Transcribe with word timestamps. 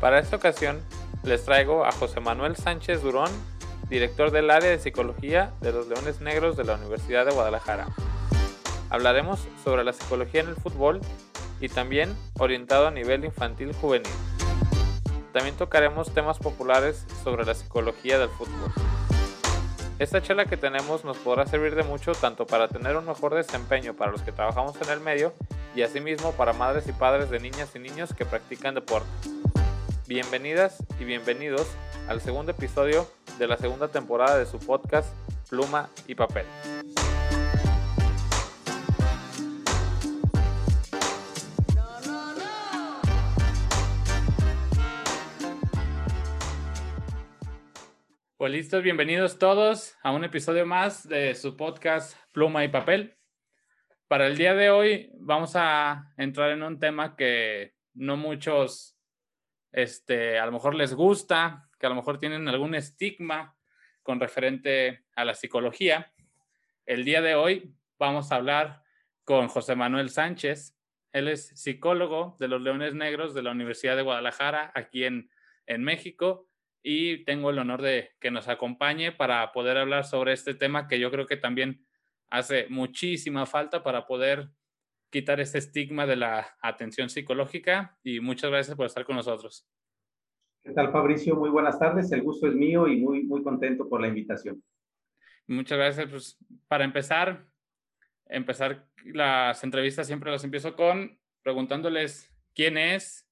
Para 0.00 0.18
esta 0.18 0.36
ocasión 0.36 0.80
les 1.24 1.44
traigo 1.44 1.84
a 1.84 1.92
José 1.92 2.20
Manuel 2.20 2.56
Sánchez 2.56 3.02
Durón, 3.02 3.30
director 3.90 4.30
del 4.30 4.50
área 4.50 4.70
de 4.70 4.78
psicología 4.78 5.52
de 5.60 5.72
los 5.72 5.88
Leones 5.88 6.22
Negros 6.22 6.56
de 6.56 6.64
la 6.64 6.76
Universidad 6.76 7.26
de 7.26 7.32
Guadalajara. 7.32 7.86
Hablaremos 8.88 9.46
sobre 9.62 9.84
la 9.84 9.92
psicología 9.92 10.40
en 10.40 10.48
el 10.48 10.56
fútbol 10.56 11.02
y 11.60 11.68
también 11.68 12.16
orientado 12.38 12.86
a 12.86 12.90
nivel 12.90 13.26
infantil 13.26 13.74
juvenil. 13.74 14.10
También 15.34 15.54
tocaremos 15.56 16.14
temas 16.14 16.38
populares 16.38 17.04
sobre 17.22 17.44
la 17.44 17.54
psicología 17.54 18.18
del 18.18 18.30
fútbol. 18.30 18.72
Esta 19.98 20.22
charla 20.22 20.46
que 20.46 20.56
tenemos 20.56 21.04
nos 21.04 21.18
podrá 21.18 21.46
servir 21.46 21.74
de 21.74 21.82
mucho 21.82 22.12
tanto 22.12 22.46
para 22.46 22.68
tener 22.68 22.96
un 22.96 23.04
mejor 23.04 23.34
desempeño 23.34 23.92
para 23.92 24.10
los 24.10 24.22
que 24.22 24.32
trabajamos 24.32 24.80
en 24.80 24.88
el 24.88 25.00
medio 25.00 25.34
y 25.76 25.82
asimismo 25.82 26.32
para 26.32 26.54
madres 26.54 26.88
y 26.88 26.92
padres 26.92 27.28
de 27.28 27.38
niñas 27.38 27.76
y 27.76 27.80
niños 27.80 28.14
que 28.14 28.24
practican 28.24 28.74
deporte. 28.74 29.06
Bienvenidas 30.10 30.84
y 30.98 31.04
bienvenidos 31.04 31.72
al 32.08 32.20
segundo 32.20 32.50
episodio 32.50 33.06
de 33.38 33.46
la 33.46 33.56
segunda 33.56 33.86
temporada 33.86 34.36
de 34.36 34.44
su 34.44 34.58
podcast 34.58 35.08
Pluma 35.48 35.88
y 36.08 36.16
Papel. 36.16 36.46
Pues 48.36 48.50
listos, 48.50 48.82
bienvenidos 48.82 49.38
todos 49.38 49.94
a 50.02 50.10
un 50.10 50.24
episodio 50.24 50.66
más 50.66 51.08
de 51.08 51.36
su 51.36 51.56
podcast 51.56 52.16
Pluma 52.32 52.64
y 52.64 52.68
Papel. 52.68 53.16
Para 54.08 54.26
el 54.26 54.36
día 54.36 54.54
de 54.54 54.70
hoy 54.70 55.12
vamos 55.20 55.52
a 55.54 56.12
entrar 56.16 56.50
en 56.50 56.64
un 56.64 56.80
tema 56.80 57.14
que 57.14 57.74
no 57.94 58.16
muchos, 58.16 58.99
este, 59.72 60.38
a 60.38 60.46
lo 60.46 60.52
mejor 60.52 60.74
les 60.74 60.94
gusta, 60.94 61.68
que 61.78 61.86
a 61.86 61.88
lo 61.88 61.94
mejor 61.94 62.18
tienen 62.18 62.48
algún 62.48 62.74
estigma 62.74 63.56
con 64.02 64.20
referente 64.20 65.04
a 65.14 65.24
la 65.24 65.34
psicología. 65.34 66.12
El 66.86 67.04
día 67.04 67.22
de 67.22 67.34
hoy 67.34 67.74
vamos 67.98 68.32
a 68.32 68.36
hablar 68.36 68.82
con 69.24 69.48
José 69.48 69.76
Manuel 69.76 70.10
Sánchez. 70.10 70.76
Él 71.12 71.28
es 71.28 71.48
psicólogo 71.48 72.36
de 72.38 72.48
los 72.48 72.60
Leones 72.60 72.94
Negros 72.94 73.34
de 73.34 73.42
la 73.42 73.50
Universidad 73.50 73.96
de 73.96 74.02
Guadalajara, 74.02 74.72
aquí 74.74 75.04
en, 75.04 75.30
en 75.66 75.84
México 75.84 76.50
y 76.82 77.24
tengo 77.24 77.50
el 77.50 77.58
honor 77.58 77.82
de 77.82 78.12
que 78.20 78.30
nos 78.30 78.48
acompañe 78.48 79.12
para 79.12 79.52
poder 79.52 79.76
hablar 79.76 80.04
sobre 80.04 80.32
este 80.32 80.54
tema 80.54 80.88
que 80.88 80.98
yo 80.98 81.10
creo 81.10 81.26
que 81.26 81.36
también 81.36 81.84
hace 82.30 82.66
muchísima 82.68 83.46
falta 83.46 83.82
para 83.82 84.06
poder 84.06 84.48
quitar 85.10 85.40
ese 85.40 85.58
estigma 85.58 86.06
de 86.06 86.16
la 86.16 86.56
atención 86.62 87.10
psicológica 87.10 87.98
y 88.02 88.20
muchas 88.20 88.50
gracias 88.50 88.76
por 88.76 88.86
estar 88.86 89.04
con 89.04 89.16
nosotros. 89.16 89.68
¿Qué 90.62 90.72
tal, 90.72 90.92
Fabricio? 90.92 91.36
Muy 91.36 91.50
buenas 91.50 91.78
tardes. 91.78 92.12
El 92.12 92.22
gusto 92.22 92.46
es 92.46 92.54
mío 92.54 92.86
y 92.86 92.96
muy, 93.00 93.22
muy 93.24 93.42
contento 93.42 93.88
por 93.88 94.00
la 94.00 94.08
invitación. 94.08 94.62
Muchas 95.46 95.78
gracias. 95.78 96.08
Pues 96.08 96.38
para 96.68 96.84
empezar, 96.84 97.46
empezar 98.26 98.86
las 99.04 99.64
entrevistas 99.64 100.06
siempre 100.06 100.30
las 100.30 100.44
empiezo 100.44 100.76
con 100.76 101.18
preguntándoles 101.42 102.30
quién 102.54 102.76
es, 102.76 103.26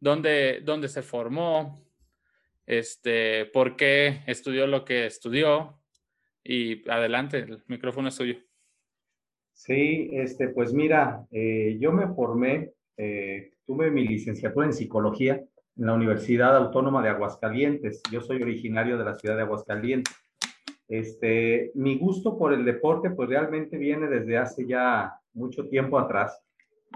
dónde, 0.00 0.62
dónde 0.64 0.88
se 0.88 1.02
formó, 1.02 1.86
este, 2.66 3.44
por 3.46 3.76
qué 3.76 4.22
estudió 4.26 4.66
lo 4.66 4.84
que 4.84 5.06
estudió 5.06 5.80
y 6.42 6.88
adelante, 6.90 7.38
el 7.38 7.62
micrófono 7.66 8.08
es 8.08 8.14
suyo. 8.14 8.38
Sí, 9.54 10.10
este, 10.12 10.48
pues 10.48 10.74
mira, 10.74 11.24
eh, 11.30 11.78
yo 11.80 11.92
me 11.92 12.08
formé, 12.08 12.72
eh, 12.96 13.52
tuve 13.64 13.90
mi 13.90 14.06
licenciatura 14.06 14.66
en 14.66 14.72
psicología 14.72 15.34
en 15.36 15.86
la 15.86 15.94
Universidad 15.94 16.56
Autónoma 16.56 17.02
de 17.02 17.08
Aguascalientes. 17.08 18.02
Yo 18.12 18.20
soy 18.20 18.42
originario 18.42 18.98
de 18.98 19.04
la 19.04 19.14
ciudad 19.14 19.36
de 19.36 19.42
Aguascalientes. 19.42 20.14
Este, 20.88 21.70
mi 21.74 21.96
gusto 21.98 22.36
por 22.36 22.52
el 22.52 22.64
deporte, 22.64 23.10
pues 23.10 23.28
realmente 23.28 23.78
viene 23.78 24.08
desde 24.08 24.36
hace 24.36 24.66
ya 24.66 25.14
mucho 25.32 25.68
tiempo 25.68 25.98
atrás 25.98 26.44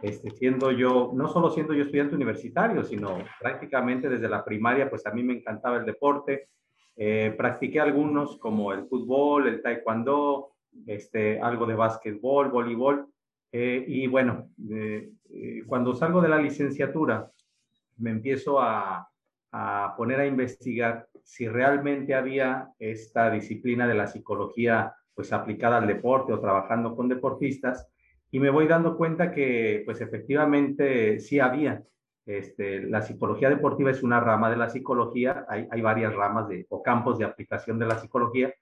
este, 0.03 0.31
siendo 0.31 0.71
yo, 0.71 1.11
no 1.15 1.29
solo 1.29 1.51
siendo 1.51 1.75
yo 1.75 1.85
estudiante 1.85 2.15
universitario, 2.15 2.85
sino 2.85 3.19
prácticamente 3.41 4.09
desde 4.09 4.29
la 4.29 4.45
primaria, 4.45 4.89
pues 4.89 5.07
a 5.07 5.11
mí 5.11 5.23
me 5.23 5.35
encantaba 5.35 5.79
el 5.79 5.87
deporte. 5.87 6.49
Eh, 6.97 7.35
practiqué 7.37 7.81
algunos 7.81 8.39
como 8.39 8.73
el 8.73 8.87
fútbol, 8.87 9.49
el 9.49 9.63
taekwondo, 9.63 10.51
este, 10.87 11.41
algo 11.41 11.67
de 11.67 11.75
básquetbol, 11.75 12.51
voleibol. 12.51 13.07
Eh, 13.51 13.85
y 13.87 14.07
bueno, 14.07 14.51
eh, 14.71 15.11
cuando 15.67 15.95
salgo 15.95 16.21
de 16.21 16.29
la 16.29 16.39
licenciatura, 16.39 17.31
me 17.99 18.11
empiezo 18.11 18.61
a, 18.61 19.09
poner 19.97 20.21
a 20.21 20.27
investigar 20.27 21.09
si 21.23 21.49
realmente 21.49 22.15
había 22.15 22.69
esta 22.79 23.31
disciplina 23.31 23.89
de 23.89 23.95
la 23.95 24.07
psicología 24.07 24.95
pues 25.15 25.33
aplicada 25.33 25.79
al 25.79 25.87
deporte 25.87 26.33
o 26.33 26.41
trabajando 26.41 26.95
con 26.95 27.09
deportistas 27.09 27.89
y 28.31 28.41
me 28.41 28.51
voy 28.51 28.69
dando 28.69 28.97
cuenta 28.97 29.33
que 29.33 29.83
pues 29.87 30.01
efectivamente 30.01 31.19
sí 31.19 31.41
había. 31.41 31.83
Este, 32.27 32.83
la 32.83 33.01
psicología 33.01 33.49
deportiva 33.49 33.91
es 33.91 34.03
una 34.03 34.21
rama 34.21 34.51
de 34.51 34.59
la 34.59 34.69
psicología, 34.69 35.47
hay, 35.49 35.67
hay 35.71 35.81
varias 35.81 36.15
ramas 36.15 36.47
de, 36.47 36.67
o 36.69 36.83
campos 36.83 37.19
de 37.19 37.25
aplicación 37.25 37.79
de 37.79 37.87
la 37.87 37.99
psicología. 37.99 38.53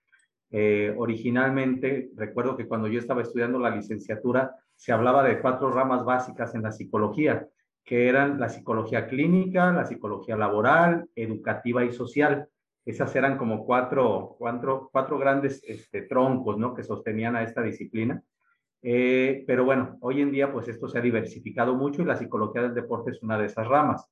Eh, 0.51 0.95
originalmente, 0.97 2.11
recuerdo 2.15 2.57
que 2.57 2.67
cuando 2.67 2.89
yo 2.89 2.99
estaba 2.99 3.23
estudiando 3.23 3.59
la 3.59 3.71
licenciatura, 3.71 4.55
se 4.75 4.93
hablaba 4.93 5.25
de 5.25 5.41
cuatro 5.41 5.71
ramas 5.71 6.05
básicas 6.05 6.55
en 6.55 6.63
la 6.63 6.73
psicología, 6.73 7.49
que 7.85 8.09
eran 8.09 8.39
la 8.39 8.49
psicología 8.49 9.07
clínica, 9.07 9.73
la 9.73 9.87
psicología 9.87 10.37
laboral, 10.37 11.09
educativa 11.15 11.85
y 11.85 11.93
social. 11.93 12.49
Esas 12.85 13.15
eran 13.17 13.39
como 13.39 13.65
cuatro, 13.65 14.37
cuatro, 14.39 14.89
cuatro 14.93 15.19
grandes 15.19 15.63
este, 15.67 16.03
troncos 16.03 16.59
¿no? 16.59 16.75
que 16.75 16.83
sostenían 16.83 17.37
a 17.37 17.43
esta 17.43 17.63
disciplina. 17.63 18.23
Eh, 18.83 19.45
pero 19.47 19.65
bueno, 19.65 19.99
hoy 20.01 20.21
en 20.21 20.31
día 20.31 20.53
pues 20.53 20.69
esto 20.69 20.89
se 20.89 20.99
ha 20.99 21.01
diversificado 21.01 21.75
mucho 21.75 22.03
y 22.03 22.05
la 22.05 22.17
psicología 22.17 22.63
del 22.63 22.75
deporte 22.75 23.11
es 23.11 23.23
una 23.23 23.39
de 23.39 23.47
esas 23.47 23.67
ramas. 23.67 24.09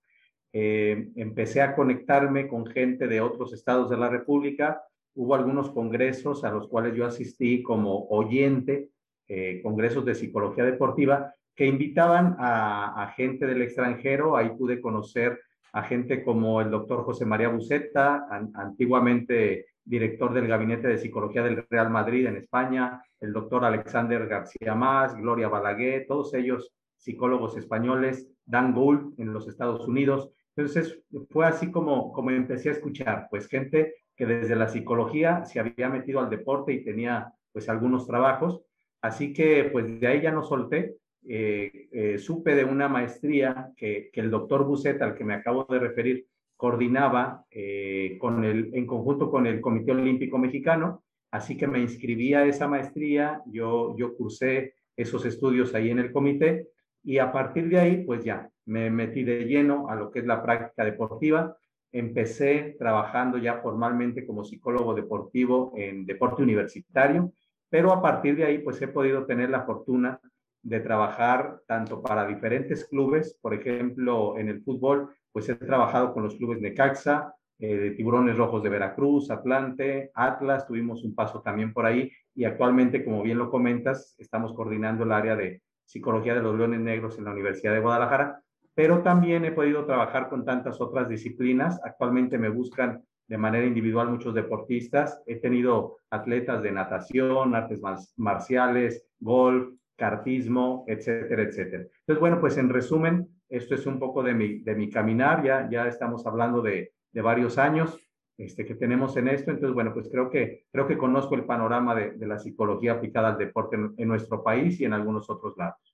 Eh, 0.53 1.11
empecé 1.17 1.63
a 1.63 1.75
conectarme 1.75 2.49
con 2.49 2.67
gente 2.67 3.09
de 3.09 3.21
otros 3.21 3.53
estados 3.53 3.91
de 3.91 3.97
la 3.97 4.09
República. 4.09 4.83
Hubo 5.15 5.35
algunos 5.35 5.71
congresos 5.71 6.45
a 6.45 6.51
los 6.51 6.69
cuales 6.69 6.95
yo 6.95 7.07
asistí 7.07 7.63
como 7.63 8.07
oyente, 8.09 8.91
eh, 9.29 9.61
congresos 9.63 10.05
de 10.05 10.15
psicología 10.15 10.65
deportiva, 10.65 11.35
que 11.55 11.67
invitaban 11.67 12.37
a, 12.39 13.13
gente 13.17 13.47
del 13.47 13.63
extranjero. 13.63 14.37
Ahí 14.37 14.51
pude 14.51 14.81
conocer 14.81 15.41
a 15.73 15.83
gente 15.83 16.25
como 16.25 16.61
el 16.61 16.71
doctor 16.71 17.05
José 17.05 17.25
María 17.25 17.49
Buceta, 17.49 18.27
an, 18.31 18.51
antiguamente 18.55 19.67
director 19.85 20.33
del 20.33 20.49
Gabinete 20.49 20.89
de 20.89 20.99
Psicología 20.99 21.43
del 21.43 21.65
Real 21.69 21.91
Madrid 21.91 22.27
en 22.27 22.37
España, 22.37 23.03
el 23.21 23.33
doctor 23.33 23.65
Alexander 23.65 24.27
García 24.27 24.75
Más, 24.75 25.15
Gloria 25.17 25.49
Balaguer, 25.49 26.07
todos 26.07 26.35
ellos 26.35 26.73
psicólogos 26.97 27.57
españoles, 27.57 28.31
Dan 28.47 28.75
Gould 28.75 29.19
en 29.19 29.33
los 29.33 29.47
Estados 29.47 29.87
Unidos. 29.87 30.31
Entonces 30.57 31.03
fue 31.31 31.47
así 31.47 31.71
como, 31.71 32.13
como 32.13 32.31
empecé 32.31 32.71
a 32.71 32.73
escuchar, 32.73 33.27
pues 33.31 33.47
gente 33.47 33.95
que 34.17 34.27
desde 34.27 34.57
la 34.57 34.69
psicología 34.69 35.45
se 35.45 35.61
había 35.61 35.89
metido 35.89 36.21
al 36.21 36.31
deporte 36.31 36.73
y 36.73 36.85
tenía 36.85 37.33
pues 37.53 37.69
algunos 37.69 38.07
trabajos. 38.07 38.63
Así 39.01 39.33
que 39.33 39.69
pues 39.73 40.01
de 40.01 40.07
ahí 40.07 40.23
ya 40.23 40.33
no 40.33 40.43
solté. 40.43 40.97
Eh, 41.27 41.89
eh, 41.91 42.19
supe 42.19 42.55
de 42.55 42.65
una 42.65 42.89
maestría 42.89 43.71
que, 43.77 44.11
que 44.13 44.21
el 44.21 44.31
doctor 44.31 44.65
Bucet, 44.65 45.01
al 45.01 45.15
que 45.15 45.25
me 45.25 45.35
acabo 45.35 45.67
de 45.71 45.79
referir, 45.79 46.27
coordinaba 46.57 47.45
eh, 47.51 48.17
con 48.19 48.45
el, 48.45 48.71
en 48.75 48.87
conjunto 48.87 49.31
con 49.31 49.47
el 49.47 49.61
Comité 49.61 49.93
Olímpico 49.93 50.39
Mexicano, 50.39 51.05
así 51.31 51.57
que 51.57 51.67
me 51.67 51.81
inscribí 51.81 52.35
a 52.35 52.47
esa 52.47 52.69
maestría, 52.69 53.43
yo, 53.47 53.97
yo 53.97 54.17
cursé 54.17 54.75
esos 54.97 55.27
estudios 55.27 55.75
ahí 55.75 55.91
en 55.91 55.99
el 55.99 56.13
comité 56.13 56.69
y 57.03 57.19
a 57.19 57.33
partir 57.33 57.69
de 57.69 57.81
ahí, 57.81 58.05
pues 58.05 58.25
ya, 58.25 58.49
me 58.67 58.91
metí 58.91 59.25
de 59.25 59.45
lleno 59.45 59.89
a 59.89 59.97
lo 59.97 60.11
que 60.11 60.21
es 60.21 60.27
la 60.27 60.43
práctica 60.43 60.85
deportiva. 60.85 61.57
Empecé 61.95 62.75
trabajando 62.77 63.39
ya 63.39 63.61
formalmente 63.63 64.27
como 64.27 64.43
psicólogo 64.43 64.95
deportivo 64.95 65.73
en 65.77 66.05
deporte 66.05 66.43
universitario, 66.43 67.33
pero 67.71 67.93
a 67.93 68.03
partir 68.03 68.35
de 68.35 68.45
ahí, 68.45 68.59
pues 68.59 68.83
he 68.83 68.89
podido 68.89 69.27
tener 69.27 69.49
la 69.49 69.63
fortuna 69.63 70.19
de 70.61 70.81
trabajar 70.81 71.61
tanto 71.69 72.03
para 72.03 72.27
diferentes 72.27 72.85
clubes, 72.87 73.39
por 73.41 73.55
ejemplo, 73.55 74.37
en 74.39 74.49
el 74.49 74.61
fútbol, 74.65 75.15
pues 75.31 75.49
he 75.49 75.55
trabajado 75.55 76.13
con 76.13 76.25
los 76.25 76.35
clubes 76.35 76.61
Necaxa, 76.61 77.33
eh, 77.61 77.77
de 77.77 77.91
Tiburones 77.93 78.37
Rojos 78.37 78.65
de 78.65 78.71
Veracruz, 78.71 79.31
Atlante, 79.31 80.11
Atlas, 80.15 80.67
tuvimos 80.67 81.05
un 81.05 81.15
paso 81.15 81.43
también 81.43 81.73
por 81.73 81.87
ahí 81.87 82.11
y 82.35 82.45
actualmente, 82.45 83.05
como 83.05 83.23
bien 83.23 83.39
lo 83.39 83.51
comentas, 83.51 84.17
estamos 84.19 84.53
coordinando 84.53 85.05
el 85.05 85.13
área 85.13 85.37
de 85.37 85.63
psicología 85.85 86.35
de 86.35 86.43
los 86.43 86.57
Leones 86.59 86.81
Negros 86.81 87.19
en 87.19 87.25
la 87.25 87.31
Universidad 87.31 87.73
de 87.73 87.81
Guadalajara, 87.81 88.43
pero 88.75 89.03
también 89.03 89.45
he 89.45 89.53
podido 89.53 89.85
trabajar 89.87 90.29
con 90.29 90.45
tantas 90.45 90.81
otras 90.81 91.09
disciplinas. 91.09 91.81
Actualmente 91.85 92.39
me 92.39 92.49
buscan 92.49 93.03
de 93.27 93.39
manera 93.39 93.67
individual 93.67 94.11
muchos 94.11 94.35
deportistas. 94.35 95.23
He 95.27 95.37
tenido 95.37 95.99
atletas 96.11 96.63
de 96.63 96.73
natación, 96.73 97.55
artes 97.55 97.81
marciales, 98.17 99.07
golf, 99.21 99.69
cartismo, 99.97 100.85
etcétera, 100.89 101.43
etcétera. 101.43 101.85
Entonces, 102.01 102.21
bueno, 102.21 102.41
pues 102.41 102.57
en 102.59 102.69
resumen, 102.69 103.29
esto 103.49 103.75
es 103.75 103.87
un 103.87 103.99
poco 103.99 104.23
de 104.23 104.35
mi, 104.35 104.59
de 104.59 104.75
mi 104.75 104.91
caminar, 104.91 105.45
ya, 105.45 105.69
ya 105.71 105.87
estamos 105.87 106.27
hablando 106.27 106.61
de, 106.61 106.93
de 107.13 107.23
varios 107.23 107.59
años 107.59 107.99
este, 108.37 108.65
que 108.65 108.75
tenemos 108.75 109.17
en 109.17 109.29
esto, 109.29 109.53
entonces, 109.53 109.75
bueno, 109.75 109.93
pues 109.95 110.09
creo 110.11 110.29
que, 110.29 110.65
creo 110.73 110.89
que 110.89 110.99
conozco 110.99 111.37
el 111.37 111.45
panorama 111.45 111.95
de, 111.95 112.13
de 112.13 112.27
la 112.27 112.39
psicología 112.39 112.95
aplicada 112.95 113.29
al 113.29 113.39
deporte 113.39 113.77
en, 113.77 113.95
en 113.97 114.09
nuestro 114.09 114.43
país 114.43 114.81
y 114.81 114.85
en 114.85 114.93
algunos 114.93 115.31
otros 115.31 115.57
lados. 115.57 115.94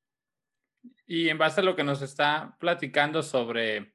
Y 1.12 1.28
en 1.28 1.38
base 1.38 1.60
a 1.60 1.64
lo 1.64 1.74
que 1.74 1.82
nos 1.82 2.02
está 2.02 2.56
platicando 2.60 3.24
sobre 3.24 3.94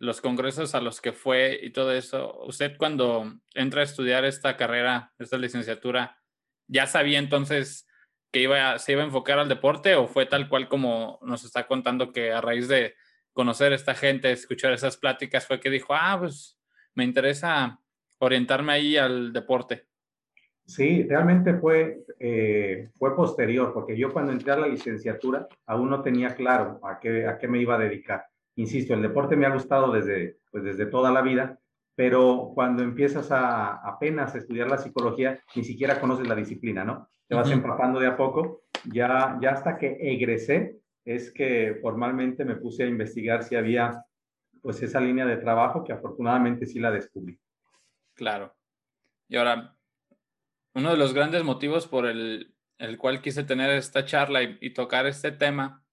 los 0.00 0.20
congresos 0.20 0.74
a 0.74 0.80
los 0.80 1.00
que 1.00 1.12
fue 1.12 1.60
y 1.62 1.70
todo 1.70 1.92
eso, 1.92 2.42
usted 2.42 2.76
cuando 2.76 3.34
entra 3.54 3.82
a 3.82 3.84
estudiar 3.84 4.24
esta 4.24 4.56
carrera, 4.56 5.12
esta 5.20 5.38
licenciatura, 5.38 6.18
¿ya 6.66 6.88
sabía 6.88 7.20
entonces 7.20 7.86
que 8.32 8.40
iba, 8.40 8.76
se 8.80 8.90
iba 8.90 9.02
a 9.02 9.04
enfocar 9.04 9.38
al 9.38 9.48
deporte 9.48 9.94
o 9.94 10.08
fue 10.08 10.26
tal 10.26 10.48
cual 10.48 10.68
como 10.68 11.20
nos 11.22 11.44
está 11.44 11.68
contando 11.68 12.10
que 12.12 12.32
a 12.32 12.40
raíz 12.40 12.66
de 12.66 12.96
conocer 13.32 13.70
a 13.70 13.76
esta 13.76 13.94
gente, 13.94 14.32
escuchar 14.32 14.72
esas 14.72 14.96
pláticas, 14.96 15.46
fue 15.46 15.60
que 15.60 15.70
dijo, 15.70 15.94
ah, 15.94 16.16
pues 16.18 16.58
me 16.94 17.04
interesa 17.04 17.78
orientarme 18.18 18.72
ahí 18.72 18.96
al 18.96 19.32
deporte? 19.32 19.86
Sí, 20.70 21.02
realmente 21.02 21.54
fue, 21.54 22.04
eh, 22.20 22.90
fue 22.96 23.16
posterior, 23.16 23.72
porque 23.74 23.96
yo 23.96 24.12
cuando 24.12 24.30
entré 24.30 24.52
a 24.52 24.56
la 24.56 24.68
licenciatura 24.68 25.48
aún 25.66 25.90
no 25.90 26.00
tenía 26.00 26.36
claro 26.36 26.78
a 26.84 27.00
qué, 27.00 27.26
a 27.26 27.38
qué 27.38 27.48
me 27.48 27.60
iba 27.60 27.74
a 27.74 27.78
dedicar. 27.78 28.24
Insisto, 28.54 28.94
el 28.94 29.02
deporte 29.02 29.34
me 29.34 29.46
ha 29.46 29.52
gustado 29.52 29.90
desde, 29.90 30.36
pues 30.52 30.62
desde 30.62 30.86
toda 30.86 31.10
la 31.10 31.22
vida, 31.22 31.58
pero 31.96 32.52
cuando 32.54 32.84
empiezas 32.84 33.32
a 33.32 33.80
apenas 33.84 34.32
a 34.36 34.38
estudiar 34.38 34.70
la 34.70 34.78
psicología, 34.78 35.40
ni 35.56 35.64
siquiera 35.64 36.00
conoces 36.00 36.28
la 36.28 36.36
disciplina, 36.36 36.84
¿no? 36.84 37.08
Te 37.26 37.34
vas 37.34 37.50
empapando 37.50 37.98
de 37.98 38.06
a 38.06 38.16
poco. 38.16 38.62
Ya, 38.92 39.38
ya 39.42 39.50
hasta 39.50 39.76
que 39.76 39.98
egresé, 40.00 40.78
es 41.04 41.32
que 41.32 41.80
formalmente 41.82 42.44
me 42.44 42.54
puse 42.54 42.84
a 42.84 42.86
investigar 42.86 43.42
si 43.42 43.56
había 43.56 44.04
pues 44.62 44.80
esa 44.84 45.00
línea 45.00 45.26
de 45.26 45.38
trabajo 45.38 45.82
que 45.82 45.92
afortunadamente 45.92 46.64
sí 46.64 46.78
la 46.78 46.92
descubrí. 46.92 47.36
Claro. 48.14 48.54
Y 49.28 49.36
ahora, 49.36 49.74
uno 50.74 50.90
de 50.90 50.96
los 50.96 51.12
grandes 51.14 51.42
motivos 51.42 51.86
por 51.86 52.06
el, 52.06 52.54
el 52.80 52.96
cual 52.96 53.20
quise 53.20 53.44
tener 53.44 53.70
esta 53.70 54.04
charla 54.04 54.42
y, 54.42 54.70
tocar 54.70 55.06
este 55.06 55.32
tema 55.32 55.84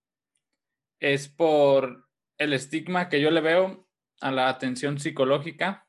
es 1.00 1.28
por 1.28 2.08
el 2.38 2.54
estigma 2.54 3.10
que 3.10 3.22
yo 3.22 3.30
le 3.30 3.42
veo 3.42 3.88
a 4.22 4.32
la 4.32 4.50
atención 4.50 5.00
psicológica 5.00 5.88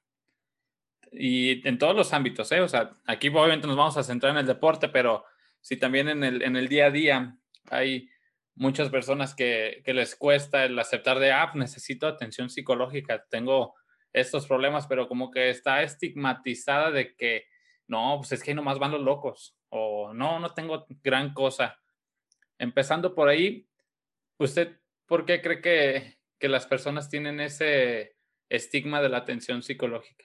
y 1.13 1.67
en 1.67 1.79
todos 1.79 1.97
los 1.97 2.13
ámbitos, 2.13 2.53
¿eh? 2.53 2.61
O 2.61 2.69
sea, 2.69 2.93
aquí 3.07 3.29
obviamente 3.29 3.67
nos 3.67 3.77
vamos 3.77 3.97
a 3.97 4.03
centrar 4.03 4.33
en 4.33 4.39
el 4.39 4.47
deporte, 4.47 4.89
pero 4.89 5.25
si 5.61 5.77
también 5.77 6.09
en 6.09 6.25
el, 6.25 6.43
en 6.43 6.57
el 6.57 6.69
día 6.69 6.87
a 6.87 6.91
día 6.91 7.37
hay 7.71 8.11
muchas 8.55 8.91
personas 8.91 9.35
que, 9.35 9.83
que 9.85 9.95
les 9.95 10.17
cuesta 10.17 10.65
el 10.65 10.79
aceptar 10.79 11.19
de, 11.21 11.33
ah, 11.33 11.53
necesito 11.55 12.07
atención 12.07 12.51
psicológica, 12.51 13.25
tengo 13.31 13.75
estos 14.13 14.47
problemas, 14.47 14.87
pero 14.87 15.09
como 15.09 15.31
que 15.31 15.49
está 15.49 15.83
estigmatizada 15.83 16.91
de 16.91 17.15
que 17.15 17.47
no, 17.89 18.17
pues 18.19 18.33
es 18.33 18.43
que 18.43 18.55
nomás 18.55 18.79
van 18.79 18.93
los 18.93 19.01
locos, 19.01 19.57
o 19.71 20.13
no, 20.15 20.39
no 20.39 20.55
tengo 20.55 20.87
gran 21.03 21.35
cosa. 21.35 21.77
Empezando 22.59 23.15
por 23.15 23.29
ahí, 23.29 23.67
¿usted 24.39 24.79
por 25.07 25.25
qué 25.25 25.41
cree 25.41 25.61
que, 25.61 26.19
que 26.39 26.49
las 26.49 26.67
personas 26.67 27.09
tienen 27.09 27.41
ese 27.41 28.17
estigma 28.49 29.01
de 29.01 29.09
la 29.09 29.19
atención 29.19 29.63
psicológica? 29.63 30.25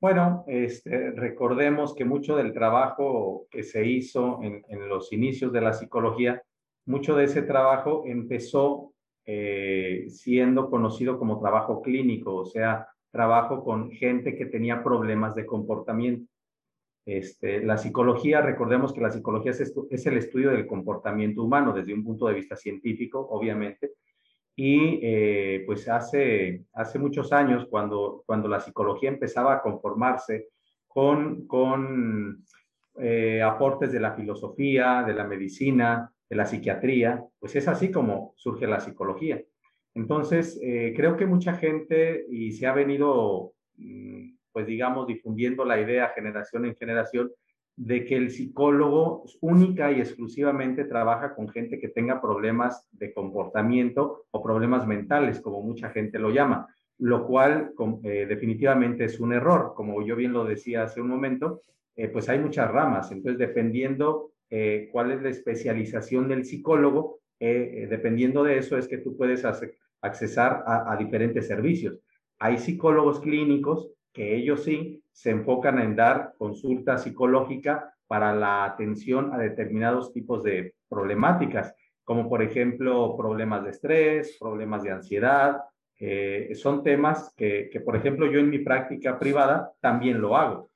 Bueno, 0.00 0.44
este, 0.46 1.10
recordemos 1.10 1.94
que 1.94 2.06
mucho 2.06 2.34
del 2.36 2.54
trabajo 2.54 3.46
que 3.50 3.62
se 3.62 3.86
hizo 3.86 4.40
en, 4.42 4.64
en, 4.68 4.88
los 4.88 5.12
inicios 5.12 5.52
de 5.52 5.60
la 5.60 5.74
psicología, 5.74 6.42
mucho 6.86 7.14
de 7.14 7.24
ese 7.24 7.42
trabajo 7.42 8.04
empezó 8.06 8.94
eh, 9.26 10.06
siendo 10.08 10.70
conocido 10.70 11.18
como 11.18 11.38
trabajo 11.38 11.82
clínico, 11.82 12.34
o 12.34 12.46
sea, 12.46 12.88
trabajo 13.10 13.64
con 13.64 13.90
gente 13.90 14.36
que 14.36 14.46
tenía 14.46 14.82
problemas 14.82 15.34
de 15.34 15.46
comportamiento. 15.46 16.30
Este, 17.04 17.64
la 17.64 17.76
psicología, 17.76 18.40
recordemos 18.40 18.92
que 18.92 19.00
la 19.00 19.10
psicología 19.10 19.52
es, 19.52 20.06
el 20.06 20.16
estudio 20.16 20.50
del 20.50 20.66
comportamiento 20.66 21.42
humano 21.42 21.72
desde 21.72 21.94
un 21.94 22.04
punto 22.04 22.26
de 22.26 22.34
vista 22.34 22.56
científico, 22.56 23.26
obviamente, 23.30 23.92
y 24.54 25.00
eh, 25.02 25.62
pues 25.66 25.88
hace, 25.88 26.64
hace 26.74 26.98
muchos 26.98 27.32
años, 27.32 27.66
cuando, 27.70 28.22
cuando 28.26 28.48
la 28.48 28.60
psicología 28.60 29.08
empezaba 29.08 29.54
a 29.54 29.62
conformarse 29.62 30.48
con, 30.86 31.46
con 31.46 32.44
eh, 32.98 33.40
aportes 33.42 33.92
de 33.92 34.00
la 34.00 34.12
filosofía, 34.12 35.02
de 35.06 35.14
la 35.14 35.24
medicina, 35.24 36.12
de 36.28 36.36
la 36.36 36.46
psiquiatría, 36.46 37.24
pues 37.38 37.56
es 37.56 37.66
así 37.66 37.90
como 37.90 38.34
surge 38.36 38.66
la 38.66 38.80
psicología. 38.80 39.42
Entonces, 39.94 40.58
eh, 40.62 40.92
creo 40.96 41.16
que 41.16 41.26
mucha 41.26 41.54
gente, 41.54 42.26
y 42.30 42.52
se 42.52 42.66
ha 42.66 42.72
venido 42.72 43.52
mm, 43.76 44.30
pues 44.52 44.66
digamos, 44.66 45.06
difundiendo 45.06 45.64
la 45.64 45.80
idea 45.80 46.12
generación 46.14 46.64
en 46.64 46.76
generación 46.76 47.30
de 47.76 48.04
que 48.04 48.16
el 48.16 48.30
psicólogo 48.30 49.24
única 49.40 49.90
y 49.90 50.00
exclusivamente 50.00 50.84
trabaja 50.84 51.34
con 51.34 51.48
gente 51.48 51.78
que 51.78 51.88
tenga 51.88 52.20
problemas 52.20 52.86
de 52.92 53.14
comportamiento 53.14 54.26
o 54.30 54.42
problemas 54.42 54.86
mentales, 54.86 55.40
como 55.40 55.62
mucha 55.62 55.88
gente 55.90 56.18
lo 56.18 56.30
llama, 56.30 56.68
lo 56.98 57.26
cual 57.26 57.72
eh, 58.02 58.26
definitivamente 58.28 59.04
es 59.04 59.18
un 59.18 59.32
error. 59.32 59.72
Como 59.74 60.04
yo 60.04 60.14
bien 60.16 60.32
lo 60.32 60.44
decía 60.44 60.82
hace 60.82 61.00
un 61.00 61.08
momento, 61.08 61.62
eh, 61.96 62.08
pues 62.08 62.28
hay 62.28 62.38
muchas 62.38 62.70
ramas. 62.70 63.10
Entonces, 63.12 63.38
dependiendo 63.38 64.32
cuál 64.90 65.12
es 65.12 65.22
la 65.22 65.28
especialización 65.28 66.26
del 66.26 66.44
psicólogo, 66.44 67.19
eh, 67.40 67.86
dependiendo 67.88 68.44
de 68.44 68.58
eso 68.58 68.76
es 68.76 68.86
que 68.86 68.98
tú 68.98 69.16
puedes 69.16 69.44
accesar 70.02 70.62
a, 70.66 70.94
diferentes 70.96 71.46
servicios. 71.46 71.98
Hay 72.38 72.58
psicólogos 72.58 73.20
clínicos 73.20 73.90
que 74.12 74.36
ellos 74.36 74.64
sí 74.64 75.02
se 75.10 75.30
enfocan 75.30 75.78
en 75.78 75.96
dar 75.96 76.34
consulta 76.36 76.98
psicológica 76.98 77.94
para 78.06 78.34
la 78.34 78.64
atención 78.64 79.32
a 79.32 79.38
determinados 79.38 80.12
tipos 80.12 80.42
de 80.42 80.74
problemáticas, 80.88 81.74
como 82.04 82.28
por 82.28 82.42
ejemplo 82.42 83.16
problemas 83.16 83.64
de 83.64 83.70
estrés, 83.70 84.36
problemas 84.38 84.82
de 84.82 84.90
ansiedad. 84.90 85.62
Eh, 85.98 86.50
son 86.54 86.82
temas 86.82 87.32
que, 87.36 87.70
por 87.84 87.96
ejemplo, 87.96 88.30
yo 88.30 88.40
en 88.40 88.50
mi 88.50 88.58
práctica 88.58 89.18
privada 89.18 89.72
también 89.80 90.20
lo 90.20 90.36
hago, 90.36 90.70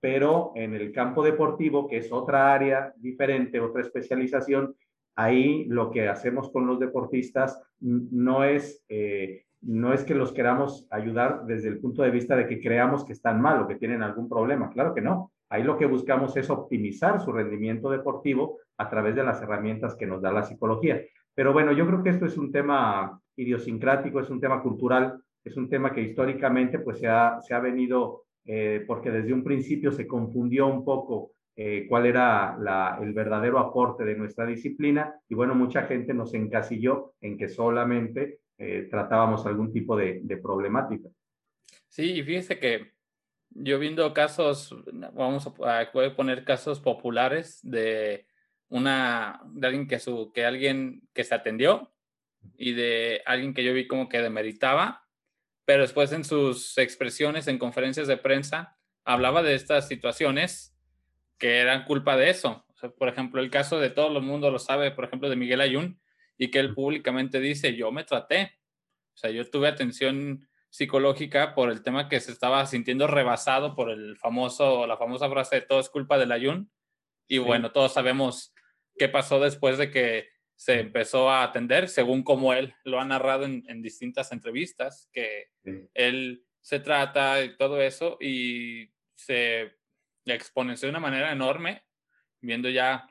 pero 0.00 0.52
en 0.56 0.74
el 0.74 0.92
campo 0.92 1.22
deportivo, 1.22 1.86
que 1.86 1.98
es 1.98 2.12
otra 2.12 2.52
área 2.52 2.92
diferente, 2.96 3.60
otra 3.60 3.82
especialización, 3.82 4.74
ahí 5.14 5.64
lo 5.66 5.90
que 5.90 6.08
hacemos 6.08 6.50
con 6.50 6.66
los 6.66 6.78
deportistas 6.78 7.60
no 7.80 8.44
es 8.44 8.84
eh, 8.88 9.44
no 9.62 9.92
es 9.92 10.04
que 10.04 10.14
los 10.14 10.32
queramos 10.32 10.86
ayudar 10.90 11.44
desde 11.46 11.68
el 11.68 11.78
punto 11.78 12.02
de 12.02 12.10
vista 12.10 12.34
de 12.34 12.46
que 12.46 12.60
creamos 12.60 13.04
que 13.04 13.12
están 13.12 13.40
mal 13.40 13.62
o 13.62 13.68
que 13.68 13.76
tienen 13.76 14.02
algún 14.02 14.28
problema. 14.28 14.70
Claro 14.70 14.92
que 14.92 15.00
no. 15.00 15.30
Ahí 15.48 15.62
lo 15.62 15.78
que 15.78 15.86
buscamos 15.86 16.36
es 16.36 16.50
optimizar 16.50 17.20
su 17.20 17.30
rendimiento 17.30 17.88
deportivo 17.88 18.58
a 18.76 18.90
través 18.90 19.14
de 19.14 19.22
las 19.22 19.40
herramientas 19.40 19.94
que 19.94 20.06
nos 20.06 20.20
da 20.20 20.32
la 20.32 20.42
psicología. 20.42 21.00
Pero 21.34 21.52
bueno, 21.52 21.72
yo 21.72 21.86
creo 21.86 22.02
que 22.02 22.10
esto 22.10 22.26
es 22.26 22.36
un 22.36 22.50
tema 22.50 23.20
idiosincrático, 23.36 24.20
es 24.20 24.30
un 24.30 24.40
tema 24.40 24.62
cultural, 24.62 25.22
es 25.44 25.56
un 25.56 25.68
tema 25.68 25.92
que 25.92 26.02
históricamente 26.02 26.80
pues 26.80 26.98
se 26.98 27.06
ha, 27.06 27.40
se 27.40 27.54
ha 27.54 27.60
venido, 27.60 28.24
eh, 28.44 28.84
porque 28.86 29.10
desde 29.10 29.32
un 29.32 29.44
principio 29.44 29.92
se 29.92 30.06
confundió 30.06 30.66
un 30.66 30.84
poco 30.84 31.32
eh, 31.54 31.86
cuál 31.88 32.06
era 32.06 32.56
la, 32.58 32.98
el 33.02 33.12
verdadero 33.12 33.58
aporte 33.58 34.04
de 34.04 34.16
nuestra 34.16 34.46
disciplina 34.46 35.14
y 35.28 35.34
bueno, 35.34 35.54
mucha 35.54 35.82
gente 35.82 36.14
nos 36.14 36.32
encasilló 36.32 37.14
en 37.20 37.36
que 37.36 37.48
solamente 37.48 38.40
eh, 38.56 38.88
tratábamos 38.90 39.44
algún 39.44 39.72
tipo 39.72 39.96
de, 39.96 40.20
de, 40.22 40.36
problemática. 40.38 41.10
Sí, 41.88 42.12
y 42.12 42.22
fíjese 42.22 42.58
que 42.58 42.92
yo 43.50 43.78
viendo 43.78 44.14
casos, 44.14 44.74
vamos 45.12 45.46
a, 45.62 45.80
a 45.80 46.16
poner 46.16 46.44
casos 46.44 46.80
populares 46.80 47.60
de 47.62 48.26
una, 48.68 49.42
de 49.52 49.66
alguien 49.66 49.86
que 49.86 49.98
su, 49.98 50.32
que 50.32 50.46
alguien 50.46 51.02
que 51.12 51.24
se 51.24 51.34
atendió 51.34 51.92
y 52.56 52.72
de 52.72 53.20
alguien 53.26 53.52
que 53.52 53.62
yo 53.62 53.74
vi 53.74 53.86
como 53.86 54.08
que 54.08 54.22
demeritaba, 54.22 55.06
pero 55.66 55.82
después 55.82 56.12
en 56.12 56.24
sus 56.24 56.78
expresiones 56.78 57.46
en 57.46 57.58
conferencias 57.58 58.08
de 58.08 58.16
prensa 58.16 58.78
hablaba 59.04 59.42
de 59.42 59.54
estas 59.54 59.88
situaciones 59.88 60.71
que 61.38 61.58
eran 61.58 61.84
culpa 61.84 62.16
de 62.16 62.30
eso. 62.30 62.64
O 62.68 62.76
sea, 62.76 62.90
por 62.90 63.08
ejemplo, 63.08 63.40
el 63.40 63.50
caso 63.50 63.78
de 63.78 63.90
todo 63.90 64.16
el 64.16 64.22
mundo 64.22 64.50
lo 64.50 64.58
sabe, 64.58 64.90
por 64.90 65.04
ejemplo, 65.04 65.28
de 65.28 65.36
Miguel 65.36 65.60
Ayun, 65.60 66.00
y 66.38 66.50
que 66.50 66.58
él 66.58 66.74
públicamente 66.74 67.40
dice, 67.40 67.74
yo 67.74 67.92
me 67.92 68.04
traté. 68.04 68.58
O 69.14 69.16
sea, 69.16 69.30
yo 69.30 69.48
tuve 69.48 69.68
atención 69.68 70.48
psicológica 70.70 71.54
por 71.54 71.70
el 71.70 71.82
tema 71.82 72.08
que 72.08 72.20
se 72.20 72.32
estaba 72.32 72.64
sintiendo 72.66 73.06
rebasado 73.06 73.74
por 73.74 73.90
el 73.90 74.16
famoso, 74.16 74.86
la 74.86 74.96
famosa 74.96 75.28
frase 75.28 75.56
de 75.56 75.62
todo 75.62 75.80
es 75.80 75.90
culpa 75.90 76.18
del 76.18 76.32
ayun. 76.32 76.70
Y 77.28 77.36
sí. 77.36 77.38
bueno, 77.40 77.72
todos 77.72 77.92
sabemos 77.92 78.54
qué 78.96 79.08
pasó 79.08 79.38
después 79.38 79.78
de 79.78 79.90
que 79.90 80.28
se 80.56 80.80
empezó 80.80 81.28
a 81.28 81.42
atender, 81.42 81.88
según 81.88 82.22
como 82.22 82.54
él 82.54 82.74
lo 82.84 83.00
ha 83.00 83.04
narrado 83.04 83.44
en, 83.44 83.64
en 83.68 83.82
distintas 83.82 84.32
entrevistas, 84.32 85.08
que 85.12 85.48
sí. 85.64 85.88
él 85.94 86.44
se 86.62 86.80
trata 86.80 87.42
y 87.44 87.56
todo 87.56 87.82
eso 87.82 88.16
y 88.20 88.90
se 89.14 89.76
exponenció 90.26 90.86
de 90.86 90.90
una 90.90 91.00
manera 91.00 91.32
enorme, 91.32 91.84
viendo 92.40 92.68
ya 92.68 93.08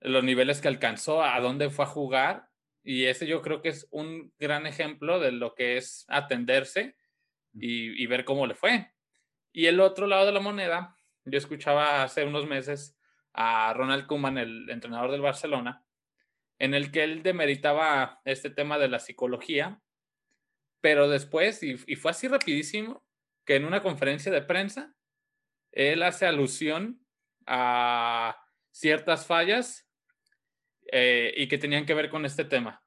los 0.00 0.24
niveles 0.24 0.60
que 0.60 0.68
alcanzó, 0.68 1.22
a 1.22 1.38
dónde 1.40 1.70
fue 1.70 1.84
a 1.84 1.88
jugar 1.88 2.48
Y 2.84 3.04
ese 3.04 3.26
yo 3.26 3.42
creo 3.42 3.62
que 3.62 3.68
es 3.68 3.86
un 3.90 4.32
gran 4.38 4.66
ejemplo 4.66 5.20
de 5.20 5.32
lo 5.32 5.54
que 5.54 5.76
es 5.76 6.04
atenderse 6.08 6.96
y, 7.54 8.06
ver 8.06 8.24
cómo 8.24 8.46
le 8.46 8.54
fue. 8.54 8.92
Y 9.52 9.66
el 9.66 9.80
otro 9.80 10.06
lado 10.06 10.26
de 10.26 10.32
la 10.32 10.40
moneda, 10.40 10.96
yo 11.24 11.38
escuchaba 11.38 12.02
hace 12.02 12.24
unos 12.24 12.46
meses 12.46 12.96
a 13.34 13.72
Ronald 13.74 14.06
Koeman, 14.06 14.38
el 14.38 14.70
entrenador 14.70 15.10
del 15.10 15.20
Barcelona, 15.20 15.84
en 16.58 16.74
el 16.74 16.90
que 16.90 17.04
él 17.04 17.22
demeritaba 17.22 18.20
este 18.24 18.50
tema 18.50 18.78
de 18.78 18.88
la 18.88 18.98
psicología, 18.98 19.80
pero 20.80 21.08
después, 21.08 21.62
y, 21.62 21.76
y 21.86 21.96
fue 21.96 22.10
así 22.10 22.26
rapidísimo, 22.26 23.04
que 23.44 23.56
en 23.56 23.64
una 23.64 23.82
conferencia 23.82 24.32
de 24.32 24.42
prensa, 24.42 24.94
él 25.72 26.02
hace 26.02 26.26
alusión 26.26 27.04
a 27.46 28.36
ciertas 28.70 29.26
fallas 29.26 29.88
eh, 30.90 31.32
y 31.36 31.48
que 31.48 31.58
tenían 31.58 31.86
que 31.86 31.94
ver 31.94 32.10
con 32.10 32.24
este 32.24 32.44
tema. 32.44 32.82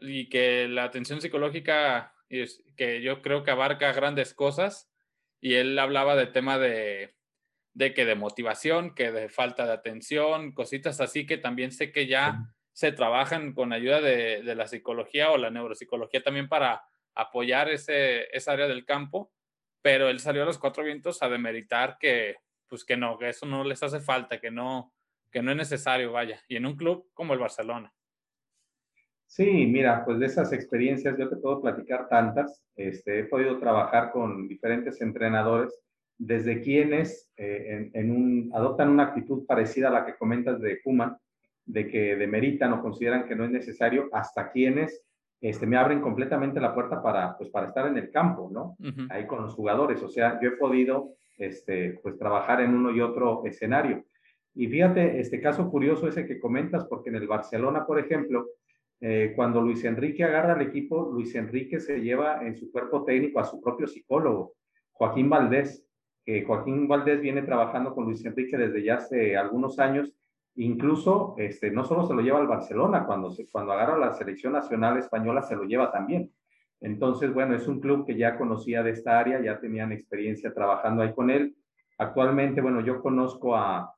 Y 0.00 0.28
que 0.28 0.66
la 0.68 0.84
atención 0.84 1.20
psicológica, 1.20 2.14
que 2.28 3.02
yo 3.02 3.20
creo 3.20 3.44
que 3.44 3.50
abarca 3.50 3.92
grandes 3.92 4.32
cosas, 4.32 4.90
y 5.40 5.54
él 5.54 5.78
hablaba 5.78 6.16
de 6.16 6.26
tema 6.26 6.58
de, 6.58 7.14
de 7.74 7.92
que 7.92 8.06
de 8.06 8.14
motivación, 8.14 8.94
que 8.94 9.12
de 9.12 9.28
falta 9.28 9.66
de 9.66 9.72
atención, 9.72 10.52
cositas 10.52 11.00
así 11.00 11.26
que 11.26 11.36
también 11.36 11.70
sé 11.70 11.92
que 11.92 12.06
ya 12.06 12.54
se 12.72 12.92
trabajan 12.92 13.52
con 13.52 13.72
ayuda 13.72 14.00
de, 14.00 14.42
de 14.42 14.54
la 14.54 14.66
psicología 14.66 15.30
o 15.30 15.36
la 15.36 15.50
neuropsicología 15.50 16.22
también 16.22 16.48
para 16.48 16.82
apoyar 17.14 17.68
ese, 17.68 18.34
esa 18.36 18.52
área 18.52 18.66
del 18.66 18.84
campo, 18.84 19.32
pero 19.84 20.08
él 20.08 20.18
salió 20.18 20.44
a 20.44 20.46
los 20.46 20.56
cuatro 20.56 20.82
vientos 20.82 21.22
a 21.22 21.28
demeritar 21.28 21.98
que, 22.00 22.36
pues 22.66 22.86
que 22.86 22.96
no, 22.96 23.18
que 23.18 23.28
eso 23.28 23.44
no 23.44 23.64
les 23.64 23.82
hace 23.82 24.00
falta, 24.00 24.40
que 24.40 24.50
no, 24.50 24.94
que 25.30 25.42
no 25.42 25.50
es 25.50 25.58
necesario, 25.58 26.10
vaya, 26.10 26.40
y 26.48 26.56
en 26.56 26.64
un 26.64 26.74
club 26.74 27.10
como 27.12 27.34
el 27.34 27.38
Barcelona. 27.38 27.92
Sí, 29.26 29.66
mira, 29.66 30.02
pues 30.06 30.18
de 30.20 30.26
esas 30.26 30.54
experiencias 30.54 31.18
yo 31.18 31.28
te 31.28 31.36
puedo 31.36 31.60
platicar 31.60 32.08
tantas. 32.08 32.64
Este, 32.74 33.18
he 33.18 33.24
podido 33.24 33.58
trabajar 33.58 34.10
con 34.10 34.48
diferentes 34.48 35.02
entrenadores, 35.02 35.78
desde 36.16 36.62
quienes 36.62 37.30
eh, 37.36 37.90
en, 37.92 38.10
un, 38.10 38.52
adoptan 38.54 38.88
una 38.88 39.02
actitud 39.02 39.44
parecida 39.44 39.88
a 39.88 39.92
la 39.92 40.06
que 40.06 40.16
comentas 40.16 40.62
de 40.62 40.80
Kuman, 40.80 41.14
de 41.66 41.88
que 41.88 42.16
demeritan 42.16 42.72
o 42.72 42.80
consideran 42.80 43.28
que 43.28 43.36
no 43.36 43.44
es 43.44 43.50
necesario, 43.50 44.08
hasta 44.12 44.50
quienes 44.50 45.04
este, 45.40 45.66
me 45.66 45.76
abren 45.76 46.00
completamente 46.00 46.60
la 46.60 46.74
puerta 46.74 47.02
para, 47.02 47.36
pues, 47.36 47.50
para 47.50 47.68
estar 47.68 47.86
en 47.86 47.98
el 47.98 48.10
campo, 48.10 48.50
¿no? 48.52 48.76
Ahí 49.10 49.26
con 49.26 49.42
los 49.42 49.54
jugadores. 49.54 50.02
O 50.02 50.08
sea, 50.08 50.40
yo 50.40 50.48
he 50.50 50.56
podido 50.56 51.10
este, 51.36 51.98
pues, 52.02 52.16
trabajar 52.18 52.60
en 52.60 52.74
uno 52.74 52.90
y 52.90 53.00
otro 53.00 53.44
escenario. 53.44 54.04
Y 54.54 54.68
fíjate, 54.68 55.20
este 55.20 55.40
caso 55.40 55.70
curioso 55.70 56.08
ese 56.08 56.26
que 56.26 56.38
comentas, 56.38 56.86
porque 56.86 57.10
en 57.10 57.16
el 57.16 57.26
Barcelona, 57.26 57.84
por 57.84 57.98
ejemplo, 57.98 58.46
eh, 59.00 59.32
cuando 59.34 59.60
Luis 59.60 59.84
Enrique 59.84 60.24
agarra 60.24 60.54
al 60.54 60.62
equipo, 60.62 61.10
Luis 61.12 61.34
Enrique 61.34 61.80
se 61.80 62.00
lleva 62.00 62.46
en 62.46 62.56
su 62.56 62.70
cuerpo 62.70 63.04
técnico 63.04 63.40
a 63.40 63.44
su 63.44 63.60
propio 63.60 63.86
psicólogo, 63.86 64.54
Joaquín 64.92 65.28
Valdés. 65.28 65.84
Joaquín 66.46 66.88
Valdés 66.88 67.20
viene 67.20 67.42
trabajando 67.42 67.94
con 67.94 68.04
Luis 68.04 68.24
Enrique 68.24 68.56
desde 68.56 68.82
ya 68.82 68.94
hace 68.94 69.36
algunos 69.36 69.78
años. 69.78 70.14
Incluso, 70.56 71.34
este, 71.38 71.70
no 71.70 71.84
solo 71.84 72.06
se 72.06 72.14
lo 72.14 72.20
lleva 72.20 72.38
al 72.38 72.46
Barcelona, 72.46 73.06
cuando, 73.06 73.30
se, 73.30 73.46
cuando 73.50 73.72
agarra 73.72 73.98
la 73.98 74.12
selección 74.12 74.52
nacional 74.52 74.98
española 74.98 75.42
se 75.42 75.56
lo 75.56 75.64
lleva 75.64 75.90
también. 75.90 76.32
Entonces, 76.80 77.32
bueno, 77.32 77.54
es 77.54 77.66
un 77.66 77.80
club 77.80 78.06
que 78.06 78.16
ya 78.16 78.36
conocía 78.36 78.82
de 78.82 78.90
esta 78.90 79.18
área, 79.18 79.40
ya 79.40 79.58
tenían 79.58 79.90
experiencia 79.92 80.52
trabajando 80.52 81.02
ahí 81.02 81.14
con 81.14 81.30
él. 81.30 81.56
Actualmente, 81.98 82.60
bueno, 82.60 82.80
yo 82.80 83.00
conozco 83.00 83.56
a, 83.56 83.90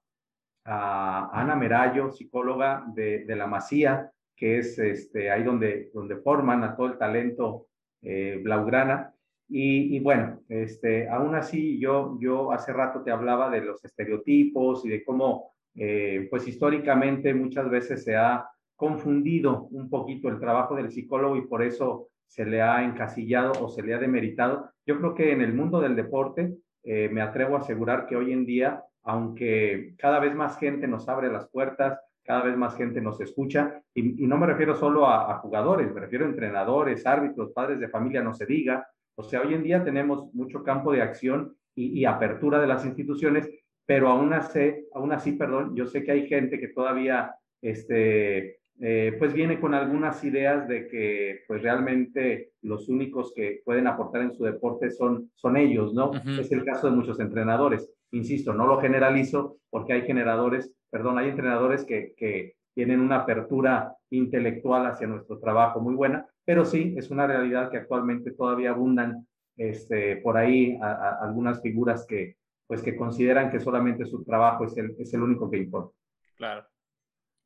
Ana 0.68 1.54
Merayo, 1.54 2.10
psicóloga 2.10 2.84
de, 2.92 3.24
de, 3.24 3.36
la 3.36 3.46
Masía, 3.46 4.10
que 4.34 4.58
es 4.58 4.76
este, 4.78 5.30
ahí 5.30 5.44
donde, 5.44 5.90
donde 5.94 6.16
forman 6.16 6.64
a 6.64 6.74
todo 6.74 6.88
el 6.88 6.98
talento 6.98 7.68
eh, 8.02 8.40
blaugrana. 8.42 9.14
Y, 9.48 9.96
y, 9.96 10.00
bueno, 10.00 10.40
este, 10.48 11.08
aún 11.08 11.36
así 11.36 11.78
yo, 11.78 12.16
yo 12.20 12.50
hace 12.50 12.72
rato 12.72 13.02
te 13.02 13.12
hablaba 13.12 13.48
de 13.48 13.60
los 13.60 13.84
estereotipos 13.84 14.84
y 14.84 14.88
de 14.88 15.04
cómo, 15.04 15.55
eh, 15.76 16.26
pues 16.30 16.46
históricamente 16.48 17.34
muchas 17.34 17.68
veces 17.70 18.02
se 18.04 18.16
ha 18.16 18.48
confundido 18.74 19.68
un 19.70 19.88
poquito 19.88 20.28
el 20.28 20.40
trabajo 20.40 20.74
del 20.74 20.90
psicólogo 20.90 21.36
y 21.36 21.46
por 21.46 21.62
eso 21.62 22.08
se 22.26 22.44
le 22.44 22.60
ha 22.62 22.82
encasillado 22.84 23.52
o 23.62 23.68
se 23.68 23.82
le 23.82 23.94
ha 23.94 23.98
demeritado. 23.98 24.70
Yo 24.84 24.98
creo 24.98 25.14
que 25.14 25.32
en 25.32 25.40
el 25.40 25.54
mundo 25.54 25.80
del 25.80 25.96
deporte 25.96 26.56
eh, 26.82 27.08
me 27.10 27.22
atrevo 27.22 27.56
a 27.56 27.60
asegurar 27.60 28.06
que 28.06 28.16
hoy 28.16 28.32
en 28.32 28.44
día 28.44 28.82
aunque 29.06 29.94
cada 29.98 30.18
vez 30.18 30.34
más 30.34 30.58
gente 30.58 30.88
nos 30.88 31.08
abre 31.08 31.30
las 31.30 31.48
puertas, 31.48 31.98
cada 32.24 32.42
vez 32.42 32.56
más 32.56 32.76
gente 32.76 33.00
nos 33.00 33.20
escucha, 33.20 33.80
y, 33.94 34.02
no 34.26 34.36
me 34.36 34.46
refiero 34.46 34.74
solo 34.74 35.06
a, 35.06 35.38
jugadores, 35.38 35.94
me 35.94 36.00
refiero 36.00 36.24
a 36.24 36.28
entrenadores, 36.28 37.06
árbitros, 37.06 37.52
padres 37.52 37.78
de 37.78 37.88
familia, 37.88 38.20
no 38.20 38.34
se 38.34 38.46
diga. 38.46 38.84
O 39.14 39.22
sea, 39.22 39.42
hoy 39.42 39.54
en 39.54 39.62
día 39.62 39.84
tenemos 39.84 40.34
mucho 40.34 40.64
campo 40.64 40.92
de 40.92 41.02
acción 41.02 41.56
y, 41.76 42.04
apertura 42.04 42.58
de 42.58 42.66
las 42.66 42.84
instituciones, 42.84 43.48
pero 43.86 44.08
aún 44.08 44.32
así, 44.32 44.60
aún 44.92 45.12
así, 45.12 45.32
perdón, 45.32 45.74
yo 45.74 45.86
sé 45.86 46.04
que 46.04 46.12
hay 46.12 46.26
gente 46.26 46.58
que 46.58 46.68
todavía 46.68 47.34
este, 47.62 48.58
eh, 48.80 49.16
pues 49.18 49.32
viene 49.32 49.58
con 49.58 49.72
algunas 49.72 50.22
ideas 50.24 50.68
de 50.68 50.86
que 50.88 51.44
pues 51.46 51.62
realmente 51.62 52.50
los 52.62 52.88
únicos 52.88 53.32
que 53.34 53.62
pueden 53.64 53.86
aportar 53.86 54.22
en 54.22 54.32
su 54.32 54.44
deporte 54.44 54.90
son, 54.90 55.30
son 55.34 55.56
ellos, 55.56 55.94
¿no? 55.94 56.10
Es 56.38 56.52
el 56.52 56.64
caso 56.64 56.90
de 56.90 56.96
muchos 56.96 57.20
entrenadores. 57.20 57.90
Insisto, 58.10 58.52
no 58.52 58.66
lo 58.66 58.80
generalizo 58.80 59.56
porque 59.70 59.94
hay 59.94 60.02
generadores, 60.02 60.72
perdón, 60.90 61.18
hay 61.18 61.30
entrenadores 61.30 61.84
que, 61.84 62.12
que 62.16 62.56
tienen 62.74 63.00
una 63.00 63.20
apertura 63.20 63.94
intelectual 64.10 64.86
hacia 64.86 65.06
nuestro 65.06 65.38
trabajo 65.38 65.80
muy 65.80 65.94
buena, 65.94 66.26
pero 66.44 66.64
sí, 66.64 66.94
es 66.98 67.10
una 67.10 67.26
realidad 67.26 67.70
que 67.70 67.78
actualmente 67.78 68.32
todavía 68.32 68.70
abundan 68.70 69.26
este, 69.56 70.16
por 70.16 70.36
ahí 70.36 70.78
algunas 71.20 71.62
figuras 71.62 72.04
que, 72.06 72.36
pues, 72.66 72.82
que 72.82 72.96
consideran 72.96 73.50
que 73.50 73.60
solamente 73.60 74.04
su 74.06 74.24
trabajo 74.24 74.64
es 74.64 74.76
el, 74.76 74.94
es 74.98 75.12
el 75.14 75.22
único 75.22 75.50
que 75.50 75.58
importa. 75.58 75.96
Claro. 76.36 76.66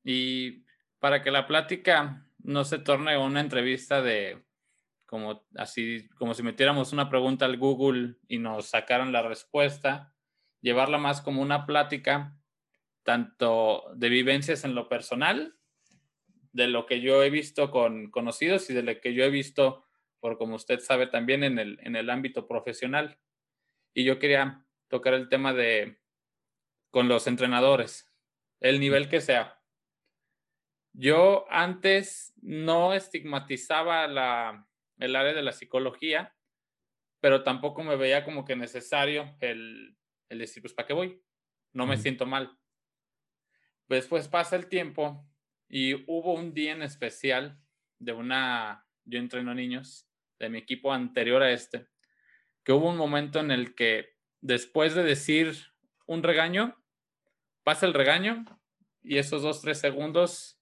Y 0.03 0.65
para 0.99 1.23
que 1.23 1.31
la 1.31 1.47
plática 1.47 2.27
no 2.39 2.65
se 2.65 2.79
torne 2.79 3.19
una 3.19 3.41
entrevista 3.41 4.03
de 4.03 4.43
como 5.11 5.45
así, 5.57 6.09
como 6.19 6.35
si 6.35 6.45
metiéramos 6.45 6.93
una 6.93 7.11
pregunta 7.11 7.45
al 7.45 7.57
Google 7.57 8.15
y 8.29 8.39
nos 8.39 8.67
sacaran 8.67 9.11
la 9.11 9.23
respuesta, 9.23 10.15
llevarla 10.61 10.99
más 10.99 11.21
como 11.21 11.43
una 11.43 11.67
plática, 11.67 12.39
tanto 13.03 13.91
de 13.97 14.09
vivencias 14.09 14.65
en 14.65 14.77
lo 14.77 14.89
personal, 14.89 15.57
de 16.53 16.69
lo 16.69 16.87
que 16.87 17.01
yo 17.01 17.25
he 17.25 17.31
visto 17.31 17.73
con 17.73 18.13
conocidos 18.13 18.71
y 18.71 18.75
de 18.75 18.85
lo 18.85 19.01
que 19.01 19.13
yo 19.13 19.25
he 19.25 19.31
visto, 19.31 19.85
por 20.21 20.39
como 20.39 20.55
usted 20.55 20.79
sabe, 20.79 21.09
también 21.09 21.43
en 21.43 21.59
el, 21.59 21.81
en 21.83 21.97
el 21.97 22.09
ámbito 22.09 22.47
profesional. 22.47 23.19
Y 23.93 24.05
yo 24.05 24.21
quería 24.21 24.65
tocar 24.91 25.15
el 25.15 25.31
tema 25.31 25.55
de 25.55 25.99
con 26.91 27.09
los 27.09 27.27
entrenadores, 27.27 28.13
el 28.61 28.81
nivel 28.81 29.09
que 29.09 29.23
sea 29.23 29.61
yo 30.93 31.47
antes 31.51 32.35
no 32.43 32.95
estigmatizaba 32.95 34.07
la, 34.09 34.67
el 34.99 35.17
área 35.17 35.33
de 35.33 35.43
la 35.43 35.53
psicología, 35.53 36.35
pero 37.21 37.43
tampoco 37.43 37.83
me 37.83 37.97
veía 37.97 38.25
como 38.25 38.45
que 38.45 38.57
necesario 38.57 39.37
el, 39.41 39.97
el 40.29 40.39
decir, 40.39 40.63
pues, 40.63 40.75
¿para 40.75 40.87
qué 40.87 40.95
voy? 40.95 41.23
No 41.73 41.87
me 41.87 41.97
siento 41.97 42.27
mal. 42.27 42.59
Después 43.89 44.29
pasa 44.29 44.57
el 44.57 44.69
tiempo 44.69 45.27
y 45.69 45.95
hubo 46.11 46.35
un 46.35 46.55
día 46.55 46.73
en 46.73 46.83
especial 46.83 47.61
de 47.99 48.13
una, 48.13 48.87
yo 49.05 49.19
entreno 49.19 49.55
niños 49.55 50.09
de 50.39 50.49
mi 50.49 50.59
equipo 50.59 50.93
anterior 50.93 51.43
a 51.43 51.53
este, 51.53 51.87
que 52.65 52.73
hubo 52.73 52.89
un 52.89 52.97
momento 52.97 53.39
en 53.41 53.51
el 53.51 53.75
que 53.75 54.17
después 54.41 54.95
de 54.95 55.03
decir 55.03 55.55
un 56.07 56.23
regaño, 56.23 56.77
pasa 57.63 57.87
el 57.87 57.95
regaño 57.95 58.45
y 59.03 59.19
esos 59.19 59.43
dos, 59.43 59.61
tres 59.63 59.79
segundos 59.79 60.61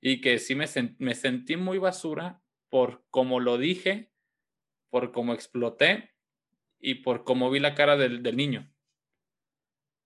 y 0.00 0.20
que 0.20 0.38
sí 0.38 0.54
me, 0.54 0.66
me 0.98 1.14
sentí 1.14 1.56
muy 1.56 1.78
basura 1.78 2.42
por 2.68 3.04
cómo 3.10 3.40
lo 3.40 3.58
dije, 3.58 4.10
por 4.88 5.12
cómo 5.12 5.34
exploté 5.34 6.14
y 6.78 6.96
por 6.96 7.24
cómo 7.24 7.50
vi 7.50 7.60
la 7.60 7.74
cara 7.74 7.96
del, 7.96 8.22
del, 8.22 8.36
niño. 8.36 8.72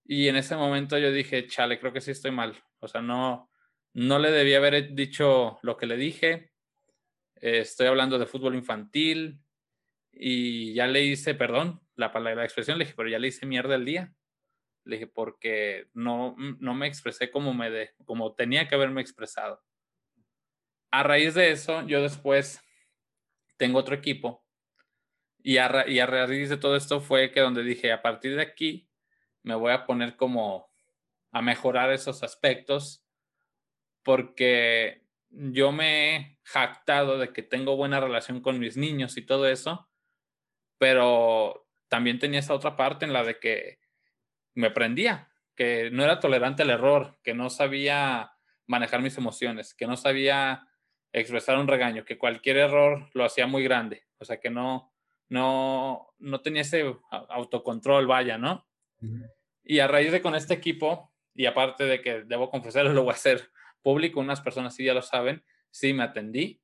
Y 0.05 0.29
en 0.29 0.37
ese 0.37 0.57
momento 0.57 0.99
yo 0.99 1.13
dije, 1.13 1.47
chale, 1.47 1.79
creo 1.79 1.93
que 1.93 2.01
sí 2.01 2.11
estoy 2.11 2.33
mal. 2.33 2.63
O 2.81 2.89
sea, 2.89 3.01
no, 3.01 3.51
no 3.93 4.19
le 4.19 4.31
debía 4.31 4.59
haber 4.59 4.95
dicho 4.95 5.59
lo 5.63 5.77
que 5.77 5.87
le 5.87 5.97
dije. 5.97 6.53
estoy 7.37 7.87
hablando 7.87 8.19
de 8.19 8.27
fútbol 8.27 8.55
infantil 8.55 9.44
y 10.17 10.75
ya 10.75 10.87
le 10.87 11.03
hice, 11.05 11.35
perdón, 11.35 11.81
la, 11.97 12.13
palabra, 12.13 12.41
la 12.41 12.45
expresión, 12.45 12.79
le 12.79 12.85
dije, 12.85 12.97
pero 12.97 13.09
ya 13.09 13.19
le 13.19 13.29
hice 13.29 13.47
mierda 13.47 13.75
el 13.75 13.85
día. 13.85 14.15
Le 14.85 14.97
dije, 14.97 15.07
porque 15.07 15.89
no, 15.95 16.37
no 16.37 16.75
me 16.75 16.87
expresé 16.87 17.31
como, 17.31 17.55
me 17.55 17.71
de, 17.71 17.95
como 18.05 18.35
tenía 18.35 18.69
que 18.69 18.75
haberme 18.75 19.01
expresado 19.01 19.63
a 20.95 21.03
raíz 21.03 21.35
de 21.35 21.51
eso, 21.51 21.85
yo 21.89 22.03
después 22.03 22.63
tengo 23.57 23.81
otro 23.81 23.97
equipo 23.97 24.45
y 25.43 25.57
a, 25.57 25.85
y 25.89 25.99
a 25.99 26.07
raíz 26.07 26.51
de 26.51 26.57
todo 26.57 26.77
esto 26.77 27.01
fue 27.01 27.33
que 27.33 27.41
donde 27.41 27.65
dije, 27.65 27.91
a 27.91 28.01
partir 28.01 28.37
de 28.37 28.43
aquí 28.43 28.89
me 29.43 29.57
voy 29.57 29.73
a 29.73 29.87
poner 29.87 30.15
como 30.15 30.71
a 31.33 31.43
mejorar 31.43 31.91
esos 31.91 32.23
aspectos 32.23 33.05
porque 34.05 35.03
yo 35.31 35.73
me 35.73 36.15
he 36.15 36.39
jactado 36.45 37.19
de 37.19 37.33
que 37.33 37.43
tengo 37.43 37.77
buena 37.77 37.99
relación 37.99 38.41
con 38.41 38.61
mis 38.61 38.77
niños 38.77 39.17
y 39.17 39.23
todo 39.23 39.49
eso, 39.49 39.91
pero 40.79 41.67
también 41.89 42.19
tenía 42.19 42.41
esa 42.41 42.55
otra 42.55 42.77
parte 42.77 43.05
en 43.05 43.13
la 43.13 43.25
de 43.25 43.39
que 43.39 43.79
me 44.55 44.71
prendía, 44.71 45.31
que 45.55 45.91
no 45.91 46.03
era 46.03 46.21
tolerante 46.21 46.63
al 46.63 46.71
error, 46.71 47.19
que 47.23 47.35
no 47.35 47.51
sabía 47.51 48.33
manejar 48.67 49.03
mis 49.03 49.17
emociones, 49.19 49.75
que 49.75 49.87
no 49.87 49.97
sabía 49.97 50.67
expresar 51.13 51.59
un 51.59 51.69
regaño, 51.69 52.05
que 52.05 52.19
cualquier 52.19 52.57
error 52.57 53.09
lo 53.13 53.25
hacía 53.25 53.47
muy 53.47 53.63
grande, 53.63 54.05
o 54.19 54.25
sea, 54.25 54.41
que 54.41 54.51
no, 54.51 54.93
no, 55.29 56.15
no 56.19 56.41
tenía 56.41 56.63
ese 56.63 56.97
autocontrol, 57.11 58.07
vaya, 58.07 58.39
¿no? 58.39 58.67
Y 59.63 59.79
a 59.79 59.87
raíz 59.87 60.13
de 60.13 60.23
con 60.23 60.35
este 60.35 60.55
equipo, 60.55 61.13
y 61.35 61.47
aparte 61.47 61.85
de 61.85 62.01
que 62.01 62.25
debo 62.25 62.51
confesarlo, 62.51 62.93
lo 62.93 63.05
voy 63.05 63.13
a 63.13 63.15
hacer 63.15 63.51
público, 63.83 64.21
unas 64.21 64.41
personas 64.41 64.75
sí 64.75 64.85
ya 64.85 64.95
lo 64.95 65.03
saben, 65.03 65.45
sí 65.71 65.93
me 65.93 66.03
atendí, 66.03 66.61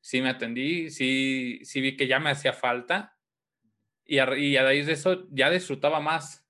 sí 0.00 0.20
me 0.20 0.30
atendí, 0.30 0.90
sí, 0.90 1.60
sí 1.64 1.80
vi 1.80 1.96
que 1.96 2.06
ya 2.06 2.20
me 2.20 2.30
hacía 2.30 2.52
falta, 2.52 3.17
y 4.08 4.18
a, 4.20 4.36
y 4.36 4.56
a 4.56 4.64
de 4.64 4.90
eso 4.90 5.26
ya 5.30 5.50
disfrutaba 5.50 6.00
más. 6.00 6.48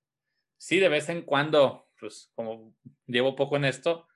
Sí, 0.57 0.79
de 0.79 0.89
vez 0.89 1.09
en 1.09 1.23
cuando, 1.23 1.91
pues 1.99 2.31
como 2.35 2.75
llevo 3.07 3.35
poco 3.35 3.57
en 3.57 3.65
esto, 3.65 4.07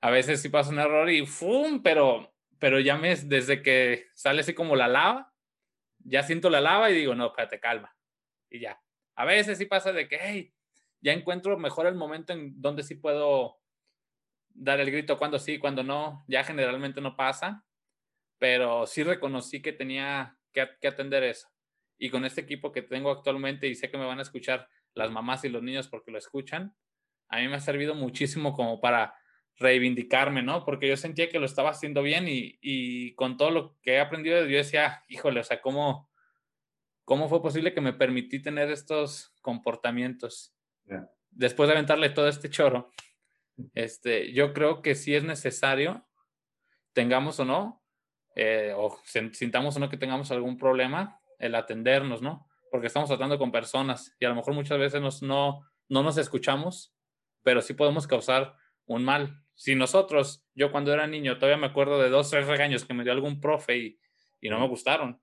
a 0.00 0.10
veces 0.10 0.42
sí 0.42 0.48
pasa 0.48 0.70
un 0.70 0.80
error 0.80 1.08
y 1.08 1.24
¡fum! 1.24 1.80
Pero, 1.82 2.34
pero 2.58 2.80
ya 2.80 2.98
me, 2.98 3.14
desde 3.14 3.62
que 3.62 4.08
sale 4.14 4.40
así 4.40 4.52
como 4.52 4.74
la 4.74 4.88
lava, 4.88 5.32
ya 6.00 6.24
siento 6.24 6.50
la 6.50 6.60
lava 6.60 6.90
y 6.90 6.94
digo, 6.94 7.14
no, 7.14 7.26
espérate, 7.26 7.60
calma. 7.60 7.96
Y 8.50 8.60
ya. 8.60 8.80
A 9.14 9.24
veces 9.24 9.58
sí 9.58 9.66
pasa 9.66 9.92
de 9.92 10.08
que, 10.08 10.18
hey, 10.20 10.54
ya 11.00 11.12
encuentro 11.12 11.56
mejor 11.56 11.86
el 11.86 11.94
momento 11.94 12.32
en 12.32 12.60
donde 12.60 12.82
sí 12.82 12.96
puedo 12.96 13.60
dar 14.48 14.80
el 14.80 14.90
grito 14.90 15.18
cuando 15.18 15.38
sí, 15.38 15.58
cuando 15.58 15.84
no. 15.84 16.24
Ya 16.26 16.42
generalmente 16.42 17.00
no 17.00 17.16
pasa, 17.16 17.64
pero 18.38 18.86
sí 18.86 19.04
reconocí 19.04 19.62
que 19.62 19.72
tenía 19.72 20.36
que 20.52 20.88
atender 20.88 21.22
eso. 21.22 21.48
Y 21.98 22.10
con 22.10 22.24
este 22.24 22.40
equipo 22.40 22.72
que 22.72 22.82
tengo 22.82 23.10
actualmente 23.10 23.66
y 23.66 23.74
sé 23.74 23.90
que 23.90 23.98
me 23.98 24.06
van 24.06 24.20
a 24.20 24.22
escuchar 24.22 24.68
las 24.94 25.10
mamás 25.10 25.44
y 25.44 25.48
los 25.48 25.62
niños 25.62 25.88
porque 25.88 26.10
lo 26.10 26.18
escuchan, 26.18 26.74
a 27.28 27.38
mí 27.38 27.48
me 27.48 27.56
ha 27.56 27.60
servido 27.60 27.94
muchísimo 27.94 28.54
como 28.54 28.80
para 28.80 29.14
reivindicarme, 29.58 30.42
¿no? 30.42 30.64
Porque 30.64 30.88
yo 30.88 30.96
sentía 30.96 31.28
que 31.28 31.38
lo 31.38 31.46
estaba 31.46 31.70
haciendo 31.70 32.02
bien 32.02 32.26
y, 32.28 33.14
con 33.14 33.36
todo 33.36 33.50
lo 33.50 33.78
que 33.82 33.94
he 33.94 34.00
aprendido, 34.00 34.44
yo 34.46 34.56
decía, 34.56 35.04
híjole, 35.08 35.40
o 35.40 35.44
sea, 35.44 35.60
¿cómo, 35.60 36.08
cómo 37.04 37.28
fue 37.28 37.42
posible 37.42 37.74
que 37.74 37.80
me 37.80 37.92
permití 37.92 38.40
tener 38.40 38.70
estos 38.70 39.34
comportamientos? 39.42 40.54
Después 41.30 41.68
de 41.68 41.74
aventarle 41.74 42.10
todo 42.10 42.28
este 42.28 42.48
choro, 42.48 42.90
este, 43.74 44.32
yo 44.32 44.52
creo 44.52 44.80
que 44.80 44.94
sí 44.94 45.14
es 45.14 45.24
necesario, 45.24 46.06
tengamos 46.92 47.40
o 47.40 47.44
no, 47.44 47.82
eh, 48.36 48.72
o 48.76 48.96
sintamos 49.32 49.76
o 49.76 49.80
no 49.80 49.88
que 49.88 49.96
tengamos 49.96 50.30
algún 50.30 50.56
problema, 50.56 51.17
el 51.38 51.54
atendernos, 51.54 52.22
¿no? 52.22 52.46
Porque 52.70 52.88
estamos 52.88 53.08
tratando 53.08 53.38
con 53.38 53.52
personas 53.52 54.14
y 54.18 54.24
a 54.24 54.28
lo 54.28 54.34
mejor 54.34 54.54
muchas 54.54 54.78
veces 54.78 55.00
nos, 55.00 55.22
no, 55.22 55.60
no 55.88 56.02
nos 56.02 56.18
escuchamos, 56.18 56.94
pero 57.42 57.62
sí 57.62 57.74
podemos 57.74 58.06
causar 58.06 58.54
un 58.86 59.04
mal 59.04 59.42
si 59.58 59.74
nosotros, 59.74 60.46
yo 60.54 60.70
cuando 60.70 60.92
era 60.92 61.08
niño, 61.08 61.36
todavía 61.36 61.56
me 61.56 61.66
acuerdo 61.66 62.00
de 62.00 62.10
dos, 62.10 62.30
tres 62.30 62.46
regaños 62.46 62.84
que 62.84 62.94
me 62.94 63.02
dio 63.02 63.12
algún 63.12 63.40
profe 63.40 63.76
y, 63.76 64.00
y 64.40 64.48
no 64.48 64.60
me 64.60 64.68
gustaron. 64.68 65.20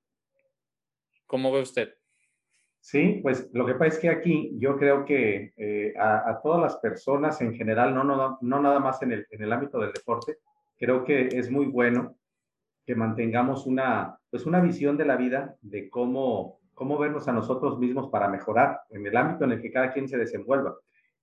¿Cómo 1.26 1.54
ve 1.54 1.62
usted? 1.62 1.96
Sí, 2.82 3.22
pues 3.24 3.50
lo 3.54 3.66
que 3.66 3.76
pasa 3.76 3.96
es 3.96 4.00
que 4.00 4.10
aquí 4.10 4.52
yo 4.60 4.78
creo 4.78 5.06
que 5.06 5.54
eh, 5.56 5.94
a, 5.98 6.38
todas 6.44 6.62
las 6.62 6.76
personas 6.78 7.40
en 7.40 7.56
general, 7.56 7.96
no, 7.96 8.04
no, 8.04 8.38
no 8.42 8.62
nada 8.62 8.80
más 8.80 9.02
en 9.04 9.14
el, 9.14 9.26
en 9.32 9.42
el 9.42 9.54
ámbito 9.54 9.80
del 9.80 9.94
deporte, 9.94 10.40
creo 10.78 11.06
que 11.06 11.30
es 11.32 11.50
muy 11.50 11.68
bueno 11.68 12.18
que 12.86 12.94
mantengamos 12.94 13.66
una, 13.66 14.20
pues 14.36 14.46
una 14.46 14.60
visión 14.60 14.98
de 14.98 15.06
la 15.06 15.16
vida 15.16 15.56
de 15.62 15.90
cómo, 15.90 16.60
cómo 16.74 16.98
vernos 16.98 17.26
a 17.30 17.32
nosotros 17.32 17.80
mismos 17.80 18.10
para 18.10 18.28
mejorar 18.28 18.82
en 18.90 19.08
el 19.08 19.16
ámbito 19.16 19.46
en 19.46 19.54
el 19.54 19.62
que 19.62 19.72
cada 19.72 19.94
quien 19.94 20.10
se 20.10 20.18
desenvuelva. 20.18 20.76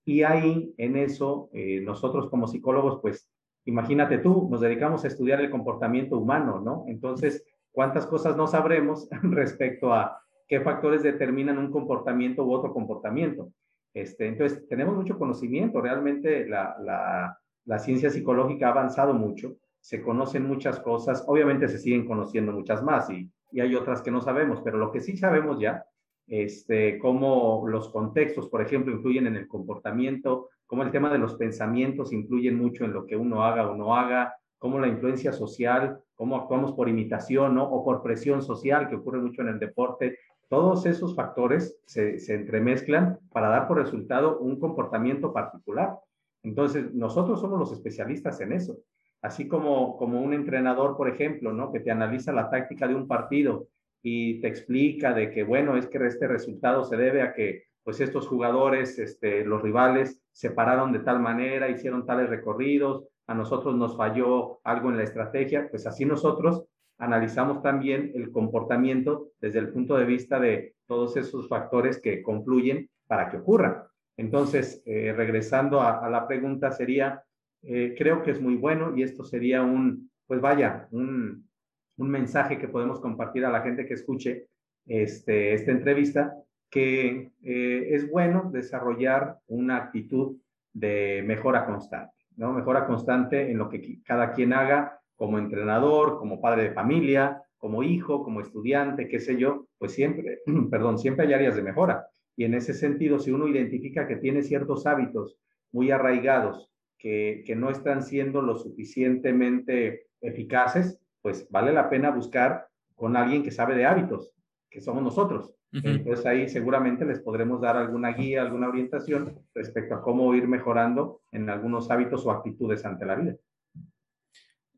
Y 0.02 0.22
ahí, 0.22 0.72
en 0.78 0.96
eso, 0.96 1.50
eh, 1.52 1.82
nosotros 1.82 2.30
como 2.30 2.48
psicólogos, 2.48 3.00
pues, 3.02 3.30
imagínate 3.66 4.16
tú, 4.16 4.48
nos 4.50 4.62
dedicamos 4.62 5.04
a 5.04 5.08
estudiar 5.08 5.42
el 5.42 5.50
comportamiento 5.50 6.16
humano, 6.16 6.58
¿no? 6.58 6.86
Entonces, 6.88 7.44
¿cuántas 7.70 8.06
cosas 8.06 8.34
no 8.34 8.46
sabremos 8.46 9.10
respecto 9.22 9.92
a 9.92 10.18
qué 10.48 10.62
factores 10.62 11.02
determinan 11.02 11.58
un 11.58 11.70
comportamiento 11.70 12.46
u 12.46 12.52
otro 12.54 12.72
comportamiento? 12.72 13.52
Este, 13.92 14.26
entonces, 14.26 14.66
tenemos 14.68 14.96
mucho 14.96 15.18
conocimiento, 15.18 15.82
realmente 15.82 16.48
la, 16.48 16.76
la, 16.80 17.38
la 17.66 17.78
ciencia 17.78 18.08
psicológica 18.08 18.68
ha 18.68 18.70
avanzado 18.70 19.12
mucho, 19.12 19.56
se 19.82 20.00
conocen 20.00 20.46
muchas 20.46 20.80
cosas, 20.80 21.22
obviamente 21.26 21.68
se 21.68 21.78
siguen 21.78 22.06
conociendo 22.06 22.52
muchas 22.52 22.82
más 22.82 23.10
y, 23.10 23.30
y 23.50 23.60
hay 23.60 23.74
otras 23.74 24.00
que 24.00 24.10
no 24.10 24.22
sabemos, 24.22 24.62
pero 24.64 24.78
lo 24.78 24.90
que 24.90 25.00
sí 25.00 25.18
sabemos 25.18 25.58
ya 25.60 25.84
este, 26.26 26.98
cómo 26.98 27.64
los 27.66 27.88
contextos, 27.90 28.48
por 28.48 28.62
ejemplo, 28.62 28.92
influyen 28.92 29.26
en 29.26 29.36
el 29.36 29.48
comportamiento, 29.48 30.48
cómo 30.66 30.82
el 30.82 30.90
tema 30.90 31.12
de 31.12 31.18
los 31.18 31.34
pensamientos 31.34 32.12
influyen 32.12 32.56
mucho 32.56 32.84
en 32.84 32.92
lo 32.92 33.06
que 33.06 33.16
uno 33.16 33.44
haga 33.44 33.68
o 33.68 33.76
no 33.76 33.96
haga, 33.96 34.34
cómo 34.58 34.78
la 34.78 34.88
influencia 34.88 35.32
social, 35.32 35.98
cómo 36.14 36.36
actuamos 36.36 36.72
por 36.72 36.88
imitación 36.88 37.54
¿no? 37.54 37.64
o 37.64 37.84
por 37.84 38.02
presión 38.02 38.42
social, 38.42 38.88
que 38.88 38.96
ocurre 38.96 39.20
mucho 39.20 39.42
en 39.42 39.48
el 39.48 39.58
deporte. 39.58 40.18
Todos 40.48 40.86
esos 40.86 41.14
factores 41.14 41.78
se, 41.86 42.18
se 42.18 42.34
entremezclan 42.34 43.18
para 43.32 43.48
dar 43.48 43.66
por 43.66 43.78
resultado 43.78 44.38
un 44.38 44.60
comportamiento 44.60 45.32
particular. 45.32 45.98
Entonces, 46.42 46.94
nosotros 46.94 47.40
somos 47.40 47.58
los 47.58 47.72
especialistas 47.72 48.40
en 48.40 48.52
eso. 48.52 48.78
Así 49.22 49.48
como, 49.48 49.96
como 49.96 50.20
un 50.20 50.34
entrenador, 50.34 50.96
por 50.96 51.08
ejemplo, 51.08 51.52
¿no? 51.52 51.72
que 51.72 51.80
te 51.80 51.90
analiza 51.90 52.32
la 52.32 52.50
táctica 52.50 52.88
de 52.88 52.94
un 52.94 53.06
partido 53.06 53.68
y 54.02 54.40
te 54.40 54.48
explica 54.48 55.14
de 55.14 55.30
que, 55.30 55.44
bueno, 55.44 55.76
es 55.76 55.86
que 55.86 56.04
este 56.04 56.26
resultado 56.26 56.84
se 56.84 56.96
debe 56.96 57.22
a 57.22 57.32
que, 57.32 57.64
pues, 57.84 58.00
estos 58.00 58.26
jugadores, 58.26 58.98
este, 58.98 59.44
los 59.44 59.62
rivales, 59.62 60.20
se 60.32 60.50
pararon 60.50 60.92
de 60.92 61.00
tal 61.00 61.20
manera, 61.20 61.70
hicieron 61.70 62.04
tales 62.04 62.28
recorridos, 62.28 63.06
a 63.26 63.34
nosotros 63.34 63.76
nos 63.76 63.96
falló 63.96 64.60
algo 64.64 64.90
en 64.90 64.96
la 64.96 65.04
estrategia, 65.04 65.68
pues 65.70 65.86
así 65.86 66.04
nosotros 66.04 66.64
analizamos 66.98 67.62
también 67.62 68.12
el 68.14 68.30
comportamiento 68.30 69.30
desde 69.40 69.58
el 69.58 69.70
punto 69.70 69.96
de 69.96 70.04
vista 70.04 70.38
de 70.38 70.74
todos 70.86 71.16
esos 71.16 71.48
factores 71.48 72.00
que 72.00 72.22
confluyen 72.22 72.88
para 73.06 73.28
que 73.28 73.38
ocurra. 73.38 73.88
Entonces, 74.16 74.82
eh, 74.84 75.12
regresando 75.16 75.80
a, 75.80 76.08
la 76.08 76.26
pregunta, 76.28 76.70
sería, 76.70 77.22
eh, 77.62 77.94
creo 77.96 78.22
que 78.22 78.32
es 78.32 78.40
muy 78.40 78.56
bueno 78.56 78.96
y 78.96 79.02
esto 79.02 79.24
sería 79.24 79.62
un, 79.62 80.10
pues 80.26 80.40
vaya, 80.40 80.88
un, 80.90 81.48
un 81.96 82.10
mensaje 82.10 82.58
que 82.58 82.68
podemos 82.68 83.00
compartir 83.00 83.44
a 83.44 83.50
la 83.50 83.62
gente 83.62 83.86
que 83.86 83.94
escuche 83.94 84.48
este, 84.86 85.54
esta 85.54 85.70
entrevista, 85.70 86.34
que 86.70 87.32
eh, 87.42 87.88
es 87.90 88.10
bueno 88.10 88.50
desarrollar 88.52 89.38
una 89.46 89.76
actitud 89.76 90.36
de 90.72 91.22
mejora 91.24 91.66
constante, 91.66 92.14
¿no? 92.36 92.52
Mejora 92.52 92.86
constante 92.86 93.50
en 93.50 93.58
lo 93.58 93.68
que 93.68 94.00
cada 94.02 94.32
quien 94.32 94.52
haga 94.52 94.98
como 95.14 95.38
entrenador, 95.38 96.18
como 96.18 96.40
padre 96.40 96.64
de 96.64 96.72
familia, 96.72 97.42
como 97.58 97.82
hijo, 97.82 98.24
como 98.24 98.40
estudiante, 98.40 99.06
qué 99.06 99.20
sé 99.20 99.36
yo, 99.36 99.68
pues 99.78 99.92
siempre, 99.92 100.40
perdón, 100.70 100.98
siempre 100.98 101.26
hay 101.26 101.34
áreas 101.34 101.54
de 101.54 101.62
mejora. 101.62 102.06
Y 102.34 102.44
en 102.44 102.54
ese 102.54 102.74
sentido, 102.74 103.18
si 103.18 103.30
uno 103.30 103.46
identifica 103.46 104.08
que 104.08 104.16
tiene 104.16 104.42
ciertos 104.42 104.86
hábitos 104.86 105.36
muy 105.70 105.90
arraigados 105.90 106.71
que, 107.02 107.42
que 107.44 107.56
no 107.56 107.68
están 107.68 108.04
siendo 108.04 108.42
lo 108.42 108.56
suficientemente 108.56 110.06
eficaces, 110.20 111.00
pues 111.20 111.48
vale 111.50 111.72
la 111.72 111.90
pena 111.90 112.10
buscar 112.10 112.68
con 112.94 113.16
alguien 113.16 113.42
que 113.42 113.50
sabe 113.50 113.74
de 113.74 113.86
hábitos, 113.86 114.32
que 114.70 114.80
somos 114.80 115.02
nosotros. 115.02 115.52
Entonces 115.72 116.24
ahí 116.26 116.48
seguramente 116.48 117.04
les 117.04 117.18
podremos 117.20 117.60
dar 117.60 117.76
alguna 117.78 118.12
guía, 118.12 118.42
alguna 118.42 118.68
orientación 118.68 119.42
respecto 119.54 119.94
a 119.94 120.02
cómo 120.02 120.32
ir 120.34 120.46
mejorando 120.46 121.22
en 121.32 121.48
algunos 121.48 121.90
hábitos 121.90 122.24
o 122.24 122.30
actitudes 122.30 122.84
ante 122.84 123.06
la 123.06 123.14
vida. 123.16 123.36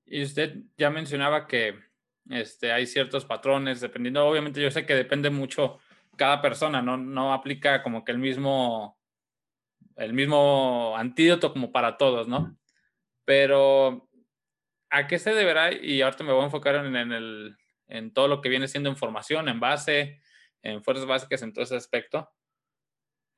Y 0.07 0.23
usted 0.23 0.63
ya 0.79 0.91
mencionaba 0.91 1.47
que 1.47 1.75
este, 2.31 2.73
hay 2.73 2.87
ciertos 2.87 3.25
patrones, 3.27 3.81
dependiendo, 3.81 4.25
obviamente 4.25 4.63
yo 4.63 4.71
sé 4.71 4.87
que 4.87 4.95
depende 4.95 5.29
mucho 5.31 5.79
cada 6.17 6.41
persona, 6.41 6.81
no, 6.81 6.97
no 6.97 7.35
aplica 7.35 7.83
como 7.83 8.05
que 8.05 8.13
el 8.13 8.19
mismo, 8.19 8.97
el 9.97 10.13
mismo 10.13 10.95
antídoto 10.97 11.53
como 11.53 11.73
para 11.73 11.97
todos, 11.97 12.29
¿no? 12.29 12.57
Pero 13.25 14.09
¿a 14.91 15.07
qué 15.07 15.19
se 15.19 15.35
deberá? 15.35 15.73
Y 15.73 16.03
ahorita 16.03 16.25
me 16.25 16.33
voy 16.33 16.43
a 16.43 16.47
enfocar 16.47 16.77
en, 16.77 16.95
el, 16.97 17.57
en 17.89 18.13
todo 18.13 18.29
lo 18.29 18.41
que 18.41 18.49
viene 18.49 18.69
siendo 18.69 18.91
información, 18.91 19.49
en 19.49 19.61
base, 19.61 20.21
en 20.63 20.83
fuerzas 20.83 21.07
básicas, 21.07 21.43
en 21.43 21.53
todo 21.53 21.65
ese 21.65 21.77
aspecto. 21.77 22.31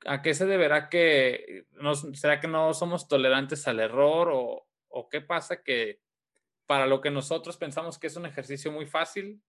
¿A 0.05 0.21
qué 0.21 0.33
se 0.33 0.45
deberá 0.45 0.89
que, 0.89 1.65
no, 1.71 1.95
será 1.95 2.39
que 2.39 2.47
no 2.47 2.73
somos 2.73 3.07
tolerantes 3.07 3.67
al 3.67 3.79
error 3.79 4.29
o, 4.31 4.67
o 4.89 5.09
qué 5.09 5.21
pasa 5.21 5.63
que 5.63 6.01
para 6.65 6.85
lo 6.85 7.01
que 7.01 7.11
nosotros 7.11 7.57
pensamos 7.57 7.97
que 7.97 8.07
es 8.07 8.15
un 8.15 8.25
ejercicio 8.25 8.71
muy 8.71 8.85
fácil 8.85 9.41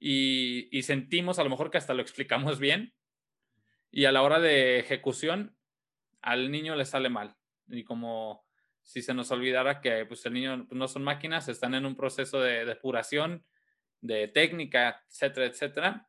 y, 0.00 0.68
y 0.76 0.82
sentimos 0.82 1.38
a 1.38 1.44
lo 1.44 1.50
mejor 1.50 1.70
que 1.70 1.78
hasta 1.78 1.94
lo 1.94 2.02
explicamos 2.02 2.58
bien 2.58 2.94
y 3.90 4.06
a 4.06 4.12
la 4.12 4.22
hora 4.22 4.40
de 4.40 4.78
ejecución 4.78 5.57
al 6.22 6.50
niño 6.50 6.76
le 6.76 6.84
sale 6.84 7.08
mal 7.08 7.36
y 7.68 7.84
como 7.84 8.44
si 8.82 9.02
se 9.02 9.12
nos 9.12 9.30
olvidara 9.30 9.80
que 9.80 10.06
pues, 10.06 10.24
el 10.26 10.32
niño 10.32 10.66
pues, 10.66 10.78
no 10.78 10.88
son 10.88 11.04
máquinas, 11.04 11.48
están 11.48 11.74
en 11.74 11.84
un 11.84 11.94
proceso 11.94 12.40
de 12.40 12.64
depuración, 12.64 13.44
de 14.00 14.28
técnica, 14.28 15.04
etcétera, 15.08 15.46
etcétera. 15.46 16.08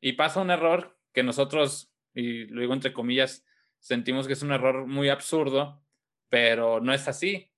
Y 0.00 0.12
pasa 0.12 0.40
un 0.40 0.50
error 0.50 0.98
que 1.12 1.22
nosotros, 1.22 1.92
y 2.14 2.44
lo 2.46 2.60
digo 2.60 2.74
entre 2.74 2.92
comillas, 2.92 3.46
sentimos 3.78 4.26
que 4.26 4.34
es 4.34 4.42
un 4.42 4.52
error 4.52 4.86
muy 4.86 5.08
absurdo, 5.08 5.82
pero 6.28 6.80
no 6.80 6.92
es 6.92 7.08
así. 7.08 7.50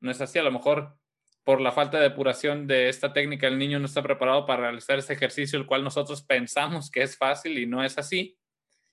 No 0.00 0.10
es 0.10 0.20
así. 0.20 0.38
A 0.38 0.42
lo 0.42 0.50
mejor 0.50 0.98
por 1.44 1.60
la 1.60 1.72
falta 1.72 1.98
de 1.98 2.08
depuración 2.08 2.66
de 2.66 2.88
esta 2.88 3.12
técnica, 3.12 3.46
el 3.46 3.58
niño 3.58 3.78
no 3.78 3.84
está 3.84 4.02
preparado 4.02 4.46
para 4.46 4.62
realizar 4.62 4.98
ese 4.98 5.12
ejercicio, 5.12 5.58
el 5.58 5.66
cual 5.66 5.84
nosotros 5.84 6.22
pensamos 6.22 6.90
que 6.90 7.02
es 7.02 7.18
fácil 7.18 7.58
y 7.58 7.66
no 7.66 7.84
es 7.84 7.98
así. 7.98 8.38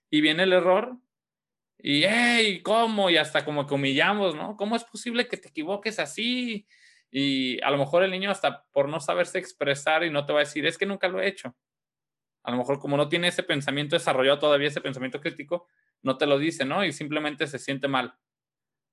Y 0.09 0.19
viene 0.19 0.43
el 0.43 0.51
error 0.51 0.97
y, 1.83 2.03
hey, 2.03 2.61
¿cómo? 2.61 3.09
Y 3.09 3.17
hasta 3.17 3.43
como 3.43 3.65
que 3.65 3.73
humillamos, 3.73 4.35
¿no? 4.35 4.55
¿Cómo 4.55 4.75
es 4.75 4.83
posible 4.83 5.27
que 5.27 5.37
te 5.37 5.49
equivoques 5.49 5.97
así? 5.99 6.67
Y 7.09 7.61
a 7.63 7.71
lo 7.71 7.77
mejor 7.77 8.03
el 8.03 8.11
niño 8.11 8.29
hasta 8.29 8.63
por 8.71 8.87
no 8.87 8.99
saberse 8.99 9.39
expresar 9.39 10.03
y 10.03 10.11
no 10.11 10.25
te 10.25 10.31
va 10.33 10.39
a 10.39 10.43
decir, 10.43 10.65
es 10.65 10.77
que 10.77 10.85
nunca 10.85 11.07
lo 11.07 11.19
he 11.19 11.27
hecho. 11.27 11.55
A 12.43 12.51
lo 12.51 12.57
mejor 12.57 12.79
como 12.79 12.97
no 12.97 13.09
tiene 13.09 13.27
ese 13.27 13.43
pensamiento 13.43 13.95
desarrollado 13.95 14.39
todavía, 14.39 14.67
ese 14.67 14.81
pensamiento 14.81 15.21
crítico, 15.21 15.67
no 16.03 16.17
te 16.17 16.27
lo 16.27 16.37
dice, 16.37 16.65
¿no? 16.65 16.85
Y 16.85 16.93
simplemente 16.93 17.47
se 17.47 17.59
siente 17.59 17.87
mal. 17.87 18.15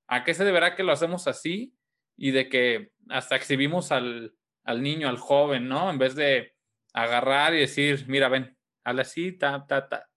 ¿A 0.07 0.23
qué 0.23 0.33
se 0.33 0.43
deberá 0.43 0.75
que 0.75 0.83
lo 0.83 0.91
hacemos 0.91 1.27
así? 1.27 1.75
Y 2.17 2.31
de 2.31 2.49
que 2.49 2.91
hasta 3.09 3.35
exhibimos 3.35 3.91
al, 3.91 4.35
al 4.63 4.81
niño, 4.81 5.09
al 5.09 5.17
joven, 5.17 5.67
¿no? 5.67 5.89
En 5.89 5.99
vez 5.99 6.15
de 6.15 6.55
agarrar 6.93 7.53
y 7.53 7.59
decir, 7.59 8.05
mira, 8.07 8.29
ven, 8.29 8.57
hazle 8.83 9.01
así, 9.03 9.37
ta, 9.37 9.65
ta, 9.67 9.87
ta. 9.87 10.08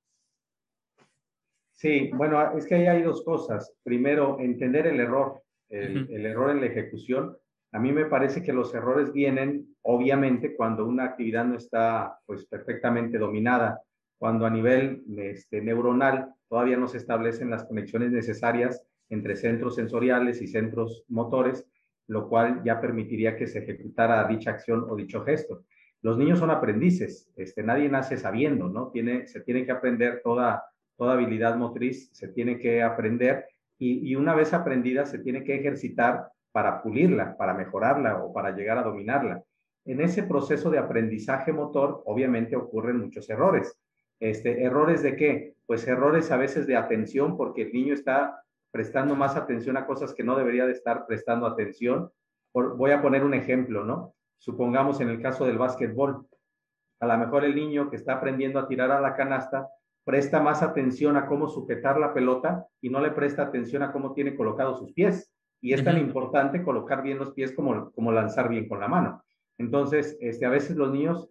Sí, 1.83 2.13
bueno, 2.15 2.41
es 2.57 2.65
que 2.65 2.77
ahí 2.77 2.87
hay 2.87 3.03
dos 3.03 3.25
cosas. 3.25 3.75
Primero, 3.83 4.39
entender 4.39 4.87
el 4.87 5.01
error, 5.01 5.43
el, 5.69 6.25
error 6.25 6.53
en 6.53 6.61
la 6.61 6.67
ejecución. 6.67 7.37
A 7.73 7.81
mí 7.81 7.91
me 7.91 8.05
parece 8.05 8.41
que 8.41 8.53
los 8.53 8.73
errores 8.73 9.13
vienen, 9.13 9.75
obviamente, 9.83 10.55
cuando 10.55 10.87
una 10.87 11.07
actividad 11.07 11.45
no 11.45 11.57
está 11.57 12.21
pues 12.25 12.47
perfectamente 12.47 13.19
dominada, 13.19 13.81
cuando 14.17 14.47
a 14.47 14.51
nivel 14.51 15.03
este, 15.19 15.61
neuronal 15.61 16.33
todavía 16.49 16.77
no 16.77 16.87
se 16.87 16.99
establecen 16.99 17.51
las 17.51 17.65
conexiones 17.65 18.13
necesarias 18.13 18.87
entre 19.11 19.35
centros 19.35 19.75
sensoriales 19.75 20.41
y 20.41 20.47
centros 20.47 21.05
motores, 21.09 21.67
lo 22.07 22.29
cual 22.29 22.63
ya 22.65 22.81
permitiría 22.81 23.37
que 23.37 23.49
se 23.49 23.59
ejecutara 23.59 24.29
dicha 24.29 24.53
acción 24.53 24.87
o 24.89 24.95
dicho 24.95 25.25
gesto. 25.25 25.65
Los 26.01 26.17
niños 26.17 26.39
son 26.39 26.53
aprendices, 26.53 27.29
este, 27.35 27.65
nadie 27.65 27.89
nace 27.89 28.17
sabiendo, 28.17 28.69
¿no? 28.69 28.93
Tiene, 28.93 29.27
se 29.27 29.41
tiene 29.41 29.67
que 29.67 29.73
aprender 29.73 30.21
toda 30.23 30.63
toda 30.97 31.15
habilidad 31.15 31.57
motriz 31.57 32.11
se 32.13 32.29
tiene 32.29 32.59
que 32.59 32.83
aprender 32.83 33.47
y, 33.79 34.15
una 34.15 34.35
vez 34.35 34.55
aprendida 34.55 35.07
se 35.07 35.19
tiene 35.19 35.43
que 35.43 35.57
ejercitar 35.57 36.29
para 36.53 36.83
pulirla, 36.83 37.37
para 37.37 37.55
mejorarla 37.55 38.23
o 38.23 38.33
para 38.33 38.53
llegar 38.53 38.79
a 38.79 38.83
dominarla. 38.83 39.43
En 39.85 40.01
ese 40.01 40.23
proceso 40.23 40.71
de 40.71 40.79
aprendizaje 40.79 41.53
motor, 41.53 42.03
obviamente 42.07 42.55
ocurren 42.55 43.01
muchos 43.01 43.29
errores. 43.29 43.77
Este, 44.21 44.63
¿Errores 44.63 45.03
de 45.03 45.17
qué? 45.17 45.57
Pues 45.67 45.89
errores 45.89 46.31
a 46.31 46.37
veces 46.37 46.69
de 46.69 46.77
atención, 46.77 47.37
porque 47.37 47.63
el 47.63 47.73
niño 47.73 47.95
está 47.95 48.45
prestando 48.71 49.17
más 49.17 49.35
atención 49.35 49.77
a 49.77 49.87
cosas 49.87 50.15
que 50.15 50.23
no 50.23 50.37
debería 50.37 50.67
de 50.67 50.73
estar 50.73 51.05
prestando 51.07 51.47
atención. 51.47 52.13
voy 52.53 52.93
a 52.93 53.03
poner 53.03 53.25
un 53.25 53.35
ejemplo, 53.35 53.85
¿no? 53.85 54.15
Supongamos 54.39 55.01
en 55.01 55.09
el 55.09 55.21
caso 55.21 55.45
del 55.45 55.59
básquetbol. 55.59 56.27
A 57.01 57.07
lo 57.07 57.19
mejor 57.19 57.45
el 57.45 57.57
niño 57.57 57.91
que 57.91 57.97
está 57.97 58.15
aprendiendo 58.15 58.61
a 58.61 58.69
tirar 58.69 58.93
a 58.93 59.01
la 59.01 59.17
canasta 59.17 59.69
presta 60.05 60.41
más 60.41 60.63
atención 60.63 61.17
a 61.17 61.27
cómo 61.27 61.49
sujetar 61.49 61.99
la 61.99 62.13
pelota 62.13 62.67
y 62.81 62.91
no 62.91 63.01
le 63.01 63.11
presta 63.11 63.43
atención 63.43 63.83
a 63.83 63.93
cómo 63.93 64.13
tiene 64.13 64.37
colocados 64.37 64.79
sus 64.79 64.93
pies. 64.93 65.33
Y 65.61 65.75
es 65.75 65.85
tan 65.85 65.99
importante 65.99 66.63
colocar 66.63 67.03
bien 67.03 67.19
los 67.19 67.33
pies 67.33 67.53
como, 67.53 67.93
como 67.93 68.11
lanzar 68.11 68.49
bien 68.49 68.69
con 68.69 68.81
la 68.81 68.89
mano. 68.89 69.23
Entonces, 69.59 70.17
este, 70.21 70.45
a 70.45 70.51
veces 70.51 70.77
los 70.77 70.91
niños 70.91 71.31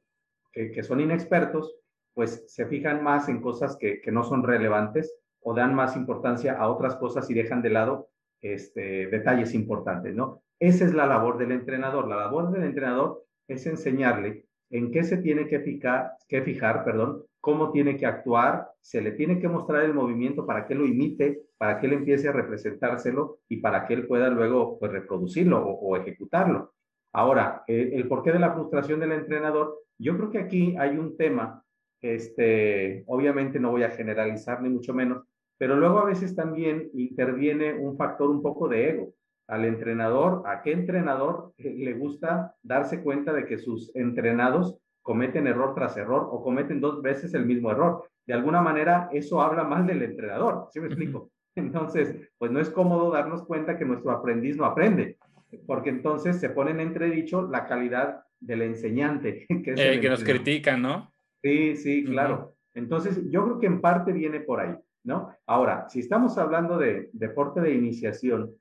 que, 0.54 0.84
son 0.84 1.02
inexpertos, 1.02 1.76
pues 2.14 2.46
se 2.48 2.66
fijan 2.66 3.04
más 3.04 3.28
en 3.28 3.42
cosas 3.42 3.76
que, 3.78 4.02
que, 4.02 4.12
no 4.12 4.24
son 4.24 4.44
relevantes 4.44 5.14
o 5.42 5.54
dan 5.54 5.74
más 5.74 5.98
importancia 5.98 6.58
a 6.58 6.70
otras 6.70 6.96
cosas 6.96 7.30
y 7.30 7.34
dejan 7.34 7.62
de 7.62 7.72
lado 7.72 8.10
este, 8.42 9.08
detalles 9.08 9.54
importantes, 9.54 10.16
¿no? 10.16 10.42
Esa 10.60 10.86
es 10.86 10.94
la 10.94 11.06
labor 11.06 11.38
del 11.38 11.52
entrenador. 11.52 12.08
La 12.08 12.18
labor 12.18 12.52
del 12.52 12.64
entrenador 12.64 13.24
es 13.48 13.66
enseñarle 13.66 14.46
en 14.70 14.92
qué 14.92 15.04
se 15.04 15.18
tiene 15.18 15.48
que 15.48 15.60
fijar, 15.60 16.14
que 16.28 16.42
fijar 16.42 16.84
perdón, 16.84 17.24
cómo 17.42 17.72
tiene 17.72 17.98
que 17.98 18.06
actuar, 18.06 18.70
se 18.80 19.02
le 19.02 19.12
tiene 19.12 19.40
que 19.40 19.50
mostrar 19.50 19.84
el 19.84 19.96
movimiento 19.96 20.46
para 20.46 20.68
que 20.68 20.76
lo 20.76 20.86
imite, 20.86 21.42
para 21.58 21.80
que 21.80 21.88
él 21.88 21.94
empiece 21.94 22.30
a 22.30 22.32
representárselo 22.32 23.40
y 23.50 23.58
para 23.58 23.86
que 23.86 23.96
él 23.96 24.08
pueda 24.08 24.30
luego 24.30 24.78
pues, 24.80 24.92
reproducirlo 24.92 25.60
o, 25.60 25.98
ejecutarlo. 25.98 26.74
Ahora, 27.14 27.64
el 27.68 28.08
porqué 28.08 28.32
de 28.32 28.40
la 28.40 28.54
frustración 28.54 29.00
del 29.00 29.12
entrenador, 29.12 29.80
yo 29.98 30.16
creo 30.16 30.30
que 30.30 30.40
aquí 30.40 30.76
hay 30.80 30.98
un 30.98 31.18
tema, 31.18 31.64
este, 32.00 33.04
obviamente 33.08 33.60
no 33.60 33.72
voy 33.72 33.84
a 33.84 33.90
generalizar 33.90 34.62
ni 34.62 34.70
mucho 34.70 34.94
menos, 34.94 35.24
pero 35.58 35.76
luego 35.76 36.00
a 36.00 36.06
veces 36.06 36.36
también 36.36 36.90
interviene 36.94 37.74
un 37.74 37.98
factor 37.98 38.30
un 38.30 38.42
poco 38.42 38.68
de 38.70 38.90
ego. 38.90 39.14
Al 39.48 39.66
entrenador, 39.66 40.44
¿a 40.46 40.62
qué 40.62 40.72
entrenador 40.72 41.54
le 41.58 41.94
gusta 41.94 42.56
darse 42.64 43.04
cuenta 43.04 43.34
de 43.34 43.46
que 43.46 43.58
sus 43.58 43.94
entrenados 43.96 44.80
cometen 45.02 45.48
error 45.48 45.74
tras 45.74 45.98
error 45.98 46.28
o 46.32 46.44
cometen 46.44 46.80
dos 46.80 47.02
veces 47.02 47.34
el 47.34 47.46
mismo 47.46 47.72
error. 47.72 48.06
De 48.26 48.34
alguna 48.34 48.62
manera, 48.62 49.10
eso 49.12 49.42
habla 49.42 49.64
mal 49.64 49.86
del 49.86 50.04
entrenador, 50.04 50.68
¿sí 50.72 50.80
me 50.80 50.88
explico? 50.88 51.32
Entonces, 51.56 52.16
pues 52.38 52.52
no 52.52 52.60
es 52.60 52.70
cómodo 52.70 53.12
darnos 53.12 53.44
cuenta 53.44 53.78
que 53.78 53.86
nuestro 53.86 54.12
aprendiz 54.12 54.56
no 54.56 54.66
aprende, 54.66 55.18
porque 55.66 55.90
entonces 55.90 56.40
se 56.40 56.50
pone 56.50 56.72
en 56.72 56.80
entredicho 56.80 57.48
la 57.50 57.66
calidad 57.66 58.22
del 58.40 58.62
enseñante. 58.62 59.46
Que, 59.64 59.74
es 59.74 60.00
que 60.00 60.10
nos 60.10 60.24
critican, 60.24 60.82
¿no? 60.82 61.12
Sí, 61.42 61.76
sí, 61.76 62.04
claro. 62.06 62.56
Entonces, 62.74 63.22
yo 63.30 63.44
creo 63.44 63.60
que 63.60 63.68
en 63.68 63.82
parte 63.82 64.14
viene 64.14 64.40
por 64.40 64.62
ahí, 64.62 64.76
¿no? 65.04 65.36
Ahora, 65.46 65.90
si 65.90 66.00
estamos 66.00 66.38
hablando 66.38 66.78
de 66.78 67.10
deporte 67.12 67.60
de 67.60 67.74
iniciación, 67.74 68.52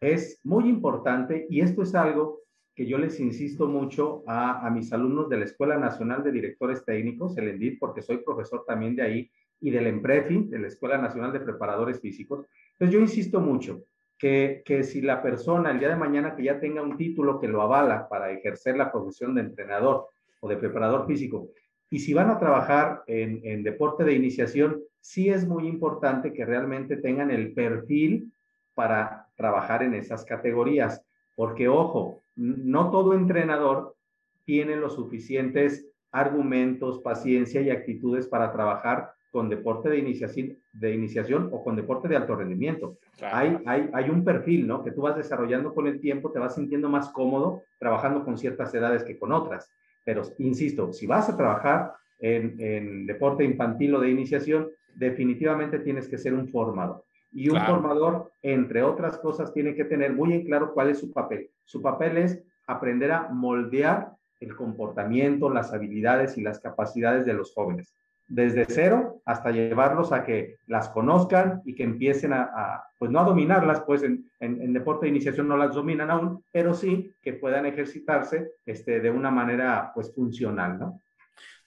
es 0.00 0.40
muy 0.44 0.68
importante 0.68 1.46
y 1.50 1.60
esto 1.60 1.82
es 1.82 1.94
algo 1.94 2.43
que 2.74 2.86
yo 2.86 2.98
les 2.98 3.20
insisto 3.20 3.68
mucho 3.68 4.24
a, 4.26 4.68
mis 4.70 4.92
alumnos 4.92 5.28
de 5.28 5.38
la 5.38 5.44
Escuela 5.44 5.78
Nacional 5.78 6.24
de 6.24 6.32
Directores 6.32 6.84
Técnicos, 6.84 7.38
el 7.38 7.48
ENDIT, 7.48 7.78
porque 7.78 8.02
soy 8.02 8.18
profesor 8.18 8.64
también 8.66 8.96
de 8.96 9.02
ahí, 9.02 9.30
y 9.60 9.70
del 9.70 9.86
EMPREFI, 9.86 10.48
de 10.48 10.58
la 10.58 10.66
Escuela 10.66 10.98
Nacional 10.98 11.32
de 11.32 11.40
Preparadores 11.40 12.00
Físicos. 12.00 12.44
Entonces 12.72 12.92
yo 12.92 13.00
insisto 13.00 13.40
mucho 13.40 13.84
que, 14.18 14.62
que 14.64 14.82
si 14.82 15.00
la 15.00 15.22
persona 15.22 15.70
el 15.70 15.78
día 15.78 15.88
de 15.88 15.96
mañana 15.96 16.34
que 16.34 16.42
ya 16.42 16.58
tenga 16.58 16.82
un 16.82 16.96
título 16.96 17.40
que 17.40 17.48
lo 17.48 17.62
avala 17.62 18.08
para 18.08 18.32
ejercer 18.32 18.76
la 18.76 18.90
profesión 18.90 19.34
de 19.34 19.42
entrenador 19.42 20.08
o 20.40 20.48
de 20.48 20.56
preparador 20.56 21.06
físico, 21.06 21.50
y 21.90 22.00
si 22.00 22.12
van 22.12 22.30
a 22.30 22.38
trabajar 22.38 23.04
en, 23.06 23.40
en 23.44 23.62
deporte 23.62 24.02
de 24.02 24.14
iniciación, 24.14 24.82
sí 25.00 25.28
es 25.28 25.46
muy 25.46 25.68
importante 25.68 26.32
que 26.32 26.44
realmente 26.44 26.96
tengan 26.96 27.30
el 27.30 27.52
perfil 27.52 28.32
para 28.74 29.28
trabajar 29.36 29.84
en 29.84 29.94
esas 29.94 30.24
categorías. 30.24 31.04
Porque, 31.36 31.68
ojo, 31.68 32.23
no 32.36 32.90
todo 32.90 33.14
entrenador 33.14 33.96
tiene 34.44 34.76
los 34.76 34.94
suficientes 34.94 35.86
argumentos, 36.12 37.00
paciencia 37.00 37.60
y 37.60 37.70
actitudes 37.70 38.28
para 38.28 38.52
trabajar 38.52 39.12
con 39.32 39.48
deporte 39.48 39.88
de 39.88 39.98
iniciación, 39.98 40.56
de 40.72 40.94
iniciación 40.94 41.48
o 41.50 41.64
con 41.64 41.74
deporte 41.74 42.06
de 42.06 42.16
alto 42.16 42.36
rendimiento. 42.36 42.98
Hay, 43.20 43.58
hay, 43.66 43.90
hay 43.92 44.08
un 44.08 44.22
perfil, 44.22 44.66
¿no? 44.68 44.84
Que 44.84 44.92
tú 44.92 45.02
vas 45.02 45.16
desarrollando 45.16 45.74
con 45.74 45.88
el 45.88 46.00
tiempo, 46.00 46.30
te 46.30 46.38
vas 46.38 46.54
sintiendo 46.54 46.88
más 46.88 47.08
cómodo 47.08 47.62
trabajando 47.80 48.24
con 48.24 48.38
ciertas 48.38 48.72
edades 48.74 49.02
que 49.02 49.18
con 49.18 49.32
otras. 49.32 49.68
Pero, 50.04 50.22
insisto, 50.38 50.92
si 50.92 51.08
vas 51.08 51.28
a 51.28 51.36
trabajar 51.36 51.94
en, 52.20 52.54
en 52.60 53.06
deporte 53.06 53.42
infantil 53.42 53.96
o 53.96 54.00
de 54.00 54.10
iniciación, 54.10 54.68
definitivamente 54.94 55.80
tienes 55.80 56.06
que 56.06 56.18
ser 56.18 56.32
un 56.32 56.46
formador. 56.46 57.04
Y 57.34 57.50
un 57.50 57.60
formador, 57.60 58.30
entre 58.42 58.84
otras 58.84 59.18
cosas, 59.18 59.52
tiene 59.52 59.74
que 59.74 59.84
tener 59.84 60.12
muy 60.12 60.32
en 60.32 60.44
claro 60.46 60.72
cuál 60.72 60.90
es 60.90 61.00
su 61.00 61.12
papel. 61.12 61.50
Su 61.64 61.82
papel 61.82 62.16
es 62.16 62.42
aprender 62.66 63.10
a 63.10 63.28
moldear 63.28 64.12
el 64.40 64.54
comportamiento, 64.54 65.50
las 65.50 65.72
habilidades 65.72 66.38
y 66.38 66.42
las 66.42 66.60
capacidades 66.60 67.26
de 67.26 67.34
los 67.34 67.52
jóvenes, 67.52 67.94
desde 68.28 68.64
cero 68.66 69.20
hasta 69.24 69.50
llevarlos 69.50 70.12
a 70.12 70.24
que 70.24 70.56
las 70.66 70.88
conozcan 70.88 71.60
y 71.64 71.74
que 71.74 71.82
empiecen 71.82 72.32
a, 72.32 72.84
pues 72.98 73.10
no 73.10 73.20
a 73.20 73.24
dominarlas, 73.24 73.80
pues 73.80 74.02
en, 74.02 74.30
en, 74.40 74.72
deporte 74.72 75.06
de 75.06 75.10
iniciación 75.10 75.48
no 75.48 75.56
las 75.56 75.74
dominan 75.74 76.10
aún, 76.10 76.42
pero 76.52 76.72
sí 76.72 77.12
que 77.20 77.34
puedan 77.34 77.66
ejercitarse 77.66 78.52
este, 78.64 79.00
de 79.00 79.10
una 79.10 79.30
manera 79.30 79.92
pues 79.94 80.14
funcional, 80.14 80.78
¿no? 80.78 81.00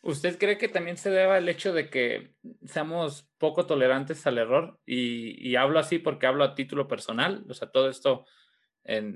¿Usted 0.01 0.37
cree 0.37 0.57
que 0.57 0.67
también 0.69 0.97
se 0.97 1.09
deba 1.09 1.35
al 1.35 1.49
hecho 1.49 1.73
de 1.73 1.89
que 1.89 2.33
seamos 2.65 3.29
poco 3.37 3.65
tolerantes 3.65 4.25
al 4.27 4.37
error? 4.37 4.79
Y, 4.85 5.55
hablo 5.55 5.79
así 5.79 5.99
porque 5.99 6.27
hablo 6.27 6.43
a 6.43 6.55
título 6.55 6.87
personal, 6.87 7.45
o 7.49 7.53
sea, 7.53 7.69
todo 7.69 7.89
esto 7.89 8.25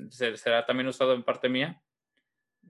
será 0.10 0.66
también 0.66 0.88
usado 0.88 1.14
en 1.14 1.24
parte 1.24 1.50
mía. 1.50 1.82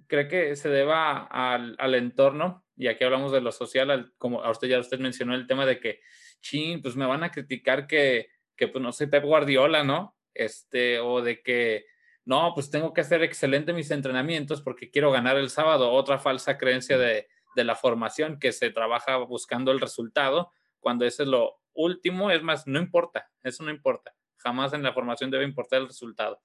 ¿Cree 0.07 0.27
que 0.27 0.55
se 0.55 0.69
deba 0.69 1.23
al, 1.23 1.95
entorno? 1.95 2.65
Y 2.75 2.87
aquí 2.87 3.03
hablamos 3.03 3.31
de 3.31 3.41
lo 3.41 3.51
social, 3.51 4.13
como 4.17 4.43
a 4.43 4.51
usted 4.51 4.67
ya 4.67 4.79
usted 4.79 4.99
mencionó 4.99 5.33
el 5.33 5.47
tema 5.47 5.65
de 5.65 5.79
que, 5.79 5.99
ching, 6.41 6.81
pues 6.81 6.95
me 6.95 7.05
van 7.05 7.23
a 7.23 7.31
criticar 7.31 7.87
que, 7.87 8.29
que 8.55 8.67
pues 8.67 8.83
no 8.83 8.91
soy 8.91 9.07
Pep 9.07 9.23
Guardiola, 9.23 9.83
¿no? 9.83 10.15
este, 10.33 10.99
o 10.99 11.21
de 11.21 11.41
que 11.41 11.85
no, 12.25 12.51
pues 12.53 12.69
tengo 12.69 12.93
que 12.93 13.01
hacer 13.01 13.23
excelente 13.23 13.73
mis 13.73 13.91
entrenamientos 13.91 14.61
porque 14.61 14.91
quiero 14.91 15.11
ganar 15.11 15.37
el 15.37 15.49
sábado. 15.49 15.91
Otra 15.91 16.19
falsa 16.19 16.57
creencia 16.57 16.97
de, 16.97 17.27
de 17.55 17.63
la 17.63 17.75
formación 17.75 18.39
que 18.39 18.51
se 18.51 18.69
trabaja 18.69 19.17
buscando 19.17 19.71
el 19.71 19.79
resultado, 19.79 20.51
cuando 20.79 21.05
ese 21.05 21.23
es 21.23 21.29
lo 21.29 21.61
último, 21.73 22.31
es 22.31 22.41
más, 22.41 22.67
no 22.67 22.79
importa, 22.79 23.29
eso 23.43 23.63
no 23.63 23.71
importa. 23.71 24.13
Jamás 24.37 24.73
en 24.73 24.83
la 24.83 24.93
formación 24.93 25.31
debe 25.31 25.43
importar 25.43 25.81
el 25.81 25.87
resultado. 25.87 26.41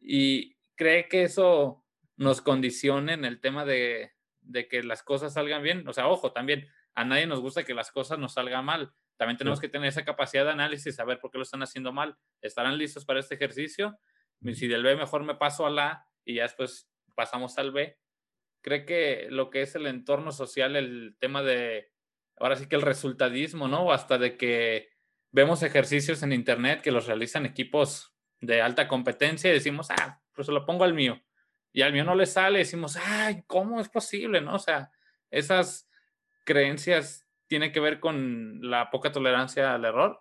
Y 0.00 0.56
cree 0.76 1.08
que 1.08 1.24
eso 1.24 1.84
nos 2.16 2.40
condicione 2.40 3.12
en 3.12 3.24
el 3.24 3.40
tema 3.40 3.64
de, 3.64 4.12
de 4.40 4.68
que 4.68 4.82
las 4.82 5.02
cosas 5.02 5.34
salgan 5.34 5.62
bien. 5.62 5.86
O 5.88 5.92
sea, 5.92 6.08
ojo, 6.08 6.32
también 6.32 6.68
a 6.94 7.04
nadie 7.04 7.26
nos 7.26 7.40
gusta 7.40 7.64
que 7.64 7.74
las 7.74 7.90
cosas 7.90 8.18
nos 8.18 8.34
salgan 8.34 8.64
mal. 8.64 8.92
También 9.16 9.36
tenemos 9.36 9.60
que 9.60 9.68
tener 9.68 9.88
esa 9.88 10.04
capacidad 10.04 10.44
de 10.44 10.52
análisis, 10.52 10.94
saber 10.94 11.18
por 11.18 11.30
qué 11.30 11.38
lo 11.38 11.42
están 11.42 11.62
haciendo 11.62 11.92
mal. 11.92 12.16
¿Estarán 12.40 12.78
listos 12.78 13.04
para 13.04 13.20
este 13.20 13.34
ejercicio? 13.34 13.98
Si 14.54 14.68
del 14.68 14.84
B 14.84 14.96
mejor 14.96 15.24
me 15.24 15.34
paso 15.34 15.66
a 15.66 15.70
la 15.70 16.06
y 16.24 16.34
ya 16.34 16.44
después 16.44 16.88
pasamos 17.14 17.58
al 17.58 17.72
B. 17.72 17.98
¿Cree 18.60 18.84
que 18.84 19.28
lo 19.30 19.50
que 19.50 19.62
es 19.62 19.74
el 19.74 19.86
entorno 19.86 20.32
social, 20.32 20.76
el 20.76 21.16
tema 21.18 21.42
de, 21.42 21.90
ahora 22.36 22.56
sí 22.56 22.66
que 22.66 22.76
el 22.76 22.82
resultadismo, 22.82 23.68
¿no? 23.68 23.92
Hasta 23.92 24.18
de 24.18 24.36
que 24.36 24.88
vemos 25.30 25.62
ejercicios 25.62 26.22
en 26.22 26.32
Internet 26.32 26.80
que 26.82 26.90
los 26.90 27.06
realizan 27.06 27.46
equipos 27.46 28.14
de 28.40 28.60
alta 28.60 28.88
competencia 28.88 29.50
y 29.50 29.54
decimos, 29.54 29.88
ah, 29.90 30.20
pues 30.32 30.46
se 30.46 30.52
lo 30.52 30.64
pongo 30.66 30.84
al 30.84 30.94
mío. 30.94 31.20
Y 31.72 31.82
al 31.82 31.92
mío 31.92 32.04
no 32.04 32.14
le 32.14 32.26
sale, 32.26 32.60
decimos, 32.60 32.96
ay, 32.96 33.42
¿cómo 33.46 33.80
es 33.80 33.88
posible? 33.88 34.40
¿No? 34.40 34.54
O 34.54 34.58
sea, 34.58 34.90
esas 35.30 35.88
creencias 36.44 37.28
tiene 37.46 37.72
que 37.72 37.80
ver 37.80 38.00
con 38.00 38.60
la 38.62 38.90
poca 38.90 39.10
tolerancia 39.10 39.74
al 39.74 39.84
error? 39.84 40.20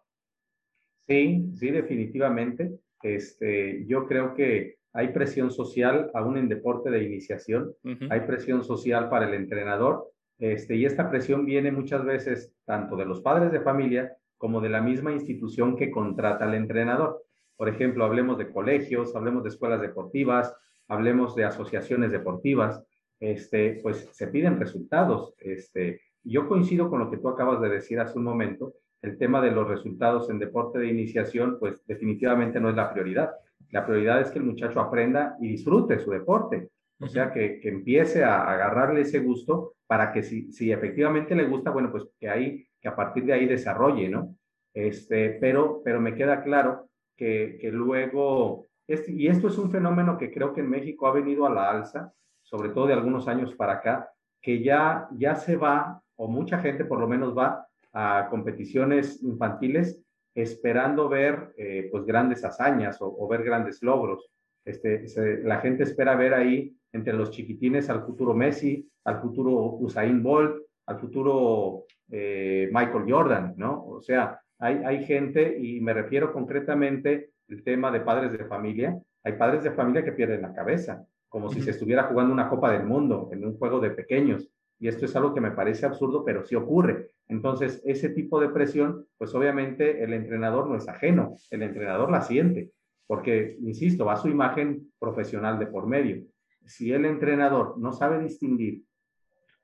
Sí, 1.08 1.52
sí, 1.58 1.72
definitivamente. 1.72 2.80
Este, 3.02 3.86
yo 3.88 4.08
creo 4.08 4.34
que 4.34 4.77
hay 4.98 5.10
presión 5.10 5.52
social 5.52 6.10
aún 6.16 6.38
en 6.38 6.50
deporte 6.50 6.90
de 6.90 7.04
iniciación, 7.04 7.72
hay 8.10 8.22
presión 8.22 8.64
social 8.64 9.10
para 9.10 9.28
el 9.28 9.36
entrenador, 9.36 10.10
este, 10.40 10.76
y 10.76 10.86
esta 10.86 11.12
presión 11.12 11.46
viene 11.46 11.72
muchas 11.72 12.04
veces 12.04 12.52
tanto 12.66 12.96
de 12.96 13.06
los 13.06 13.22
padres 13.22 13.52
de 13.52 13.62
familia 13.62 14.18
como 14.38 14.60
de 14.60 14.70
la 14.70 14.82
misma 14.82 15.12
institución 15.12 15.76
que 15.76 15.92
contrata 15.92 16.46
al 16.46 16.56
entrenador. 16.56 17.24
Por 17.56 17.70
ejemplo, 17.70 18.06
hablemos 18.06 18.40
de 18.40 18.52
colegios, 18.52 19.16
hablemos 19.16 19.44
de 19.44 19.50
escuelas 19.50 19.82
deportivas, 19.82 20.56
hablemos 20.88 21.36
de 21.36 21.46
asociaciones 21.46 22.12
deportivas, 22.12 22.84
este, 23.20 23.80
pues 23.84 24.10
se 24.12 24.28
piden 24.30 24.60
resultados. 24.60 25.36
Este, 25.38 26.02
yo 26.24 26.48
coincido 26.48 26.90
con 26.90 27.02
lo 27.02 27.12
que 27.12 27.18
tú 27.18 27.30
acabas 27.30 27.62
de 27.62 27.70
decir 27.70 28.00
hace 28.00 28.18
un 28.18 28.24
momento. 28.24 28.74
El 29.04 29.20
tema 29.20 29.42
de 29.42 29.52
los 29.52 29.68
resultados 29.68 30.28
en 30.32 30.40
deporte 30.40 30.80
de 30.80 30.88
iniciación, 30.88 31.58
pues 31.60 31.86
definitivamente 31.86 32.60
no 32.60 32.72
es 32.72 32.76
la 32.76 32.92
prioridad. 32.92 33.30
La 33.72 33.86
prioridad 33.86 34.22
es 34.22 34.32
que 34.32 34.40
el 34.40 34.46
muchacho 34.46 34.80
aprenda 34.80 35.36
y 35.40 35.50
disfrute 35.50 36.00
su 36.00 36.12
deporte. 36.12 36.70
O 37.00 37.08
sea, 37.08 37.32
que, 37.32 37.60
que 37.60 37.70
empiece 37.70 38.24
a 38.24 38.50
agarrarle 38.50 39.02
ese 39.02 39.20
gusto 39.20 39.76
para 39.86 40.12
que 40.12 40.24
si, 40.24 40.52
si 40.52 40.72
efectivamente 40.72 41.36
le 41.36 41.46
gusta, 41.46 41.72
bueno, 41.72 41.92
pues 41.92 42.06
que 42.20 42.30
ahí, 42.30 42.68
que 42.82 42.88
a 42.88 42.96
partir 42.96 43.26
de 43.26 43.34
ahí 43.34 43.46
desarrolle, 43.46 44.10
¿no? 44.10 44.36
Este, 44.74 45.38
pero, 45.42 45.82
pero 45.84 46.00
me 46.00 46.16
queda 46.16 46.44
claro 46.44 46.90
que, 47.16 47.58
que 47.60 47.72
luego, 47.72 48.66
este, 48.88 49.12
y 49.12 49.28
esto 49.28 49.48
es 49.48 49.58
un 49.58 49.72
fenómeno 49.72 50.18
que 50.18 50.32
creo 50.32 50.54
que 50.54 50.62
en 50.62 50.70
México 50.70 51.08
ha 51.08 51.14
venido 51.14 51.46
a 51.46 51.54
la 51.54 51.70
alza, 51.70 52.14
sobre 52.44 52.70
todo 52.70 52.88
de 52.88 52.94
algunos 52.94 53.28
años 53.28 53.54
para 53.56 53.74
acá, 53.74 54.10
que 54.42 54.64
ya, 54.64 55.08
ya 55.12 55.36
se 55.36 55.56
va 55.56 56.02
o 56.16 56.28
mucha 56.28 56.60
gente 56.60 56.86
por 56.86 57.00
lo 57.00 57.08
menos 57.08 57.38
va 57.38 57.68
a 57.94 58.28
competiciones 58.30 59.22
infantiles 59.24 60.04
esperando 60.38 61.10
ver 61.10 61.54
eh, 61.58 61.88
pues 61.92 62.06
grandes 62.06 62.46
hazañas 62.46 62.98
o, 63.00 63.28
ver 63.28 63.44
grandes 63.44 63.82
logros. 63.82 64.30
Este, 64.64 65.04
la 65.44 65.60
gente 65.60 65.84
espera 65.84 66.16
ver 66.16 66.36
ahí 66.36 66.76
entre 66.94 67.14
los 67.14 67.32
chiquitines 67.32 67.90
al 67.90 68.06
futuro 68.06 68.36
Messi, 68.36 68.88
al 69.06 69.20
futuro 69.20 69.52
Usain 69.80 70.22
Bolt, 70.22 70.62
al 70.86 71.00
futuro 71.00 71.86
eh, 72.12 72.70
Michael 72.72 73.06
Jordan, 73.12 73.56
¿no? 73.58 73.84
O 73.88 74.02
sea, 74.02 74.40
hay, 74.60 74.76
hay 74.86 75.06
gente, 75.06 75.58
y 75.60 75.82
me 75.82 75.94
refiero 75.94 76.32
concretamente 76.32 77.32
al 77.50 77.64
tema 77.64 77.92
de 77.92 78.02
padres 78.02 78.32
de 78.32 78.46
familia, 78.46 78.96
hay 79.24 79.34
padres 79.34 79.64
de 79.64 79.72
familia 79.72 80.06
que 80.06 80.12
pierden 80.12 80.44
la 80.44 80.54
cabeza, 80.54 81.04
como 81.30 81.50
si 81.50 81.62
se 81.62 81.72
estuviera 81.72 82.04
jugando 82.04 82.32
una 82.32 82.48
Copa 82.48 82.72
del 82.72 82.86
Mundo 82.86 83.30
en 83.32 83.44
un 83.44 83.58
juego 83.58 83.80
de 83.80 83.90
pequeños. 83.90 84.48
Y 84.80 84.88
esto 84.88 85.06
es 85.06 85.16
algo 85.16 85.34
que 85.34 85.42
me 85.42 85.52
parece 85.52 85.86
absurdo, 85.86 86.24
pero 86.24 86.46
sí 86.46 86.56
ocurre. 86.56 87.12
Entonces, 87.28 87.82
ese 87.86 88.10
tipo 88.10 88.40
de 88.40 88.50
presión, 88.50 89.08
pues 89.18 89.34
obviamente 89.34 90.04
el 90.04 90.14
entrenador 90.14 90.68
no 90.68 90.76
es 90.76 90.88
ajeno, 90.88 91.36
el 91.52 91.64
entrenador 91.64 92.12
la 92.12 92.22
siente, 92.22 92.72
porque, 93.08 93.58
insisto, 93.62 94.06
va 94.06 94.18
su 94.18 94.28
imagen 94.28 94.92
profesional 95.00 95.58
de 95.60 95.68
por 95.68 95.88
medio. 95.88 96.24
Si 96.66 96.92
el 96.92 97.06
entrenador 97.06 97.78
no 97.78 97.94
sabe 97.94 98.20
distinguir 98.20 98.84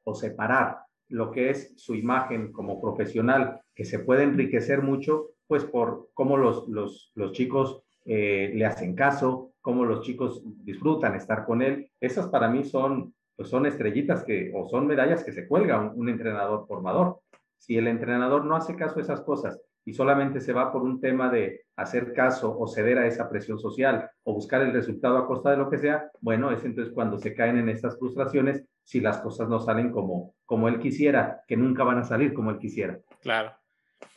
o 0.03 0.15
separar 0.15 0.79
lo 1.09 1.31
que 1.31 1.49
es 1.49 1.73
su 1.77 1.95
imagen 1.95 2.51
como 2.51 2.81
profesional, 2.81 3.61
que 3.75 3.85
se 3.85 3.99
puede 3.99 4.23
enriquecer 4.23 4.81
mucho, 4.81 5.31
pues 5.47 5.65
por 5.65 6.09
cómo 6.13 6.37
los, 6.37 6.67
los, 6.69 7.11
los 7.15 7.33
chicos 7.33 7.83
eh, 8.05 8.51
le 8.53 8.65
hacen 8.65 8.95
caso, 8.95 9.53
cómo 9.61 9.85
los 9.85 10.01
chicos 10.01 10.41
disfrutan 10.63 11.15
estar 11.15 11.45
con 11.45 11.61
él, 11.61 11.89
esas 11.99 12.27
para 12.27 12.49
mí 12.49 12.63
son 12.63 13.13
pues 13.35 13.49
son 13.49 13.65
estrellitas 13.65 14.23
que, 14.23 14.51
o 14.53 14.67
son 14.67 14.87
medallas 14.87 15.23
que 15.23 15.31
se 15.31 15.47
cuelga 15.47 15.79
un, 15.79 16.09
entrenador 16.09 16.67
formador. 16.67 17.19
Si 17.57 17.77
el 17.77 17.87
entrenador 17.87 18.45
no 18.45 18.55
hace 18.55 18.75
caso 18.75 18.99
a 18.99 19.01
esas 19.01 19.21
cosas 19.21 19.59
y 19.85 19.93
solamente 19.93 20.39
se 20.39 20.53
va 20.53 20.71
por 20.71 20.83
un 20.83 21.01
tema 21.01 21.29
de 21.29 21.65
hacer 21.75 22.13
caso 22.13 22.57
o 22.57 22.67
ceder 22.67 22.97
a 22.97 23.07
esa 23.07 23.29
presión 23.29 23.59
social 23.59 24.09
o 24.23 24.33
buscar 24.33 24.61
el 24.61 24.73
resultado 24.73 25.17
a 25.17 25.27
costa 25.27 25.51
de 25.51 25.57
lo 25.57 25.69
que 25.69 25.77
sea, 25.77 26.09
bueno, 26.21 26.51
es 26.51 26.63
entonces 26.63 26.93
cuando 26.93 27.17
se 27.17 27.33
caen 27.33 27.57
en 27.57 27.69
estas 27.69 27.97
frustraciones 27.97 28.63
si 28.83 28.99
las 28.99 29.19
cosas 29.19 29.49
no 29.49 29.59
salen 29.59 29.91
como, 29.91 30.35
como 30.45 30.67
él 30.67 30.79
quisiera, 30.79 31.43
que 31.47 31.57
nunca 31.57 31.83
van 31.83 31.99
a 31.99 32.03
salir 32.03 32.33
como 32.33 32.51
él 32.51 32.59
quisiera. 32.59 32.99
Claro. 33.21 33.53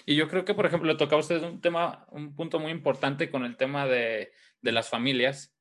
Y 0.05 0.17
yo 0.17 0.29
creo 0.29 0.45
que, 0.45 0.55
por 0.55 0.67
ejemplo, 0.67 0.91
le 0.91 0.99
toca 0.99 1.17
usted 1.17 1.43
un 1.43 1.61
tema, 1.61 2.07
un 2.11 2.35
punto 2.35 2.59
muy 2.59 2.73
importante 2.73 3.31
con 3.31 3.45
el 3.45 3.57
tema 3.57 3.87
de, 3.87 4.33
de 4.61 4.73
las 4.73 4.89
familias. 4.89 5.55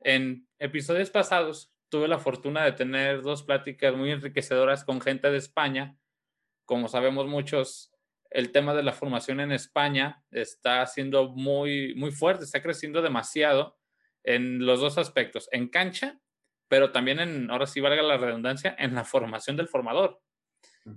En 0.00 0.46
episodios 0.58 1.10
pasados 1.10 1.73
tuve 1.94 2.08
la 2.08 2.18
fortuna 2.18 2.64
de 2.64 2.72
tener 2.72 3.22
dos 3.22 3.44
pláticas 3.44 3.94
muy 3.94 4.10
enriquecedoras 4.10 4.84
con 4.84 5.00
gente 5.00 5.30
de 5.30 5.36
España. 5.36 5.96
Como 6.64 6.88
sabemos 6.88 7.28
muchos, 7.28 7.92
el 8.30 8.50
tema 8.50 8.74
de 8.74 8.82
la 8.82 8.90
formación 8.90 9.38
en 9.38 9.52
España 9.52 10.24
está 10.32 10.84
siendo 10.86 11.28
muy, 11.28 11.94
muy 11.94 12.10
fuerte, 12.10 12.42
está 12.42 12.60
creciendo 12.60 13.00
demasiado 13.00 13.78
en 14.24 14.66
los 14.66 14.80
dos 14.80 14.98
aspectos, 14.98 15.48
en 15.52 15.68
cancha, 15.68 16.18
pero 16.66 16.90
también 16.90 17.20
en, 17.20 17.48
ahora 17.48 17.68
sí 17.68 17.80
valga 17.80 18.02
la 18.02 18.16
redundancia, 18.16 18.74
en 18.76 18.96
la 18.96 19.04
formación 19.04 19.56
del 19.56 19.68
formador. 19.68 20.20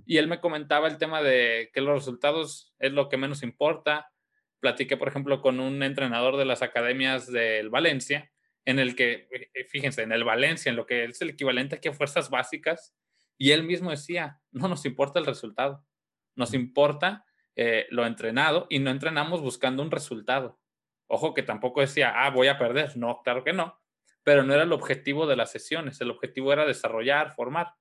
Y 0.04 0.16
él 0.16 0.26
me 0.26 0.40
comentaba 0.40 0.88
el 0.88 0.98
tema 0.98 1.22
de 1.22 1.70
que 1.72 1.80
los 1.80 1.94
resultados 1.94 2.74
es 2.80 2.90
lo 2.90 3.08
que 3.08 3.18
menos 3.18 3.44
importa. 3.44 4.10
Platiqué, 4.58 4.96
por 4.96 5.06
ejemplo, 5.06 5.42
con 5.42 5.60
un 5.60 5.80
entrenador 5.84 6.36
de 6.38 6.44
las 6.44 6.62
academias 6.62 7.30
del 7.30 7.70
Valencia 7.70 8.32
en 8.68 8.78
el 8.78 8.94
que, 8.94 9.28
eh, 9.30 9.64
fíjense, 9.64 10.02
en 10.02 10.12
el 10.12 10.24
Valencia, 10.24 10.68
en 10.68 10.76
lo 10.76 10.84
que 10.84 11.04
es 11.04 11.22
el 11.22 11.30
equivalente 11.30 11.76
aquí 11.76 11.88
a 11.88 11.94
fuerzas 11.94 12.28
básicas, 12.28 12.94
y 13.38 13.52
él 13.52 13.62
mismo 13.62 13.90
decía, 13.90 14.42
no 14.50 14.68
nos 14.68 14.84
importa 14.84 15.18
el 15.18 15.24
resultado, 15.24 15.86
nos 16.34 16.52
importa 16.52 17.24
eh, 17.56 17.86
lo 17.88 18.04
entrenado 18.04 18.66
y 18.68 18.78
no 18.78 18.90
entrenamos 18.90 19.40
buscando 19.40 19.82
un 19.82 19.90
resultado. 19.90 20.60
Ojo 21.06 21.32
que 21.32 21.42
tampoco 21.42 21.80
decía, 21.80 22.12
ah, 22.14 22.28
voy 22.28 22.48
a 22.48 22.58
perder, 22.58 22.94
no, 22.98 23.22
claro 23.22 23.42
que 23.42 23.54
no, 23.54 23.80
pero 24.22 24.42
no 24.42 24.52
era 24.52 24.64
el 24.64 24.72
objetivo 24.74 25.26
de 25.26 25.36
las 25.36 25.50
sesiones, 25.50 25.98
el 26.02 26.10
objetivo 26.10 26.52
era 26.52 26.66
desarrollar, 26.66 27.34
formar. 27.34 27.72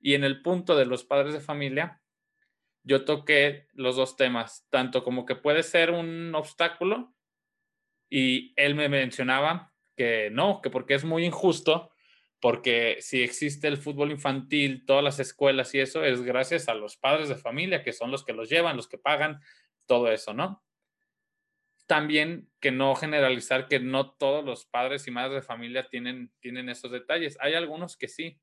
Y 0.00 0.14
en 0.14 0.24
el 0.24 0.42
punto 0.42 0.74
de 0.76 0.86
los 0.86 1.04
padres 1.04 1.34
de 1.34 1.40
familia, 1.40 2.02
yo 2.82 3.04
toqué 3.04 3.68
los 3.74 3.94
dos 3.94 4.16
temas, 4.16 4.66
tanto 4.70 5.04
como 5.04 5.24
que 5.24 5.36
puede 5.36 5.62
ser 5.62 5.92
un 5.92 6.34
obstáculo, 6.34 7.14
y 8.08 8.52
él 8.56 8.74
me 8.74 8.88
mencionaba 8.88 9.69
que 10.00 10.30
no, 10.30 10.62
que 10.62 10.70
porque 10.70 10.94
es 10.94 11.04
muy 11.04 11.26
injusto, 11.26 11.90
porque 12.40 12.96
si 13.00 13.22
existe 13.22 13.68
el 13.68 13.76
fútbol 13.76 14.10
infantil, 14.10 14.86
todas 14.86 15.04
las 15.04 15.20
escuelas 15.20 15.74
y 15.74 15.80
eso 15.80 16.02
es 16.04 16.22
gracias 16.22 16.70
a 16.70 16.74
los 16.74 16.96
padres 16.96 17.28
de 17.28 17.34
familia, 17.34 17.82
que 17.82 17.92
son 17.92 18.10
los 18.10 18.24
que 18.24 18.32
los 18.32 18.48
llevan, 18.48 18.78
los 18.78 18.88
que 18.88 18.96
pagan, 18.96 19.42
todo 19.84 20.10
eso, 20.10 20.32
¿no? 20.32 20.64
También 21.86 22.48
que 22.60 22.70
no 22.70 22.94
generalizar 22.94 23.68
que 23.68 23.78
no 23.78 24.12
todos 24.12 24.42
los 24.42 24.64
padres 24.64 25.06
y 25.06 25.10
madres 25.10 25.34
de 25.34 25.46
familia 25.46 25.86
tienen, 25.90 26.32
tienen 26.40 26.70
esos 26.70 26.90
detalles. 26.90 27.36
Hay 27.38 27.52
algunos 27.52 27.98
que 27.98 28.08
sí. 28.08 28.40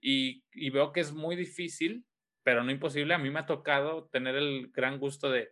Y, 0.00 0.44
veo 0.70 0.92
que 0.92 1.00
es 1.00 1.12
muy 1.12 1.34
difícil, 1.34 2.06
pero 2.44 2.62
no 2.62 2.70
imposible. 2.70 3.14
A 3.14 3.18
mí 3.18 3.30
me 3.30 3.40
ha 3.40 3.46
tocado 3.46 4.04
tener 4.12 4.36
el 4.36 4.70
gran 4.70 5.00
gusto 5.00 5.28
de, 5.28 5.50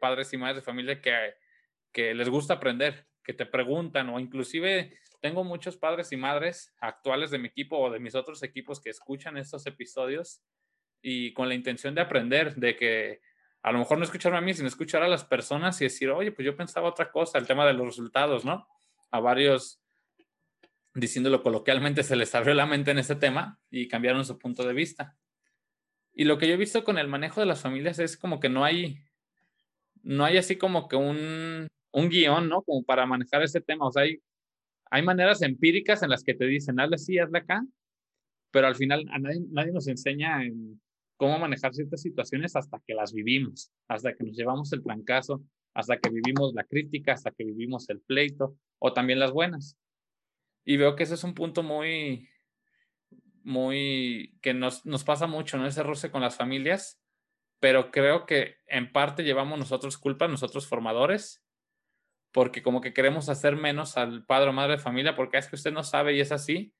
padres 0.00 0.32
y 0.32 0.38
madres 0.38 0.56
de 0.56 0.62
familia 0.62 1.02
que 1.02 2.14
les 2.14 2.30
gusta 2.30 2.54
aprender, 2.54 3.06
que 3.26 3.34
te 3.34 3.44
preguntan 3.44 4.08
o 4.08 4.20
inclusive 4.20 4.96
tengo 5.20 5.42
muchos 5.42 5.76
padres 5.76 6.12
y 6.12 6.16
madres 6.16 6.72
actuales 6.78 7.32
de 7.32 7.38
mi 7.38 7.48
equipo 7.48 7.76
o 7.76 7.90
de 7.90 7.98
mis 7.98 8.14
otros 8.14 8.44
equipos 8.44 8.80
que 8.80 8.90
escuchan 8.90 9.36
estos 9.36 9.66
episodios 9.66 10.42
y 11.02 11.32
con 11.32 11.48
la 11.48 11.56
intención 11.56 11.92
de 11.96 12.02
aprender, 12.02 12.54
de 12.54 12.76
que 12.76 13.20
a 13.62 13.72
lo 13.72 13.80
mejor 13.80 13.98
no 13.98 14.04
escucharme 14.04 14.38
a 14.38 14.42
mí, 14.42 14.54
sino 14.54 14.68
escuchar 14.68 15.02
a 15.02 15.08
las 15.08 15.24
personas 15.24 15.80
y 15.80 15.86
decir, 15.86 16.10
oye, 16.10 16.30
pues 16.30 16.46
yo 16.46 16.56
pensaba 16.56 16.88
otra 16.88 17.10
cosa, 17.10 17.38
el 17.38 17.48
tema 17.48 17.66
de 17.66 17.72
los 17.72 17.86
resultados, 17.86 18.44
¿no? 18.44 18.68
A 19.10 19.18
varios, 19.18 19.82
diciéndolo 20.94 21.42
coloquialmente, 21.42 22.04
se 22.04 22.14
les 22.14 22.32
abrió 22.36 22.54
la 22.54 22.66
mente 22.66 22.92
en 22.92 22.98
ese 22.98 23.16
tema 23.16 23.58
y 23.68 23.88
cambiaron 23.88 24.24
su 24.24 24.38
punto 24.38 24.64
de 24.64 24.72
vista. 24.72 25.16
Y 26.14 26.24
lo 26.24 26.38
que 26.38 26.46
yo 26.46 26.54
he 26.54 26.58
visto 26.58 26.84
con 26.84 26.96
el 26.96 27.08
manejo 27.08 27.40
de 27.40 27.46
las 27.46 27.60
familias 27.60 27.98
es 27.98 28.16
como 28.16 28.38
que 28.38 28.48
no 28.48 28.64
hay, 28.64 29.00
no 30.04 30.24
hay 30.24 30.38
así 30.38 30.56
como 30.56 30.86
que 30.86 30.94
un, 30.94 31.66
un 31.96 32.10
guion, 32.10 32.48
¿no? 32.48 32.62
Como 32.62 32.84
para 32.84 33.06
manejar 33.06 33.42
ese 33.42 33.62
tema. 33.62 33.86
O 33.86 33.92
sea, 33.92 34.02
hay, 34.02 34.20
hay 34.90 35.02
maneras 35.02 35.40
empíricas 35.40 36.02
en 36.02 36.10
las 36.10 36.22
que 36.22 36.34
te 36.34 36.44
dicen, 36.44 36.78
hazle 36.78 36.96
así, 36.96 37.18
hazle 37.18 37.38
acá, 37.38 37.64
pero 38.50 38.66
al 38.66 38.74
final 38.74 39.06
a 39.10 39.18
nadie, 39.18 39.40
nadie 39.50 39.72
nos 39.72 39.88
enseña 39.88 40.44
en 40.44 40.78
cómo 41.16 41.38
manejar 41.38 41.72
ciertas 41.72 42.02
situaciones 42.02 42.54
hasta 42.54 42.82
que 42.86 42.94
las 42.94 43.14
vivimos, 43.14 43.72
hasta 43.88 44.14
que 44.14 44.24
nos 44.24 44.36
llevamos 44.36 44.70
el 44.74 44.82
trancazo, 44.82 45.42
hasta 45.72 45.96
que 45.96 46.10
vivimos 46.10 46.52
la 46.52 46.64
crítica, 46.64 47.14
hasta 47.14 47.30
que 47.30 47.44
vivimos 47.44 47.88
el 47.88 48.00
pleito 48.00 48.58
o 48.78 48.92
también 48.92 49.18
las 49.18 49.32
buenas. 49.32 49.78
Y 50.66 50.76
veo 50.76 50.96
que 50.96 51.04
ese 51.04 51.14
es 51.14 51.24
un 51.24 51.32
punto 51.32 51.62
muy, 51.62 52.28
muy, 53.42 54.36
que 54.42 54.52
nos, 54.52 54.84
nos 54.84 55.02
pasa 55.02 55.26
mucho, 55.26 55.56
¿no? 55.56 55.66
Ese 55.66 55.82
roce 55.82 56.10
con 56.10 56.20
las 56.20 56.36
familias, 56.36 57.00
pero 57.58 57.90
creo 57.90 58.26
que 58.26 58.56
en 58.66 58.92
parte 58.92 59.24
llevamos 59.24 59.58
nosotros 59.58 59.96
culpa, 59.96 60.28
nosotros 60.28 60.66
formadores, 60.66 61.45
porque 62.36 62.62
como 62.62 62.82
que 62.82 62.92
queremos 62.92 63.30
hacer 63.30 63.56
menos 63.56 63.96
al 63.96 64.26
padre 64.26 64.50
o 64.50 64.52
madre 64.52 64.72
de 64.72 64.78
familia, 64.78 65.16
porque 65.16 65.38
es 65.38 65.48
que 65.48 65.56
usted 65.56 65.72
no 65.72 65.82
sabe 65.82 66.12
y 66.12 66.20
es 66.20 66.32
así, 66.32 66.74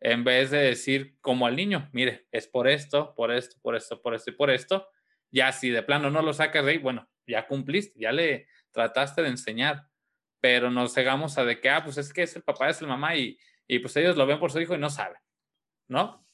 en 0.00 0.24
vez 0.24 0.50
de 0.50 0.56
decir 0.56 1.18
como 1.20 1.46
al 1.46 1.56
niño, 1.56 1.90
mire, 1.92 2.26
es 2.32 2.48
por 2.48 2.66
esto, 2.66 3.14
por 3.14 3.30
esto, 3.30 3.58
por 3.60 3.76
esto, 3.76 4.00
por 4.00 4.14
esto 4.14 4.30
y 4.30 4.32
por 4.34 4.48
esto, 4.48 4.88
ya 5.30 5.52
si 5.52 5.68
de 5.68 5.82
plano 5.82 6.10
no 6.10 6.22
lo 6.22 6.32
sacas 6.32 6.64
de 6.64 6.70
ahí, 6.70 6.78
bueno, 6.78 7.06
ya 7.26 7.46
cumpliste, 7.46 8.00
ya 8.00 8.12
le 8.12 8.46
trataste 8.70 9.20
de 9.20 9.28
enseñar, 9.28 9.82
pero 10.40 10.70
nos 10.70 10.94
cegamos 10.94 11.36
a 11.36 11.44
de 11.44 11.60
que, 11.60 11.68
ah, 11.68 11.84
pues 11.84 11.98
es 11.98 12.10
que 12.10 12.22
es 12.22 12.34
el 12.36 12.42
papá, 12.42 12.70
es 12.70 12.80
el 12.80 12.88
mamá 12.88 13.14
y, 13.14 13.36
y 13.68 13.80
pues 13.80 13.94
ellos 13.98 14.16
lo 14.16 14.24
ven 14.24 14.40
por 14.40 14.52
su 14.52 14.58
hijo 14.58 14.74
y 14.74 14.78
no 14.78 14.88
saben. 14.88 15.20
¿no? 15.86 16.24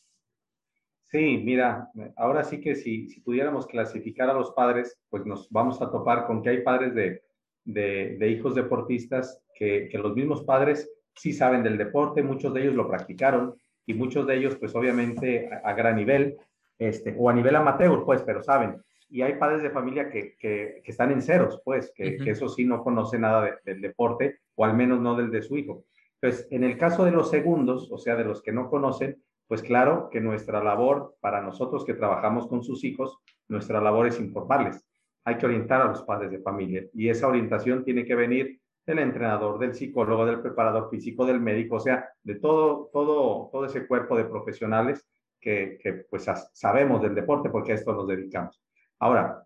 Sí, 1.02 1.38
mira, 1.38 1.90
ahora 2.16 2.44
sí 2.44 2.60
que 2.60 2.76
si, 2.76 3.08
si 3.08 3.20
pudiéramos 3.20 3.66
clasificar 3.66 4.30
a 4.30 4.34
los 4.34 4.52
padres, 4.52 4.96
pues 5.08 5.26
nos 5.26 5.50
vamos 5.50 5.82
a 5.82 5.90
topar 5.90 6.24
con 6.28 6.40
que 6.40 6.50
hay 6.50 6.62
padres 6.62 6.94
de, 6.94 7.24
de, 7.72 8.28
hijos 8.28 8.54
deportistas 8.54 9.42
que, 9.54 9.88
que, 9.90 9.98
los 9.98 10.14
mismos 10.14 10.44
padres 10.44 10.90
sí 11.14 11.32
saben 11.32 11.62
del 11.62 11.78
deporte, 11.78 12.22
muchos 12.22 12.54
de 12.54 12.62
ellos 12.62 12.74
lo 12.74 12.88
practicaron 12.88 13.54
y 13.86 13.94
muchos 13.94 14.26
de 14.26 14.36
ellos 14.36 14.56
pues 14.56 14.74
obviamente 14.74 15.50
a, 15.64 15.72
gran 15.74 15.96
nivel, 15.96 16.36
este, 16.78 17.14
o 17.18 17.28
a 17.28 17.32
nivel 17.32 17.56
amateur, 17.56 18.04
pues, 18.04 18.22
pero 18.22 18.42
saben. 18.42 18.80
Y 19.08 19.22
hay 19.22 19.34
padres 19.34 19.62
de 19.62 19.70
familia 19.70 20.08
que, 20.08 20.36
que, 20.36 20.80
que 20.84 20.90
están 20.90 21.10
en 21.10 21.20
ceros, 21.20 21.60
pues, 21.64 21.92
que, 21.94 22.16
que, 22.16 22.30
eso 22.30 22.48
sí 22.48 22.64
no 22.64 22.82
conoce 22.82 23.18
nada 23.18 23.58
del 23.64 23.80
deporte, 23.80 24.38
o 24.54 24.64
al 24.64 24.76
menos 24.76 25.00
no 25.00 25.16
del 25.16 25.30
de 25.30 25.42
su 25.42 25.56
hijo. 25.56 25.84
Entonces, 26.20 26.46
en 26.50 26.64
el 26.64 26.78
caso 26.78 27.04
de 27.04 27.10
los 27.10 27.30
segundos, 27.30 27.90
o 27.90 27.98
sea, 27.98 28.14
de 28.14 28.24
los 28.24 28.42
que 28.42 28.52
no 28.52 28.70
conocen, 28.70 29.20
pues 29.48 29.62
claro 29.62 30.10
que 30.12 30.20
nuestra 30.20 30.62
labor, 30.62 31.16
para 31.20 31.42
nosotros 31.42 31.84
que 31.84 31.94
trabajamos 31.94 32.46
con 32.46 32.62
sus 32.62 32.84
hijos, 32.84 33.18
nuestra 33.48 33.80
labor 33.80 34.06
es 34.06 34.20
informarles. 34.20 34.86
Hay 35.24 35.36
que 35.36 35.46
orientar 35.46 35.82
a 35.82 35.86
los 35.86 36.02
padres 36.02 36.30
de 36.30 36.40
familia 36.40 36.84
y 36.94 37.08
esa 37.08 37.28
orientación 37.28 37.84
tiene 37.84 38.04
que 38.04 38.14
venir 38.14 38.60
del 38.86 38.98
entrenador, 38.98 39.58
del 39.58 39.74
psicólogo, 39.74 40.26
del 40.26 40.40
preparador 40.40 40.88
físico, 40.90 41.26
del 41.26 41.40
médico, 41.40 41.76
o 41.76 41.80
sea, 41.80 42.08
de 42.22 42.36
todo, 42.36 42.88
todo, 42.92 43.48
todo 43.52 43.64
ese 43.66 43.86
cuerpo 43.86 44.16
de 44.16 44.24
profesionales 44.24 45.06
que, 45.40 45.78
que 45.80 45.92
pues 46.10 46.26
sabemos 46.52 47.02
del 47.02 47.14
deporte 47.14 47.50
porque 47.50 47.72
a 47.72 47.74
esto 47.76 47.92
nos 47.92 48.08
dedicamos. 48.08 48.60
Ahora, 48.98 49.44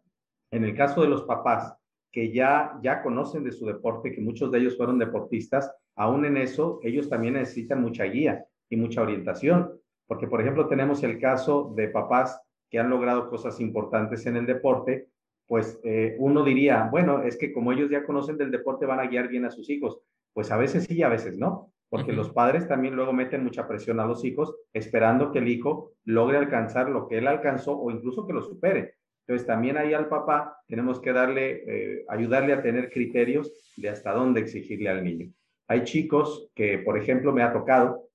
en 0.50 0.64
el 0.64 0.76
caso 0.76 1.02
de 1.02 1.08
los 1.08 1.24
papás 1.24 1.76
que 2.10 2.32
ya, 2.32 2.78
ya 2.82 3.02
conocen 3.02 3.44
de 3.44 3.52
su 3.52 3.66
deporte, 3.66 4.12
que 4.12 4.20
muchos 4.20 4.50
de 4.50 4.58
ellos 4.58 4.76
fueron 4.76 4.98
deportistas, 4.98 5.74
aún 5.96 6.24
en 6.24 6.36
eso 6.36 6.78
ellos 6.82 7.08
también 7.08 7.34
necesitan 7.34 7.82
mucha 7.82 8.04
guía 8.04 8.44
y 8.68 8.76
mucha 8.76 9.02
orientación 9.02 9.80
porque, 10.06 10.26
por 10.26 10.40
ejemplo, 10.40 10.68
tenemos 10.68 11.02
el 11.02 11.18
caso 11.18 11.72
de 11.74 11.88
papás 11.88 12.40
que 12.70 12.78
han 12.78 12.90
logrado 12.90 13.28
cosas 13.28 13.60
importantes 13.60 14.26
en 14.26 14.36
el 14.36 14.46
deporte, 14.46 15.08
pues 15.46 15.78
eh, 15.84 16.16
uno 16.18 16.44
diría, 16.44 16.88
bueno, 16.90 17.22
es 17.22 17.36
que 17.36 17.52
como 17.52 17.72
ellos 17.72 17.90
ya 17.90 18.04
conocen 18.04 18.38
del 18.38 18.50
deporte 18.50 18.86
van 18.86 19.00
a 19.00 19.06
guiar 19.06 19.28
bien 19.28 19.44
a 19.44 19.50
sus 19.50 19.68
hijos. 19.70 20.00
Pues 20.32 20.50
a 20.50 20.56
veces 20.56 20.84
sí 20.84 20.94
y 20.96 21.02
a 21.02 21.08
veces 21.08 21.38
no, 21.38 21.72
porque 21.88 22.12
los 22.12 22.30
padres 22.30 22.66
también 22.66 22.96
luego 22.96 23.12
meten 23.12 23.44
mucha 23.44 23.68
presión 23.68 24.00
a 24.00 24.06
los 24.06 24.24
hijos 24.24 24.54
esperando 24.72 25.30
que 25.30 25.38
el 25.38 25.48
hijo 25.48 25.92
logre 26.04 26.38
alcanzar 26.38 26.88
lo 26.88 27.06
que 27.06 27.18
él 27.18 27.28
alcanzó 27.28 27.78
o 27.78 27.90
incluso 27.90 28.26
que 28.26 28.32
lo 28.32 28.42
supere. 28.42 28.94
Entonces 29.26 29.46
también 29.46 29.78
ahí 29.78 29.94
al 29.94 30.08
papá 30.08 30.58
tenemos 30.66 31.00
que 31.00 31.12
darle, 31.12 31.62
eh, 31.66 32.04
ayudarle 32.08 32.52
a 32.52 32.62
tener 32.62 32.90
criterios 32.90 33.52
de 33.76 33.88
hasta 33.88 34.12
dónde 34.12 34.40
exigirle 34.40 34.90
al 34.90 35.04
niño. 35.04 35.32
Hay 35.68 35.84
chicos 35.84 36.50
que, 36.54 36.78
por 36.78 36.98
ejemplo, 36.98 37.32
me 37.32 37.42
ha 37.42 37.52
tocado 37.52 38.08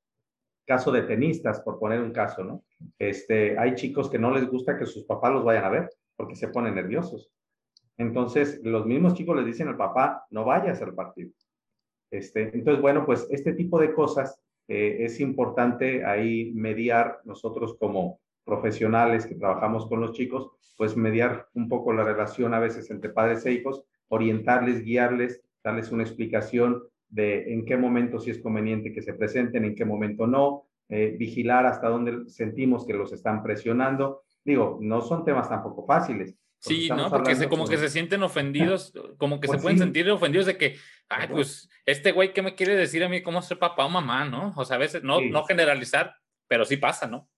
caso 0.67 0.91
de 0.91 1.01
tenistas, 1.01 1.61
por 1.61 1.79
poner 1.79 1.99
un 1.99 2.11
caso, 2.11 2.43
¿no? 2.43 2.63
Este, 2.99 3.57
hay 3.57 3.73
chicos 3.73 4.07
que 4.07 4.19
no 4.19 4.29
les 4.29 4.47
gusta 4.47 4.77
que 4.77 4.85
sus 4.85 5.03
papás 5.05 5.33
los 5.33 5.43
vayan 5.43 5.63
a 5.63 5.69
ver 5.69 5.89
porque 6.19 6.35
se 6.35 6.49
ponen 6.49 6.75
nerviosos. 6.75 7.31
Entonces, 7.97 8.59
los 8.61 8.85
mismos 8.85 9.13
chicos 9.13 9.37
les 9.37 9.45
dicen 9.45 9.69
al 9.69 9.77
papá, 9.77 10.25
no 10.31 10.43
vayas 10.43 10.81
al 10.81 10.93
partido. 10.93 11.31
Este, 12.11 12.53
entonces, 12.53 12.81
bueno, 12.81 13.05
pues 13.05 13.25
este 13.31 13.53
tipo 13.53 13.79
de 13.79 13.93
cosas 13.93 14.37
eh, 14.67 14.97
es 14.99 15.21
importante 15.21 16.03
ahí 16.03 16.51
mediar 16.53 17.21
nosotros 17.23 17.77
como 17.79 18.19
profesionales 18.43 19.25
que 19.25 19.35
trabajamos 19.35 19.87
con 19.87 20.01
los 20.01 20.11
chicos, 20.11 20.51
pues 20.75 20.97
mediar 20.97 21.47
un 21.53 21.69
poco 21.69 21.93
la 21.93 22.03
relación 22.03 22.53
a 22.53 22.59
veces 22.59 22.91
entre 22.91 23.11
padres 23.11 23.45
e 23.45 23.53
hijos, 23.53 23.85
orientarles, 24.09 24.83
guiarles, 24.83 25.41
darles 25.63 25.89
una 25.89 26.03
explicación 26.03 26.83
de 27.07 27.53
en 27.53 27.63
qué 27.63 27.77
momento 27.77 28.19
sí 28.19 28.29
es 28.29 28.39
conveniente 28.39 28.91
que 28.91 29.01
se 29.01 29.13
presenten, 29.13 29.63
en 29.63 29.75
qué 29.75 29.85
momento 29.85 30.27
no, 30.27 30.65
eh, 30.89 31.15
vigilar 31.17 31.65
hasta 31.65 31.87
dónde 31.87 32.29
sentimos 32.29 32.85
que 32.85 32.93
los 32.93 33.13
están 33.13 33.41
presionando. 33.41 34.23
Digo, 34.49 34.79
no 34.81 34.99
son 35.01 35.23
temas 35.23 35.47
tampoco 35.47 35.85
fáciles. 35.85 36.35
Sí, 36.57 36.89
¿no? 36.89 37.07
Porque 37.07 37.35
se, 37.35 37.47
como 37.47 37.67
que 37.67 37.77
se 37.77 37.87
sienten 37.87 38.23
ofendidos, 38.23 38.91
como 39.19 39.39
que 39.39 39.45
se 39.45 39.53
pues 39.53 39.61
pueden 39.61 39.77
sentir 39.77 40.09
ofendidos 40.09 40.47
de 40.47 40.57
que, 40.57 40.75
ay, 41.07 41.27
pues, 41.27 41.69
este 41.85 42.11
güey, 42.11 42.33
¿qué 42.33 42.41
me 42.41 42.55
quiere 42.55 42.75
decir 42.75 43.03
a 43.03 43.09
mí 43.09 43.21
cómo 43.21 43.43
ser 43.43 43.59
papá 43.59 43.85
o 43.85 43.89
mamá, 43.89 44.25
no? 44.25 44.53
O 44.57 44.65
sea, 44.65 44.77
a 44.77 44.79
veces, 44.79 45.03
no, 45.03 45.21
no 45.21 45.43
generalizar, 45.43 46.15
pero 46.47 46.65
sí 46.65 46.77
pasa, 46.77 47.07
¿no? 47.07 47.29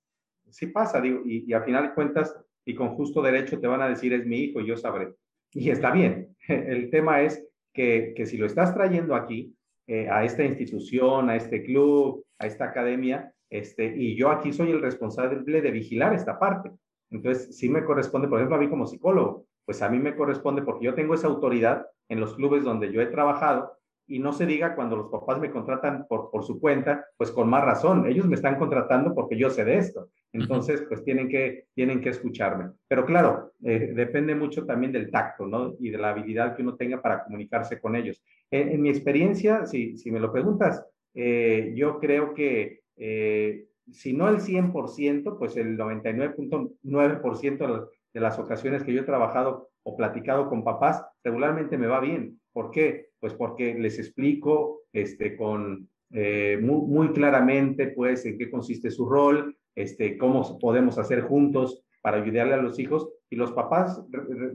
Sí 0.50 0.67
pasa, 0.67 1.02
digo, 1.02 1.19
y, 1.26 1.43
y 1.45 1.54
a 1.54 1.63
final 1.63 1.84
de 1.84 1.93
cuentas, 1.93 2.34
y 2.65 2.74
con 2.74 2.95
justo 2.95 3.21
derecho 3.21 3.60
te 3.60 3.67
van 3.67 3.82
a 3.82 3.89
decir, 3.89 4.13
es 4.13 4.26
mi 4.26 4.38
hijo, 4.38 4.62
y 4.62 4.67
yo 4.67 4.78
sabré. 4.78 5.13
Y 5.52 5.69
está 5.69 5.91
bien. 5.91 6.34
El 6.47 6.89
tema 6.89 7.24
es 7.24 7.45
que, 7.74 8.13
que 8.15 8.26
si 8.26 8.38
lo 8.38 8.45
estás 8.45 8.74
trayendo 8.74 9.15
aquí, 9.15 9.54
eh, 9.86 10.08
a 10.10 10.24
esta 10.24 10.45
institución, 10.45 11.30
a 11.30 11.36
este 11.36 11.62
club, 11.62 12.26
a 12.39 12.47
esta 12.47 12.63
academia, 12.63 13.34
este, 13.50 13.93
y 13.97 14.15
yo 14.15 14.32
aquí 14.32 14.54
soy 14.54 14.71
el 14.71 14.82
responsable 14.82 15.62
de 15.62 15.71
vigilar 15.71 16.13
esta 16.13 16.39
parte. 16.39 16.71
Entonces, 17.12 17.56
sí 17.58 17.69
me 17.69 17.84
corresponde, 17.84 18.28
por 18.28 18.39
ejemplo, 18.39 18.58
a 18.58 18.60
mí 18.60 18.69
como 18.69 18.88
psicólogo, 18.88 19.45
pues 19.65 19.82
a 19.82 19.89
mí 19.89 20.00
me 20.00 20.15
corresponde 20.15 20.63
porque 20.63 20.86
yo 20.86 20.95
tengo 20.95 21.13
esa 21.13 21.28
autoridad 21.28 21.86
en 22.10 22.19
los 22.19 22.36
clubes 22.36 22.63
donde 22.63 22.91
yo 22.91 23.02
he 23.02 23.08
trabajado 23.08 23.74
y 24.08 24.19
no 24.19 24.34
se 24.34 24.45
diga 24.45 24.76
cuando 24.76 24.97
los 24.97 25.10
papás 25.10 25.39
me 25.39 25.52
contratan 25.52 26.06
por, 26.08 26.32
por 26.32 26.43
su 26.43 26.60
cuenta, 26.60 27.06
pues 27.15 27.32
con 27.32 27.50
más 27.50 27.63
razón, 27.63 28.06
ellos 28.08 28.28
me 28.28 28.36
están 28.36 28.58
contratando 28.58 29.13
porque 29.13 29.38
yo 29.38 29.50
sé 29.50 29.63
de 29.63 29.78
esto. 29.78 30.10
Entonces, 30.34 30.82
pues 30.88 31.04
tienen 31.04 31.28
que, 31.30 31.65
tienen 31.74 32.02
que 32.02 32.10
escucharme. 32.10 32.71
Pero 32.88 33.06
claro, 33.06 33.54
eh, 33.63 33.91
depende 33.93 34.34
mucho 34.36 34.65
también 34.65 34.91
del 34.91 35.12
tacto, 35.12 35.45
¿no? 35.45 35.76
Y 35.80 35.89
de 35.89 35.97
la 35.97 36.10
habilidad 36.10 36.56
que 36.56 36.62
uno 36.62 36.76
tenga 36.76 37.02
para 37.02 37.24
comunicarse 37.24 37.80
con 37.80 37.95
ellos. 37.95 38.21
En, 38.50 38.82
mi 38.82 38.89
experiencia, 38.89 39.65
si, 39.65 39.97
si, 39.97 40.12
me 40.12 40.19
lo 40.19 40.32
preguntas, 40.32 40.86
eh, 41.13 41.74
yo 41.76 42.00
creo 42.00 42.34
que 42.34 42.82
eh, 42.97 43.65
si 43.91 44.13
no 44.13 44.27
el 44.27 44.39
100%, 44.39 45.38
pues 45.38 45.58
el 45.58 45.77
99.9% 45.77 47.89
de 48.13 48.19
las 48.19 48.39
ocasiones 48.39 48.84
que 48.84 48.93
yo 48.93 49.01
he 49.01 49.06
trabajado 49.06 49.69
o 49.84 49.95
platicado 49.95 50.49
con 50.49 50.63
papás, 50.63 51.04
regularmente 51.23 51.77
me 51.77 51.88
va 51.88 51.99
bien. 51.99 52.39
¿Por 52.54 52.71
qué? 52.71 53.10
Pues 53.19 53.34
porque 53.34 53.75
les 53.75 53.99
explico 53.99 54.82
este, 54.94 55.35
con, 55.35 55.89
muy, 56.10 56.62
muy, 56.62 57.13
claramente, 57.13 57.87
pues, 57.87 58.25
en 58.25 58.37
qué 58.37 58.50
consiste 58.50 58.92
su 58.92 59.08
rol, 59.08 59.56
este, 59.75 60.17
cómo 60.17 60.60
podemos 60.60 60.98
hacer 60.98 61.21
juntos 61.21 61.85
para 62.02 62.17
ayudarle 62.17 62.56
a 62.56 62.62
los 62.62 62.79
hijos 62.79 63.10
y 63.29 63.35
los 63.35 63.54
papás 63.54 64.04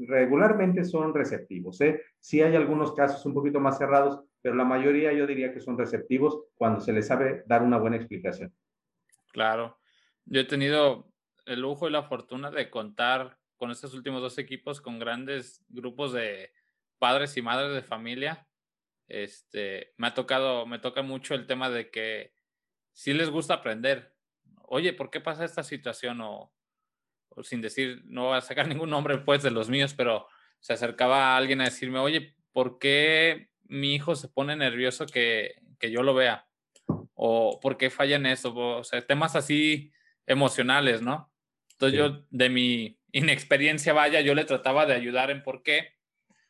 regularmente 0.08 0.84
son 0.84 1.14
receptivos. 1.14 1.80
¿eh? 1.80 2.02
Sí 2.20 2.42
hay 2.42 2.56
algunos 2.56 2.92
casos 2.92 3.24
un 3.24 3.34
poquito 3.34 3.60
más 3.60 3.78
cerrados, 3.78 4.20
pero 4.42 4.54
la 4.54 4.64
mayoría 4.64 5.12
yo 5.12 5.26
diría 5.26 5.52
que 5.52 5.60
son 5.60 5.78
receptivos 5.78 6.44
cuando 6.56 6.80
se 6.80 6.92
les 6.92 7.06
sabe 7.06 7.44
dar 7.46 7.62
una 7.62 7.78
buena 7.78 7.96
explicación. 7.96 8.52
Claro, 9.36 9.78
yo 10.24 10.40
he 10.40 10.44
tenido 10.44 11.12
el 11.44 11.60
lujo 11.60 11.86
y 11.86 11.92
la 11.92 12.04
fortuna 12.04 12.50
de 12.50 12.70
contar 12.70 13.38
con 13.58 13.70
estos 13.70 13.92
últimos 13.92 14.22
dos 14.22 14.38
equipos 14.38 14.80
con 14.80 14.98
grandes 14.98 15.62
grupos 15.68 16.14
de 16.14 16.54
padres 16.98 17.36
y 17.36 17.42
madres 17.42 17.74
de 17.74 17.82
familia. 17.82 18.48
Este, 19.08 19.92
me 19.98 20.06
ha 20.06 20.14
tocado, 20.14 20.64
me 20.64 20.78
toca 20.78 21.02
mucho 21.02 21.34
el 21.34 21.46
tema 21.46 21.68
de 21.68 21.90
que 21.90 22.32
sí 22.94 23.12
les 23.12 23.28
gusta 23.28 23.52
aprender, 23.52 24.16
oye, 24.62 24.94
¿por 24.94 25.10
qué 25.10 25.20
pasa 25.20 25.44
esta 25.44 25.62
situación? 25.62 26.22
O, 26.22 26.50
sin 27.42 27.60
decir, 27.60 28.04
no 28.06 28.28
voy 28.28 28.38
a 28.38 28.40
sacar 28.40 28.66
ningún 28.68 28.88
nombre 28.88 29.18
pues 29.18 29.42
de 29.42 29.50
los 29.50 29.68
míos, 29.68 29.92
pero 29.92 30.28
se 30.60 30.72
acercaba 30.72 31.34
a 31.34 31.36
alguien 31.36 31.60
a 31.60 31.64
decirme, 31.64 31.98
oye, 31.98 32.36
¿por 32.52 32.78
qué 32.78 33.50
mi 33.64 33.94
hijo 33.94 34.16
se 34.16 34.28
pone 34.28 34.56
nervioso 34.56 35.04
que, 35.04 35.56
que 35.78 35.90
yo 35.90 36.02
lo 36.02 36.14
vea? 36.14 36.45
¿O 37.16 37.58
por 37.60 37.78
qué 37.78 37.90
falla 37.90 38.16
en 38.16 38.26
eso? 38.26 38.54
O 38.54 38.84
sea, 38.84 39.04
temas 39.04 39.34
así 39.34 39.90
emocionales, 40.26 41.00
¿no? 41.00 41.32
Entonces 41.72 41.98
yo, 41.98 42.26
de 42.30 42.48
mi 42.50 43.00
inexperiencia, 43.12 43.92
vaya, 43.92 44.20
yo 44.20 44.34
le 44.34 44.44
trataba 44.44 44.86
de 44.86 44.94
ayudar 44.94 45.30
en 45.30 45.42
por 45.42 45.62
qué. 45.62 45.96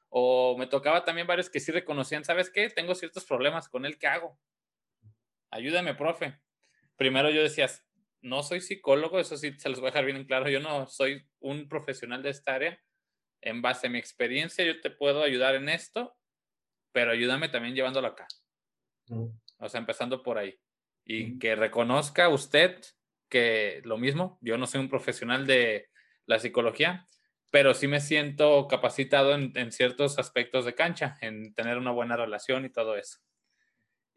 O 0.08 0.56
me 0.58 0.66
tocaba 0.66 1.04
también 1.04 1.26
varios 1.26 1.48
que 1.48 1.60
sí 1.60 1.72
reconocían, 1.72 2.24
¿sabes 2.24 2.50
qué? 2.50 2.68
Tengo 2.68 2.94
ciertos 2.94 3.24
problemas 3.24 3.68
con 3.68 3.86
él, 3.86 3.98
¿qué 3.98 4.06
hago? 4.08 4.38
Ayúdame, 5.50 5.94
profe. 5.94 6.40
Primero 6.96 7.30
yo 7.30 7.42
decía, 7.42 7.68
no 8.22 8.42
soy 8.42 8.60
psicólogo, 8.60 9.20
eso 9.20 9.36
sí 9.36 9.52
se 9.58 9.68
los 9.68 9.78
voy 9.78 9.88
a 9.88 9.90
dejar 9.90 10.04
bien 10.04 10.16
en 10.16 10.24
claro, 10.24 10.48
yo 10.48 10.60
no 10.60 10.86
soy 10.86 11.28
un 11.40 11.68
profesional 11.68 12.22
de 12.22 12.30
esta 12.30 12.54
área. 12.54 12.80
En 13.40 13.62
base 13.62 13.86
a 13.86 13.90
mi 13.90 13.98
experiencia, 13.98 14.64
yo 14.64 14.80
te 14.80 14.90
puedo 14.90 15.22
ayudar 15.22 15.54
en 15.54 15.68
esto, 15.68 16.16
pero 16.92 17.12
ayúdame 17.12 17.48
también 17.48 17.74
llevándolo 17.74 18.08
acá. 18.08 18.26
O 19.58 19.68
sea, 19.68 19.80
empezando 19.80 20.22
por 20.22 20.38
ahí. 20.38 20.58
Y 21.04 21.38
que 21.38 21.54
reconozca 21.54 22.28
usted 22.28 22.80
que 23.28 23.80
lo 23.84 23.98
mismo, 23.98 24.38
yo 24.40 24.58
no 24.58 24.66
soy 24.66 24.80
un 24.80 24.88
profesional 24.88 25.46
de 25.46 25.88
la 26.26 26.38
psicología, 26.38 27.06
pero 27.50 27.74
sí 27.74 27.86
me 27.86 28.00
siento 28.00 28.66
capacitado 28.68 29.34
en, 29.34 29.52
en, 29.54 29.72
ciertos 29.72 30.18
aspectos 30.18 30.64
de 30.64 30.74
cancha, 30.74 31.16
en 31.20 31.54
tener 31.54 31.78
una 31.78 31.92
buena 31.92 32.16
relación 32.16 32.64
y 32.64 32.70
todo 32.70 32.96
eso. 32.96 33.18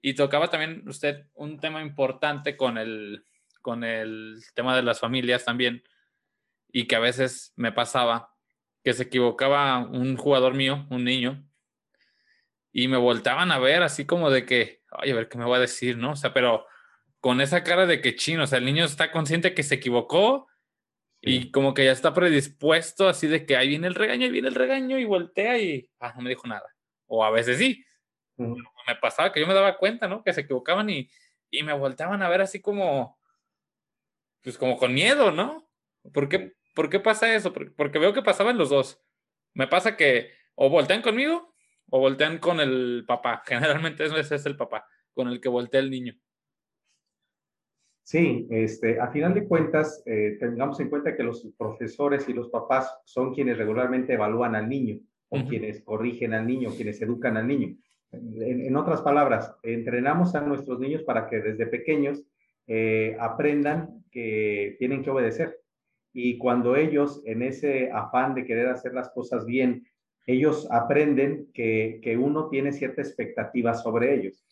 Y 0.01 0.13
tocaba 0.15 0.49
también 0.49 0.87
usted 0.87 1.27
un 1.33 1.59
tema 1.59 1.81
importante 1.81 2.57
con 2.57 2.77
el, 2.77 3.25
con 3.61 3.83
el 3.83 4.41
tema 4.55 4.75
de 4.75 4.83
las 4.83 4.99
familias 4.99 5.45
también, 5.45 5.83
y 6.71 6.85
que 6.87 6.95
a 6.95 6.99
veces 6.99 7.53
me 7.55 7.71
pasaba 7.71 8.33
que 8.83 8.93
se 8.93 9.03
equivocaba 9.03 9.79
un 9.79 10.15
jugador 10.17 10.53
mío, 10.53 10.87
un 10.89 11.03
niño, 11.03 11.45
y 12.71 12.87
me 12.87 12.97
voltaban 12.97 13.51
a 13.51 13.59
ver 13.59 13.83
así 13.83 14.05
como 14.05 14.29
de 14.29 14.45
que, 14.45 14.78
ay, 14.91 15.11
a 15.11 15.15
ver 15.15 15.29
qué 15.29 15.37
me 15.37 15.45
va 15.45 15.57
a 15.57 15.61
decir, 15.61 15.97
¿no? 15.97 16.11
O 16.11 16.15
sea, 16.15 16.33
pero 16.33 16.65
con 17.19 17.41
esa 17.41 17.63
cara 17.63 17.85
de 17.85 18.01
que 18.01 18.15
chino, 18.15 18.43
o 18.43 18.47
sea, 18.47 18.59
el 18.59 18.65
niño 18.65 18.85
está 18.85 19.11
consciente 19.11 19.53
que 19.53 19.63
se 19.63 19.75
equivocó 19.75 20.47
y 21.21 21.51
como 21.51 21.73
que 21.73 21.85
ya 21.85 21.91
está 21.91 22.13
predispuesto 22.13 23.09
así 23.09 23.27
de 23.27 23.45
que 23.45 23.57
ahí 23.57 23.67
viene 23.67 23.87
el 23.87 23.95
regaño, 23.95 24.25
ahí 24.25 24.31
viene 24.31 24.47
el 24.47 24.55
regaño 24.55 24.97
y 24.97 25.05
voltea 25.05 25.57
y, 25.57 25.89
ah, 25.99 26.13
no 26.15 26.21
me 26.21 26.29
dijo 26.29 26.47
nada. 26.47 26.73
O 27.07 27.25
a 27.25 27.29
veces 27.31 27.57
sí. 27.57 27.83
Me 28.37 28.95
pasaba 29.01 29.33
que 29.33 29.41
yo 29.41 29.47
me 29.47 29.53
daba 29.53 29.77
cuenta, 29.77 30.07
¿no? 30.07 30.23
Que 30.23 30.31
se 30.33 30.41
equivocaban 30.41 30.89
y, 30.89 31.09
y 31.51 31.63
me 31.63 31.73
volteaban 31.73 32.23
a 32.23 32.29
ver 32.29 32.41
así 32.41 32.61
como, 32.61 33.19
pues 34.41 34.57
como 34.57 34.77
con 34.77 34.93
miedo, 34.93 35.31
¿no? 35.31 35.69
¿Por 36.13 36.29
qué, 36.29 36.53
¿por 36.73 36.89
qué 36.89 37.01
pasa 37.01 37.33
eso? 37.35 37.53
Porque 37.53 37.99
veo 37.99 38.13
que 38.13 38.21
pasaban 38.21 38.57
los 38.57 38.69
dos. 38.69 39.01
Me 39.53 39.67
pasa 39.67 39.97
que 39.97 40.31
o 40.55 40.69
voltean 40.69 41.01
conmigo 41.01 41.49
o 41.89 41.99
voltean 41.99 42.37
con 42.39 42.59
el 42.59 43.03
papá. 43.07 43.43
Generalmente 43.47 44.05
ese 44.05 44.35
es 44.35 44.45
el 44.45 44.55
papá, 44.55 44.85
con 45.13 45.27
el 45.27 45.39
que 45.39 45.49
voltea 45.49 45.79
el 45.79 45.89
niño. 45.89 46.15
Sí, 48.09 48.47
este, 48.49 48.99
a 48.99 49.09
final 49.11 49.35
de 49.35 49.47
cuentas, 49.47 50.01
eh, 50.07 50.37
tengamos 50.39 50.79
en 50.79 50.89
cuenta 50.89 51.15
que 51.15 51.21
los 51.21 51.47
profesores 51.55 52.27
y 52.27 52.33
los 52.33 52.49
papás 52.49 52.91
son 53.05 53.35
quienes 53.35 53.55
regularmente 53.59 54.13
evalúan 54.13 54.55
al 54.55 54.67
niño, 54.67 54.99
o 55.27 55.45
quienes 55.47 55.83
corrigen 55.83 56.33
al 56.33 56.47
niño, 56.47 56.71
quienes 56.75 56.99
educan 57.03 57.37
al 57.37 57.45
niño. 57.45 57.77
En, 58.11 58.75
otras 58.75 59.01
palabras, 59.01 59.55
entrenamos 59.61 60.33
a 60.33 60.41
nuestros 60.41 60.79
niños 60.79 61.03
para 61.03 61.27
que 61.29 61.39
desde 61.39 61.67
pequeños 61.67 62.23
eh, 62.65 63.15
aprendan 63.19 64.03
que 64.09 64.75
tienen 64.79 65.03
que 65.03 65.11
obedecer. 65.11 65.59
Y 66.11 66.39
cuando 66.39 66.75
ellos, 66.75 67.21
en 67.25 67.43
ese 67.43 67.91
afán 67.91 68.33
de 68.33 68.45
querer 68.45 68.69
hacer 68.69 68.95
las 68.95 69.09
cosas 69.09 69.45
bien, 69.45 69.85
ellos 70.26 70.67
aprenden 70.72 71.47
que, 71.53 71.99
que 72.03 72.17
uno 72.17 72.49
tiene 72.49 72.72
cierta 72.72 73.01
expectativa 73.01 73.74
sobre 73.74 74.15
ellos, 74.15 74.45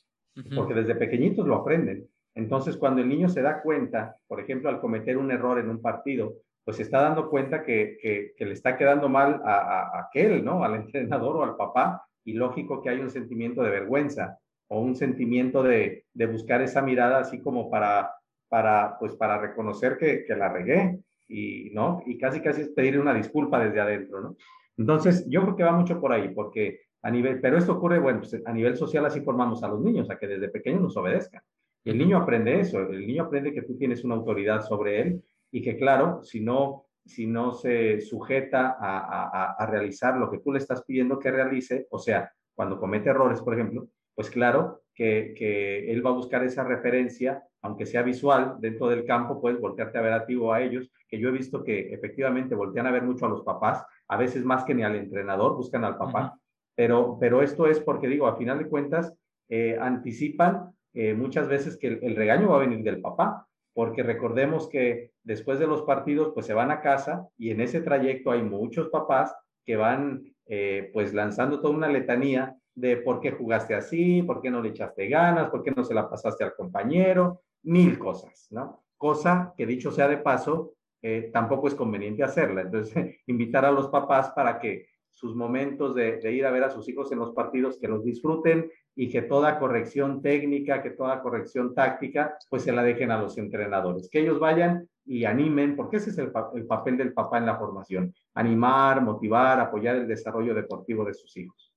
porque 0.55 0.73
desde 0.73 0.95
pequeñitos 0.95 1.47
lo 1.47 1.55
aprenden. 1.55 2.07
Entonces, 2.35 2.77
cuando 2.77 3.01
el 3.01 3.09
niño 3.09 3.29
se 3.29 3.41
da 3.41 3.61
cuenta, 3.61 4.15
por 4.27 4.39
ejemplo, 4.39 4.69
al 4.69 4.79
cometer 4.79 5.17
un 5.17 5.31
error 5.31 5.59
en 5.59 5.69
un 5.69 5.81
partido, 5.81 6.35
pues 6.63 6.77
se 6.77 6.83
está 6.83 7.01
dando 7.01 7.29
cuenta 7.29 7.63
que, 7.63 7.97
que, 8.37 8.45
le 8.45 8.51
está 8.51 8.75
quedando 8.77 9.07
mal 9.07 9.41
a, 9.45 10.01
aquel, 10.05 10.43
¿no? 10.43 10.63
Al 10.63 10.75
entrenador 10.75 11.37
o 11.37 11.43
al 11.43 11.55
papá, 11.55 12.05
y 12.25 12.33
lógico 12.33 12.81
que 12.81 12.89
hay 12.89 12.99
un 12.99 13.09
sentimiento 13.09 13.63
de 13.63 13.71
vergüenza 13.71 14.37
o 14.67 14.81
un 14.81 14.95
sentimiento 14.95 15.63
de, 15.63 16.05
de 16.13 16.25
buscar 16.25 16.61
esa 16.61 16.81
mirada 16.81 17.19
así 17.19 17.39
como 17.39 17.69
para, 17.69 18.11
para, 18.49 18.97
pues 18.99 19.15
para 19.15 19.39
reconocer 19.39 19.97
que, 19.97 20.25
que, 20.25 20.35
la 20.35 20.49
regué 20.49 20.99
y, 21.27 21.69
¿no? 21.73 22.03
Y 22.05 22.17
casi, 22.17 22.41
casi 22.41 22.63
es 22.63 22.69
pedir 22.69 22.99
una 22.99 23.13
disculpa 23.13 23.63
desde 23.63 23.79
adentro, 23.79 24.21
¿no? 24.21 24.35
Entonces, 24.77 25.25
yo 25.27 25.41
creo 25.41 25.55
que 25.55 25.63
va 25.63 25.71
mucho 25.71 25.99
por 25.99 26.11
ahí, 26.13 26.29
porque 26.29 26.81
a 27.01 27.11
nivel, 27.11 27.39
pero 27.41 27.57
esto 27.57 27.73
ocurre, 27.73 27.99
bueno, 27.99 28.19
pues 28.19 28.41
a 28.45 28.53
nivel 28.53 28.75
social 28.75 29.05
así 29.05 29.21
formamos 29.21 29.63
a 29.63 29.67
los 29.67 29.81
niños, 29.81 30.09
a 30.09 30.17
que 30.17 30.27
desde 30.27 30.49
pequeños 30.49 30.81
nos 30.81 30.97
obedezcan. 30.97 31.41
El 31.83 31.97
niño 31.97 32.17
aprende 32.17 32.59
eso, 32.59 32.79
el 32.81 33.07
niño 33.07 33.23
aprende 33.23 33.53
que 33.53 33.61
tú 33.61 33.77
tienes 33.77 34.03
una 34.03 34.15
autoridad 34.15 34.61
sobre 34.61 35.01
él 35.01 35.23
y 35.51 35.61
que 35.61 35.77
claro, 35.77 36.21
si 36.21 36.41
no, 36.41 36.85
si 37.05 37.25
no 37.25 37.53
se 37.53 38.01
sujeta 38.01 38.75
a, 38.79 39.53
a, 39.57 39.65
realizar 39.67 40.17
lo 40.17 40.29
que 40.29 40.39
tú 40.39 40.51
le 40.51 40.59
estás 40.59 40.83
pidiendo 40.83 41.17
que 41.17 41.31
realice, 41.31 41.87
o 41.89 41.97
sea, 41.97 42.31
cuando 42.53 42.77
comete 42.77 43.09
errores, 43.09 43.41
por 43.41 43.53
ejemplo, 43.53 43.87
pues 44.13 44.29
claro 44.29 44.81
que, 44.93 45.33
que, 45.37 45.89
él 45.91 46.05
va 46.05 46.09
a 46.09 46.13
buscar 46.13 46.43
esa 46.43 46.63
referencia, 46.63 47.41
aunque 47.61 47.85
sea 47.85 48.01
visual, 48.01 48.57
dentro 48.59 48.89
del 48.89 49.05
campo, 49.05 49.39
puedes 49.39 49.61
voltearte 49.61 49.97
a 49.97 50.01
ver 50.01 50.13
a 50.13 50.25
ti 50.25 50.35
o 50.35 50.51
a 50.51 50.61
ellos, 50.61 50.91
que 51.07 51.19
yo 51.19 51.29
he 51.29 51.31
visto 51.31 51.63
que 51.63 51.93
efectivamente 51.93 52.55
voltean 52.55 52.87
a 52.87 52.91
ver 52.91 53.03
mucho 53.03 53.25
a 53.25 53.29
los 53.29 53.43
papás, 53.43 53.85
a 54.07 54.17
veces 54.17 54.43
más 54.43 54.63
que 54.63 54.73
ni 54.73 54.83
al 54.83 54.95
entrenador, 54.95 55.55
buscan 55.55 55.83
al 55.83 55.97
papá, 55.97 56.39
pero, 56.75 57.17
pero 57.19 57.41
esto 57.41 57.67
es 57.67 57.79
porque 57.79 58.07
digo, 58.07 58.27
a 58.27 58.35
final 58.35 58.59
de 58.59 58.67
cuentas, 58.67 59.13
eh, 59.49 59.77
anticipan 59.79 60.71
eh, 60.93 61.13
muchas 61.13 61.47
veces 61.47 61.77
que 61.77 61.87
el, 61.87 62.15
regaño 62.15 62.49
va 62.49 62.57
a 62.57 62.65
venir 62.67 62.83
del 62.83 63.01
papá, 63.01 63.47
porque 63.73 64.03
recordemos 64.03 64.67
que 64.69 65.11
después 65.23 65.59
de 65.59 65.67
los 65.67 65.83
partidos, 65.83 66.31
pues 66.33 66.45
se 66.45 66.53
van 66.53 66.71
a 66.71 66.81
casa 66.81 67.27
y 67.37 67.51
en 67.51 67.61
ese 67.61 67.81
trayecto 67.81 68.31
hay 68.31 68.41
muchos 68.41 68.89
papás 68.89 69.35
que 69.65 69.75
van 69.75 70.23
eh, 70.47 70.89
pues 70.93 71.13
lanzando 71.13 71.59
toda 71.59 71.75
una 71.75 71.87
letanía 71.87 72.55
de 72.73 72.97
por 72.97 73.19
qué 73.19 73.31
jugaste 73.31 73.75
así, 73.75 74.21
por 74.23 74.41
qué 74.41 74.49
no 74.49 74.61
le 74.61 74.69
echaste 74.69 75.07
ganas, 75.07 75.49
por 75.49 75.63
qué 75.63 75.71
no 75.71 75.83
se 75.83 75.93
la 75.93 76.09
pasaste 76.09 76.43
al 76.43 76.55
compañero, 76.55 77.41
mil 77.63 77.99
cosas, 77.99 78.47
¿no? 78.51 78.83
Cosa 78.97 79.53
que 79.57 79.65
dicho 79.65 79.91
sea 79.91 80.07
de 80.07 80.17
paso, 80.17 80.73
eh, 81.01 81.29
tampoco 81.31 81.67
es 81.67 81.75
conveniente 81.75 82.23
hacerla. 82.23 82.61
Entonces, 82.61 83.15
invitar 83.27 83.65
a 83.65 83.71
los 83.71 83.87
papás 83.87 84.31
para 84.31 84.59
que 84.59 84.87
sus 85.17 85.35
momentos 85.35 85.95
de, 85.95 86.19
ir 86.31 86.45
a 86.45 86.51
ver 86.51 86.63
a 86.63 86.69
sus 86.69 86.87
hijos 86.87 87.11
en 87.11 87.17
los 87.17 87.33
partidos, 87.33 87.79
que 87.79 87.87
los 87.87 88.03
disfruten 88.03 88.69
y 88.95 89.09
que 89.09 89.23
toda 89.23 89.57
corrección 89.57 90.21
técnica, 90.21 90.83
que 90.83 90.91
toda 90.91 91.23
corrección 91.23 91.73
táctica, 91.73 92.37
pues 92.49 92.61
se 92.61 92.71
la 92.71 92.83
dejen 92.83 93.09
a 93.09 93.19
los 93.19 93.35
entrenadores, 93.39 94.09
que 94.11 94.19
ellos 94.19 94.39
vayan 94.39 94.87
y 95.05 95.25
animen, 95.25 95.75
porque 95.75 95.97
ese 95.97 96.11
es 96.11 96.19
el, 96.19 96.31
el, 96.53 96.67
papel 96.67 96.97
del 96.97 97.13
papá 97.13 97.39
en 97.39 97.47
la 97.47 97.57
formación, 97.57 98.13
animar, 98.35 99.01
motivar, 99.01 99.59
apoyar 99.59 99.95
el 99.95 100.07
desarrollo 100.07 100.53
deportivo 100.53 101.03
de 101.03 101.15
sus 101.15 101.35
hijos. 101.35 101.73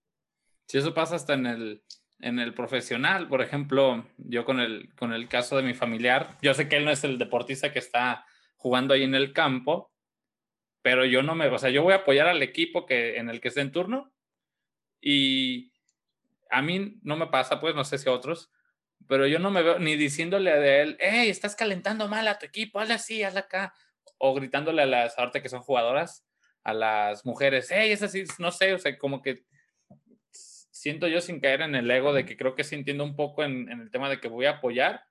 Si 0.67 0.77
eso 0.77 0.93
pasa 0.93 1.17
hasta 1.17 1.33
en 1.33 1.47
el, 1.47 1.83
en 2.19 2.39
el 2.41 2.53
profesional, 2.53 3.27
por 3.27 3.41
ejemplo, 3.41 4.05
yo 4.19 4.45
con 4.45 4.61
el, 4.61 4.95
con 4.97 5.15
el 5.15 5.29
caso 5.29 5.57
de 5.57 5.63
mi 5.63 5.73
familiar, 5.73 6.37
yo 6.43 6.53
sé 6.53 6.69
que 6.69 6.77
él 6.77 6.85
no 6.85 6.91
es 6.91 7.05
el 7.05 7.17
deportista 7.17 7.73
que 7.73 7.79
está 7.79 8.27
jugando 8.61 8.93
ahí 8.93 9.05
en 9.05 9.15
el 9.15 9.33
campo, 9.33 9.91
pero 10.83 11.07
yo 11.07 11.23
no 11.23 11.35
me, 11.35 11.47
o 11.47 11.59
sea, 11.59 11.71
yo 11.71 11.83
voy 11.83 11.95
a 11.95 11.97
apoyar 11.97 12.29
al 12.29 12.43
equipo 12.43 12.85
que, 12.85 13.17
en 13.17 13.31
el 13.31 13.41
que 13.41 13.49
esté 13.49 13.63
en 13.63 13.73
turno 13.73 14.13
y 15.01 15.73
a 16.51 16.61
mí 16.61 16.99
no 17.03 17.17
me 17.17 17.29
pasa, 17.29 17.59
pues 17.59 17.75
no 17.75 17.85
sé 17.85 17.97
si 17.97 18.09
a 18.09 18.13
otros, 18.13 18.51
pero 19.09 19.27
yo 19.27 19.39
no 19.39 19.51
me 19.51 19.63
veo 19.63 19.79
ni 19.79 19.97
diciéndole 19.97 20.53
a 20.53 20.83
él, 20.83 20.99
hey, 21.01 21.31
estás 21.31 21.57
calentando 21.57 22.07
mal 22.07 22.29
a 22.29 22.39
tu 22.39 22.45
equipo, 22.45 22.81
hazle 22.81 22.95
así, 22.95 23.23
hazle 23.23 23.41
acá, 23.41 23.73
o 24.19 24.35
gritándole 24.35 24.83
a 24.83 24.87
las, 24.87 25.19
ahorita 25.19 25.41
que 25.41 25.49
son 25.49 25.63
jugadoras, 25.63 26.27
a 26.63 26.75
las 26.75 27.25
mujeres, 27.25 27.69
hey, 27.71 27.93
es 27.93 28.03
así, 28.03 28.25
no 28.39 28.51
sé, 28.51 28.75
o 28.75 28.79
sea, 28.79 28.99
como 28.99 29.23
que 29.23 29.47
siento 30.31 31.09
yo 31.09 31.23
sin 31.23 31.41
caer 31.41 31.63
en 31.63 31.75
el 31.75 31.91
ego 31.91 32.13
de 32.13 32.27
que 32.27 32.37
creo 32.37 32.55
que 32.55 32.65
sí 32.65 32.75
entiendo 32.75 33.05
un 33.05 33.17
poco 33.17 33.43
en, 33.43 33.71
en 33.71 33.81
el 33.81 33.91
tema 33.91 34.11
de 34.11 34.21
que 34.21 34.29
voy 34.29 34.45
a 34.45 34.59
apoyar, 34.59 35.03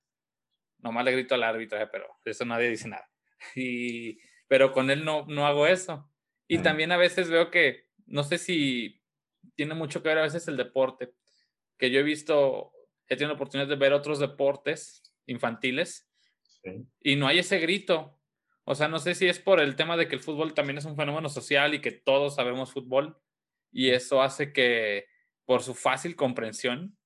nomás 0.78 1.04
le 1.04 1.14
grito 1.14 1.34
al 1.34 1.44
árbitro, 1.44 1.82
eh, 1.82 1.88
pero 1.92 2.06
eso 2.26 2.46
nadie 2.46 2.70
dice 2.70 2.88
nada. 2.88 3.10
Y, 3.56 4.20
pero 4.48 4.72
con 4.72 4.90
él 4.90 5.06
no, 5.06 5.26
no 5.28 5.48
hago 5.48 5.66
eso. 5.68 6.10
Y 6.48 6.60
también 6.60 6.92
a 6.92 6.98
veces 6.98 7.30
veo 7.30 7.52
que, 7.52 7.86
no 8.08 8.24
sé 8.24 8.38
si 8.38 9.02
tiene 9.56 9.76
mucho 9.76 10.02
que 10.02 10.10
ver 10.10 10.18
a 10.18 10.24
veces 10.24 10.48
el 10.48 10.58
deporte, 10.58 11.14
que 11.78 11.92
yo 11.92 12.00
he 12.00 12.04
visto, 12.04 12.72
he 13.08 13.16
tenido 13.16 13.30
la 13.30 13.36
oportunidad 13.36 13.70
de 13.70 13.76
ver 13.76 13.94
otros 13.94 14.20
deportes 14.20 15.04
infantiles 15.28 16.10
y 17.02 17.16
no 17.16 17.28
hay 17.28 17.40
ese 17.40 17.60
grito. 17.60 18.20
O 18.64 18.76
sea, 18.76 18.88
no 18.88 19.00
sé 19.00 19.16
si 19.16 19.28
es 19.28 19.40
por 19.40 19.60
el 19.60 19.76
tema 19.76 19.98
de 19.98 20.08
que 20.08 20.16
el 20.16 20.22
fútbol 20.22 20.54
también 20.54 20.78
es 20.78 20.86
un 20.86 20.96
fenómeno 20.96 21.30
social 21.30 21.74
y 21.74 21.82
que 21.82 21.92
todos 21.92 22.36
sabemos 22.36 22.74
fútbol 22.74 23.18
y 23.72 23.90
eso 23.90 24.22
hace 24.22 24.52
que 24.52 25.06
por 25.46 25.64
su 25.64 25.74
fácil 25.74 26.16
comprensión, 26.16 26.98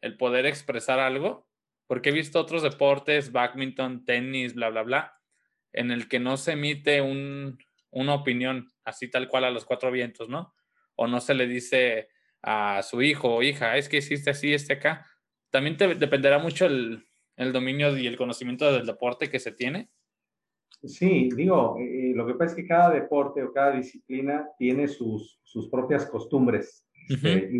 el 0.00 0.16
poder 0.16 0.46
expresar 0.46 1.00
algo, 1.00 1.48
porque 1.86 2.10
he 2.10 2.12
visto 2.12 2.38
otros 2.38 2.62
deportes, 2.62 3.32
badminton, 3.32 4.04
tenis, 4.04 4.54
bla, 4.54 4.68
bla, 4.68 4.82
bla, 4.82 5.17
en 5.72 5.90
el 5.90 6.08
que 6.08 6.20
no 6.20 6.36
se 6.36 6.52
emite 6.52 7.00
un, 7.00 7.58
una 7.90 8.14
opinión 8.14 8.68
así 8.84 9.10
tal 9.10 9.28
cual 9.28 9.44
a 9.44 9.50
los 9.50 9.64
cuatro 9.64 9.90
vientos, 9.90 10.28
¿no? 10.28 10.54
o 10.98 11.06
no 11.06 11.20
se 11.20 11.34
le 11.34 11.46
dice 11.46 12.08
a 12.42 12.82
su 12.82 13.00
hijo 13.02 13.36
o 13.36 13.42
hija, 13.42 13.76
es 13.76 13.88
que 13.88 13.98
hiciste 13.98 14.30
así, 14.30 14.52
este 14.52 14.74
acá. 14.74 15.06
También 15.50 15.76
te, 15.76 15.94
dependerá 15.94 16.38
mucho 16.38 16.66
el, 16.66 17.04
el 17.36 17.52
dominio 17.52 17.96
y 17.96 18.06
el 18.06 18.16
conocimiento 18.16 18.70
del 18.72 18.84
deporte 18.84 19.30
que 19.30 19.38
se 19.38 19.52
tiene. 19.52 19.88
Sí, 20.82 21.30
digo, 21.34 21.76
eh, 21.78 22.12
lo 22.14 22.26
que 22.26 22.34
pasa 22.34 22.50
es 22.50 22.56
que 22.56 22.66
cada 22.66 22.90
deporte 22.90 23.42
o 23.42 23.52
cada 23.52 23.76
disciplina 23.76 24.48
tiene 24.58 24.88
sus, 24.88 25.40
sus 25.44 25.68
propias 25.68 26.06
costumbres 26.06 26.84
este, 27.08 27.50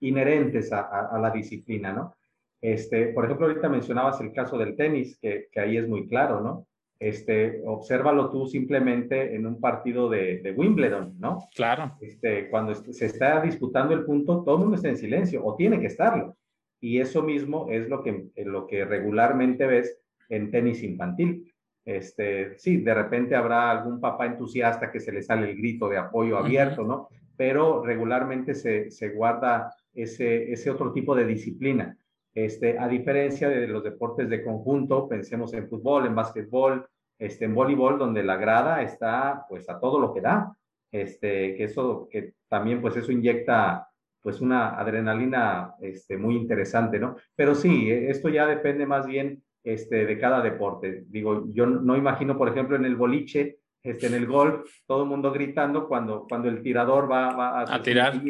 inherentes 0.00 0.72
a, 0.72 1.08
a, 1.08 1.18
la 1.18 1.30
disciplina, 1.30 1.92
¿no? 1.92 2.16
Este, 2.60 3.08
por 3.08 3.24
ejemplo, 3.24 3.46
ahorita 3.46 3.68
mencionabas 3.68 4.20
el 4.20 4.32
caso 4.32 4.58
del 4.58 4.76
tenis, 4.76 5.18
que, 5.20 5.48
que 5.52 5.60
ahí 5.60 5.76
es 5.76 5.86
muy 5.86 6.08
claro, 6.08 6.40
¿no? 6.40 6.66
Este, 7.00 7.62
obsérvalo 7.66 8.30
tú 8.30 8.46
simplemente 8.46 9.34
en 9.34 9.46
un 9.46 9.58
partido 9.58 10.08
de, 10.08 10.38
de 10.38 10.52
Wimbledon, 10.52 11.16
¿no? 11.18 11.48
Claro. 11.54 11.96
Este, 12.00 12.48
cuando 12.50 12.74
se 12.74 13.06
está 13.06 13.40
disputando 13.40 13.94
el 13.94 14.04
punto, 14.04 14.44
todo 14.44 14.56
el 14.56 14.60
mundo 14.60 14.76
está 14.76 14.90
en 14.90 14.98
silencio, 14.98 15.44
o 15.44 15.56
tiene 15.56 15.80
que 15.80 15.86
estarlo. 15.86 16.36
Y 16.78 17.00
eso 17.00 17.22
mismo 17.22 17.68
es 17.70 17.88
lo 17.88 18.02
que, 18.02 18.28
lo 18.36 18.66
que 18.66 18.84
regularmente 18.84 19.66
ves 19.66 19.98
en 20.28 20.50
tenis 20.50 20.82
infantil 20.82 21.50
este, 21.84 22.58
sí, 22.58 22.78
de 22.78 22.94
repente 22.94 23.34
habrá 23.34 23.70
algún 23.70 24.00
papá 24.00 24.26
entusiasta 24.26 24.90
que 24.90 25.00
se 25.00 25.12
le 25.12 25.22
sale 25.22 25.50
el 25.50 25.56
grito 25.56 25.88
de 25.88 25.98
apoyo 25.98 26.38
abierto, 26.38 26.84
¿no? 26.84 27.08
Pero 27.36 27.82
regularmente 27.82 28.54
se, 28.54 28.90
se 28.90 29.08
guarda 29.10 29.74
ese, 29.94 30.52
ese 30.52 30.70
otro 30.70 30.92
tipo 30.92 31.14
de 31.14 31.26
disciplina. 31.26 31.96
Este, 32.34 32.78
a 32.78 32.86
diferencia 32.88 33.48
de 33.48 33.66
los 33.66 33.82
deportes 33.82 34.28
de 34.28 34.44
conjunto, 34.44 35.08
pensemos 35.08 35.52
en 35.54 35.68
fútbol, 35.68 36.06
en 36.06 36.14
básquetbol, 36.14 36.86
este, 37.18 37.44
en 37.44 37.54
voleibol, 37.54 37.98
donde 37.98 38.22
la 38.22 38.36
grada 38.36 38.82
está 38.82 39.44
pues 39.48 39.68
a 39.68 39.80
todo 39.80 39.98
lo 39.98 40.14
que 40.14 40.20
da. 40.20 40.56
Este, 40.92 41.54
que 41.54 41.64
eso, 41.64 42.08
que 42.10 42.34
también 42.48 42.80
pues 42.80 42.96
eso 42.96 43.12
inyecta 43.12 43.86
pues 44.22 44.40
una 44.40 44.78
adrenalina 44.78 45.74
este, 45.80 46.16
muy 46.16 46.36
interesante, 46.36 46.98
¿no? 46.98 47.16
Pero 47.34 47.54
sí, 47.54 47.90
esto 47.90 48.28
ya 48.28 48.46
depende 48.46 48.86
más 48.86 49.06
bien 49.06 49.42
este, 49.64 50.04
de 50.06 50.18
cada 50.18 50.42
deporte. 50.42 51.04
Digo, 51.08 51.46
yo 51.52 51.66
no 51.66 51.96
imagino, 51.96 52.36
por 52.36 52.48
ejemplo, 52.48 52.76
en 52.76 52.84
el 52.84 52.96
boliche, 52.96 53.58
este, 53.82 54.08
en 54.08 54.14
el 54.14 54.26
golf, 54.26 54.70
todo 54.86 55.04
el 55.04 55.08
mundo 55.08 55.32
gritando 55.32 55.88
cuando, 55.88 56.26
cuando 56.28 56.48
el 56.48 56.62
tirador 56.62 57.10
va, 57.10 57.62
a, 57.62 57.82
tirar. 57.82 58.20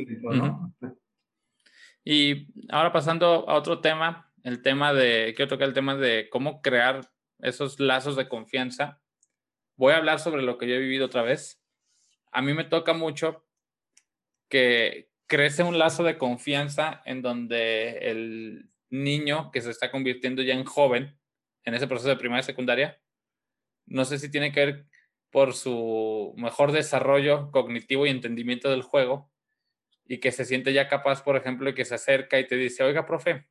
Y 2.05 2.49
ahora 2.71 2.93
pasando 2.93 3.49
a 3.49 3.55
otro 3.55 3.81
tema, 3.81 4.33
el 4.43 4.63
tema 4.63 4.93
de, 4.93 5.35
quiero 5.37 5.49
tocar 5.49 5.69
el 5.69 5.75
tema 5.75 5.97
de 5.97 6.29
cómo 6.31 6.63
crear 6.63 7.11
esos 7.41 7.79
lazos 7.81 8.17
de 8.17 8.29
confianza. 8.29 9.01
Voy 9.77 9.93
a 9.93 9.99
hablar 9.99 10.19
sobre 10.19 10.43
lo 10.43 10.59
que 10.59 10.69
yo 10.69 10.75
he 10.75 10.81
vivido 10.81 11.07
otra 11.07 11.23
vez. 11.23 11.63
A 12.33 12.43
mí 12.43 12.55
me 12.55 12.65
toca 12.65 12.93
mucho 12.93 13.45
que 14.49 15.11
crece 15.27 15.63
un 15.63 15.79
lazo 15.79 16.03
de 16.03 16.19
confianza 16.19 17.03
en 17.05 17.23
donde 17.23 17.99
el 18.11 18.71
niño 18.91 19.51
que 19.53 19.61
se 19.61 19.71
está 19.71 19.91
convirtiendo 19.91 20.43
ya 20.43 20.55
en 20.55 20.65
joven 20.65 21.19
en 21.65 21.75
ese 21.75 21.87
proceso 21.87 22.09
de 22.09 22.17
primaria 22.17 22.41
y 22.41 22.45
secundaria. 22.45 23.01
No 23.87 24.05
sé 24.05 24.19
si 24.19 24.31
tiene 24.31 24.53
que 24.53 24.67
ver 24.67 24.87
por 25.31 25.55
su 25.55 26.35
mejor 26.37 26.73
desarrollo 26.73 27.51
cognitivo 27.53 28.07
y 28.07 28.11
entendimiento 28.11 28.71
del 28.71 28.83
juego 28.83 29.31
y 30.11 30.19
que 30.19 30.33
se 30.33 30.45
siente 30.45 30.73
ya 30.73 30.89
capaz, 30.89 31.23
por 31.23 31.37
ejemplo, 31.37 31.71
y 31.71 31.75
que 31.75 31.85
se 31.85 31.95
acerca 31.95 32.41
y 32.41 32.45
te 32.45 32.57
dice, 32.57 32.83
oiga, 32.83 33.07
profe, 33.07 33.47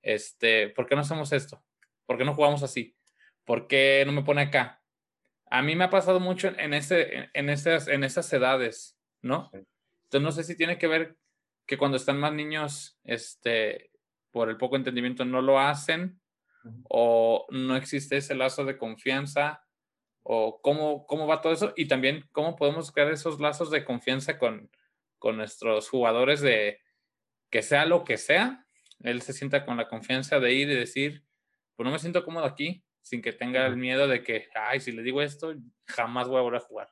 este, 0.00 0.70
¿por 0.70 0.86
qué 0.86 0.94
no 0.94 1.02
hacemos 1.02 1.34
esto? 1.34 1.62
¿Por 2.06 2.16
qué 2.16 2.24
no 2.24 2.34
jugamos 2.34 2.62
así? 2.62 2.96
¿Por 3.44 3.66
qué 3.66 4.02
no 4.06 4.12
me 4.12 4.22
pone 4.22 4.40
acá? 4.40 4.82
A 5.50 5.60
mí 5.60 5.76
me 5.76 5.84
ha 5.84 5.90
pasado 5.90 6.18
mucho 6.18 6.48
en, 6.48 6.72
ese, 6.72 7.28
en, 7.34 7.50
esas, 7.50 7.88
en 7.88 8.04
esas 8.04 8.32
edades, 8.32 8.98
¿no? 9.20 9.50
Entonces 9.52 10.22
no 10.22 10.32
sé 10.32 10.44
si 10.44 10.56
tiene 10.56 10.78
que 10.78 10.86
ver 10.86 11.18
que 11.66 11.76
cuando 11.76 11.98
están 11.98 12.18
más 12.20 12.32
niños, 12.32 12.98
este, 13.04 13.90
por 14.30 14.48
el 14.48 14.56
poco 14.56 14.76
entendimiento 14.76 15.26
no 15.26 15.42
lo 15.42 15.60
hacen 15.60 16.18
o 16.88 17.46
no 17.50 17.76
existe 17.76 18.16
ese 18.16 18.34
lazo 18.34 18.64
de 18.64 18.78
confianza 18.78 19.62
o 20.22 20.58
cómo, 20.62 21.06
cómo 21.06 21.26
va 21.26 21.42
todo 21.42 21.52
eso 21.52 21.74
y 21.76 21.86
también 21.86 22.26
cómo 22.32 22.56
podemos 22.56 22.92
crear 22.92 23.12
esos 23.12 23.40
lazos 23.40 23.70
de 23.70 23.84
confianza 23.84 24.38
con, 24.38 24.70
con 25.18 25.36
nuestros 25.36 25.88
jugadores 25.88 26.40
de 26.40 26.80
que 27.50 27.62
sea 27.62 27.86
lo 27.86 28.04
que 28.04 28.16
sea, 28.16 28.66
él 29.00 29.22
se 29.22 29.32
sienta 29.32 29.64
con 29.64 29.76
la 29.76 29.88
confianza 29.88 30.40
de 30.40 30.52
ir 30.52 30.70
y 30.70 30.74
decir, 30.74 31.24
pues 31.74 31.84
no 31.84 31.92
me 31.92 31.98
siento 31.98 32.24
cómodo 32.24 32.44
aquí, 32.44 32.84
sin 33.02 33.22
que 33.22 33.32
tenga 33.32 33.66
el 33.66 33.76
miedo 33.76 34.08
de 34.08 34.22
que, 34.22 34.48
ay, 34.54 34.80
si 34.80 34.92
le 34.92 35.02
digo 35.02 35.22
esto, 35.22 35.54
jamás 35.86 36.28
voy 36.28 36.38
a 36.38 36.42
volver 36.42 36.60
a 36.60 36.64
jugar. 36.64 36.88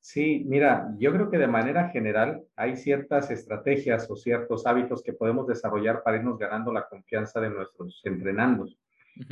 Sí, 0.00 0.44
mira, 0.46 0.94
yo 0.98 1.12
creo 1.12 1.30
que 1.30 1.38
de 1.38 1.48
manera 1.48 1.88
general 1.88 2.44
hay 2.54 2.76
ciertas 2.76 3.30
estrategias 3.30 4.08
o 4.08 4.14
ciertos 4.14 4.66
hábitos 4.66 5.02
que 5.02 5.12
podemos 5.12 5.48
desarrollar 5.48 6.02
para 6.04 6.18
irnos 6.18 6.38
ganando 6.38 6.72
la 6.72 6.86
confianza 6.86 7.40
de 7.40 7.50
nuestros 7.50 8.02
entrenandos. 8.04 8.78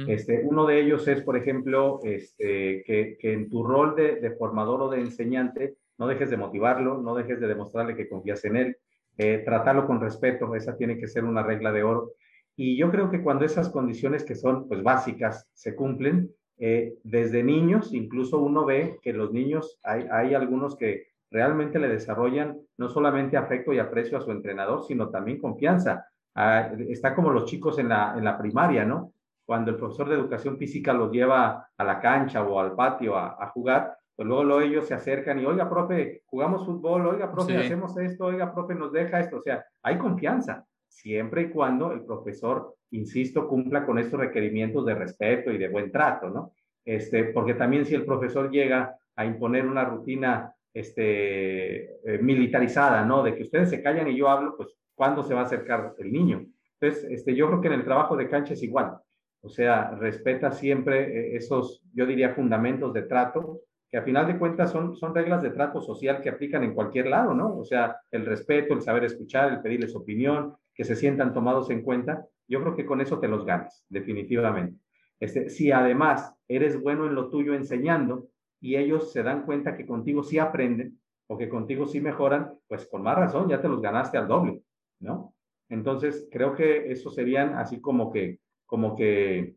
este, 0.08 0.40
uno 0.42 0.66
de 0.66 0.80
ellos 0.80 1.06
es, 1.06 1.22
por 1.22 1.36
ejemplo, 1.36 2.00
este, 2.02 2.82
que, 2.84 3.16
que 3.20 3.32
en 3.34 3.50
tu 3.50 3.62
rol 3.62 3.94
de, 3.94 4.16
de, 4.16 4.30
formador 4.32 4.82
o 4.82 4.88
de 4.88 5.00
enseñante 5.00 5.76
no 5.98 6.06
dejes 6.06 6.30
de 6.30 6.36
motivarlo, 6.36 7.00
no 7.00 7.14
dejes 7.14 7.40
de 7.40 7.48
demostrarle 7.48 7.96
que 7.96 8.08
confías 8.08 8.44
en 8.44 8.56
él, 8.56 8.76
eh, 9.16 9.42
tratarlo 9.44 9.86
con 9.86 10.00
respeto, 10.00 10.54
esa 10.54 10.76
tiene 10.76 10.98
que 10.98 11.06
ser 11.06 11.24
una 11.24 11.42
regla 11.42 11.72
de 11.72 11.82
oro. 11.82 12.12
Y 12.56 12.76
yo 12.76 12.90
creo 12.90 13.10
que 13.10 13.22
cuando 13.22 13.44
esas 13.44 13.68
condiciones 13.68 14.24
que 14.24 14.34
son 14.34 14.68
pues 14.68 14.82
básicas 14.82 15.48
se 15.54 15.74
cumplen, 15.74 16.30
eh, 16.58 16.94
desde 17.02 17.42
niños, 17.42 17.92
incluso 17.92 18.38
uno 18.38 18.64
ve 18.64 18.98
que 19.02 19.12
los 19.12 19.32
niños, 19.32 19.78
hay, 19.82 20.06
hay 20.10 20.34
algunos 20.34 20.76
que 20.76 21.08
realmente 21.30 21.80
le 21.80 21.88
desarrollan 21.88 22.60
no 22.76 22.88
solamente 22.88 23.36
afecto 23.36 23.72
y 23.72 23.80
aprecio 23.80 24.18
a 24.18 24.20
su 24.20 24.30
entrenador, 24.30 24.84
sino 24.84 25.10
también 25.10 25.40
confianza. 25.40 26.06
Ah, 26.34 26.70
está 26.88 27.14
como 27.14 27.30
los 27.30 27.44
chicos 27.46 27.78
en 27.78 27.88
la, 27.88 28.14
en 28.16 28.24
la 28.24 28.38
primaria, 28.38 28.84
¿no? 28.84 29.12
Cuando 29.44 29.72
el 29.72 29.76
profesor 29.76 30.08
de 30.08 30.14
educación 30.14 30.56
física 30.56 30.92
los 30.92 31.10
lleva 31.10 31.68
a 31.76 31.84
la 31.84 32.00
cancha 32.00 32.42
o 32.42 32.58
al 32.58 32.74
patio 32.74 33.16
a, 33.16 33.36
a 33.38 33.48
jugar, 33.48 33.96
pues 34.16 34.28
luego, 34.28 34.44
luego, 34.44 34.60
ellos 34.60 34.86
se 34.86 34.94
acercan 34.94 35.40
y, 35.40 35.44
oiga, 35.44 35.68
profe, 35.68 36.22
jugamos 36.26 36.64
fútbol, 36.64 37.06
oiga, 37.06 37.32
profe, 37.32 37.56
hacemos 37.56 37.96
esto, 37.96 38.26
oiga, 38.26 38.54
profe, 38.54 38.74
nos 38.74 38.92
deja 38.92 39.20
esto. 39.20 39.38
O 39.38 39.42
sea, 39.42 39.64
hay 39.82 39.98
confianza, 39.98 40.64
siempre 40.86 41.42
y 41.42 41.50
cuando 41.50 41.92
el 41.92 42.04
profesor 42.04 42.74
insisto, 42.94 43.48
cumpla 43.48 43.84
con 43.84 43.98
estos 43.98 44.18
requerimientos 44.18 44.86
de 44.86 44.94
respeto 44.94 45.50
y 45.50 45.58
de 45.58 45.68
buen 45.68 45.90
trato, 45.90 46.30
¿no? 46.30 46.52
Este, 46.84 47.24
porque 47.24 47.54
también 47.54 47.84
si 47.84 47.94
el 47.94 48.04
profesor 48.04 48.50
llega 48.50 48.96
a 49.16 49.24
imponer 49.24 49.66
una 49.66 49.84
rutina 49.84 50.54
este, 50.72 51.96
eh, 52.04 52.18
militarizada, 52.20 53.04
¿no? 53.04 53.22
De 53.22 53.34
que 53.34 53.42
ustedes 53.42 53.70
se 53.70 53.82
callan 53.82 54.08
y 54.08 54.16
yo 54.16 54.28
hablo, 54.28 54.56
pues, 54.56 54.76
¿cuándo 54.94 55.22
se 55.22 55.34
va 55.34 55.40
a 55.40 55.44
acercar 55.44 55.94
el 55.98 56.12
niño? 56.12 56.46
Entonces, 56.80 57.10
este, 57.10 57.34
yo 57.34 57.48
creo 57.48 57.60
que 57.60 57.68
en 57.68 57.74
el 57.74 57.84
trabajo 57.84 58.16
de 58.16 58.28
cancha 58.28 58.54
es 58.54 58.62
igual. 58.62 58.96
O 59.40 59.48
sea, 59.48 59.90
respeta 59.92 60.52
siempre 60.52 61.02
eh, 61.02 61.36
esos, 61.36 61.82
yo 61.92 62.06
diría, 62.06 62.34
fundamentos 62.34 62.92
de 62.92 63.02
trato, 63.02 63.60
que 63.94 63.98
a 63.98 64.02
final 64.02 64.26
de 64.26 64.40
cuentas 64.40 64.72
son, 64.72 64.96
son 64.96 65.14
reglas 65.14 65.40
de 65.40 65.50
trato 65.50 65.80
social 65.80 66.20
que 66.20 66.28
aplican 66.28 66.64
en 66.64 66.74
cualquier 66.74 67.06
lado, 67.06 67.32
¿no? 67.32 67.56
O 67.56 67.64
sea, 67.64 67.96
el 68.10 68.26
respeto, 68.26 68.74
el 68.74 68.82
saber 68.82 69.04
escuchar, 69.04 69.52
el 69.52 69.62
pedirles 69.62 69.94
opinión, 69.94 70.56
que 70.74 70.82
se 70.82 70.96
sientan 70.96 71.32
tomados 71.32 71.70
en 71.70 71.82
cuenta, 71.82 72.26
yo 72.48 72.60
creo 72.60 72.74
que 72.74 72.86
con 72.86 73.00
eso 73.00 73.20
te 73.20 73.28
los 73.28 73.44
ganas, 73.46 73.86
definitivamente. 73.88 74.80
Este, 75.20 75.48
si 75.48 75.70
además 75.70 76.34
eres 76.48 76.82
bueno 76.82 77.06
en 77.06 77.14
lo 77.14 77.30
tuyo 77.30 77.54
enseñando 77.54 78.26
y 78.60 78.74
ellos 78.74 79.12
se 79.12 79.22
dan 79.22 79.44
cuenta 79.44 79.76
que 79.76 79.86
contigo 79.86 80.24
sí 80.24 80.40
aprenden 80.40 80.98
o 81.28 81.38
que 81.38 81.48
contigo 81.48 81.86
sí 81.86 82.00
mejoran, 82.00 82.52
pues 82.66 82.88
con 82.88 83.00
más 83.00 83.16
razón 83.16 83.48
ya 83.48 83.62
te 83.62 83.68
los 83.68 83.80
ganaste 83.80 84.18
al 84.18 84.26
doble, 84.26 84.60
¿no? 84.98 85.36
Entonces, 85.68 86.26
creo 86.32 86.52
que 86.56 86.90
eso 86.90 87.10
serían 87.10 87.54
así 87.58 87.80
como 87.80 88.10
que, 88.10 88.40
como 88.66 88.96
que, 88.96 89.54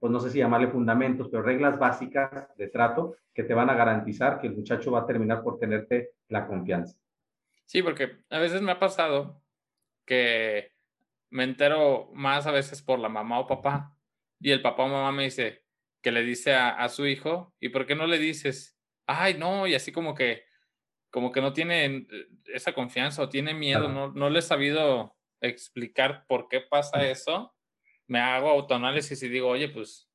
pues 0.00 0.10
no 0.10 0.18
sé 0.18 0.30
si 0.30 0.38
llamarle 0.38 0.68
fundamentos, 0.68 1.28
pero 1.30 1.42
reglas 1.42 1.78
básicas 1.78 2.48
de 2.56 2.68
trato 2.68 3.16
que 3.34 3.44
te 3.44 3.54
van 3.54 3.68
a 3.68 3.74
garantizar 3.74 4.40
que 4.40 4.46
el 4.46 4.56
muchacho 4.56 4.90
va 4.90 5.00
a 5.00 5.06
terminar 5.06 5.42
por 5.42 5.58
tenerte 5.58 6.12
la 6.28 6.46
confianza. 6.46 6.98
Sí, 7.66 7.82
porque 7.82 8.16
a 8.30 8.38
veces 8.38 8.62
me 8.62 8.72
ha 8.72 8.78
pasado 8.80 9.42
que 10.06 10.72
me 11.28 11.44
entero 11.44 12.10
más 12.14 12.46
a 12.46 12.50
veces 12.50 12.82
por 12.82 12.98
la 12.98 13.08
mamá 13.08 13.38
o 13.38 13.46
papá 13.46 13.94
y 14.40 14.50
el 14.50 14.62
papá 14.62 14.84
o 14.84 14.88
mamá 14.88 15.12
me 15.12 15.24
dice 15.24 15.64
que 16.00 16.10
le 16.10 16.22
dice 16.22 16.54
a, 16.54 16.88
su 16.88 17.06
hijo, 17.06 17.54
¿y 17.60 17.68
por 17.68 17.86
qué 17.86 17.94
no 17.94 18.06
le 18.06 18.18
dices? 18.18 18.78
Ay, 19.06 19.34
no, 19.34 19.66
y 19.66 19.74
así 19.74 19.92
como 19.92 20.14
que, 20.14 20.44
como 21.10 21.30
que 21.30 21.42
no 21.42 21.52
tiene 21.52 21.84
eh, 21.84 22.06
esa 22.46 22.72
confianza 22.72 23.22
o 23.22 23.28
tiene 23.28 23.52
miedo, 23.52 23.86
no, 23.86 24.10
no 24.10 24.30
le 24.30 24.38
he 24.38 24.42
sabido 24.42 25.14
explicar 25.42 26.24
por 26.26 26.48
qué 26.48 26.62
pasa 26.62 27.06
eso, 27.06 27.54
me 28.10 28.18
hago 28.18 28.50
autoanálisis 28.50 29.22
y 29.22 29.28
digo, 29.28 29.46
oye, 29.46 29.68
pues, 29.68 30.10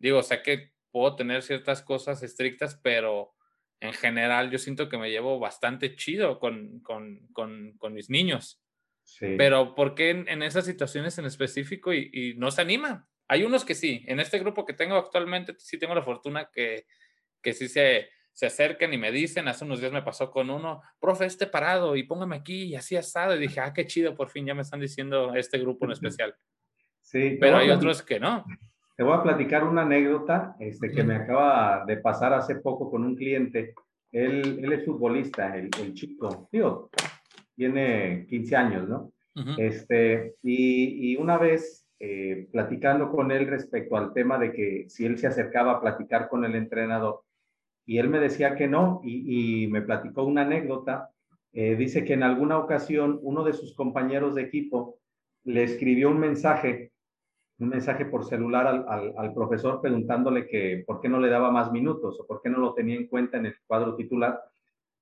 digo, 0.00 0.18
o 0.18 0.22
sea 0.24 0.42
que 0.42 0.72
puedo 0.90 1.14
tener 1.14 1.44
ciertas 1.44 1.82
cosas 1.82 2.24
estrictas, 2.24 2.80
pero 2.82 3.32
en 3.78 3.92
general 3.92 4.50
yo 4.50 4.58
siento 4.58 4.88
que 4.88 4.98
me 4.98 5.08
llevo 5.08 5.38
bastante 5.38 5.94
chido 5.94 6.40
con, 6.40 6.80
con, 6.80 7.28
con, 7.32 7.74
con 7.78 7.94
mis 7.94 8.10
niños. 8.10 8.60
Pero 9.20 9.76
¿por 9.76 9.94
qué 9.94 10.10
en, 10.10 10.42
esas 10.42 10.66
situaciones 10.66 11.16
en 11.18 11.26
específico 11.26 11.94
y, 11.94 12.34
no 12.36 12.50
se 12.50 12.60
animan? 12.60 13.06
Hay 13.28 13.44
unos 13.44 13.64
que 13.64 13.76
sí. 13.76 14.04
En 14.08 14.18
este 14.18 14.40
grupo 14.40 14.66
que 14.66 14.74
tengo 14.74 14.96
actualmente 14.96 15.54
sí 15.58 15.78
tengo 15.78 15.94
la 15.94 16.02
fortuna 16.02 16.50
que, 16.52 16.86
que 17.40 17.52
sí 17.52 17.68
se, 17.68 18.10
se 18.32 18.46
acercan 18.46 18.92
y 18.92 18.98
me 18.98 19.12
dicen, 19.12 19.46
hace 19.46 19.64
unos 19.64 19.78
días 19.78 19.92
me 19.92 20.02
pasó 20.02 20.32
con 20.32 20.50
uno, 20.50 20.82
profe, 20.98 21.24
este 21.24 21.46
parado 21.46 21.94
y 21.94 22.02
póngame 22.02 22.34
aquí 22.34 22.64
y 22.64 22.74
así 22.74 22.96
asado. 22.96 23.36
Y 23.36 23.38
dije, 23.38 23.60
ah, 23.60 23.72
qué 23.72 23.86
chido, 23.86 24.16
por 24.16 24.28
fin 24.28 24.44
ya 24.44 24.54
me 24.54 24.62
están 24.62 24.80
diciendo 24.80 25.36
este 25.36 25.58
grupo 25.58 25.84
en 25.84 25.92
especial. 25.92 26.36
Sí. 27.10 27.38
Pero 27.40 27.56
hay 27.56 27.70
otros 27.70 28.02
que 28.02 28.20
no. 28.20 28.44
Te 28.94 29.02
voy 29.02 29.16
a 29.16 29.22
platicar 29.22 29.64
una 29.64 29.82
anécdota 29.82 30.56
este, 30.60 30.90
que 30.90 31.02
me 31.02 31.14
acaba 31.14 31.84
de 31.86 31.96
pasar 31.96 32.34
hace 32.34 32.56
poco 32.56 32.90
con 32.90 33.02
un 33.02 33.16
cliente. 33.16 33.74
Él, 34.12 34.60
él 34.62 34.72
es 34.72 34.84
futbolista, 34.84 35.56
el, 35.56 35.70
el 35.80 35.94
chico, 35.94 36.48
tío, 36.50 36.90
tiene 37.56 38.26
15 38.28 38.56
años, 38.56 38.88
¿no? 38.88 39.12
este, 39.56 40.34
y, 40.42 41.12
y, 41.12 41.16
una 41.16 41.38
vez 41.38 41.86
eh, 42.00 42.48
platicando 42.50 43.08
con 43.08 43.30
él 43.30 43.46
respecto 43.46 43.96
al 43.96 44.12
tema 44.12 44.36
de 44.36 44.52
que 44.52 44.86
si 44.88 45.06
él 45.06 45.16
se 45.16 45.28
acercaba 45.28 45.72
a 45.72 45.80
platicar 45.80 46.28
con 46.28 46.44
el 46.44 46.56
entrenador, 46.56 47.22
y 47.86 47.98
él 47.98 48.08
me 48.08 48.18
decía 48.18 48.54
que 48.54 48.66
no, 48.66 49.00
y, 49.02 49.62
y 49.62 49.68
me 49.68 49.80
platicó 49.80 50.24
una 50.24 50.42
anécdota. 50.42 51.08
Eh, 51.52 51.76
dice 51.76 52.04
que 52.04 52.12
en 52.12 52.22
alguna 52.22 52.58
ocasión 52.58 53.18
uno 53.22 53.44
de 53.44 53.54
sus 53.54 53.74
compañeros 53.74 54.34
de 54.34 54.42
equipo 54.42 54.98
le 55.44 55.62
escribió 55.62 56.10
un 56.10 56.18
mensaje 56.18 56.92
un 57.58 57.68
mensaje 57.68 58.04
por 58.06 58.24
celular 58.24 58.66
al, 58.66 59.14
al, 59.16 59.34
profesor 59.34 59.80
preguntándole 59.80 60.46
que 60.46 60.84
por 60.86 61.00
qué 61.00 61.08
no 61.08 61.18
le 61.18 61.28
daba 61.28 61.50
más 61.50 61.72
minutos 61.72 62.18
o 62.20 62.26
por 62.26 62.40
qué 62.40 62.50
no 62.50 62.58
lo 62.58 62.72
tenía 62.72 62.96
en 62.96 63.08
cuenta 63.08 63.36
en 63.36 63.46
el 63.46 63.54
cuadro 63.66 63.96
titular. 63.96 64.40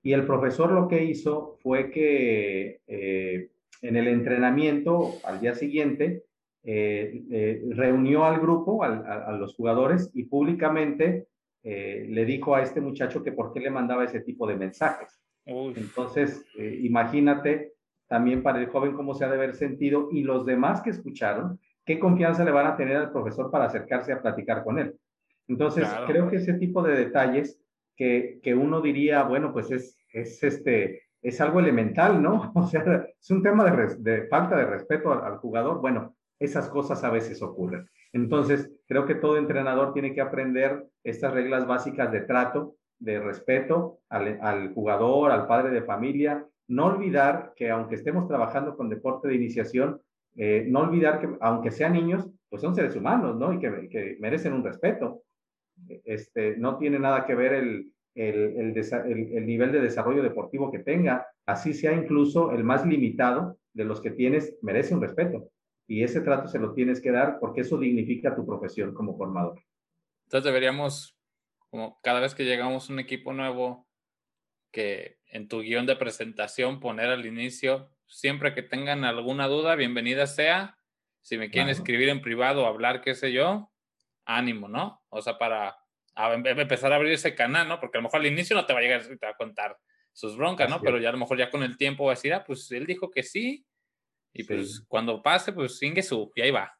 Y 0.03 0.13
el 0.13 0.25
profesor 0.25 0.73
lo 0.73 0.89
que 0.89 1.05
hizo 1.05 1.59
fue 1.63 1.91
que 1.91 2.81
eh, 2.87 3.51
en 3.83 3.97
el 3.97 4.09
entrenamiento 4.09 5.15
al 5.25 5.41
día 5.41 5.55
siguiente 5.55 6.25
eh, 6.63 7.25
eh, 7.31 7.63
reunió 7.71 8.25
al 8.25 8.41
grupo, 8.41 8.85
a, 8.85 9.33
los 9.33 9.55
jugadores 9.55 10.11
y 10.15 10.25
públicamente 10.25 11.27
le 11.65 12.25
dijo 12.25 12.55
a 12.55 12.63
este 12.63 12.81
muchacho 12.81 13.25
que 13.25 13.33
por 13.33 13.53
qué 13.53 13.59
le 13.59 13.71
mandaba 13.71 14.05
ese 14.05 14.21
tipo 14.21 14.47
de 14.47 14.55
mensajes. 14.55 15.21
Entonces, 15.45 16.47
imagínate 16.57 17.73
también 18.07 18.45
para 18.45 18.61
el 18.61 18.69
joven 18.69 18.93
cómo 18.93 19.15
se 19.15 19.25
ha 19.25 19.29
de 19.29 19.35
haber 19.35 19.57
sentido 19.57 20.09
y 20.13 20.23
los 20.23 20.47
demás 20.47 20.81
que 20.81 20.91
escucharon, 20.91 21.59
qué 21.87 21.99
confianza 22.01 22.45
le 22.45 22.51
van 22.51 22.67
a 22.67 22.77
tener 22.77 22.97
al 22.97 23.13
profesor 23.13 23.51
para 23.51 23.67
acercarse 23.67 24.13
a 24.13 24.21
platicar 24.21 24.65
con 24.65 24.79
él. 24.79 24.95
Entonces, 25.49 25.89
creo 26.07 26.29
que 26.29 26.37
ese 26.37 26.55
tipo 26.55 26.83
de 26.83 26.97
detalles 26.97 27.61
que, 27.97 28.41
que 28.43 28.55
uno 28.55 28.81
diría, 28.81 29.23
bueno, 29.23 29.53
pues 29.53 29.71
es, 29.71 29.97
es, 30.13 30.43
este, 30.43 31.05
es 31.23 31.41
algo 31.41 31.61
elemental, 31.61 32.21
¿no? 32.21 32.53
O 32.55 32.67
sea, 32.67 33.07
es 33.19 33.31
un 33.31 33.43
tema 33.43 33.65
de, 33.65 33.97
de 33.99 34.27
falta 34.27 34.57
de 34.57 34.67
respeto 34.67 35.13
al, 35.13 35.37
jugador. 35.39 35.81
Bueno, 35.81 36.17
esas 36.41 36.69
cosas 36.69 37.03
a 37.05 37.11
veces 37.11 37.41
ocurren. 37.41 37.89
Entonces, 38.13 38.71
creo 38.89 39.07
que 39.07 39.15
todo 39.15 39.39
entrenador 39.39 39.93
tiene 39.93 40.13
que 40.13 40.21
aprender 40.21 40.85
estas 41.05 41.33
reglas 41.33 41.67
básicas 41.67 42.11
de 42.11 42.23
trato, 42.23 42.75
de 42.99 43.21
respeto 43.21 44.01
al, 44.09 44.39
al, 44.43 44.75
jugador, 44.75 45.31
al 45.31 45.47
padre 45.47 45.71
de 45.71 45.83
familia. 45.83 46.45
No 46.67 46.87
olvidar 46.87 47.53
que 47.55 47.71
aunque 47.71 47.95
estemos 47.95 48.27
trabajando 48.27 48.77
con 48.77 48.89
deporte 48.89 49.29
de 49.29 49.37
iniciación, 49.37 50.01
eh, 50.37 50.65
no 50.69 50.81
olvidar 50.81 51.21
que 51.21 51.29
aunque 51.41 51.71
sean 51.71 51.95
niños, 51.95 52.29
pues 52.49 52.63
son 52.63 52.75
seres 52.75 52.95
humanos, 52.95 53.37
¿no? 53.37 53.53
Y 53.53 53.59
que, 53.59 54.17
merecen 54.21 54.53
un 54.53 54.65
respeto. 54.65 55.23
Este, 56.05 56.57
no 56.57 56.79
tiene 56.79 56.99
nada 56.99 57.27
que 57.27 57.35
ver 57.35 57.55
el, 57.55 57.93
el, 58.15 58.77
el, 58.77 59.47
nivel 59.47 59.73
de 59.73 59.81
desarrollo 59.81 60.23
deportivo 60.23 60.71
que 60.71 60.79
tenga, 60.79 61.27
así 61.45 61.75
sea 61.75 61.93
incluso 61.93 62.53
el 62.53 62.65
más 62.65 62.87
limitado 62.87 63.59
de 63.75 63.85
los 63.85 64.01
que 64.01 64.11
tienes, 64.11 64.57
merece 64.63 64.95
un 64.95 65.03
respeto. 65.03 65.51
Y 65.87 66.03
ese 66.03 66.21
trato 66.21 66.49
se 66.49 66.59
lo 66.59 66.73
tienes 66.73 67.01
que 67.01 67.13
dar 67.13 67.39
porque 67.39 67.61
eso 67.61 67.79
dignifica 67.79 68.35
tu 68.35 68.47
profesión 68.47 68.95
como 68.95 69.17
formador. 69.17 69.61
Entonces 70.25 70.45
deberíamos, 70.45 71.17
como 71.71 72.01
cada 72.03 72.21
vez 72.21 72.35
que 72.35 72.45
llegamos 72.45 72.89
a 72.89 72.93
un 72.93 72.99
equipo 72.99 73.33
nuevo, 73.33 73.87
que 74.73 75.19
en 75.31 75.49
tu 75.49 75.61
guion 75.61 75.87
de 75.87 75.97
presentación 75.97 76.81
poner 76.81 77.09
al 77.11 77.25
inicio 77.27 77.91
Siempre 78.09 78.55
que 78.55 78.63
tengan 78.63 79.05
alguna 79.05 79.49
duda, 79.49 79.75
bienvenida 79.75 80.27
sea. 80.27 80.79
Si 81.21 81.37
me 81.39 81.51
quieren 81.51 81.71
escribir 81.71 82.09
en 82.09 82.21
privado 82.21 82.63
o 82.63 82.67
hablar, 82.67 83.01
qué 83.01 83.15
sé 83.15 83.33
yo, 83.33 83.73
ánimo, 84.25 84.69
¿no? 84.69 85.03
O 85.09 85.21
sea, 85.23 85.39
para 85.39 85.77
empezar 86.17 86.93
a 86.93 86.97
abrir 86.97 87.13
ese 87.13 87.35
canal, 87.35 87.69
¿no? 87.69 87.81
Porque 87.81 87.99
a 87.99 88.01
lo 88.01 88.05
mejor 88.05 88.21
al 88.21 88.27
inicio 88.27 88.55
no 88.55 88.65
te 88.65 88.73
va 88.73 88.79
a 88.79 88.83
llegar 88.83 89.03
a 89.03 89.37
contar 89.37 89.77
sus 90.13 90.37
broncas, 90.37 90.71
¿no? 90.71 90.81
Pero 90.81 90.99
ya 90.99 91.09
a 91.09 91.13
lo 91.13 91.19
mejor 91.19 91.37
ya 91.37 91.51
con 91.51 91.63
el 91.63 91.77
tiempo 91.77 92.05
va 92.05 92.13
a 92.13 92.15
decir, 92.15 92.33
ah, 92.33 92.45
pues 92.45 92.71
él 92.71 92.87
dijo 92.87 93.11
que 93.11 93.23
sí. 93.23 93.67
Y 94.33 94.45
pues 94.45 94.85
cuando 94.87 95.23
pase, 95.23 95.53
pues 95.53 95.79
singue 95.79 96.03
su, 96.03 96.31
y 96.37 96.43
ahí 96.43 96.51
va. 96.51 96.73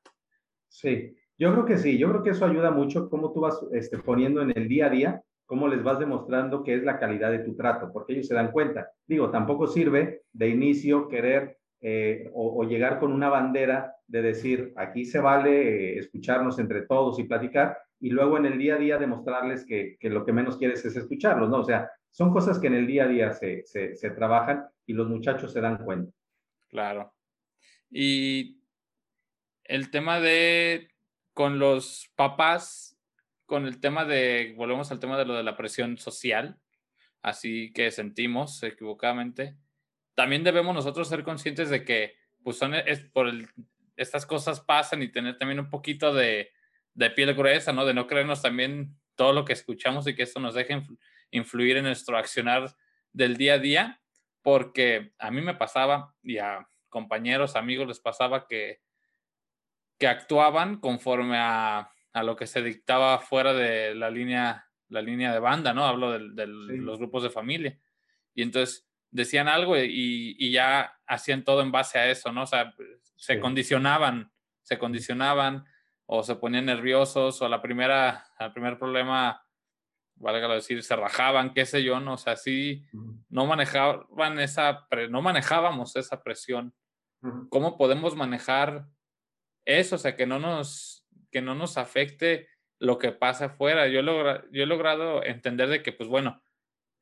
Sí, 0.69 1.17
yo 1.39 1.53
creo 1.53 1.65
que 1.65 1.77
sí, 1.77 1.99
yo 1.99 2.09
creo 2.11 2.23
que 2.23 2.31
eso 2.31 2.45
ayuda 2.45 2.71
mucho, 2.71 3.09
cómo 3.11 3.33
tú 3.33 3.41
vas 3.41 3.59
este, 3.73 3.99
poniendo 3.99 4.43
en 4.43 4.57
el 4.57 4.69
día 4.69 4.87
a 4.87 4.91
día 4.91 5.23
cómo 5.47 5.69
les 5.69 5.83
vas 5.83 5.99
demostrando 5.99 6.63
qué 6.63 6.75
es 6.75 6.83
la 6.83 6.99
calidad 6.99 7.31
de 7.31 7.39
tu 7.39 7.57
trato, 7.57 7.91
porque 7.93 8.13
ellos 8.13 8.27
se 8.27 8.35
dan 8.35 8.51
cuenta. 8.51 8.91
Digo, 9.07 9.31
tampoco 9.31 9.67
sirve 9.67 10.23
de 10.33 10.49
inicio 10.49 11.09
querer 11.09 11.59
eh, 11.81 12.29
o, 12.35 12.65
llegar 12.65 12.99
con 12.99 13.13
una 13.13 13.29
bandera 13.29 13.95
de 14.07 14.23
decir, 14.23 14.73
aquí 14.77 15.05
se 15.05 15.21
vale 15.21 15.95
eh, 15.95 15.99
escucharnos 15.99 16.59
entre 16.59 16.83
todos 16.83 17.19
y 17.19 17.25
platicar, 17.25 17.79
y 18.01 18.11
luego 18.11 18.37
en 18.37 18.47
el 18.47 18.59
día 18.59 18.75
a 18.75 18.79
día 18.79 18.99
demostrarles 18.99 19.65
que, 19.65 19.97
que, 19.99 20.11
lo 20.11 20.25
que 20.25 20.33
menos 20.33 20.57
quieres 20.57 20.85
es 20.85 20.97
escucharlos, 20.97 21.49
¿no? 21.49 21.61
O 21.61 21.65
sea, 21.65 21.91
son 22.11 22.33
cosas 22.33 22.59
que 22.59 22.67
en 22.67 22.75
el 22.75 22.87
día 22.87 23.05
a 23.05 23.09
día 23.09 23.33
se, 23.33 23.65
se, 23.65 23.95
se 23.95 24.11
trabajan 24.11 24.67
y 24.85 24.95
los 24.95 25.09
muchachos 25.09 25.53
se 25.53 25.61
dan 25.61 25.79
cuenta. 25.79 26.13
Claro. 26.69 27.13
Y 27.91 28.61
el 29.65 29.91
tema 29.91 30.21
de 30.21 30.91
con 31.33 31.59
los 31.59 32.11
papás, 32.17 32.96
con 33.47 33.67
el 33.67 33.81
tema 33.81 34.05
de, 34.05 34.55
volvemos 34.57 34.91
al 34.91 35.01
tema 35.01 35.17
de 35.17 35.25
lo 35.25 35.35
de 35.35 35.43
la 35.43 35.57
presión 35.57 35.97
social, 35.99 36.59
así 37.23 37.73
que 37.73 37.91
sentimos 37.91 38.63
equivocadamente, 38.63 39.57
también 40.15 40.45
debemos 40.45 40.75
nosotros 40.75 41.09
ser 41.09 41.23
conscientes 41.23 41.71
de 41.71 41.85
que, 41.85 42.17
pues, 42.43 42.59
son, 42.59 42.75
es 42.75 43.01
por 43.01 43.31
estas 43.97 44.27
cosas 44.27 44.61
pasan 44.61 45.03
y 45.03 45.09
tener 45.09 45.39
también 45.39 45.61
un 45.61 45.71
poquito 45.71 46.13
de, 46.13 46.53
de 46.95 47.11
piel 47.11 47.35
gruesa, 47.35 47.73
¿no? 47.73 47.85
De 47.85 47.95
no 47.95 48.07
creernos 48.07 48.43
también 48.43 48.97
todo 49.15 49.33
lo 49.33 49.45
que 49.45 49.53
escuchamos 49.53 50.07
y 50.07 50.15
que 50.15 50.23
esto 50.23 50.41
nos 50.41 50.55
deje 50.55 50.83
influir 51.31 51.77
en 51.77 51.85
nuestro 51.85 52.19
accionar 52.19 52.75
del 53.13 53.37
día 53.37 53.55
a 53.55 53.59
día, 53.59 54.03
porque 54.43 55.13
a 55.19 55.31
mí 55.31 55.41
me 55.41 55.55
pasaba 55.55 56.15
y 56.23 56.39
a 56.39 56.69
compañeros, 56.89 57.57
amigos 57.57 57.89
les 57.89 58.01
pasaba 58.01 58.47
que, 58.47 58.81
que 59.99 60.07
actuaban 60.07 60.79
conforme 60.81 61.37
a 61.39 61.91
a 62.17 62.23
lo 62.23 62.35
que 62.35 62.47
se 62.47 62.63
dictaba 62.63 63.19
fuera 63.19 63.53
de 63.53 63.95
la 63.95 64.09
línea, 64.09 64.71
la 64.89 65.03
línea 65.03 65.35
de 65.35 65.39
banda, 65.39 65.75
¿no? 65.75 65.85
Hablo 65.85 66.19
de, 66.19 66.47
los 66.47 66.99
grupos 66.99 67.23
de 67.23 67.29
familia. 67.29 67.79
Y 68.35 68.41
entonces 68.41 68.89
decían 69.11 69.49
algo 69.49 69.77
y, 69.77 70.51
ya 70.51 70.99
hacían 71.07 71.45
todo 71.45 71.61
en 71.61 71.71
base 71.71 71.99
a 71.99 72.11
eso, 72.11 72.33
¿no? 72.33 72.45
O 72.45 72.47
sea, 72.47 72.75
se 73.17 73.39
condicionaban, 73.39 74.33
se 74.63 74.79
condicionaban 74.79 75.67
o 76.07 76.23
se 76.23 76.37
ponían 76.37 76.65
nerviosos 76.65 77.43
o 77.43 77.51
la 77.51 77.61
primera, 77.61 78.29
al 78.39 78.55
primer 78.55 78.79
problema, 78.79 79.47
valga 80.15 80.49
decir, 80.55 80.83
se 80.83 80.97
rajaban, 80.97 81.53
qué 81.53 81.67
sé 81.67 81.85
yo, 81.85 82.01
¿no? 82.01 82.15
O 82.15 82.19
sea, 82.19 82.37
sí, 82.37 82.87
no 83.29 83.45
manejaban 83.45 84.41
esa, 84.41 84.89
no 85.11 85.21
manejábamos 85.21 85.97
esa 85.97 86.23
presión. 86.23 86.75
¿Cómo 87.51 87.77
podemos 87.77 88.17
manejar 88.17 88.87
eso? 89.67 89.97
O 89.97 89.99
sea, 89.99 90.17
que 90.17 90.25
no 90.25 90.39
nos, 90.39 90.96
que 91.37 91.43
no 91.43 91.55
nos 91.55 91.77
afecte 91.77 92.49
lo 92.79 92.97
que 92.97 93.13
pasa 93.13 93.45
afuera. 93.45 93.89
Yo, 93.89 94.01
yo 94.01 94.63
he 94.63 94.65
logrado 94.65 95.23
entender 95.23 95.69
de 95.69 95.83
que, 95.83 95.93
pues 95.93 96.09
bueno, 96.09 96.43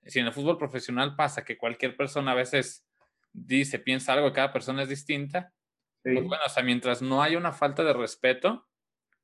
si 0.06 0.18
en 0.18 0.26
el 0.26 0.32
fútbol 0.32 0.58
profesional 0.58 1.14
pasa 1.14 1.44
que 1.44 1.56
cualquier 1.56 1.96
persona 1.96 2.32
a 2.32 2.34
veces 2.34 2.84
dice, 3.32 3.78
piensa 3.78 4.12
algo, 4.12 4.32
cada 4.32 4.52
persona 4.52 4.82
es 4.82 4.88
distinta, 4.88 5.54
pues 6.02 6.16
bueno, 6.16 6.42
o 6.44 6.48
sea, 6.48 6.64
mientras 6.64 7.00
no 7.00 7.22
haya 7.22 7.38
una 7.38 7.52
falta 7.52 7.84
de 7.84 7.92
respeto, 7.92 8.66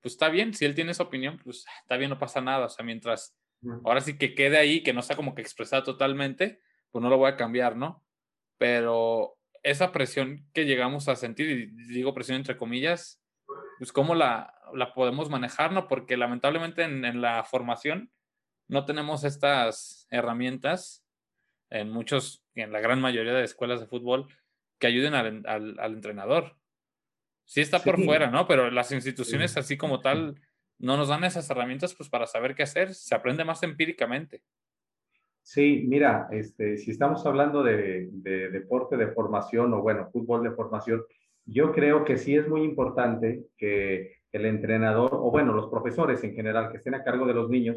pues 0.01 0.15
está 0.15 0.29
bien, 0.29 0.55
si 0.55 0.65
él 0.65 0.77
tiene 0.77 0.93
esa 0.93 1.03
opinión, 1.03 1.41
pues 1.43 1.67
está 1.81 1.97
bien, 1.97 2.11
no 2.11 2.21
pasa 2.21 2.41
nada, 2.41 2.67
o 2.67 2.69
sea, 2.69 2.85
mientras, 2.85 3.37
ahora 3.85 4.03
sí 4.03 4.17
que 4.17 4.37
quede 4.37 4.59
ahí, 4.59 4.85
que 4.85 4.93
no 4.93 5.03
sea 5.03 5.17
como 5.17 5.35
que 5.35 5.43
expresado 5.43 5.83
totalmente, 5.83 6.61
pues 6.93 7.03
no 7.03 7.11
lo 7.11 7.19
voy 7.19 7.33
a 7.33 7.37
cambiar, 7.37 7.75
¿no? 7.75 8.07
Pero 8.59 9.37
esa 9.65 9.91
presión 9.91 10.49
que 10.55 10.67
llegamos 10.67 11.09
a 11.09 11.17
sentir, 11.17 11.51
y 11.51 11.67
digo 11.93 12.15
presión 12.15 12.37
entre 12.37 12.57
comillas, 12.57 13.21
pues 13.81 13.93
cómo 13.93 14.14
la, 14.14 14.53
la 14.74 14.93
podemos 14.93 15.31
manejar, 15.31 15.72
¿no? 15.72 15.89
Porque 15.89 16.18
lamentablemente 16.18 16.83
en, 16.83 17.22
la 17.22 17.43
formación 17.45 18.11
no 18.68 18.85
tenemos 18.85 19.24
estas 19.24 20.07
herramientas 20.11 21.03
en 21.70 21.89
muchos, 21.89 22.45
en 22.55 22.72
la 22.72 22.81
gran 22.81 23.01
mayoría 23.01 23.33
de 23.33 23.43
escuelas 23.43 23.81
de 23.81 23.87
fútbol 23.87 24.28
que 24.78 24.87
ayuden 24.87 25.14
al, 25.14 25.47
al, 25.47 25.95
entrenador. 25.95 26.59
Sí 27.47 27.62
está 27.62 27.83
por 27.83 28.05
fuera, 28.05 28.31
¿no? 28.31 28.47
Pero 28.47 28.70
las 28.70 28.93
instituciones 28.93 29.57
así 29.57 29.78
como 29.78 30.01
tal 30.01 30.39
no 30.78 30.99
nos 30.99 31.09
dan 31.09 31.24
esas 31.24 31.49
herramientas 31.49 31.95
pues 31.95 32.11
para 32.11 32.26
saber 32.26 32.55
qué 32.55 32.64
hacer, 32.64 32.93
se 32.93 33.14
aprende 33.14 33.47
más 33.47 33.62
empíricamente. 33.62 34.43
Sí, 35.43 35.87
mira, 35.89 36.28
este, 36.33 36.76
si 36.76 36.91
estamos 36.91 37.24
hablando 37.24 37.62
de, 37.62 38.11
de 38.12 38.51
deporte 38.51 38.99
de 38.99 39.09
formación 39.12 39.72
o 39.72 39.81
bueno, 39.81 40.11
fútbol 40.12 40.43
de 40.43 40.51
formación, 40.51 41.03
yo 41.51 41.72
creo 41.72 42.05
que 42.05 42.16
sí 42.16 42.36
es 42.36 42.48
muy 42.48 42.62
importante 42.62 43.46
que 43.57 44.20
el 44.32 44.46
entrenador, 44.46 45.11
o 45.14 45.30
bueno, 45.30 45.53
los 45.53 45.68
profesores 45.68 46.22
en 46.22 46.34
general 46.34 46.70
que 46.70 46.76
estén 46.76 46.94
a 46.94 47.03
cargo 47.03 47.26
de 47.26 47.34
los 47.34 47.51
niños, 47.51 47.76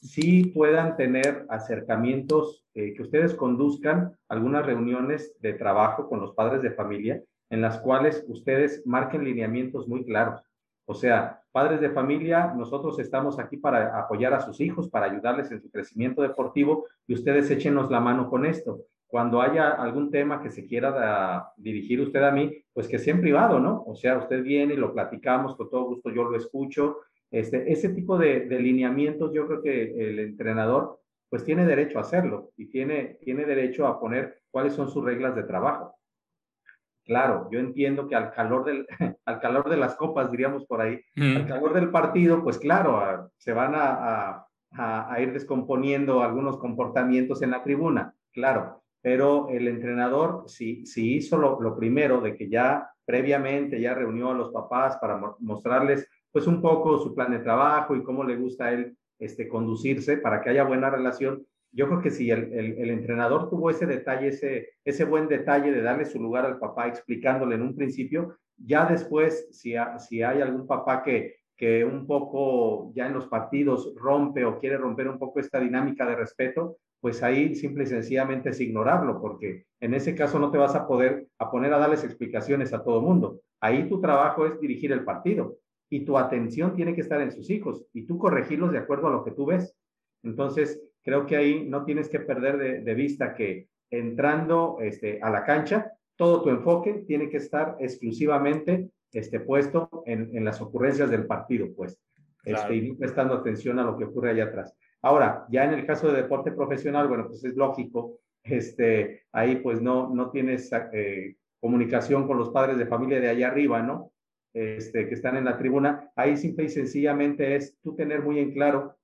sí 0.00 0.52
puedan 0.54 0.96
tener 0.96 1.46
acercamientos, 1.48 2.66
eh, 2.74 2.92
que 2.92 3.02
ustedes 3.02 3.34
conduzcan 3.34 4.12
algunas 4.28 4.66
reuniones 4.66 5.34
de 5.40 5.54
trabajo 5.54 6.08
con 6.08 6.20
los 6.20 6.34
padres 6.34 6.62
de 6.62 6.72
familia 6.72 7.22
en 7.48 7.62
las 7.62 7.78
cuales 7.78 8.24
ustedes 8.28 8.82
marquen 8.84 9.24
lineamientos 9.24 9.88
muy 9.88 10.04
claros. 10.04 10.42
O 10.86 10.94
sea, 10.94 11.40
padres 11.52 11.80
de 11.80 11.90
familia, 11.90 12.52
nosotros 12.54 12.98
estamos 12.98 13.38
aquí 13.38 13.56
para 13.56 13.98
apoyar 13.98 14.34
a 14.34 14.40
sus 14.40 14.60
hijos, 14.60 14.90
para 14.90 15.06
ayudarles 15.06 15.50
en 15.50 15.62
su 15.62 15.70
crecimiento 15.70 16.20
deportivo 16.20 16.86
y 17.06 17.14
ustedes 17.14 17.50
échenos 17.50 17.90
la 17.90 18.00
mano 18.00 18.28
con 18.28 18.44
esto. 18.44 18.80
Cuando 19.14 19.40
haya 19.40 19.70
algún 19.70 20.10
tema 20.10 20.42
que 20.42 20.50
se 20.50 20.66
quiera 20.66 21.52
dirigir 21.56 22.00
usted 22.00 22.20
a 22.24 22.32
mí, 22.32 22.50
pues 22.72 22.88
que 22.88 22.98
sea 22.98 23.14
en 23.14 23.20
privado, 23.20 23.60
¿no? 23.60 23.84
O 23.86 23.94
sea, 23.94 24.18
usted 24.18 24.42
viene 24.42 24.74
y 24.74 24.76
lo 24.76 24.92
platicamos, 24.92 25.54
con 25.54 25.70
todo 25.70 25.84
gusto 25.84 26.10
yo 26.10 26.24
lo 26.24 26.36
escucho. 26.36 26.96
Este, 27.30 27.70
ese 27.70 27.90
tipo 27.90 28.18
de, 28.18 28.40
de 28.46 28.58
lineamientos 28.58 29.32
yo 29.32 29.46
creo 29.46 29.62
que 29.62 30.08
el 30.08 30.18
entrenador 30.18 30.98
pues 31.30 31.44
tiene 31.44 31.64
derecho 31.64 31.98
a 31.98 32.00
hacerlo 32.00 32.50
y 32.56 32.66
tiene, 32.66 33.20
tiene 33.22 33.44
derecho 33.44 33.86
a 33.86 34.00
poner 34.00 34.40
cuáles 34.50 34.72
son 34.72 34.90
sus 34.90 35.04
reglas 35.04 35.36
de 35.36 35.44
trabajo. 35.44 35.94
Claro, 37.04 37.48
yo 37.52 37.60
entiendo 37.60 38.08
que 38.08 38.16
al 38.16 38.32
calor, 38.32 38.64
del, 38.64 38.84
al 39.26 39.38
calor 39.38 39.70
de 39.70 39.76
las 39.76 39.94
copas, 39.94 40.28
diríamos 40.32 40.66
por 40.66 40.80
ahí, 40.80 41.00
al 41.14 41.46
calor 41.46 41.72
del 41.72 41.92
partido, 41.92 42.42
pues 42.42 42.58
claro, 42.58 43.30
se 43.36 43.52
van 43.52 43.74
a, 43.76 44.44
a, 44.72 45.20
ir 45.20 45.32
descomponiendo 45.32 46.20
algunos 46.20 46.58
comportamientos 46.58 47.42
en 47.42 47.52
la 47.52 47.62
tribuna, 47.62 48.12
claro, 48.32 48.83
pero 49.04 49.50
el 49.50 49.68
entrenador, 49.68 50.44
si, 50.46 50.86
si 50.86 51.16
hizo 51.16 51.36
lo, 51.36 51.76
primero 51.76 52.22
de 52.22 52.34
que 52.34 52.48
ya 52.48 52.88
previamente 53.04 53.78
ya 53.78 53.92
reunió 53.92 54.30
a 54.30 54.34
los 54.34 54.50
papás 54.50 54.96
para 54.96 55.20
mostrarles 55.40 56.08
pues 56.32 56.46
un 56.46 56.62
poco 56.62 56.96
su 56.96 57.14
plan 57.14 57.30
de 57.30 57.40
trabajo 57.40 57.94
y 57.94 58.02
cómo 58.02 58.24
le 58.24 58.36
gusta 58.36 58.64
a 58.64 58.72
él 58.72 58.96
este, 59.18 59.46
conducirse 59.46 60.16
para 60.16 60.40
que 60.40 60.48
haya 60.48 60.64
buena 60.64 60.88
relación, 60.88 61.46
yo 61.70 61.86
creo 61.86 62.00
que 62.00 62.10
si 62.10 62.30
el, 62.30 62.50
el, 62.54 62.88
entrenador 62.88 63.50
tuvo 63.50 63.68
ese 63.68 63.84
detalle, 63.84 64.28
ese, 64.28 64.70
ese 64.86 65.04
buen 65.04 65.28
detalle 65.28 65.70
de 65.70 65.82
darle 65.82 66.06
su 66.06 66.18
lugar 66.18 66.46
al 66.46 66.58
papá 66.58 66.88
explicándole 66.88 67.56
en 67.56 67.62
un 67.62 67.76
principio, 67.76 68.38
ya 68.56 68.86
después, 68.86 69.50
si, 69.52 69.74
si 69.98 70.22
hay 70.22 70.40
algún 70.40 70.66
papá 70.66 71.02
que, 71.02 71.34
que 71.54 71.84
un 71.84 72.06
poco 72.06 72.90
ya 72.94 73.06
en 73.06 73.12
los 73.12 73.26
partidos 73.26 73.92
rompe 73.96 74.46
o 74.46 74.58
quiere 74.58 74.78
romper 74.78 75.08
un 75.08 75.18
poco 75.18 75.40
esta 75.40 75.60
dinámica 75.60 76.06
de 76.06 76.16
respeto, 76.16 76.78
pues 77.04 77.22
ahí 77.22 77.54
simple 77.54 77.84
y 77.84 77.86
sencillamente 77.86 78.48
es 78.48 78.58
ignorarlo, 78.62 79.20
porque 79.20 79.66
en 79.78 79.92
ese 79.92 80.14
caso 80.14 80.38
no 80.38 80.50
te 80.50 80.56
vas 80.56 80.74
a 80.74 80.86
poder 80.86 81.26
a 81.38 81.50
poner 81.50 81.74
a 81.74 81.78
darles 81.78 82.02
explicaciones 82.02 82.72
a 82.72 82.82
todo 82.82 83.02
mundo. 83.02 83.42
Ahí 83.60 83.86
tu 83.90 84.00
trabajo 84.00 84.46
es 84.46 84.58
dirigir 84.58 84.90
el 84.90 85.04
partido 85.04 85.58
y 85.90 86.06
tu 86.06 86.16
atención 86.16 86.74
tiene 86.74 86.94
que 86.94 87.02
estar 87.02 87.20
en 87.20 87.30
sus 87.30 87.50
hijos 87.50 87.84
y 87.92 88.06
tú 88.06 88.16
corregirlos 88.16 88.72
de 88.72 88.78
acuerdo 88.78 89.08
a 89.08 89.10
lo 89.10 89.22
que 89.22 89.32
tú 89.32 89.44
ves. 89.44 89.76
Entonces, 90.22 90.80
creo 91.02 91.26
que 91.26 91.36
ahí 91.36 91.68
no 91.68 91.84
tienes 91.84 92.08
que 92.08 92.20
perder 92.20 92.82
de, 92.82 92.94
vista 92.94 93.34
que 93.34 93.68
entrando 93.90 94.78
este, 94.80 95.20
a 95.20 95.28
la 95.28 95.44
cancha, 95.44 95.92
todo 96.16 96.40
tu 96.40 96.48
enfoque 96.48 97.04
tiene 97.06 97.28
que 97.28 97.36
estar 97.36 97.76
exclusivamente 97.80 98.88
este, 99.12 99.40
puesto 99.40 100.04
en, 100.06 100.34
en 100.34 100.42
las 100.42 100.58
ocurrencias 100.62 101.10
del 101.10 101.26
partido, 101.26 101.68
pues, 101.76 102.00
este, 102.46 102.76
y 102.76 102.94
prestando 102.94 103.34
atención 103.34 103.78
a 103.78 103.84
lo 103.84 103.98
que 103.98 104.04
ocurre 104.04 104.30
allá 104.30 104.44
atrás. 104.44 104.74
Ahora, 105.04 105.44
ya 105.50 105.64
en 105.64 105.74
el 105.74 105.84
caso 105.84 106.10
de 106.10 106.22
deporte 106.22 106.50
profesional, 106.50 107.08
bueno, 107.08 107.26
pues 107.28 107.44
es 107.44 107.54
lógico, 107.54 108.20
este, 108.42 109.24
ahí 109.32 109.56
pues 109.56 109.82
no, 109.82 110.08
no 110.08 110.30
tienes 110.30 110.70
eh, 110.94 111.36
comunicación 111.60 112.26
con 112.26 112.38
los 112.38 112.48
padres 112.48 112.78
de 112.78 112.86
familia 112.86 113.20
de 113.20 113.28
allá 113.28 113.48
arriba, 113.48 113.82
¿no? 113.82 114.12
Este, 114.54 115.06
que 115.06 115.14
están 115.14 115.36
en 115.36 115.44
la 115.44 115.58
tribuna. 115.58 116.10
Ahí 116.16 116.38
simple 116.38 116.64
y 116.64 116.68
sencillamente 116.70 117.54
es 117.54 117.78
tú 117.82 117.94
tener 117.94 118.22
muy 118.22 118.38
en 118.38 118.54
claro 118.54 118.96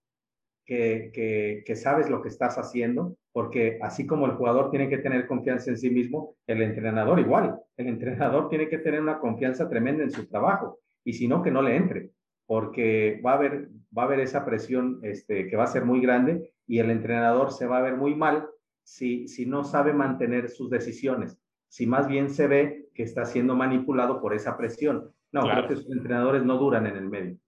que, 0.65 1.63
sabes 1.77 2.09
lo 2.09 2.23
que 2.23 2.29
estás 2.29 2.57
haciendo, 2.57 3.17
porque 3.33 3.79
así 3.83 4.07
como 4.07 4.25
el 4.25 4.33
jugador 4.33 4.71
tiene 4.71 4.89
que 4.89 4.99
tener 4.99 5.27
confianza 5.27 5.71
en 5.71 5.77
sí 5.77 5.91
mismo, 5.91 6.37
el 6.47 6.63
entrenador 6.63 7.21
igual. 7.21 7.61
El 7.77 7.89
entrenador 7.89 8.49
tiene 8.49 8.71
que 8.71 8.79
tener 8.79 9.03
una 9.03 9.19
confianza 9.19 9.69
tremenda 9.69 10.03
en 10.03 10.13
su 10.13 10.27
trabajo 10.27 10.79
y 11.05 11.13
si 11.13 11.29
no, 11.29 11.43
que 11.43 11.51
no 11.51 11.61
le 11.61 11.77
entre, 11.77 12.11
porque 12.51 13.23
va 13.25 13.31
a 13.31 13.35
haber, 13.37 13.69
va 13.97 14.03
a 14.03 14.07
haber 14.07 14.19
esa 14.19 14.45
presión 14.45 14.99
este, 15.05 15.47
que 15.47 15.55
va 15.55 15.63
a 15.63 15.69
ser 15.69 15.85
muy 15.85 16.01
grande 16.01 16.53
y 16.67 16.81
el 16.81 16.91
entrenador 16.91 17.53
se 17.53 17.69
va 17.69 17.79
a 17.79 17.81
ver 17.81 17.95
muy 17.95 18.17
mal 18.17 18.49
si, 18.83 19.29
si 19.29 19.47
no 19.47 19.63
sabe 19.63 19.93
mantener 19.93 20.49
sus 20.49 20.69
decisiones, 20.69 21.39
si 21.69 21.87
más 21.87 22.09
bien 22.09 22.29
se 22.29 22.49
ve 22.49 22.89
que 22.93 23.05
está 23.05 23.25
siendo 23.25 23.55
manipulado 23.55 24.21
por 24.21 24.35
esa 24.35 24.57
presión. 24.57 25.15
No, 25.31 25.43
creo 25.43 25.69
que 25.69 25.77
sus 25.77 25.93
entrenadores 25.93 26.43
no 26.43 26.59
duran 26.59 26.89
en 26.89 26.97
el 26.97 27.09
medio. 27.09 27.39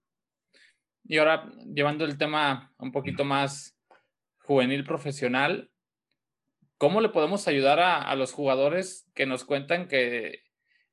Y 1.03 1.17
ahora, 1.17 1.51
llevando 1.65 2.05
el 2.05 2.17
tema 2.17 2.71
un 2.77 2.93
poquito 2.93 3.25
más 3.25 3.77
juvenil 4.43 4.85
profesional, 4.85 5.69
¿cómo 6.77 7.01
le 7.01 7.09
podemos 7.09 7.49
ayudar 7.49 7.81
a, 7.81 8.15
los 8.15 8.31
jugadores 8.31 9.11
que 9.13 9.25
nos 9.25 9.43
cuentan 9.43 9.89
que 9.89 10.43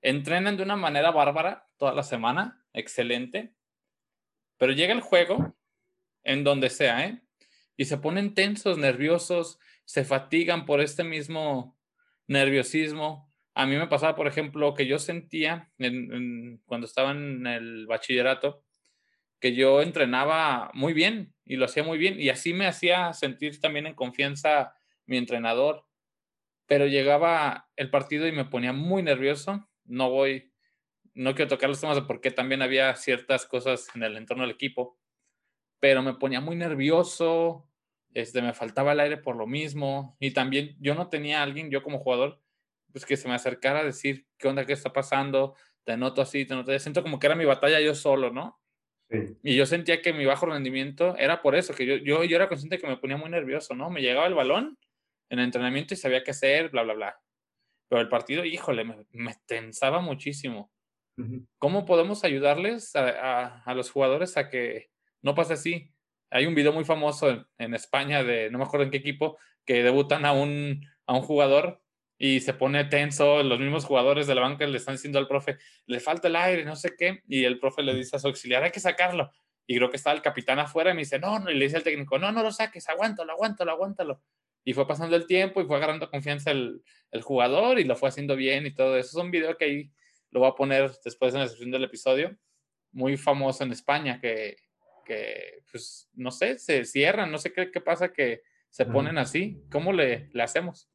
entrenan 0.03 0.57
de 0.57 0.65
una 0.65 0.75
manera 0.75 1.13
bárbara 1.13 1.69
toda 1.77 1.95
la 1.95 2.03
semana? 2.03 2.61
Excelente. 2.73 3.55
Pero 4.61 4.75
llega 4.75 4.93
el 4.93 5.01
juego, 5.01 5.57
en 6.23 6.45
donde 6.45 6.69
sea, 6.69 7.07
¿eh? 7.07 7.23
Y 7.79 7.87
se 7.87 7.97
ponen 7.97 8.35
tensos, 8.35 8.77
nerviosos, 8.77 9.59
se 9.87 10.05
fatigan 10.05 10.67
por 10.67 10.83
este 10.83 11.03
mismo 11.03 11.79
nerviosismo. 12.27 13.33
A 13.55 13.65
mí 13.65 13.77
me 13.77 13.87
pasaba, 13.87 14.15
por 14.15 14.27
ejemplo, 14.27 14.75
que 14.75 14.87
yo 14.87 14.99
sentía 14.99 15.73
cuando 16.67 16.87
estaba 16.87 17.13
en 17.13 17.47
el 17.47 17.87
bachillerato, 17.87 18.63
que 19.41 19.55
yo 19.55 19.81
entrenaba 19.81 20.71
muy 20.75 20.93
bien 20.93 21.35
y 21.47 21.57
lo 21.57 21.65
hacía 21.65 21.83
muy 21.83 21.97
bien 21.97 22.21
y 22.21 22.29
así 22.29 22.53
me 22.53 22.67
hacía 22.67 23.15
sentir 23.15 23.59
también 23.63 23.87
en 23.87 23.95
confianza 23.95 24.75
mi 25.07 25.17
entrenador. 25.17 25.87
Pero 26.67 26.87
llegaba 26.87 27.71
el 27.77 27.89
partido 27.89 28.29
y 28.29 28.33
me 28.33 28.45
ponía 28.45 28.75
muy 28.75 29.03
nervioso. 29.03 29.71
No 29.87 30.11
voy, 30.11 30.50
no 31.15 31.35
quiero 31.35 31.49
tocar 31.49 31.69
los 31.69 31.81
temas 31.81 31.97
de 31.97 32.03
por 32.03 32.21
qué 32.21 32.31
también 32.31 32.63
había 32.63 32.95
ciertas 32.97 33.47
cosas 33.47 33.89
en 33.95 34.03
el 34.03 34.17
entorno 34.17 34.43
del 34.43 34.53
equipo, 34.53 34.99
pero 35.81 36.03
me 36.03 36.15
ponía 36.15 36.41
muy 36.41 36.57
nervioso, 36.57 37.69
este, 38.13 38.43
me 38.43 38.53
faltaba 38.53 38.93
el 38.93 39.01
aire 39.01 39.17
por 39.17 39.37
lo 39.37 39.47
mismo 39.47 40.17
y 40.21 40.33
también 40.33 40.77
yo 40.81 40.95
no 40.95 41.09
tenía 41.09 41.41
a 41.41 41.43
alguien, 41.43 41.71
yo 41.71 41.83
como 41.83 41.99
jugador, 41.99 42.41
pues 42.93 43.07
que 43.07 43.17
se 43.17 43.29
me 43.29 43.35
acercara 43.35 43.81
a 43.81 43.85
decir, 43.85 44.27
¿qué 44.39 44.49
onda, 44.49 44.67
qué 44.67 44.73
está 44.73 44.93
pasando? 44.93 45.55
Te 45.85 45.97
noto 45.97 46.23
así, 46.23 46.45
te 46.45 46.55
noto 46.55 46.73
así. 46.73 46.81
Siento 46.81 47.03
como 47.03 47.19
que 47.19 47.27
era 47.27 47.37
mi 47.37 47.45
batalla 47.45 47.81
yo 47.81 47.95
solo, 47.95 48.31
¿no? 48.31 48.61
Y 49.43 49.57
yo 49.57 49.67
sentía 49.67 50.03
que 50.03 50.13
mi 50.13 50.25
bajo 50.25 50.47
rendimiento 50.47 51.17
era 51.17 51.43
por 51.43 51.57
eso, 51.57 51.75
que 51.75 51.85
yo, 51.85 51.97
yo, 51.97 52.23
yo 52.23 52.37
era 52.37 52.49
consciente 52.49 52.79
que 52.79 52.87
me 52.87 52.97
ponía 52.97 53.17
muy 53.17 53.29
nervioso, 53.29 53.75
¿no? 53.75 53.91
Me 53.91 54.03
llegaba 54.03 54.27
el 54.27 54.35
balón 54.35 54.79
en 55.29 55.39
el 55.41 55.47
entrenamiento 55.47 55.95
y 55.95 55.97
sabía 55.97 56.23
qué 56.23 56.31
hacer, 56.31 56.71
bla, 56.71 56.83
bla, 56.83 56.95
bla. 56.95 57.21
Pero 57.89 58.01
el 58.01 58.09
partido, 58.09 58.45
híjole, 58.45 58.85
me, 58.85 59.07
me 59.11 59.35
tensaba 59.47 60.01
muchísimo. 60.01 60.71
¿Cómo 61.59 61.85
podemos 61.85 62.25
ayudarles 62.25 62.95
a, 62.97 63.63
a, 63.65 63.75
los 63.75 63.91
jugadores 63.91 64.37
a 64.37 64.49
que 64.49 64.91
no 65.23 65.35
pase 65.35 65.55
así? 65.55 65.93
Hay 66.31 66.47
un 66.47 66.55
video 66.55 66.73
muy 66.73 66.85
famoso 66.85 67.31
en, 67.31 67.47
en, 67.59 67.75
España 67.75 68.23
de, 68.23 68.51
no 68.51 68.59
me 68.59 68.65
acuerdo 68.65 68.85
en 68.85 68.91
qué 68.91 68.99
equipo, 68.99 69.39
que 69.65 69.83
debutan 69.83 70.25
a 70.25 70.33
un, 70.33 70.87
a 71.07 71.15
un 71.15 71.23
jugador 71.23 71.83
y 72.23 72.41
se 72.41 72.53
pone 72.53 72.85
tenso, 72.85 73.43
los 73.43 73.59
mismos 73.59 73.87
jugadores 73.87 74.27
de 74.27 74.35
la 74.35 74.43
banca 74.43 74.67
le 74.67 74.77
están 74.77 74.95
diciendo 74.95 75.19
al 75.19 75.27
profe, 75.27 75.57
le 75.87 76.01
falta 76.01 76.29
el 76.29 76.37
aire, 76.37 76.65
no 76.65 76.77
sé 76.77 76.95
qué, 76.97 77.23
y 77.27 77.45
el 77.45 77.59
profe 77.59 77.83
le 77.83 77.95
dice 77.95 78.17
a 78.17 78.19
su 78.19 78.27
auxiliar, 78.27 78.63
hay 78.63 78.71
que 78.71 78.81
sacarlo. 78.81 79.31
Y 79.67 79.77
creo 79.77 79.89
que 79.89 79.97
estaba 79.97 80.15
el 80.15 80.21
capitán 80.21 80.59
afuera 80.59 80.91
y 80.91 80.95
me 80.95 81.01
dice, 81.01 81.19
no, 81.19 81.39
no, 81.39 81.51
y 81.51 81.55
le 81.55 81.65
dice 81.65 81.79
al 81.79 81.83
técnico, 81.83 82.19
no, 82.19 82.31
no 82.31 82.43
lo 82.43 82.53
saques, 82.53 82.89
aguántalo, 82.91 83.33
aguántalo, 83.33 83.71
aguántalo. 83.71 84.23
Y 84.65 84.75
fue 84.75 84.87
pasando 84.87 85.17
el 85.17 85.27
tiempo 85.27 85.63
y 85.63 85.65
fue 85.65 85.77
agarrando 85.77 86.11
confianza 86.11 86.51
el, 86.51 86.83
el 87.11 87.23
jugador 87.23 87.79
y 87.79 87.85
lo 87.85 87.97
fue 87.97 88.11
haciendo 88.11 88.37
bien 88.37 88.67
y 88.67 88.75
todo 88.75 88.99
eso. 88.99 89.19
Es 89.19 89.25
un 89.25 89.31
video 89.31 89.57
que 89.57 89.65
ahí 89.65 89.91
lo 90.31 90.41
voy 90.41 90.49
a 90.49 90.55
poner 90.55 90.91
después 91.05 91.33
en 91.33 91.41
la 91.41 91.45
descripción 91.45 91.73
del 91.73 91.85
episodio, 91.85 92.37
muy 92.93 93.17
famoso 93.17 93.65
en 93.65 93.73
España, 93.73 94.21
que, 94.21 94.57
que 95.05 95.63
pues, 95.71 96.09
no 96.15 96.31
sé, 96.31 96.59
se 96.59 96.85
cierran, 96.85 97.31
no 97.31 97.39
sé 97.39 97.53
qué, 97.53 97.71
qué 97.71 97.81
pasa 97.81 98.13
que 98.13 98.43
se 98.69 98.87
ponen 98.87 99.19
así. 99.19 99.63
¿Cómo 99.71 99.93
le, 99.93 100.29
le 100.33 100.43
hacemos? 100.43 100.91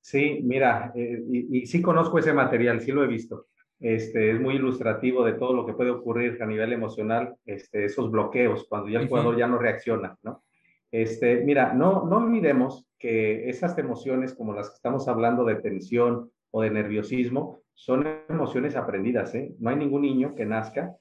Sí, 0.00 0.40
mira, 0.42 0.92
eh, 0.94 1.22
y, 1.30 1.66
sí 1.66 1.80
conozco 1.80 2.18
ese 2.18 2.32
material, 2.32 2.80
sí 2.80 2.92
lo 2.92 3.04
he 3.04 3.06
visto. 3.06 3.46
Este, 3.80 4.32
es 4.32 4.40
muy 4.40 4.56
ilustrativo 4.56 5.24
de 5.24 5.34
todo 5.34 5.54
lo 5.54 5.66
que 5.66 5.72
puede 5.72 5.90
ocurrir 5.90 6.42
a 6.42 6.46
nivel 6.46 6.72
emocional, 6.72 7.36
este, 7.44 7.86
esos 7.86 8.10
bloqueos, 8.10 8.66
cuando 8.68 8.88
ya 8.88 9.00
el 9.00 9.08
jugador 9.08 9.36
ya 9.36 9.46
no 9.46 9.58
reacciona, 9.58 10.16
¿no? 10.22 10.44
Este, 10.90 11.42
mira, 11.42 11.72
no, 11.72 12.06
no 12.06 12.18
olvidemos 12.18 12.86
que 12.98 13.48
esas 13.48 13.76
emociones 13.78 14.34
como 14.34 14.54
las 14.54 14.70
que 14.70 14.76
estamos 14.76 15.08
hablando 15.08 15.44
de 15.44 15.56
tensión 15.56 16.30
o 16.50 16.62
de 16.62 16.70
nerviosismo 16.70 17.63
son 17.74 18.06
emociones 18.28 18.76
aprendidas, 18.76 19.34
¿eh? 19.34 19.54
No 19.58 19.70
hay 19.70 19.76
ningún 19.76 20.02
niño 20.02 20.34
que 20.34 20.46
nazca 20.46 20.96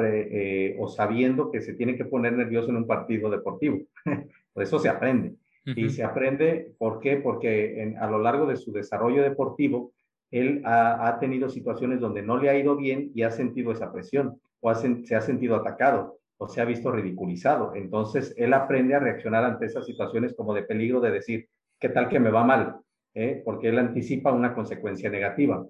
eh, 0.00 0.76
o 0.78 0.88
sabiendo 0.88 1.50
que 1.50 1.60
se 1.60 1.74
tiene 1.74 1.96
que 1.96 2.04
poner 2.04 2.32
nervioso 2.32 2.70
en 2.70 2.76
un 2.76 2.86
partido 2.86 3.30
deportivo. 3.30 3.78
Por 4.52 4.62
eso 4.62 4.78
se 4.78 4.88
aprende. 4.88 5.34
Y 5.64 5.90
se 5.90 6.02
aprende, 6.02 6.72
¿por 6.78 6.98
qué? 6.98 7.18
Porque 7.18 7.94
a 8.00 8.06
lo 8.06 8.18
largo 8.18 8.46
de 8.46 8.56
su 8.56 8.72
desarrollo 8.72 9.22
deportivo, 9.22 9.92
él 10.30 10.62
ha, 10.64 11.18
tenido 11.20 11.50
situaciones 11.50 12.00
donde 12.00 12.22
no 12.22 12.38
le 12.38 12.48
ha 12.48 12.58
ido 12.58 12.74
bien 12.74 13.10
y 13.14 13.22
ha 13.22 13.30
sentido 13.30 13.72
esa 13.72 13.92
presión 13.92 14.40
o 14.60 14.74
se 14.74 15.14
ha 15.14 15.20
sentido 15.20 15.56
atacado. 15.56 16.18
o 16.38 16.48
se 16.48 16.62
ha 16.62 16.64
visto 16.64 16.90
ridiculizado. 16.90 17.74
Entonces, 17.74 18.32
él 18.38 18.54
aprende 18.54 18.94
a 18.94 19.00
reaccionar 19.00 19.44
ante 19.44 19.66
esas 19.66 19.84
situaciones 19.84 20.34
como 20.34 20.54
de 20.54 20.62
peligro 20.62 21.00
de 21.00 21.10
decir, 21.10 21.48
¿qué 21.80 21.88
tal 21.88 22.08
que 22.08 22.20
me 22.20 22.30
va 22.30 22.44
mal? 22.44 22.76
¿Eh? 23.12 23.42
Porque 23.44 23.68
él 23.68 23.78
anticipa 23.78 24.32
una 24.32 24.54
consecuencia 24.54 25.10
negativa. 25.10 25.66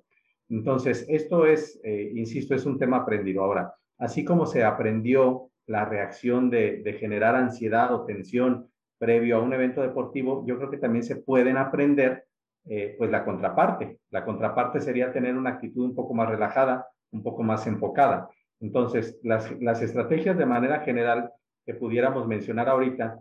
Entonces, 0.51 1.07
esto 1.09 1.46
es, 1.46 1.80
eh, 1.84 2.12
insisto, 2.14 2.55
es 2.55 2.64
un 2.66 2.78
tema 2.78 2.99
aprendido. 2.99 3.44
Ahora, 3.44 3.74
así 3.99 4.24
como 4.24 4.46
se 4.46 4.64
aprendió 4.64 5.51
la 5.66 5.84
reacción 5.84 6.51
de, 6.51 6.82
de 6.82 6.92
generar 6.94 7.34
ansiedad 7.34 7.94
o 7.94 8.05
tensión 8.05 8.70
previo 8.99 9.36
a 9.36 9.40
un 9.40 9.53
evento 9.53 9.82
deportivo, 9.82 10.44
yo 10.46 10.57
creo 10.57 10.70
que 10.70 10.78
también 10.78 11.05
se 11.05 11.16
pueden 11.16 11.57
aprender 11.57 12.24
eh, 12.70 12.94
pues 12.99 13.11
la 13.11 13.24
contraparte. 13.24 14.01
La 14.11 14.24
contraparte 14.24 14.80
sería 14.80 15.12
tener 15.12 15.36
una 15.36 15.51
actitud 15.51 15.84
un 15.84 15.94
poco 15.94 16.12
más 16.12 16.28
relajada, 16.28 16.86
un 17.12 17.22
poco 17.22 17.42
más 17.42 17.66
enfocada. 17.66 18.28
Entonces, 18.61 19.18
las, 19.22 19.51
las 19.61 19.80
estrategias 19.80 20.36
de 20.36 20.44
manera 20.44 20.80
general 20.80 21.30
que 21.64 21.74
pudiéramos 21.74 22.26
mencionar 22.26 22.68
ahorita 22.68 23.20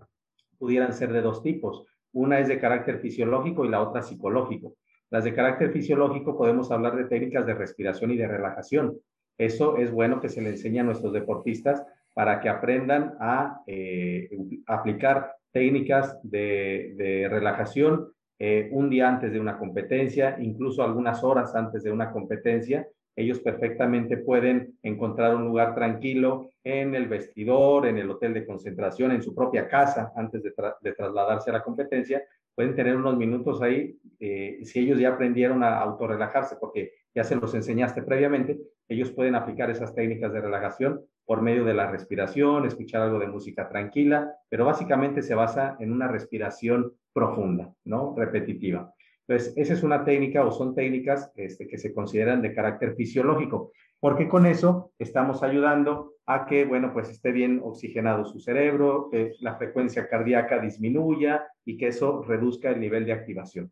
pudieran 0.57 0.91
ser 0.91 1.13
de 1.13 1.21
dos 1.21 1.43
tipos. 1.43 1.85
Una 2.11 2.39
es 2.39 2.47
de 2.49 2.59
carácter 2.59 2.99
fisiológico 2.99 3.63
y 3.63 3.69
la 3.69 3.81
otra 3.81 4.01
psicológico. 4.01 4.73
Las 5.09 5.23
de 5.23 5.33
carácter 5.33 5.71
fisiológico 5.71 6.37
podemos 6.37 6.71
hablar 6.71 6.95
de 6.95 7.05
técnicas 7.05 7.45
de 7.45 7.53
respiración 7.53 8.11
y 8.11 8.17
de 8.17 8.27
relajación. 8.27 8.97
Eso 9.37 9.77
es 9.77 9.91
bueno 9.91 10.19
que 10.19 10.29
se 10.29 10.41
le 10.41 10.49
enseñe 10.49 10.79
a 10.79 10.83
nuestros 10.83 11.13
deportistas 11.13 11.85
para 12.13 12.39
que 12.39 12.49
aprendan 12.49 13.15
a 13.19 13.61
eh, 13.67 14.29
aplicar 14.65 15.35
técnicas 15.51 16.19
de, 16.23 17.27
relajación 17.29 18.11
eh, 18.39 18.69
un 18.71 18.89
día 18.89 19.07
antes 19.07 19.31
de 19.31 19.39
una 19.39 19.57
competencia, 19.57 20.37
incluso 20.39 20.83
algunas 20.83 21.23
horas 21.23 21.55
antes 21.55 21.83
de 21.83 21.91
una 21.91 22.11
competencia. 22.11 22.87
Ellos 23.15 23.39
perfectamente 23.39 24.17
pueden 24.17 24.77
encontrar 24.83 25.35
un 25.35 25.45
lugar 25.45 25.73
tranquilo 25.73 26.51
en 26.63 26.93
el 26.93 27.07
vestidor, 27.07 27.87
en 27.87 27.97
el 27.97 28.09
hotel 28.11 28.33
de 28.33 28.45
concentración, 28.45 29.11
en 29.11 29.23
su 29.23 29.33
propia 29.33 29.67
casa 29.67 30.11
antes 30.15 30.43
de, 30.43 30.51
trasladarse 30.93 31.49
a 31.49 31.53
la 31.53 31.63
competencia. 31.63 32.23
Pueden 32.57 32.75
tener 32.75 32.95
unos 32.95 33.15
minutos 33.15 33.61
ahí, 33.61 33.99
eh, 34.19 34.57
si 34.63 34.79
ellos 34.79 34.97
ya 34.99 35.09
aprendieron 35.09 35.63
a 35.63 35.79
autorrelajarse, 35.79 36.55
porque 36.59 36.93
ya 37.13 37.23
se 37.23 37.35
los 37.35 37.53
enseñaste 37.53 38.01
previamente, 38.01 38.57
ellos 38.87 39.11
pueden 39.11 39.35
aplicar 39.35 39.69
esas 39.69 39.93
técnicas 39.93 40.33
de 40.33 40.41
relajación 40.41 41.01
por 41.23 41.43
medio 41.43 41.63
de 41.65 41.75
la 41.75 41.91
respiración, 41.91 42.65
escuchar 42.65 43.03
algo 43.03 43.19
de 43.19 43.27
música 43.27 43.69
tranquila, 43.69 44.33
pero 44.49 44.65
básicamente 44.65 45.21
se 45.21 45.35
basa 45.35 45.77
en 45.79 45.91
una 45.91 46.07
respiración 46.07 46.93
profunda, 47.13 47.71
¿no? 47.85 48.15
Repetitiva. 48.17 48.91
Entonces, 49.27 49.53
esa 49.55 49.73
es 49.73 49.83
una 49.83 50.03
técnica 50.03 50.43
o 50.43 50.49
son 50.51 50.73
técnicas 50.73 51.31
este, 51.35 51.67
que 51.67 51.77
se 51.77 51.93
consideran 51.93 52.41
de 52.41 52.55
carácter 52.55 52.95
fisiológico, 52.95 53.71
porque 53.99 54.27
con 54.27 54.47
eso 54.47 54.93
estamos 54.97 55.43
ayudando 55.43 56.13
a 56.27 56.45
que, 56.45 56.65
bueno, 56.65 56.93
pues 56.93 57.09
esté 57.09 57.31
bien 57.31 57.61
oxigenado 57.63 58.25
su 58.25 58.39
cerebro, 58.39 59.09
que 59.09 59.31
la 59.39 59.55
frecuencia 59.55 60.07
cardíaca 60.07 60.59
disminuya 60.59 61.47
y 61.65 61.77
que 61.77 61.87
eso 61.87 62.21
reduzca 62.23 62.69
el 62.69 62.79
nivel 62.79 63.05
de 63.05 63.13
activación. 63.13 63.71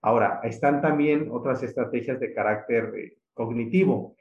Ahora, 0.00 0.40
están 0.44 0.80
también 0.80 1.28
otras 1.30 1.62
estrategias 1.62 2.20
de 2.20 2.32
carácter 2.32 2.92
eh, 2.96 3.16
cognitivo 3.34 4.16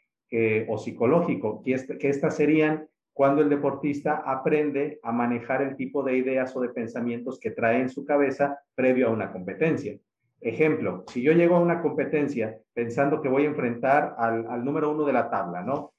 o 0.67 0.77
psicológico, 0.77 1.61
que, 1.63 1.77
que 1.97 2.09
estas 2.09 2.35
serían 2.35 2.89
cuando 3.15 3.41
el 3.41 3.47
deportista 3.47 4.21
aprende 4.25 4.99
a 5.01 5.13
manejar 5.13 5.61
el 5.61 5.77
tipo 5.77 6.03
de 6.03 6.17
ideas 6.17 6.53
o 6.57 6.59
de 6.59 6.67
pensamientos 6.67 7.39
que 7.39 7.51
trae 7.51 7.79
en 7.79 7.87
su 7.87 8.03
cabeza 8.03 8.59
previo 8.75 9.07
a 9.07 9.11
una 9.11 9.31
competencia. 9.31 9.97
Ejemplo, 10.41 11.05
si 11.07 11.21
yo 11.21 11.31
llego 11.31 11.55
a 11.55 11.61
una 11.61 11.81
competencia 11.81 12.57
pensando 12.73 13.21
que 13.21 13.29
voy 13.29 13.45
a 13.45 13.47
enfrentar 13.47 14.15
al, 14.17 14.65
número 14.65 14.91
uno 14.91 15.05
de 15.05 15.13
la 15.13 15.29
tabla, 15.29 15.63
¿no? 15.63 15.93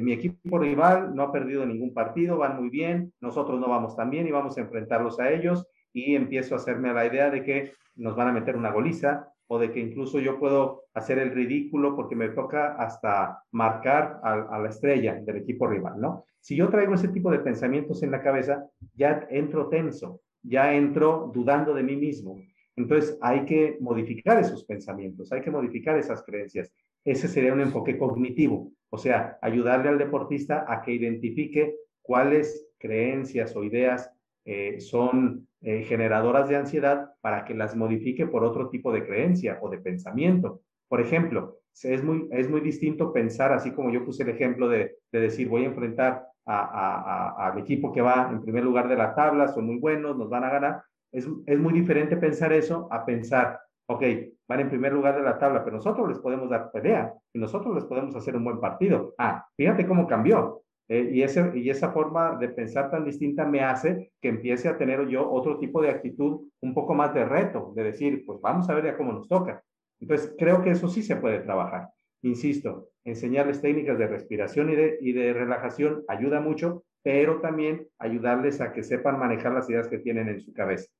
Mi 0.00 0.12
equipo 0.12 0.58
rival 0.58 1.14
no 1.14 1.22
ha 1.24 1.32
perdido 1.32 1.66
ningún 1.66 1.92
partido, 1.92 2.38
van 2.38 2.60
muy 2.60 2.70
bien, 2.70 3.12
nosotros 3.20 3.58
no 3.58 3.68
vamos 3.68 3.96
tan 3.96 4.10
bien 4.10 4.26
y 4.26 4.30
vamos 4.30 4.56
a 4.56 4.60
enfrentarlos 4.60 5.18
a 5.18 5.30
ellos 5.30 5.66
y 5.92 6.14
empiezo 6.14 6.54
a 6.54 6.58
hacerme 6.58 6.92
la 6.92 7.06
idea 7.06 7.30
de 7.30 7.42
que 7.42 7.72
nos 7.96 8.14
van 8.14 8.28
a 8.28 8.32
meter 8.32 8.56
una 8.56 8.72
goliza 8.72 9.28
o 9.48 9.58
de 9.58 9.70
que 9.70 9.80
incluso 9.80 10.18
yo 10.18 10.38
puedo 10.38 10.84
hacer 10.94 11.18
el 11.18 11.32
ridículo 11.32 11.96
porque 11.96 12.16
me 12.16 12.28
toca 12.30 12.74
hasta 12.76 13.42
marcar 13.52 14.20
a, 14.22 14.32
a 14.56 14.58
la 14.58 14.68
estrella 14.68 15.20
del 15.20 15.36
equipo 15.36 15.66
rival, 15.66 16.00
¿no? 16.00 16.24
Si 16.40 16.54
yo 16.54 16.68
traigo 16.68 16.94
ese 16.94 17.08
tipo 17.08 17.30
de 17.30 17.40
pensamientos 17.40 18.02
en 18.02 18.10
la 18.10 18.22
cabeza, 18.22 18.66
ya 18.94 19.26
entro 19.30 19.68
tenso, 19.68 20.20
ya 20.42 20.74
entro 20.74 21.30
dudando 21.34 21.74
de 21.74 21.82
mí 21.82 21.96
mismo. 21.96 22.40
Entonces 22.76 23.18
hay 23.20 23.44
que 23.44 23.78
modificar 23.80 24.38
esos 24.38 24.64
pensamientos, 24.64 25.32
hay 25.32 25.40
que 25.40 25.50
modificar 25.50 25.98
esas 25.98 26.22
creencias. 26.22 26.72
Ese 27.04 27.26
sería 27.26 27.52
un 27.52 27.60
enfoque 27.60 27.96
cognitivo, 27.96 28.72
o 28.90 28.98
sea, 28.98 29.38
ayudarle 29.42 29.88
al 29.88 29.98
deportista 29.98 30.64
a 30.68 30.82
que 30.82 30.92
identifique 30.92 31.74
cuáles 32.02 32.68
creencias 32.78 33.54
o 33.56 33.64
ideas 33.64 34.10
eh, 34.44 34.80
son 34.80 35.48
eh, 35.60 35.82
generadoras 35.82 36.48
de 36.48 36.56
ansiedad 36.56 37.10
para 37.20 37.44
que 37.44 37.54
las 37.54 37.74
modifique 37.74 38.26
por 38.26 38.44
otro 38.44 38.68
tipo 38.68 38.92
de 38.92 39.04
creencia 39.04 39.58
o 39.60 39.68
de 39.68 39.78
pensamiento. 39.78 40.60
Por 40.88 41.00
ejemplo, 41.00 41.58
es 41.82 42.02
muy, 42.04 42.28
es 42.30 42.48
muy 42.48 42.60
distinto 42.60 43.12
pensar, 43.12 43.52
así 43.52 43.72
como 43.72 43.90
yo 43.90 44.04
puse 44.04 44.22
el 44.22 44.28
ejemplo 44.30 44.68
de, 44.68 44.96
de 45.10 45.20
decir, 45.20 45.48
voy 45.48 45.64
a 45.64 45.68
enfrentar 45.68 46.26
al 46.44 47.58
equipo 47.58 47.92
que 47.92 48.00
va 48.00 48.28
en 48.30 48.40
primer 48.40 48.62
lugar 48.62 48.88
de 48.88 48.96
la 48.96 49.16
tabla, 49.16 49.48
son 49.48 49.66
muy 49.66 49.78
buenos, 49.78 50.16
nos 50.16 50.30
van 50.30 50.44
a 50.44 50.50
ganar. 50.50 50.82
Es, 51.10 51.28
es 51.46 51.58
muy 51.58 51.72
diferente 51.72 52.16
pensar 52.16 52.52
eso 52.52 52.88
a 52.92 53.04
pensar, 53.04 53.58
ok, 53.86 54.02
van 54.48 54.60
en 54.60 54.68
primer 54.68 54.92
lugar 54.92 55.16
de 55.16 55.22
la 55.22 55.38
tabla, 55.38 55.64
pero 55.64 55.76
nosotros 55.76 56.08
les 56.08 56.18
podemos 56.18 56.48
dar 56.48 56.70
pelea 56.70 57.12
y 57.32 57.38
nosotros 57.38 57.74
les 57.74 57.84
podemos 57.84 58.14
hacer 58.14 58.36
un 58.36 58.44
buen 58.44 58.60
partido. 58.60 59.14
Ah, 59.18 59.46
fíjate 59.56 59.86
cómo 59.86 60.06
cambió. 60.06 60.62
Eh, 60.88 61.10
y, 61.12 61.22
ese, 61.22 61.50
y 61.54 61.68
esa 61.68 61.90
forma 61.90 62.36
de 62.36 62.48
pensar 62.48 62.90
tan 62.90 63.04
distinta 63.04 63.44
me 63.44 63.60
hace 63.60 64.12
que 64.20 64.28
empiece 64.28 64.68
a 64.68 64.78
tener 64.78 65.08
yo 65.08 65.28
otro 65.28 65.58
tipo 65.58 65.82
de 65.82 65.90
actitud, 65.90 66.48
un 66.60 66.74
poco 66.74 66.94
más 66.94 67.12
de 67.12 67.24
reto, 67.24 67.72
de 67.74 67.82
decir, 67.82 68.24
pues 68.24 68.40
vamos 68.40 68.68
a 68.70 68.74
ver 68.74 68.84
ya 68.84 68.96
cómo 68.96 69.12
nos 69.12 69.28
toca. 69.28 69.62
Entonces, 70.00 70.34
creo 70.38 70.62
que 70.62 70.70
eso 70.70 70.88
sí 70.88 71.02
se 71.02 71.16
puede 71.16 71.40
trabajar. 71.40 71.88
Insisto, 72.22 72.90
enseñarles 73.04 73.60
técnicas 73.60 73.98
de 73.98 74.06
respiración 74.06 74.70
y 74.70 74.76
de, 74.76 74.98
y 75.00 75.12
de 75.12 75.32
relajación 75.32 76.04
ayuda 76.08 76.40
mucho, 76.40 76.84
pero 77.02 77.40
también 77.40 77.88
ayudarles 77.98 78.60
a 78.60 78.72
que 78.72 78.82
sepan 78.82 79.18
manejar 79.18 79.52
las 79.52 79.68
ideas 79.68 79.88
que 79.88 79.98
tienen 79.98 80.28
en 80.28 80.40
su 80.40 80.52
cabeza. 80.52 80.90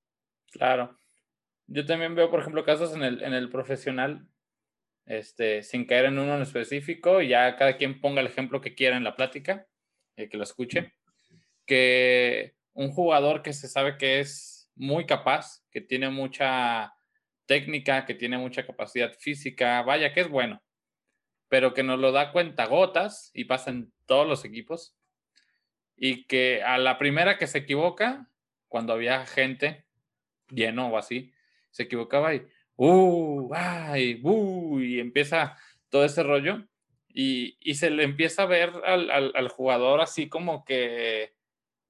Claro. 0.53 0.97
Yo 1.67 1.85
también 1.85 2.15
veo, 2.15 2.31
por 2.31 2.41
ejemplo, 2.41 2.65
casos 2.65 2.95
en 2.95 3.03
el, 3.03 3.23
en 3.23 3.35
el 3.35 3.49
profesional, 3.51 4.29
este, 5.05 5.63
sin 5.63 5.85
caer 5.85 6.07
en 6.07 6.19
uno 6.19 6.37
en 6.37 6.43
específico, 6.43 7.21
y 7.21 7.29
ya 7.29 7.57
cada 7.57 7.77
quien 7.77 8.01
ponga 8.01 8.21
el 8.21 8.27
ejemplo 8.27 8.61
que 8.61 8.75
quiera 8.75 8.97
en 8.97 9.05
la 9.05 9.17
plática, 9.17 9.67
eh, 10.17 10.29
que 10.29 10.37
lo 10.37 10.45
escuche, 10.45 10.95
que 11.67 12.55
un 12.73 12.91
jugador 12.91 13.43
que 13.43 13.53
se 13.53 13.69
sabe 13.69 13.97
que 13.99 14.21
es 14.21 14.71
muy 14.75 15.07
capaz, 15.07 15.65
que 15.71 15.81
tiene 15.81 16.11
mucha 16.11 16.93
técnica, 17.47 18.05
que 18.05 18.15
tiene 18.15 18.39
mucha 18.39 18.67
capacidad 18.67 19.13
física, 19.19 19.83
vaya 19.83 20.13
que 20.13 20.21
es 20.21 20.29
bueno, 20.29 20.63
pero 21.49 21.75
que 21.75 21.83
nos 21.83 21.99
lo 21.99 22.13
da 22.13 22.33
cuenta 22.33 22.67
gotas 22.67 23.31
y 23.33 23.45
pasa 23.45 23.71
en 23.71 23.93
todos 24.07 24.27
los 24.27 24.45
equipos. 24.45 24.97
Y 25.97 26.27
que 26.27 26.63
a 26.63 26.77
la 26.77 26.99
primera 26.99 27.39
que 27.39 27.47
se 27.47 27.59
equivoca, 27.59 28.31
cuando 28.69 28.93
había 28.93 29.25
gente 29.25 29.87
lleno 30.51 30.89
o 30.89 30.99
así, 30.99 31.33
se 31.77 31.83
equivocaba 31.83 32.35
y, 32.35 32.43
uh, 32.77 33.51
ay, 33.55 34.19
uh, 34.23 34.81
y 34.81 34.99
empieza 34.99 35.59
todo 35.91 36.07
ese 36.07 36.23
rollo. 36.23 36.67
Y, 37.13 37.59
y 37.61 37.75
se 37.75 37.91
le 37.91 38.03
empieza 38.03 38.43
a 38.43 38.47
ver 38.47 38.73
al, 38.85 39.11
al, 39.11 39.33
al, 39.35 39.49
jugador 39.49 40.01
así 40.01 40.29
como 40.29 40.65
que 40.65 41.35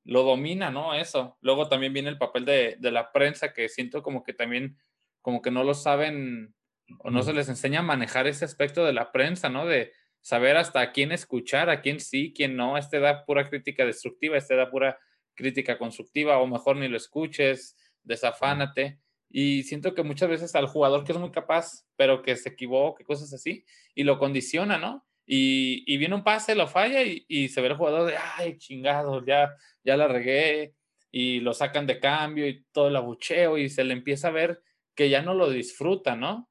lo 0.04 0.24
domina, 0.24 0.70
¿no? 0.70 0.94
Eso. 0.94 1.36
Luego 1.40 1.68
también 1.68 1.92
viene 1.92 2.08
el 2.08 2.18
papel 2.18 2.44
de, 2.44 2.76
de 2.78 2.90
la 2.90 3.12
prensa, 3.12 3.52
que 3.52 3.68
siento 3.68 4.02
como 4.02 4.24
que 4.24 4.32
también, 4.32 4.76
como 5.22 5.40
que 5.40 5.52
no 5.52 5.62
lo 5.62 5.74
saben 5.74 6.54
o 7.00 7.10
no 7.10 7.22
se 7.22 7.32
les 7.32 7.48
enseña 7.48 7.80
a 7.80 7.82
manejar 7.82 8.26
ese 8.26 8.44
aspecto 8.44 8.84
de 8.84 8.92
la 8.92 9.12
prensa, 9.12 9.48
¿no? 9.48 9.66
De 9.66 9.92
saber 10.20 10.56
hasta 10.56 10.80
a 10.80 10.92
quién 10.92 11.12
escuchar, 11.12 11.70
a 11.70 11.80
quién 11.80 12.00
sí, 12.00 12.32
quién 12.34 12.56
no. 12.56 12.76
Este 12.76 12.98
da 12.98 13.24
pura 13.24 13.48
crítica 13.48 13.84
destructiva, 13.84 14.36
este 14.36 14.56
da 14.56 14.68
pura 14.68 14.98
crítica 15.34 15.78
constructiva, 15.78 16.38
o 16.38 16.46
mejor 16.46 16.76
ni 16.76 16.88
lo 16.88 16.96
escuches, 16.96 17.76
desafánate. 18.02 19.00
Y 19.28 19.64
siento 19.64 19.94
que 19.94 20.02
muchas 20.02 20.28
veces 20.28 20.54
al 20.54 20.66
jugador 20.66 21.04
que 21.04 21.12
es 21.12 21.18
muy 21.18 21.30
capaz, 21.30 21.84
pero 21.96 22.22
que 22.22 22.36
se 22.36 22.50
equivoque, 22.50 23.04
cosas 23.04 23.32
así, 23.32 23.64
y 23.94 24.04
lo 24.04 24.18
condiciona, 24.18 24.78
¿no? 24.78 25.04
Y, 25.26 25.82
y 25.92 25.98
viene 25.98 26.14
un 26.14 26.22
pase, 26.22 26.54
lo 26.54 26.68
falla 26.68 27.02
y, 27.02 27.24
y, 27.28 27.48
se 27.48 27.60
ve 27.60 27.68
el 27.68 27.76
jugador 27.76 28.06
de, 28.06 28.16
ay, 28.16 28.58
chingado, 28.58 29.24
ya, 29.24 29.56
ya 29.82 29.96
la 29.96 30.06
regué, 30.06 30.74
y 31.10 31.40
lo 31.40 31.52
sacan 31.52 31.86
de 31.86 31.98
cambio 31.98 32.46
y 32.46 32.64
todo 32.72 32.88
el 32.88 32.96
abucheo, 32.96 33.58
y 33.58 33.68
se 33.68 33.84
le 33.84 33.92
empieza 33.92 34.28
a 34.28 34.32
ver 34.32 34.62
que 34.94 35.10
ya 35.10 35.22
no 35.22 35.34
lo 35.34 35.50
disfruta, 35.50 36.14
¿no? 36.16 36.48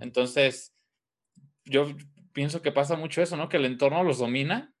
Entonces, 0.00 0.74
yo 1.64 1.86
pienso 2.32 2.62
que 2.62 2.72
pasa 2.72 2.96
mucho 2.96 3.22
eso, 3.22 3.36
¿no? 3.36 3.48
Que 3.48 3.56
el 3.56 3.64
entorno 3.64 4.02
los 4.02 4.18
domina 4.18 4.74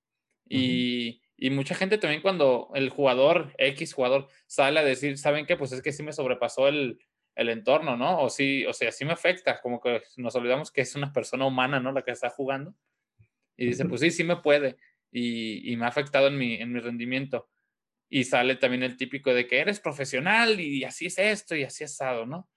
y, 0.48 1.22
y, 1.36 1.50
mucha 1.50 1.74
gente 1.74 1.96
también 1.98 2.22
cuando 2.22 2.70
el 2.74 2.90
jugador, 2.90 3.54
X 3.58 3.94
jugador, 3.94 4.28
sale 4.46 4.80
a 4.80 4.84
decir, 4.84 5.16
¿saben 5.16 5.46
qué? 5.46 5.56
Pues 5.56 5.70
es 5.72 5.80
que 5.80 5.92
sí 5.92 6.02
me 6.02 6.12
sobrepasó 6.12 6.66
el, 6.66 6.98
el 7.34 7.48
entorno, 7.50 7.96
¿no? 7.96 8.20
O 8.22 8.28
sí, 8.30 8.66
o 8.66 8.72
sea, 8.72 8.92
sí 8.92 9.04
me 9.04 9.12
afecta, 9.12 9.60
como 9.60 9.80
que 9.80 10.02
nos 10.16 10.34
olvidamos 10.36 10.70
que 10.72 10.82
es 10.82 10.94
una 10.96 11.12
persona 11.12 11.46
humana, 11.46 11.80
¿no? 11.80 11.92
La 11.92 12.02
que 12.02 12.10
está 12.12 12.30
jugando. 12.30 12.74
Y 13.56 13.66
dice, 13.66 13.84
pues 13.86 14.00
sí, 14.00 14.10
sí 14.10 14.24
me 14.24 14.36
puede. 14.38 14.76
Y, 15.12 15.72
y 15.72 15.76
me 15.76 15.84
ha 15.86 15.88
afectado 15.88 16.28
en 16.28 16.38
mi, 16.38 16.54
en 16.54 16.72
mi 16.72 16.80
rendimiento. 16.80 17.48
y 18.10 18.24
sale 18.24 18.56
también 18.56 18.82
el 18.82 18.96
típico 18.96 19.32
de 19.32 19.46
que 19.46 19.60
eres 19.60 19.80
profesional 19.80 20.60
y 20.60 20.84
así 20.84 21.06
es 21.06 21.18
esto 21.18 21.54
y 21.54 21.62
así 21.62 21.84
es 21.84 21.92
asado, 21.92 22.26
¿no? 22.26 22.48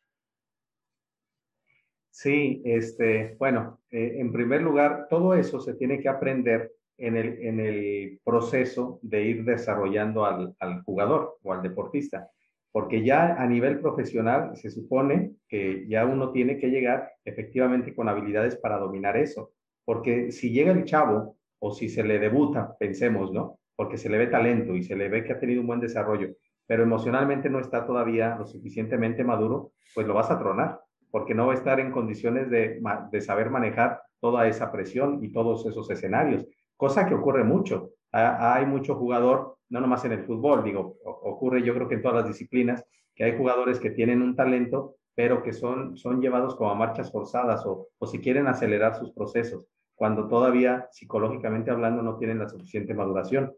Sí, 2.10 2.62
este, 2.66 3.36
bueno, 3.40 3.82
eh, 3.92 4.18
en 4.20 4.32
primer 4.32 4.62
lugar, 4.62 5.08
todo 5.10 5.34
eso 5.36 5.60
se 5.60 5.76
tiene 5.76 6.00
que 6.00 6.10
aprender 6.10 6.72
en 6.98 7.18
el, 7.18 7.40
en 7.42 7.60
el 7.60 8.20
proceso 8.24 9.00
de 9.02 9.24
ir 9.24 9.44
desarrollando 9.46 10.26
al, 10.26 10.56
al 10.60 10.84
jugador 10.84 11.38
o 11.44 11.54
al 11.54 11.64
deportista 11.64 12.30
porque 12.74 13.04
ya 13.04 13.36
a 13.36 13.46
nivel 13.46 13.80
profesional 13.80 14.58
se 14.58 14.72
supone 14.72 15.36
que 15.48 15.88
ya 15.88 16.06
uno 16.06 16.32
tiene 16.32 16.58
que 16.58 16.72
llegar 16.72 17.14
efectivamente 17.24 17.94
con 17.94 18.10
habilidades 18.10 18.56
para 18.56 18.80
dominar 18.80 19.16
eso, 19.16 19.52
porque 19.86 20.32
si 20.32 20.50
llega 20.50 20.72
el 20.72 20.84
chavo 20.84 21.38
o 21.60 21.72
si 21.72 21.88
se 21.88 22.04
le 22.04 22.18
debuta, 22.18 22.76
pensemos, 22.80 23.32
¿no? 23.32 23.60
Porque 23.76 23.98
se 23.98 24.10
le 24.10 24.18
ve 24.18 24.28
talento 24.28 24.76
y 24.76 24.82
se 24.82 24.96
le 24.96 25.08
ve 25.08 25.24
que 25.24 25.34
ha 25.34 25.40
tenido 25.40 25.62
un 25.62 25.68
buen 25.68 25.82
desarrollo, 25.82 26.30
pero 26.66 26.82
emocionalmente 26.82 27.48
no 27.48 27.60
está 27.60 27.86
todavía 27.86 28.36
lo 28.38 28.48
suficientemente 28.48 29.24
maduro, 29.24 29.74
pues 29.94 30.08
lo 30.08 30.16
vas 30.16 30.32
a 30.32 30.40
tronar, 30.40 30.82
porque 31.12 31.36
no 31.36 31.46
va 31.46 31.54
a 31.54 31.58
estar 31.58 31.80
en 31.80 31.92
condiciones 31.92 32.50
de, 32.50 32.82
saber 33.22 33.52
manejar 33.52 34.02
toda 34.20 34.48
esa 34.48 34.72
presión 34.72 35.24
y 35.24 35.32
todos 35.32 35.64
esos 35.68 35.92
escenarios, 35.92 36.48
cosa 36.76 37.06
que 37.06 37.14
ocurre 37.14 37.44
mucho. 37.44 37.92
Hay 38.14 38.66
mucho 38.66 38.96
jugador 38.96 39.58
no 39.74 39.82
nomás 39.82 40.06
en 40.06 40.12
el 40.12 40.24
fútbol, 40.24 40.64
digo, 40.64 40.98
ocurre 41.04 41.64
yo 41.64 41.74
creo 41.74 41.88
que 41.88 41.96
en 41.96 42.04
todas 42.04 42.18
las 42.18 42.28
disciplinas, 42.28 42.86
que 43.16 43.24
hay 43.24 43.36
jugadores 43.36 43.80
que 43.80 43.90
tienen 43.90 44.22
un 44.22 44.36
talento, 44.36 44.98
pero 45.16 45.42
que 45.42 45.52
son, 45.52 45.98
son 45.98 46.22
llevados 46.22 46.56
como 46.56 46.70
a 46.70 46.76
marchas 46.76 47.12
forzadas 47.12 47.66
o, 47.66 47.88
o 47.98 48.06
si 48.06 48.20
quieren 48.20 48.46
acelerar 48.46 48.96
sus 48.96 49.12
procesos, 49.14 49.68
cuando 49.96 50.28
todavía 50.28 50.88
psicológicamente 50.92 51.72
hablando 51.72 52.04
no 52.04 52.18
tienen 52.18 52.38
la 52.38 52.50
suficiente 52.50 52.94
maduración. 52.94 53.52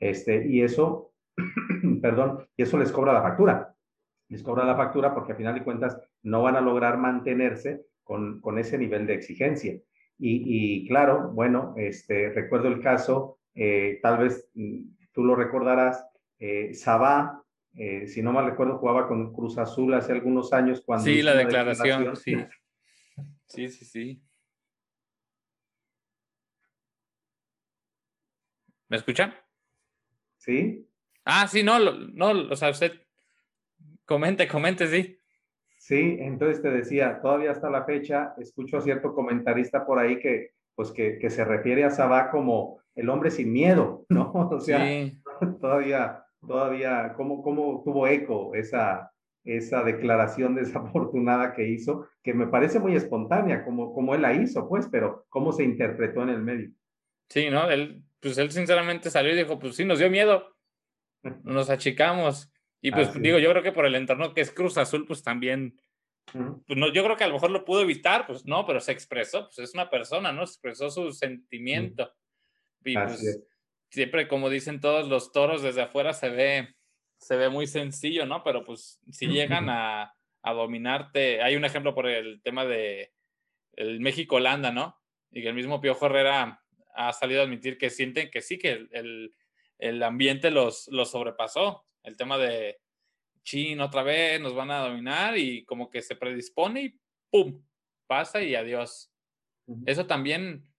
Este, 0.00 0.48
y 0.48 0.62
eso, 0.62 1.12
perdón, 2.02 2.44
y 2.56 2.64
eso 2.64 2.76
les 2.76 2.90
cobra 2.90 3.12
la 3.12 3.22
factura. 3.22 3.72
Les 4.30 4.42
cobra 4.42 4.64
la 4.64 4.76
factura 4.76 5.14
porque 5.14 5.30
a 5.30 5.36
final 5.36 5.54
de 5.54 5.62
cuentas 5.62 5.96
no 6.24 6.42
van 6.42 6.56
a 6.56 6.60
lograr 6.60 6.98
mantenerse 6.98 7.84
con, 8.02 8.40
con 8.40 8.58
ese 8.58 8.78
nivel 8.78 9.06
de 9.06 9.14
exigencia. 9.14 9.74
Y, 10.18 10.82
y 10.82 10.88
claro, 10.88 11.30
bueno, 11.32 11.74
este, 11.76 12.30
recuerdo 12.30 12.66
el 12.66 12.80
caso, 12.80 13.38
eh, 13.54 13.98
tal 14.02 14.18
vez 14.18 14.48
mm, 14.54 14.82
tú 15.12 15.24
lo 15.24 15.34
recordarás, 15.34 16.06
eh, 16.38 16.74
Sabá, 16.74 17.42
eh, 17.74 18.06
si 18.06 18.22
no 18.22 18.32
mal 18.32 18.46
recuerdo, 18.46 18.78
jugaba 18.78 19.08
con 19.08 19.32
Cruz 19.32 19.58
Azul 19.58 19.94
hace 19.94 20.12
algunos 20.12 20.52
años 20.52 20.82
cuando... 20.84 21.04
Sí, 21.04 21.22
la 21.22 21.34
declaración, 21.34 22.16
sí. 22.16 22.36
Sí, 23.46 23.68
sí, 23.68 23.84
sí. 23.84 24.22
¿Me 28.88 28.96
escuchan? 28.96 29.34
Sí. 30.36 30.86
Ah, 31.24 31.46
sí, 31.46 31.62
no, 31.62 31.78
no, 31.78 32.30
o 32.50 32.56
sea, 32.56 32.70
usted 32.70 32.92
comente, 34.04 34.46
comente, 34.48 34.86
sí. 34.86 35.18
Sí, 35.78 36.16
entonces 36.20 36.60
te 36.62 36.70
decía, 36.70 37.20
todavía 37.20 37.52
hasta 37.52 37.70
la 37.70 37.84
fecha 37.84 38.34
escucho 38.38 38.76
a 38.76 38.80
cierto 38.82 39.14
comentarista 39.14 39.86
por 39.86 39.98
ahí 39.98 40.18
que, 40.18 40.52
pues 40.74 40.90
que, 40.90 41.18
que 41.18 41.30
se 41.30 41.44
refiere 41.44 41.84
a 41.84 41.90
Sabá 41.90 42.30
como 42.30 42.81
el 42.94 43.08
hombre 43.08 43.30
sin 43.30 43.52
miedo, 43.52 44.04
¿no? 44.08 44.32
O 44.52 44.60
sea, 44.60 45.10
todavía, 45.60 46.24
todavía, 46.46 47.14
¿cómo, 47.16 47.42
¿cómo 47.42 47.82
tuvo 47.84 48.06
eco 48.06 48.54
esa, 48.54 49.12
esa 49.44 49.82
declaración 49.82 50.54
desafortunada 50.54 51.54
que 51.54 51.68
hizo, 51.68 52.08
que 52.22 52.34
me 52.34 52.46
parece 52.46 52.78
muy 52.78 52.94
espontánea, 52.94 53.64
como, 53.64 53.94
como 53.94 54.14
él 54.14 54.22
la 54.22 54.34
hizo, 54.34 54.68
pues, 54.68 54.88
pero 54.90 55.26
cómo 55.28 55.52
se 55.52 55.64
interpretó 55.64 56.22
en 56.22 56.28
el 56.30 56.42
medio. 56.42 56.70
Sí, 57.28 57.50
¿no? 57.50 57.70
Él, 57.70 58.02
pues 58.20 58.38
él 58.38 58.50
sinceramente 58.50 59.10
salió 59.10 59.32
y 59.32 59.36
dijo, 59.36 59.58
pues 59.58 59.76
sí, 59.76 59.84
nos 59.84 59.98
dio 59.98 60.10
miedo, 60.10 60.54
nos 61.42 61.70
achicamos. 61.70 62.52
Y 62.80 62.90
pues 62.90 63.12
digo, 63.20 63.38
yo 63.38 63.48
creo 63.50 63.62
que 63.62 63.72
por 63.72 63.86
el 63.86 63.94
entorno 63.94 64.34
que 64.34 64.40
es 64.40 64.50
Cruz 64.50 64.76
Azul, 64.76 65.06
pues 65.06 65.22
también, 65.22 65.78
pues 66.32 66.78
no, 66.78 66.92
yo 66.92 67.04
creo 67.04 67.16
que 67.16 67.24
a 67.24 67.28
lo 67.28 67.34
mejor 67.34 67.50
lo 67.50 67.64
pudo 67.64 67.82
evitar, 67.82 68.26
pues 68.26 68.44
no, 68.44 68.66
pero 68.66 68.80
se 68.80 68.90
expresó, 68.90 69.44
pues 69.44 69.58
es 69.60 69.74
una 69.74 69.88
persona, 69.88 70.32
¿no? 70.32 70.42
expresó 70.42 70.90
su 70.90 71.12
sentimiento. 71.12 72.12
Y 72.84 72.94
pues, 72.94 73.40
siempre, 73.90 74.28
como 74.28 74.50
dicen 74.50 74.80
todos 74.80 75.08
los 75.08 75.32
toros, 75.32 75.62
desde 75.62 75.82
afuera 75.82 76.12
se 76.12 76.28
ve, 76.28 76.74
se 77.18 77.36
ve 77.36 77.48
muy 77.48 77.66
sencillo, 77.66 78.26
¿no? 78.26 78.42
Pero 78.42 78.64
pues 78.64 79.00
si 79.10 79.26
llegan 79.26 79.68
a, 79.68 80.14
a 80.42 80.52
dominarte, 80.52 81.42
hay 81.42 81.56
un 81.56 81.64
ejemplo 81.64 81.94
por 81.94 82.06
el 82.06 82.42
tema 82.42 82.64
de 82.64 83.12
el 83.74 84.00
México-Holanda, 84.00 84.70
¿no? 84.70 84.98
Y 85.30 85.42
que 85.42 85.48
el 85.48 85.54
mismo 85.54 85.80
Piojo 85.80 86.06
Herrera 86.06 86.62
ha 86.94 87.12
salido 87.12 87.40
a 87.40 87.44
admitir 87.44 87.78
que 87.78 87.90
sienten 87.90 88.30
que 88.30 88.42
sí, 88.42 88.58
que 88.58 88.86
el, 88.90 89.34
el, 89.78 90.02
ambiente 90.02 90.50
los, 90.50 90.88
los 90.88 91.10
sobrepasó. 91.10 91.86
El 92.02 92.16
tema 92.16 92.38
de 92.38 92.80
chin, 93.44 93.80
otra 93.80 94.02
vez 94.02 94.40
nos 94.40 94.54
van 94.54 94.70
a 94.70 94.80
dominar 94.80 95.38
y 95.38 95.64
como 95.64 95.88
que 95.88 96.02
se 96.02 96.16
predispone 96.16 96.82
y 96.82 97.00
¡pum! 97.30 97.62
pasa 98.06 98.42
y 98.42 98.54
adiós. 98.54 99.10
Eso 99.86 100.06
también 100.06 100.71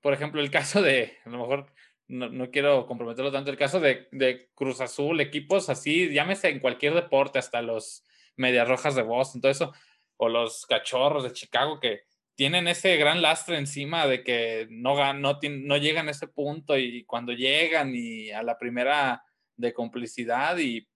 por 0.00 0.12
ejemplo, 0.12 0.40
el 0.40 0.50
caso 0.50 0.82
de, 0.82 1.18
a 1.24 1.30
lo 1.30 1.38
mejor 1.38 1.72
no, 2.08 2.28
no 2.28 2.50
quiero 2.50 2.86
comprometerlo 2.86 3.30
tanto, 3.30 3.50
el 3.50 3.56
caso 3.56 3.80
de, 3.80 4.08
de, 4.12 4.50
Cruz 4.54 4.80
Azul, 4.80 5.20
equipos 5.20 5.68
así, 5.70 6.12
llámese 6.12 6.48
en 6.48 6.60
cualquier 6.60 6.94
deporte, 6.94 7.38
hasta 7.38 7.62
los 7.62 8.04
Medias 8.36 8.66
Rojas 8.66 8.94
de 8.94 9.02
Boston, 9.02 9.40
todo 9.40 9.52
eso, 9.52 9.72
o 10.16 10.28
los 10.28 10.66
Cachorros 10.66 11.24
de 11.24 11.32
Chicago, 11.32 11.78
que 11.78 12.02
tienen 12.34 12.68
ese 12.68 12.96
gran 12.96 13.20
lastre 13.20 13.58
encima 13.58 14.06
de 14.06 14.24
que 14.24 14.66
no, 14.70 15.12
no, 15.12 15.38
no 15.42 15.76
llegan 15.76 16.08
a 16.08 16.12
ese 16.12 16.26
punto 16.26 16.78
y 16.78 17.04
cuando 17.04 17.32
llegan 17.32 17.92
y 17.94 18.30
a 18.30 18.42
la 18.42 18.56
primera 18.56 19.22
de 19.56 19.74
complicidad 19.74 20.56
y 20.56 20.88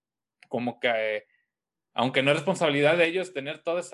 como 0.48 0.80
que, 0.80 1.26
aunque 1.92 2.22
no 2.22 2.30
es 2.30 2.38
responsabilidad 2.38 2.96
de 2.96 3.06
ellos 3.06 3.34
tener 3.34 3.62
todos 3.62 3.90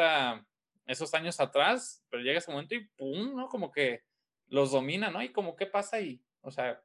esos 0.87 1.15
años 1.15 1.41
atrás, 1.41 2.05
pero 2.09 2.23
llega 2.23 2.39
ese 2.39 2.53
momento 2.53 2.77
y 2.77 2.87
pum, 2.97 3.35
¿no? 3.35 3.49
Como 3.49 3.73
que 3.73 4.05
los 4.51 4.73
domina, 4.73 5.11
¿no? 5.11 5.23
Y 5.23 5.31
como, 5.31 5.57
¿qué 5.57 5.67
pasa 5.67 5.97
ahí? 5.97 6.21
O 6.43 6.51
sea, 6.51 6.83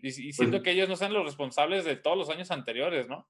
y, 0.00 0.10
siento 0.10 0.58
pues 0.58 0.62
que 0.62 0.70
ellos 0.72 0.88
no 0.88 0.96
sean 0.96 1.12
los 1.12 1.24
responsables 1.24 1.84
de 1.84 1.96
todos 1.96 2.16
los 2.16 2.30
años 2.30 2.50
anteriores, 2.50 3.08
¿no? 3.08 3.28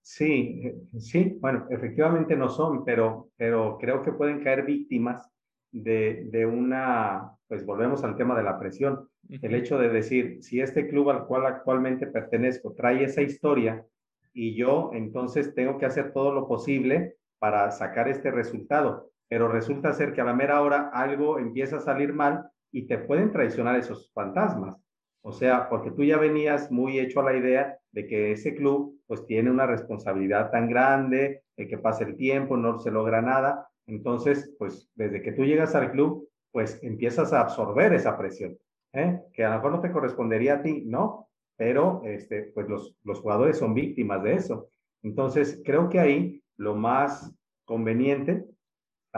Sí, 0.00 0.72
sí, 0.98 1.36
bueno, 1.40 1.66
efectivamente 1.70 2.36
no 2.36 2.48
son, 2.48 2.84
pero, 2.84 3.30
pero 3.36 3.76
creo 3.78 4.02
que 4.02 4.12
pueden 4.12 4.42
caer 4.42 4.64
víctimas 4.64 5.28
de, 5.72 6.28
de 6.30 6.46
una, 6.46 7.32
pues 7.48 7.66
volvemos 7.66 8.04
al 8.04 8.16
tema 8.16 8.36
de 8.36 8.44
la 8.44 8.58
presión. 8.58 9.08
El 9.28 9.54
hecho 9.54 9.78
de 9.78 9.88
decir, 9.88 10.38
si 10.42 10.60
este 10.60 10.88
club 10.88 11.10
al 11.10 11.26
cual 11.26 11.46
actualmente 11.46 12.06
pertenezco 12.06 12.72
trae 12.74 13.02
esa 13.02 13.22
historia 13.22 13.84
y 14.32 14.54
yo 14.54 14.90
entonces 14.94 15.54
tengo 15.54 15.76
que 15.76 15.86
hacer 15.86 16.12
todo 16.12 16.32
lo 16.32 16.46
posible 16.46 17.16
para 17.40 17.72
sacar 17.72 18.08
este 18.08 18.30
resultado, 18.30 19.10
pero 19.28 19.48
resulta 19.48 19.92
ser 19.92 20.12
que 20.12 20.20
a 20.20 20.24
la 20.24 20.34
mera 20.34 20.62
hora 20.62 20.90
algo 20.92 21.40
empieza 21.40 21.78
a 21.78 21.80
salir 21.80 22.12
mal 22.12 22.48
y 22.76 22.86
te 22.86 22.98
pueden 22.98 23.32
traicionar 23.32 23.76
esos 23.76 24.12
fantasmas. 24.12 24.76
O 25.22 25.32
sea, 25.32 25.70
porque 25.70 25.90
tú 25.92 26.04
ya 26.04 26.18
venías 26.18 26.70
muy 26.70 26.98
hecho 26.98 27.20
a 27.20 27.24
la 27.24 27.34
idea 27.34 27.78
de 27.90 28.06
que 28.06 28.32
ese 28.32 28.54
club 28.54 29.00
pues 29.06 29.24
tiene 29.24 29.50
una 29.50 29.66
responsabilidad 29.66 30.50
tan 30.50 30.68
grande, 30.68 31.42
de 31.56 31.68
que 31.68 31.78
pasa 31.78 32.04
el 32.04 32.18
tiempo, 32.18 32.58
no 32.58 32.78
se 32.78 32.90
logra 32.90 33.22
nada. 33.22 33.66
Entonces, 33.86 34.54
pues 34.58 34.90
desde 34.94 35.22
que 35.22 35.32
tú 35.32 35.46
llegas 35.46 35.74
al 35.74 35.90
club, 35.90 36.28
pues 36.52 36.78
empiezas 36.82 37.32
a 37.32 37.40
absorber 37.40 37.94
esa 37.94 38.18
presión, 38.18 38.58
¿eh? 38.92 39.22
que 39.32 39.42
a 39.42 39.48
lo 39.48 39.54
mejor 39.56 39.72
no 39.72 39.80
te 39.80 39.90
correspondería 39.90 40.56
a 40.56 40.62
ti, 40.62 40.84
¿no? 40.84 41.30
Pero 41.56 42.02
este, 42.04 42.52
pues 42.54 42.68
los, 42.68 42.94
los 43.04 43.20
jugadores 43.20 43.56
son 43.56 43.72
víctimas 43.72 44.22
de 44.22 44.34
eso. 44.34 44.68
Entonces, 45.02 45.62
creo 45.64 45.88
que 45.88 45.98
ahí 45.98 46.42
lo 46.58 46.74
más 46.74 47.34
conveniente 47.64 48.44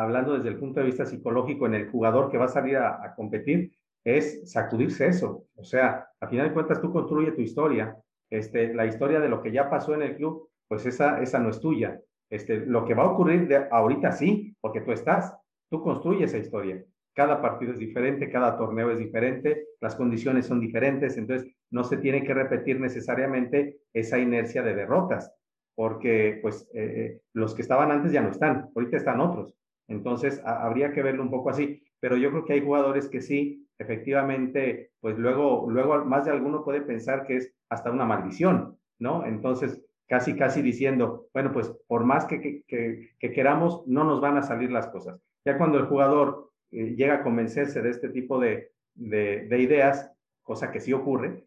hablando 0.03 0.35
desde 0.35 0.49
el 0.49 0.59
punto 0.59 0.81
de 0.81 0.87
vista 0.87 1.05
psicológico 1.05 1.67
en 1.67 1.75
el 1.75 1.91
jugador 1.91 2.31
que 2.31 2.39
va 2.39 2.47
a 2.47 2.49
salir 2.49 2.77
a, 2.77 3.15
competir, 3.17 3.73
es 4.05 4.51
sacudirse 4.51 5.07
eso. 5.07 5.47
O 5.57 5.65
sea, 5.65 6.09
a 6.21 6.29
final 6.29 6.49
de 6.49 6.55
cuentas 6.55 6.81
tú 6.81 6.93
construyes 6.93 7.35
tu 7.35 7.43
historia. 7.43 7.97
Este, 8.31 8.75
la 8.75 8.87
historia 8.87 9.21
de 9.21 9.29
lo 9.29 9.43
que 9.43 9.53
ya 9.53 9.69
pasó 9.69 9.95
en 9.95 10.03
el 10.03 10.17
club, 10.17 10.49
pues 10.69 10.87
esa, 10.87 11.21
esa 11.21 11.39
no 11.39 11.51
es 11.51 11.61
tuya. 11.61 12.01
Este, 12.31 12.65
lo 12.67 12.85
que 12.85 12.95
va 12.95 13.05
a 13.05 13.11
ocurrir 13.11 13.49
de 13.49 13.67
ahorita 13.71 14.13
sí, 14.13 14.55
porque 14.61 14.83
tú 14.83 14.93
estás, 14.93 15.35
tú 15.71 15.83
construyes 15.83 16.31
esa 16.31 16.39
historia. 16.39 16.85
Cada 17.15 17.41
partido 17.41 17.73
es 17.73 17.79
diferente, 17.79 18.31
cada 18.31 18.57
torneo 18.57 18.91
es 18.91 18.99
diferente, 18.99 19.67
las 19.81 19.97
condiciones 19.97 20.47
son 20.47 20.61
diferentes, 20.61 21.17
entonces 21.17 21.51
no 21.71 21.85
se 21.85 21.97
tiene 21.97 22.23
que 22.23 22.35
repetir 22.35 22.81
necesariamente 22.81 23.81
esa 23.93 24.19
inercia 24.19 24.63
de 24.63 24.75
derrotas, 24.75 25.33
porque 25.75 26.39
pues 26.41 26.69
eh, 26.75 26.83
eh, 26.83 27.21
los 27.33 27.55
que 27.55 27.63
estaban 27.63 27.91
antes 27.91 28.13
ya 28.13 28.23
no 28.23 28.31
están, 28.31 28.71
ahorita 28.75 28.99
están 28.99 29.21
otros. 29.21 29.55
Entonces, 29.89 30.41
habría 30.45 30.93
que 30.93 31.03
verlo 31.03 31.23
un 31.23 31.31
poco 31.31 31.51
así. 31.51 31.83
Pero 32.01 32.17
yo 32.17 32.31
creo 32.31 32.45
que 32.45 32.53
hay 32.53 32.65
jugadores 32.65 33.09
que 33.09 33.21
sí, 33.21 33.67
efectivamente, 33.79 34.93
pues 35.01 35.19
luego, 35.19 35.69
luego 35.69 36.05
más 36.05 36.25
de 36.25 36.31
alguno 36.31 36.65
puede 36.65 36.83
pensar 36.83 37.27
que 37.27 37.37
es 37.37 37.55
hasta 37.69 37.91
una 37.91 38.05
maldición, 38.05 38.79
¿no? 38.99 39.25
Entonces, 39.27 39.83
casi, 40.07 40.37
casi 40.37 40.63
diciendo, 40.63 41.29
bueno, 41.33 41.53
pues 41.53 41.73
por 41.87 42.05
más 42.05 42.25
que, 42.27 42.41
que, 42.41 43.11
que, 43.19 43.33
queramos, 43.33 43.87
no 43.87 44.05
nos 44.05 44.21
van 44.21 44.37
a 44.37 44.43
salir 44.43 44.71
las 44.71 44.89
cosas. 44.89 45.21
Ya 45.45 45.59
cuando 45.59 45.79
el 45.79 45.87
jugador 45.87 46.53
eh, 46.71 46.95
llega 46.97 47.17
a 47.17 47.23
convencerse 47.23 47.83
de 47.83 47.91
este 47.91 48.11
tipo 48.11 48.39
de, 48.39 48.73
de, 48.95 49.47
de, 49.47 49.59
ideas, 49.61 50.13
cosa 50.43 50.71
que 50.71 50.81
sí 50.81 50.93
ocurre, 50.93 51.45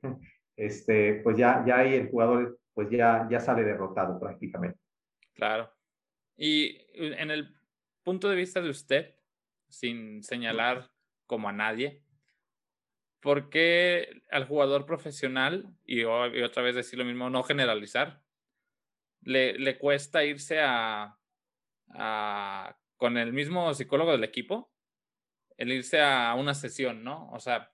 este, 0.56 1.16
pues 1.24 1.38
ya, 1.38 1.64
ya 1.66 1.78
ahí 1.78 1.94
el 1.94 2.10
jugador 2.10 2.60
pues 2.74 2.90
ya, 2.90 3.28
ya 3.30 3.40
sale 3.40 3.64
derrotado 3.64 4.20
prácticamente. 4.20 4.80
Claro. 5.34 5.70
Y 6.38 6.78
en 6.94 7.30
el 7.32 7.54
punto 8.04 8.30
de 8.30 8.36
vista 8.36 8.62
de 8.62 8.70
usted, 8.70 9.16
sin 9.70 10.24
señalar 10.24 10.92
como 11.26 11.50
a 11.50 11.54
nadie, 11.54 12.04
¿por 13.22 13.50
qué 13.50 14.22
al 14.32 14.46
jugador 14.46 14.86
profesional, 14.86 15.74
y, 15.86 16.04
otra 16.04 16.64
vez 16.64 16.76
decir 16.76 17.00
lo 17.00 17.06
mismo, 17.06 17.30
no 17.30 17.44
generalizar, 17.44 18.22
le, 19.22 19.58
le 19.58 19.78
cuesta 19.78 20.24
irse 20.26 20.60
a, 20.60 21.18
a, 21.90 22.78
con 22.98 23.18
el 23.18 23.34
mismo 23.34 23.74
psicólogo 23.74 24.12
del 24.12 24.24
equipo, 24.24 24.74
el 25.58 25.72
irse 25.72 26.02
a 26.02 26.34
una 26.36 26.54
sesión, 26.54 27.04
¿no? 27.04 27.30
O 27.32 27.40
sea, 27.40 27.72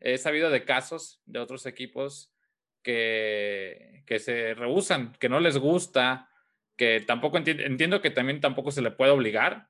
he 0.00 0.18
sabido 0.18 0.50
de 0.50 0.64
casos 0.64 1.22
de 1.24 1.38
otros 1.38 1.66
equipos 1.66 2.34
que, 2.82 4.02
que 4.06 4.18
se 4.18 4.54
rehusan, 4.54 5.12
que 5.20 5.28
no 5.28 5.38
les 5.38 5.56
gusta, 5.56 6.31
que 6.76 7.00
tampoco 7.00 7.38
entiendo 7.38 8.00
que 8.00 8.10
también 8.10 8.40
tampoco 8.40 8.70
se 8.70 8.82
le 8.82 8.90
puede 8.90 9.12
obligar, 9.12 9.68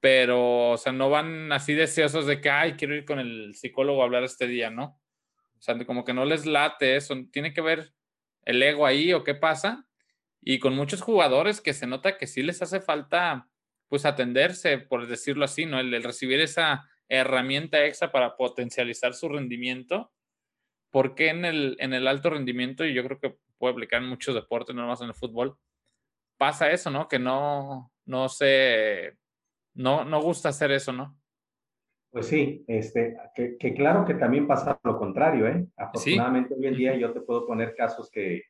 pero, 0.00 0.70
o 0.70 0.76
sea, 0.78 0.92
no 0.92 1.10
van 1.10 1.52
así 1.52 1.74
deseosos 1.74 2.26
de 2.26 2.40
que, 2.40 2.50
ay, 2.50 2.72
quiero 2.72 2.94
ir 2.94 3.04
con 3.04 3.18
el 3.18 3.54
psicólogo 3.54 4.00
a 4.00 4.06
hablar 4.06 4.24
este 4.24 4.46
día, 4.46 4.70
¿no? 4.70 5.00
O 5.58 5.62
sea, 5.62 5.78
como 5.84 6.04
que 6.04 6.14
no 6.14 6.24
les 6.24 6.46
late 6.46 6.96
eso, 6.96 7.14
tiene 7.30 7.52
que 7.52 7.60
ver 7.60 7.92
el 8.46 8.62
ego 8.62 8.86
ahí 8.86 9.12
o 9.12 9.24
qué 9.24 9.34
pasa. 9.34 9.86
Y 10.40 10.58
con 10.58 10.74
muchos 10.74 11.02
jugadores 11.02 11.60
que 11.60 11.74
se 11.74 11.86
nota 11.86 12.16
que 12.16 12.26
sí 12.26 12.42
les 12.42 12.62
hace 12.62 12.80
falta, 12.80 13.48
pues, 13.88 14.06
atenderse, 14.06 14.78
por 14.78 15.06
decirlo 15.06 15.44
así, 15.44 15.66
¿no? 15.66 15.78
El, 15.78 16.02
recibir 16.02 16.40
esa 16.40 16.88
herramienta 17.08 17.84
extra 17.84 18.10
para 18.10 18.36
potencializar 18.36 19.12
su 19.12 19.28
rendimiento. 19.28 20.12
Porque 20.90 21.28
en 21.28 21.44
el, 21.44 21.76
en 21.78 21.92
el 21.92 22.08
alto 22.08 22.30
rendimiento, 22.30 22.86
y 22.86 22.94
yo 22.94 23.04
creo 23.04 23.20
que 23.20 23.36
puede 23.58 23.74
aplicar 23.74 24.02
en 24.02 24.08
muchos 24.08 24.34
deportes, 24.34 24.74
no 24.74 24.86
más 24.86 25.02
en 25.02 25.08
el 25.08 25.14
fútbol, 25.14 25.58
pasa 26.40 26.70
eso, 26.70 26.90
¿no? 26.90 27.06
Que 27.06 27.18
no, 27.18 27.92
no 28.06 28.30
se 28.30 29.12
no, 29.74 30.06
no 30.06 30.22
gusta 30.22 30.48
hacer 30.48 30.70
eso, 30.72 30.90
¿no? 30.90 31.14
Pues 32.10 32.28
sí, 32.28 32.64
este, 32.66 33.14
que, 33.34 33.74
claro 33.74 34.06
que 34.06 34.14
también 34.14 34.46
pasa 34.46 34.80
lo 34.82 34.98
contrario, 34.98 35.46
¿eh? 35.46 35.66
Afortunadamente 35.76 36.54
hoy 36.54 36.66
en 36.66 36.76
día 36.76 36.96
yo 36.96 37.12
te 37.12 37.20
puedo 37.20 37.46
poner 37.46 37.74
casos 37.76 38.10
que, 38.10 38.44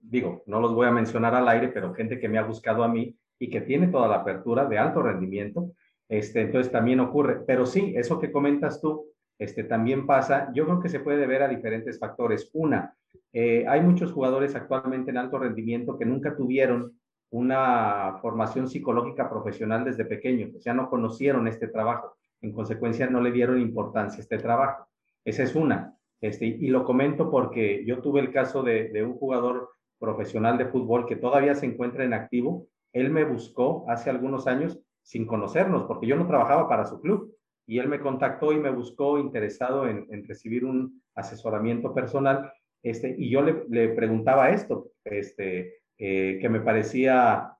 digo, 0.00 0.44
no 0.46 0.60
los 0.60 0.72
voy 0.72 0.86
a 0.86 0.92
mencionar 0.92 1.34
al 1.34 1.48
aire, 1.48 1.68
pero 1.68 1.92
gente 1.92 2.20
que 2.20 2.28
me 2.28 2.38
ha 2.38 2.44
buscado 2.44 2.84
a 2.84 2.88
mí 2.88 3.18
y 3.40 3.50
que 3.50 3.60
tiene 3.60 3.88
toda 3.88 4.06
la 4.06 4.18
apertura 4.18 4.64
de 4.66 4.78
alto 4.78 5.02
rendimiento, 5.02 5.72
este, 6.08 6.42
entonces 6.42 6.72
también 6.72 7.00
ocurre. 7.00 7.40
Pero 7.44 7.66
sí, 7.66 7.92
eso 7.96 8.20
que 8.20 8.30
comentas 8.30 8.80
tú, 8.80 9.04
este, 9.36 9.64
también 9.64 10.06
pasa, 10.06 10.50
yo 10.54 10.64
creo 10.64 10.80
que 10.80 10.88
se 10.88 11.00
puede 11.00 11.26
ver 11.26 11.42
a 11.42 11.48
diferentes 11.48 11.98
factores. 11.98 12.48
Una, 12.54 12.96
eh, 13.32 13.66
hay 13.68 13.82
muchos 13.82 14.12
jugadores 14.12 14.54
actualmente 14.54 15.10
en 15.10 15.18
alto 15.18 15.38
rendimiento 15.38 15.98
que 15.98 16.06
nunca 16.06 16.34
tuvieron 16.34 16.95
una 17.30 18.18
formación 18.20 18.68
psicológica 18.68 19.28
profesional 19.28 19.84
desde 19.84 20.04
pequeño, 20.04 20.50
o 20.56 20.60
sea, 20.60 20.74
no 20.74 20.88
conocieron 20.88 21.48
este 21.48 21.68
trabajo, 21.68 22.16
en 22.40 22.52
consecuencia 22.52 23.08
no 23.08 23.20
le 23.20 23.32
dieron 23.32 23.60
importancia 23.60 24.18
a 24.18 24.22
este 24.22 24.38
trabajo. 24.38 24.86
Esa 25.24 25.42
es 25.42 25.54
una. 25.54 25.96
Este, 26.20 26.46
y 26.46 26.68
lo 26.68 26.84
comento 26.84 27.30
porque 27.30 27.84
yo 27.84 28.00
tuve 28.00 28.20
el 28.20 28.32
caso 28.32 28.62
de, 28.62 28.88
de 28.88 29.02
un 29.02 29.14
jugador 29.14 29.70
profesional 29.98 30.56
de 30.58 30.66
fútbol 30.66 31.06
que 31.06 31.16
todavía 31.16 31.54
se 31.54 31.66
encuentra 31.66 32.04
en 32.04 32.14
activo. 32.14 32.68
Él 32.92 33.10
me 33.10 33.24
buscó 33.24 33.84
hace 33.88 34.10
algunos 34.10 34.46
años 34.46 34.78
sin 35.02 35.26
conocernos, 35.26 35.84
porque 35.84 36.06
yo 36.06 36.16
no 36.16 36.26
trabajaba 36.26 36.68
para 36.68 36.84
su 36.84 37.00
club. 37.00 37.34
Y 37.66 37.78
él 37.78 37.88
me 37.88 38.00
contactó 38.00 38.52
y 38.52 38.58
me 38.58 38.70
buscó 38.70 39.18
interesado 39.18 39.88
en, 39.88 40.06
en 40.10 40.24
recibir 40.26 40.64
un 40.64 41.02
asesoramiento 41.14 41.92
personal. 41.92 42.52
Este, 42.82 43.14
y 43.18 43.30
yo 43.30 43.42
le, 43.42 43.64
le 43.68 43.88
preguntaba 43.88 44.50
esto, 44.50 44.92
este, 45.04 45.74
eh, 45.98 46.38
que 46.40 46.48
me 46.48 46.60
parecía 46.60 47.52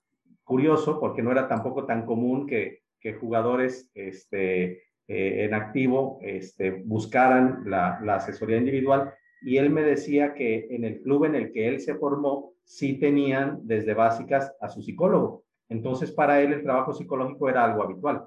curioso 0.44 1.00
porque 1.00 1.22
no 1.22 1.32
era 1.32 1.48
tampoco 1.48 1.84
tan 1.86 2.06
común 2.06 2.46
que, 2.46 2.82
que 3.00 3.14
jugadores 3.14 3.90
este, 3.94 4.82
eh, 5.08 5.44
en 5.44 5.54
activo 5.54 6.18
este, 6.22 6.70
buscaran 6.84 7.62
la, 7.66 8.00
la, 8.02 8.16
asesoría 8.16 8.58
individual. 8.58 9.12
Y 9.42 9.58
él 9.58 9.70
me 9.70 9.82
decía 9.82 10.34
que 10.34 10.66
en 10.70 10.84
el 10.84 11.00
club 11.02 11.24
en 11.24 11.34
el 11.34 11.52
que 11.52 11.68
él 11.68 11.80
se 11.80 11.94
formó, 11.94 12.54
sí 12.64 12.98
tenían 12.98 13.60
desde 13.62 13.94
básicas 13.94 14.54
a 14.60 14.68
su 14.68 14.82
psicólogo. 14.82 15.44
Entonces, 15.68 16.12
para 16.12 16.40
él 16.40 16.52
el 16.52 16.62
trabajo 16.62 16.92
psicológico 16.92 17.48
era 17.48 17.64
algo 17.64 17.82
habitual. 17.82 18.26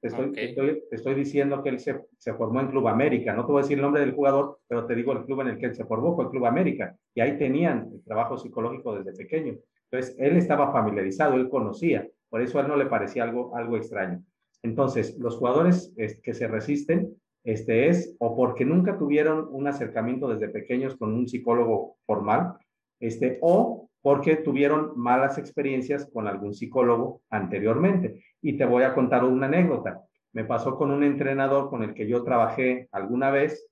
Te 0.00 0.08
estoy, 0.08 0.32
estoy, 0.36 0.82
estoy, 0.90 1.14
diciendo 1.14 1.62
que 1.62 1.68
él 1.68 1.78
se, 1.78 2.00
se, 2.16 2.32
formó 2.32 2.60
en 2.60 2.68
Club 2.68 2.88
América. 2.88 3.34
No 3.34 3.44
te 3.44 3.52
voy 3.52 3.60
a 3.60 3.62
decir 3.62 3.76
el 3.76 3.82
nombre 3.82 4.00
del 4.00 4.14
jugador, 4.14 4.60
pero 4.66 4.86
te 4.86 4.94
digo 4.94 5.12
el 5.12 5.24
club 5.24 5.42
en 5.42 5.48
el 5.48 5.58
que 5.58 5.66
él 5.66 5.74
se 5.74 5.84
formó, 5.84 6.14
fue 6.14 6.24
el 6.24 6.30
Club 6.30 6.46
América. 6.46 6.96
Y 7.14 7.20
ahí 7.20 7.36
tenían 7.36 7.90
el 7.92 8.02
trabajo 8.02 8.38
psicológico 8.38 8.96
desde 8.96 9.12
pequeño. 9.12 9.58
Entonces, 9.90 10.16
él 10.18 10.36
estaba 10.36 10.72
familiarizado, 10.72 11.34
él 11.34 11.50
conocía. 11.50 12.08
Por 12.30 12.40
eso 12.40 12.58
a 12.58 12.62
él 12.62 12.68
no 12.68 12.76
le 12.76 12.86
parecía 12.86 13.24
algo, 13.24 13.54
algo 13.56 13.76
extraño. 13.76 14.22
Entonces, 14.62 15.18
los 15.18 15.36
jugadores 15.36 15.92
que 16.22 16.34
se 16.34 16.48
resisten 16.48 17.16
este 17.44 17.88
es 17.88 18.14
o 18.18 18.36
porque 18.36 18.64
nunca 18.64 18.98
tuvieron 18.98 19.48
un 19.50 19.66
acercamiento 19.66 20.28
desde 20.28 20.48
pequeños 20.48 20.96
con 20.96 21.14
un 21.14 21.26
psicólogo 21.26 21.96
formal, 22.06 22.54
este, 23.00 23.38
o 23.40 23.90
porque 24.02 24.36
tuvieron 24.36 24.92
malas 24.96 25.38
experiencias 25.38 26.08
con 26.12 26.26
algún 26.26 26.54
psicólogo 26.54 27.22
anteriormente. 27.30 28.22
Y 28.40 28.54
te 28.56 28.64
voy 28.64 28.84
a 28.84 28.94
contar 28.94 29.24
una 29.24 29.46
anécdota. 29.46 30.02
Me 30.32 30.44
pasó 30.44 30.76
con 30.76 30.90
un 30.90 31.02
entrenador 31.02 31.68
con 31.68 31.82
el 31.82 31.94
que 31.94 32.06
yo 32.06 32.22
trabajé 32.22 32.88
alguna 32.92 33.30
vez, 33.30 33.68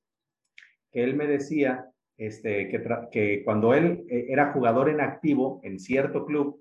que 0.90 1.04
él 1.04 1.14
me 1.14 1.26
decía 1.26 1.86
este, 2.16 2.68
que, 2.68 3.42
cuando 3.44 3.74
él 3.74 4.04
eh, 4.08 4.26
era 4.28 4.52
jugador 4.52 4.88
en 4.88 5.00
activo 5.00 5.60
en 5.62 5.78
cierto 5.78 6.26
club 6.26 6.60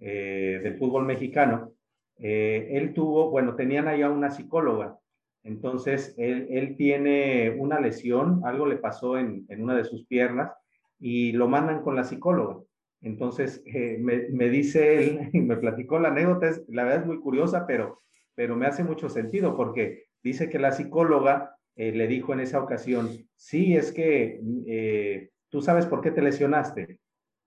eh, 0.00 0.60
del 0.62 0.78
fútbol 0.78 1.04
mexicano, 1.04 1.72
eh, 2.18 2.68
él 2.72 2.94
tuvo, 2.94 3.30
bueno, 3.30 3.54
tenían 3.54 3.86
allá 3.86 4.10
una 4.10 4.30
psicóloga. 4.30 4.98
Entonces, 5.42 6.14
él, 6.16 6.46
él 6.50 6.76
tiene 6.76 7.50
una 7.50 7.78
lesión, 7.78 8.40
algo 8.44 8.66
le 8.66 8.76
pasó 8.76 9.18
en, 9.18 9.44
en 9.50 9.62
una 9.62 9.76
de 9.76 9.84
sus 9.84 10.06
piernas 10.06 10.52
y 10.98 11.32
lo 11.32 11.48
mandan 11.48 11.82
con 11.82 11.96
la 11.96 12.04
psicóloga. 12.04 12.60
Entonces, 13.04 13.62
eh, 13.66 13.98
me, 14.00 14.48
dice 14.48 14.98
él, 14.98 15.28
y 15.32 15.40
me 15.40 15.58
platicó 15.58 15.98
la 15.98 16.08
anécdota, 16.08 16.48
es, 16.48 16.64
la 16.68 16.84
verdad 16.84 17.00
es 17.02 17.06
muy 17.06 17.20
curiosa, 17.20 17.66
pero, 17.66 18.02
pero 18.34 18.56
me 18.56 18.66
hace 18.66 18.82
mucho 18.82 19.08
sentido 19.08 19.54
porque 19.54 20.06
dice 20.22 20.48
que 20.48 20.58
la 20.58 20.72
psicóloga 20.72 21.54
eh, 21.76 21.92
le 21.92 22.06
dijo 22.06 22.32
en 22.32 22.40
esa 22.40 22.60
ocasión, 22.62 23.10
sí, 23.36 23.76
es 23.76 23.92
que 23.92 24.40
eh, 24.66 25.30
tú 25.50 25.60
sabes 25.60 25.86
por 25.86 26.00
qué 26.00 26.10
te 26.10 26.22
lesionaste. 26.22 26.98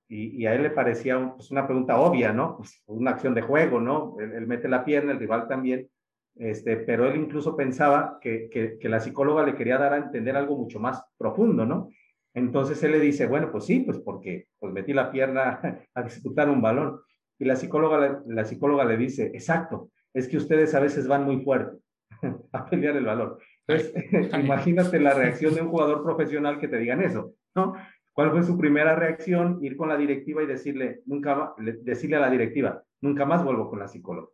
Y, 0.09 0.45
a 0.45 0.53
él 0.53 0.63
le 0.63 0.69
parecía 0.69 1.33
pues, 1.35 1.51
una 1.51 1.65
pregunta 1.65 1.99
obvia, 1.99 2.31
¿no? 2.31 2.57
Pues, 2.57 2.81
una 2.85 3.11
acción 3.11 3.33
de 3.33 3.41
juego, 3.41 3.81
¿no? 3.81 4.15
Él, 4.19 4.47
mete 4.47 4.69
la 4.69 4.85
pierna, 4.85 5.11
el 5.11 5.19
rival 5.19 5.49
también, 5.49 5.89
este, 6.35 6.77
pero 6.77 7.07
él 7.07 7.17
incluso 7.19 7.57
pensaba 7.57 8.19
que, 8.21 8.47
que, 8.49 8.77
que 8.77 8.89
la 8.89 9.01
psicóloga 9.01 9.43
le 9.43 9.55
quería 9.55 9.77
dar 9.77 9.93
a 9.93 9.97
entender 9.97 10.37
algo 10.37 10.55
mucho 10.55 10.79
más 10.79 11.03
profundo, 11.17 11.65
¿no? 11.65 11.89
Entonces 12.33 12.81
él 12.83 12.91
le 12.91 12.99
dice, 12.99 13.25
bueno, 13.25 13.51
pues 13.51 13.65
sí, 13.65 13.79
pues 13.79 13.99
porque 13.99 14.47
pues 14.59 14.73
metí 14.73 14.93
la 14.93 15.11
pierna 15.11 15.59
a 15.93 16.03
disputar 16.03 16.49
un 16.49 16.61
balón. 16.61 16.99
Y 17.39 17.45
la 17.45 17.55
psicóloga, 17.55 18.23
la 18.27 18.45
psicóloga 18.45 18.83
le 18.85 18.97
dice, 18.97 19.31
exacto, 19.33 19.91
es 20.13 20.27
que 20.27 20.37
ustedes 20.37 20.73
a 20.73 20.79
veces 20.79 21.07
van 21.07 21.23
muy 21.23 21.41
fuerte 21.43 21.77
a 22.51 22.65
pelear 22.65 22.95
el 22.97 23.05
balón. 23.05 23.37
Entonces, 23.67 23.93
imagínate 24.43 24.99
la 24.99 25.13
reacción 25.13 25.53
de 25.53 25.61
un 25.61 25.69
jugador 25.69 26.03
profesional 26.03 26.59
que 26.59 26.67
te 26.67 26.77
digan 26.77 27.01
eso, 27.01 27.33
¿no? 27.55 27.75
¿Cuál 28.13 28.31
fue 28.31 28.43
su 28.43 28.57
primera 28.57 28.95
reacción? 28.95 29.59
Ir 29.61 29.77
con 29.77 29.89
la 29.89 29.97
directiva 29.97 30.41
y 30.41 30.47
decirle, 30.47 31.01
nunca, 31.05 31.53
decirle 31.83 32.15
a 32.15 32.21
la 32.21 32.31
directiva, 32.31 32.83
nunca 32.99 33.25
más 33.25 33.43
vuelvo 33.43 33.69
con 33.69 33.77
la 33.77 33.87
psicóloga. 33.87 34.29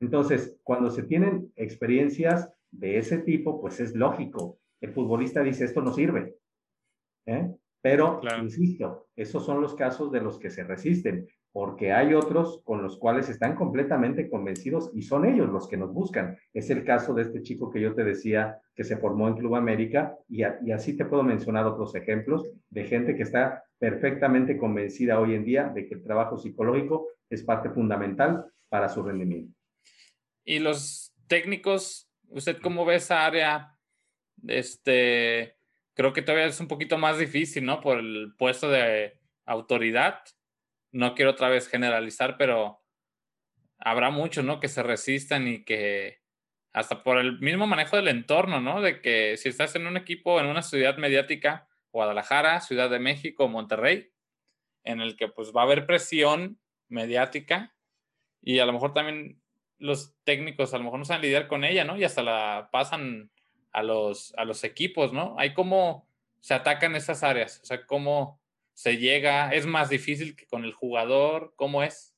Entonces, 0.00 0.58
cuando 0.62 0.90
se 0.90 1.02
tienen 1.02 1.52
experiencias 1.56 2.50
de 2.70 2.96
ese 2.96 3.18
tipo, 3.18 3.60
pues 3.60 3.80
es 3.80 3.94
lógico. 3.94 4.58
El 4.80 4.92
futbolista 4.92 5.42
dice, 5.42 5.66
esto 5.66 5.82
no 5.82 5.92
sirve, 5.92 6.36
¿eh? 7.26 7.50
Pero, 7.82 8.20
insisto, 8.40 9.08
esos 9.16 9.44
son 9.44 9.60
los 9.60 9.74
casos 9.74 10.12
de 10.12 10.20
los 10.20 10.38
que 10.38 10.50
se 10.50 10.62
resisten, 10.62 11.26
porque 11.50 11.92
hay 11.92 12.14
otros 12.14 12.62
con 12.64 12.80
los 12.80 12.96
cuales 12.96 13.28
están 13.28 13.56
completamente 13.56 14.30
convencidos 14.30 14.90
y 14.94 15.02
son 15.02 15.26
ellos 15.26 15.48
los 15.48 15.68
que 15.68 15.76
nos 15.76 15.92
buscan. 15.92 16.38
Es 16.54 16.70
el 16.70 16.84
caso 16.84 17.12
de 17.12 17.22
este 17.22 17.42
chico 17.42 17.70
que 17.70 17.80
yo 17.80 17.92
te 17.94 18.04
decía 18.04 18.60
que 18.76 18.84
se 18.84 18.96
formó 18.96 19.26
en 19.26 19.34
Club 19.34 19.56
América 19.56 20.16
y, 20.28 20.42
y 20.42 20.70
así 20.70 20.96
te 20.96 21.04
puedo 21.04 21.24
mencionar 21.24 21.66
otros 21.66 21.94
ejemplos 21.96 22.48
de 22.70 22.84
gente 22.84 23.16
que 23.16 23.24
está 23.24 23.64
perfectamente 23.78 24.56
convencida 24.56 25.18
hoy 25.18 25.34
en 25.34 25.44
día 25.44 25.68
de 25.74 25.86
que 25.86 25.94
el 25.96 26.04
trabajo 26.04 26.38
psicológico 26.38 27.08
es 27.28 27.42
parte 27.42 27.68
fundamental 27.70 28.46
para 28.68 28.88
su 28.88 29.02
rendimiento. 29.02 29.52
Y 30.44 30.60
los 30.60 31.12
técnicos, 31.26 32.08
¿usted 32.28 32.58
cómo 32.62 32.84
ve 32.84 32.96
esa 32.96 33.26
área? 33.26 33.76
Este, 34.46 35.56
creo 35.94 36.12
que 36.12 36.22
todavía 36.22 36.46
es 36.46 36.60
un 36.60 36.68
poquito 36.68 36.98
más 36.98 37.18
difícil, 37.18 37.64
¿no? 37.64 37.80
Por 37.80 37.98
el 37.98 38.34
puesto 38.36 38.68
de 38.70 39.18
autoridad. 39.44 40.22
No 40.90 41.14
quiero 41.14 41.32
otra 41.32 41.48
vez 41.48 41.68
generalizar, 41.68 42.36
pero 42.36 42.82
habrá 43.78 44.10
muchos, 44.10 44.44
¿no? 44.44 44.60
Que 44.60 44.68
se 44.68 44.82
resistan 44.82 45.48
y 45.48 45.64
que 45.64 46.22
hasta 46.72 47.02
por 47.02 47.18
el 47.18 47.38
mismo 47.40 47.66
manejo 47.66 47.96
del 47.96 48.08
entorno, 48.08 48.60
¿no? 48.60 48.80
De 48.80 49.00
que 49.00 49.36
si 49.36 49.48
estás 49.48 49.74
en 49.76 49.86
un 49.86 49.96
equipo, 49.96 50.40
en 50.40 50.46
una 50.46 50.62
ciudad 50.62 50.96
mediática, 50.96 51.68
Guadalajara, 51.92 52.60
Ciudad 52.60 52.88
de 52.88 52.98
México, 52.98 53.48
Monterrey, 53.48 54.10
en 54.84 55.00
el 55.00 55.16
que 55.16 55.28
pues 55.28 55.52
va 55.54 55.62
a 55.62 55.64
haber 55.64 55.86
presión 55.86 56.58
mediática 56.88 57.74
y 58.40 58.58
a 58.58 58.66
lo 58.66 58.72
mejor 58.72 58.94
también 58.94 59.40
los 59.78 60.14
técnicos 60.24 60.72
a 60.72 60.78
lo 60.78 60.84
mejor 60.84 60.98
no 60.98 61.04
saben 61.04 61.22
lidiar 61.22 61.48
con 61.48 61.64
ella, 61.64 61.84
¿no? 61.84 61.96
Y 61.96 62.04
hasta 62.04 62.22
la 62.22 62.68
pasan 62.72 63.30
a 63.72 63.82
los, 63.82 64.34
a 64.36 64.44
los 64.44 64.64
equipos, 64.64 65.12
¿no? 65.12 65.34
Hay 65.38 65.54
cómo 65.54 66.06
se 66.40 66.54
atacan 66.54 66.96
esas 66.96 67.22
áreas, 67.22 67.60
o 67.62 67.64
sea, 67.64 67.86
cómo 67.86 68.40
se 68.74 68.98
llega, 68.98 69.50
es 69.50 69.66
más 69.66 69.88
difícil 69.90 70.34
que 70.34 70.46
con 70.46 70.64
el 70.64 70.72
jugador, 70.72 71.52
¿cómo 71.56 71.82
es? 71.82 72.16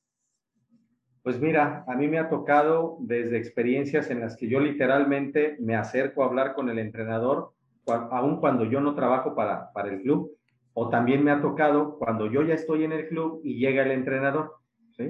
Pues 1.21 1.39
mira, 1.39 1.83
a 1.87 1.95
mí 1.95 2.07
me 2.07 2.19
ha 2.19 2.29
tocado 2.29 2.97
desde 3.01 3.37
experiencias 3.37 4.09
en 4.09 4.19
las 4.21 4.35
que 4.35 4.47
yo 4.47 4.59
literalmente 4.59 5.57
me 5.59 5.75
acerco 5.75 6.23
a 6.23 6.27
hablar 6.27 6.53
con 6.53 6.69
el 6.69 6.79
entrenador, 6.79 7.53
aun 7.87 8.39
cuando 8.39 8.65
yo 8.65 8.79
no 8.79 8.95
trabajo 8.95 9.35
para, 9.35 9.71
para 9.73 9.89
el 9.89 10.01
club, 10.01 10.37
o 10.73 10.89
también 10.89 11.23
me 11.23 11.31
ha 11.31 11.41
tocado 11.41 11.97
cuando 11.97 12.31
yo 12.31 12.43
ya 12.43 12.53
estoy 12.53 12.83
en 12.83 12.91
el 12.91 13.07
club 13.07 13.41
y 13.43 13.57
llega 13.57 13.83
el 13.83 13.91
entrenador. 13.91 14.55
¿sí? 14.91 15.03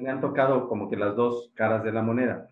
me 0.00 0.10
han 0.10 0.20
tocado 0.20 0.68
como 0.68 0.88
que 0.88 0.96
las 0.96 1.16
dos 1.16 1.50
caras 1.54 1.84
de 1.84 1.92
la 1.92 2.02
moneda. 2.02 2.48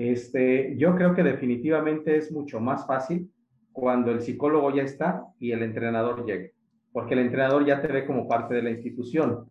Este, 0.00 0.78
yo 0.78 0.94
creo 0.94 1.14
que 1.14 1.22
definitivamente 1.22 2.16
es 2.16 2.32
mucho 2.32 2.58
más 2.58 2.86
fácil 2.86 3.30
cuando 3.70 4.10
el 4.10 4.22
psicólogo 4.22 4.74
ya 4.74 4.82
está 4.82 5.26
y 5.38 5.52
el 5.52 5.62
entrenador 5.62 6.24
llega, 6.24 6.48
porque 6.90 7.12
el 7.12 7.20
entrenador 7.20 7.66
ya 7.66 7.82
te 7.82 7.88
ve 7.88 8.06
como 8.06 8.26
parte 8.26 8.54
de 8.54 8.62
la 8.62 8.70
institución. 8.70 9.50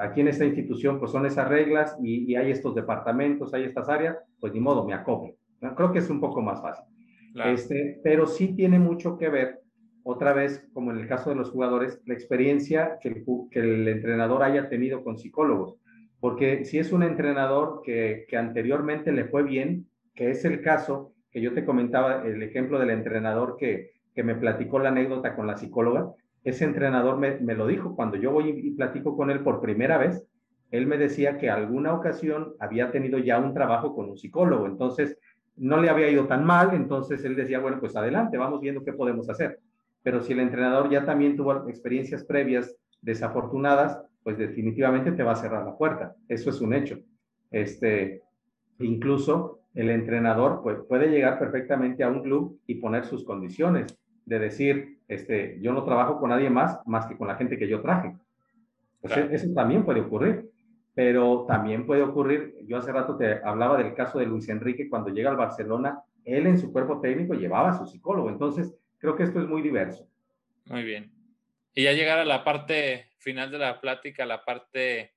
Aquí 0.00 0.20
en 0.20 0.26
esta 0.26 0.44
institución 0.44 0.98
pues 0.98 1.12
son 1.12 1.26
esas 1.26 1.48
reglas 1.48 1.96
y, 2.02 2.34
hay 2.34 2.50
estos 2.50 2.74
departamentos, 2.74 3.54
hay 3.54 3.62
estas 3.62 3.88
áreas, 3.88 4.16
pues 4.40 4.52
ni 4.52 4.58
modo, 4.58 4.84
me 4.84 4.94
acoplo. 4.94 5.36
Creo 5.76 5.92
que 5.92 6.00
es 6.00 6.10
un 6.10 6.18
poco 6.18 6.42
más 6.42 6.60
fácil. 6.60 6.84
Este, 7.44 8.00
pero 8.02 8.26
sí 8.26 8.56
tiene 8.56 8.80
mucho 8.80 9.16
que 9.16 9.28
ver, 9.28 9.60
otra 10.02 10.32
vez, 10.32 10.68
como 10.72 10.90
en 10.90 10.98
el 10.98 11.06
caso 11.06 11.30
de 11.30 11.36
los 11.36 11.52
jugadores, 11.52 12.02
la 12.04 12.14
experiencia 12.14 12.98
que 13.00 13.10
el, 13.10 13.24
que 13.48 13.60
el 13.60 13.86
entrenador 13.86 14.42
haya 14.42 14.68
tenido 14.68 15.04
con 15.04 15.18
psicólogos. 15.18 15.76
Porque 16.22 16.64
si 16.64 16.78
es 16.78 16.92
un 16.92 17.02
entrenador 17.02 17.82
que, 17.84 18.28
anteriormente 18.38 19.10
le 19.10 19.24
fue 19.24 19.42
bien, 19.42 19.88
que 20.14 20.30
es 20.30 20.44
el 20.44 20.62
caso 20.62 21.14
que 21.32 21.40
yo 21.40 21.52
te 21.52 21.64
comentaba, 21.64 22.24
el 22.24 22.44
ejemplo 22.44 22.78
del 22.78 22.90
entrenador 22.90 23.56
que, 23.58 23.90
que 24.14 24.22
me 24.22 24.36
platicó 24.36 24.78
la 24.78 24.90
anécdota 24.90 25.34
con 25.34 25.48
la 25.48 25.56
psicóloga, 25.56 26.12
ese 26.44 26.64
entrenador 26.64 27.18
me, 27.18 27.40
me, 27.40 27.56
lo 27.56 27.66
dijo 27.66 27.96
cuando 27.96 28.16
yo 28.18 28.30
voy 28.30 28.50
y 28.50 28.70
platico 28.70 29.16
con 29.16 29.32
él 29.32 29.40
por 29.40 29.60
primera 29.60 29.98
vez, 29.98 30.24
él 30.70 30.86
me 30.86 30.96
decía 30.96 31.38
que 31.38 31.50
alguna 31.50 31.92
ocasión 31.92 32.52
había 32.60 32.92
tenido 32.92 33.18
ya 33.18 33.40
un 33.40 33.52
trabajo 33.52 33.92
con 33.92 34.08
un 34.08 34.16
psicólogo, 34.16 34.66
entonces 34.66 35.18
no 35.56 35.80
le 35.80 35.90
había 35.90 36.08
ido 36.08 36.28
tan 36.28 36.44
mal, 36.44 36.72
entonces 36.72 37.24
él 37.24 37.34
decía, 37.34 37.58
bueno, 37.58 37.80
pues 37.80 37.96
adelante, 37.96 38.38
vamos 38.38 38.60
viendo 38.60 38.84
qué 38.84 38.92
podemos 38.92 39.28
hacer. 39.28 39.58
Pero 40.04 40.20
si 40.20 40.34
el 40.34 40.38
entrenador 40.38 40.88
ya 40.88 41.04
también 41.04 41.36
tuvo 41.36 41.68
experiencias 41.68 42.22
previas 42.22 42.76
desafortunadas, 43.00 43.98
pues 44.22 44.38
definitivamente 44.38 45.12
te 45.12 45.22
va 45.22 45.32
a 45.32 45.36
cerrar 45.36 45.64
la 45.64 45.76
puerta. 45.76 46.14
Eso 46.28 46.50
es 46.50 46.60
un 46.60 46.74
hecho. 46.74 46.98
Este, 47.50 48.22
incluso 48.78 49.60
el 49.74 49.90
entrenador 49.90 50.60
pues, 50.62 50.78
puede 50.88 51.08
llegar 51.08 51.38
perfectamente 51.38 52.04
a 52.04 52.08
un 52.08 52.22
club 52.22 52.60
y 52.66 52.76
poner 52.76 53.04
sus 53.04 53.24
condiciones 53.24 53.98
de 54.24 54.38
decir, 54.38 54.98
este, 55.08 55.58
yo 55.60 55.72
no 55.72 55.84
trabajo 55.84 56.18
con 56.18 56.30
nadie 56.30 56.50
más 56.50 56.78
más 56.86 57.06
que 57.06 57.16
con 57.16 57.28
la 57.28 57.36
gente 57.36 57.58
que 57.58 57.68
yo 57.68 57.80
traje. 57.80 58.14
Pues, 59.00 59.16
eso 59.32 59.52
también 59.52 59.84
puede 59.84 60.00
ocurrir, 60.00 60.50
pero 60.94 61.44
también 61.48 61.86
puede 61.86 62.02
ocurrir, 62.02 62.54
yo 62.66 62.76
hace 62.76 62.92
rato 62.92 63.16
te 63.16 63.42
hablaba 63.42 63.76
del 63.76 63.94
caso 63.94 64.18
de 64.18 64.26
Luis 64.26 64.48
Enrique 64.48 64.88
cuando 64.88 65.10
llega 65.10 65.30
al 65.30 65.36
Barcelona, 65.36 66.00
él 66.24 66.46
en 66.46 66.58
su 66.58 66.72
cuerpo 66.72 67.00
técnico 67.00 67.34
llevaba 67.34 67.70
a 67.70 67.78
su 67.78 67.86
psicólogo, 67.86 68.28
entonces 68.28 68.76
creo 68.98 69.16
que 69.16 69.24
esto 69.24 69.40
es 69.40 69.48
muy 69.48 69.60
diverso. 69.60 70.06
Muy 70.70 70.84
bien. 70.84 71.10
Y 71.74 71.84
ya 71.84 71.92
llegar 71.92 72.18
a 72.18 72.24
la 72.24 72.44
parte 72.44 73.10
final 73.18 73.50
de 73.50 73.58
la 73.58 73.80
plática, 73.80 74.26
la 74.26 74.44
parte 74.44 75.14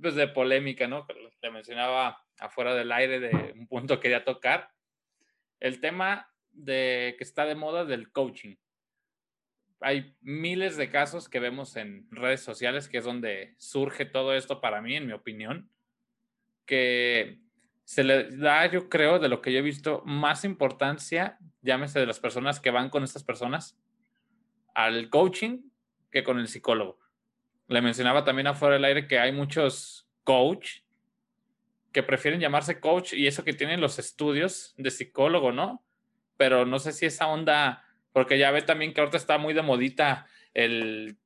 pues, 0.00 0.14
de 0.14 0.28
polémica, 0.28 0.86
¿no? 0.86 1.06
Te 1.40 1.50
mencionaba 1.50 2.24
afuera 2.38 2.74
del 2.74 2.92
aire 2.92 3.20
de 3.20 3.52
un 3.56 3.66
punto 3.66 3.96
que 3.96 4.02
quería 4.02 4.24
tocar. 4.24 4.70
El 5.58 5.80
tema 5.80 6.30
de 6.52 7.14
que 7.18 7.24
está 7.24 7.44
de 7.44 7.54
moda 7.54 7.84
del 7.84 8.10
coaching. 8.12 8.56
Hay 9.80 10.16
miles 10.20 10.76
de 10.76 10.90
casos 10.90 11.28
que 11.28 11.40
vemos 11.40 11.76
en 11.76 12.08
redes 12.10 12.42
sociales, 12.42 12.88
que 12.88 12.98
es 12.98 13.04
donde 13.04 13.54
surge 13.58 14.06
todo 14.06 14.34
esto 14.34 14.60
para 14.60 14.80
mí, 14.80 14.96
en 14.96 15.06
mi 15.06 15.12
opinión, 15.12 15.70
que 16.64 17.40
se 17.84 18.02
le 18.02 18.36
da, 18.36 18.66
yo 18.66 18.88
creo, 18.88 19.18
de 19.18 19.28
lo 19.28 19.42
que 19.42 19.52
yo 19.52 19.58
he 19.58 19.62
visto, 19.62 20.02
más 20.06 20.44
importancia, 20.44 21.38
llámese 21.60 22.00
de 22.00 22.06
las 22.06 22.20
personas 22.20 22.58
que 22.58 22.70
van 22.70 22.88
con 22.88 23.04
estas 23.04 23.22
personas, 23.22 23.78
al 24.76 25.08
coaching 25.08 25.70
que 26.12 26.22
con 26.22 26.38
el 26.38 26.48
psicólogo. 26.48 26.98
Le 27.66 27.80
mencionaba 27.80 28.24
también 28.24 28.46
afuera 28.46 28.74
del 28.74 28.84
aire 28.84 29.08
que 29.08 29.18
hay 29.18 29.32
muchos 29.32 30.06
coach 30.22 30.80
que 31.92 32.02
prefieren 32.02 32.40
llamarse 32.40 32.78
coach 32.78 33.14
y 33.14 33.26
eso 33.26 33.42
que 33.42 33.54
tienen 33.54 33.80
los 33.80 33.98
estudios 33.98 34.74
de 34.76 34.90
psicólogo, 34.90 35.50
¿no? 35.50 35.82
Pero 36.36 36.66
no 36.66 36.78
sé 36.78 36.92
si 36.92 37.06
esa 37.06 37.26
onda, 37.26 37.84
porque 38.12 38.38
ya 38.38 38.50
ve 38.50 38.60
también 38.60 38.92
que 38.92 39.00
ahorita 39.00 39.16
está 39.16 39.38
muy 39.38 39.54
de 39.54 39.62
modita 39.62 40.26
el, 40.52 41.16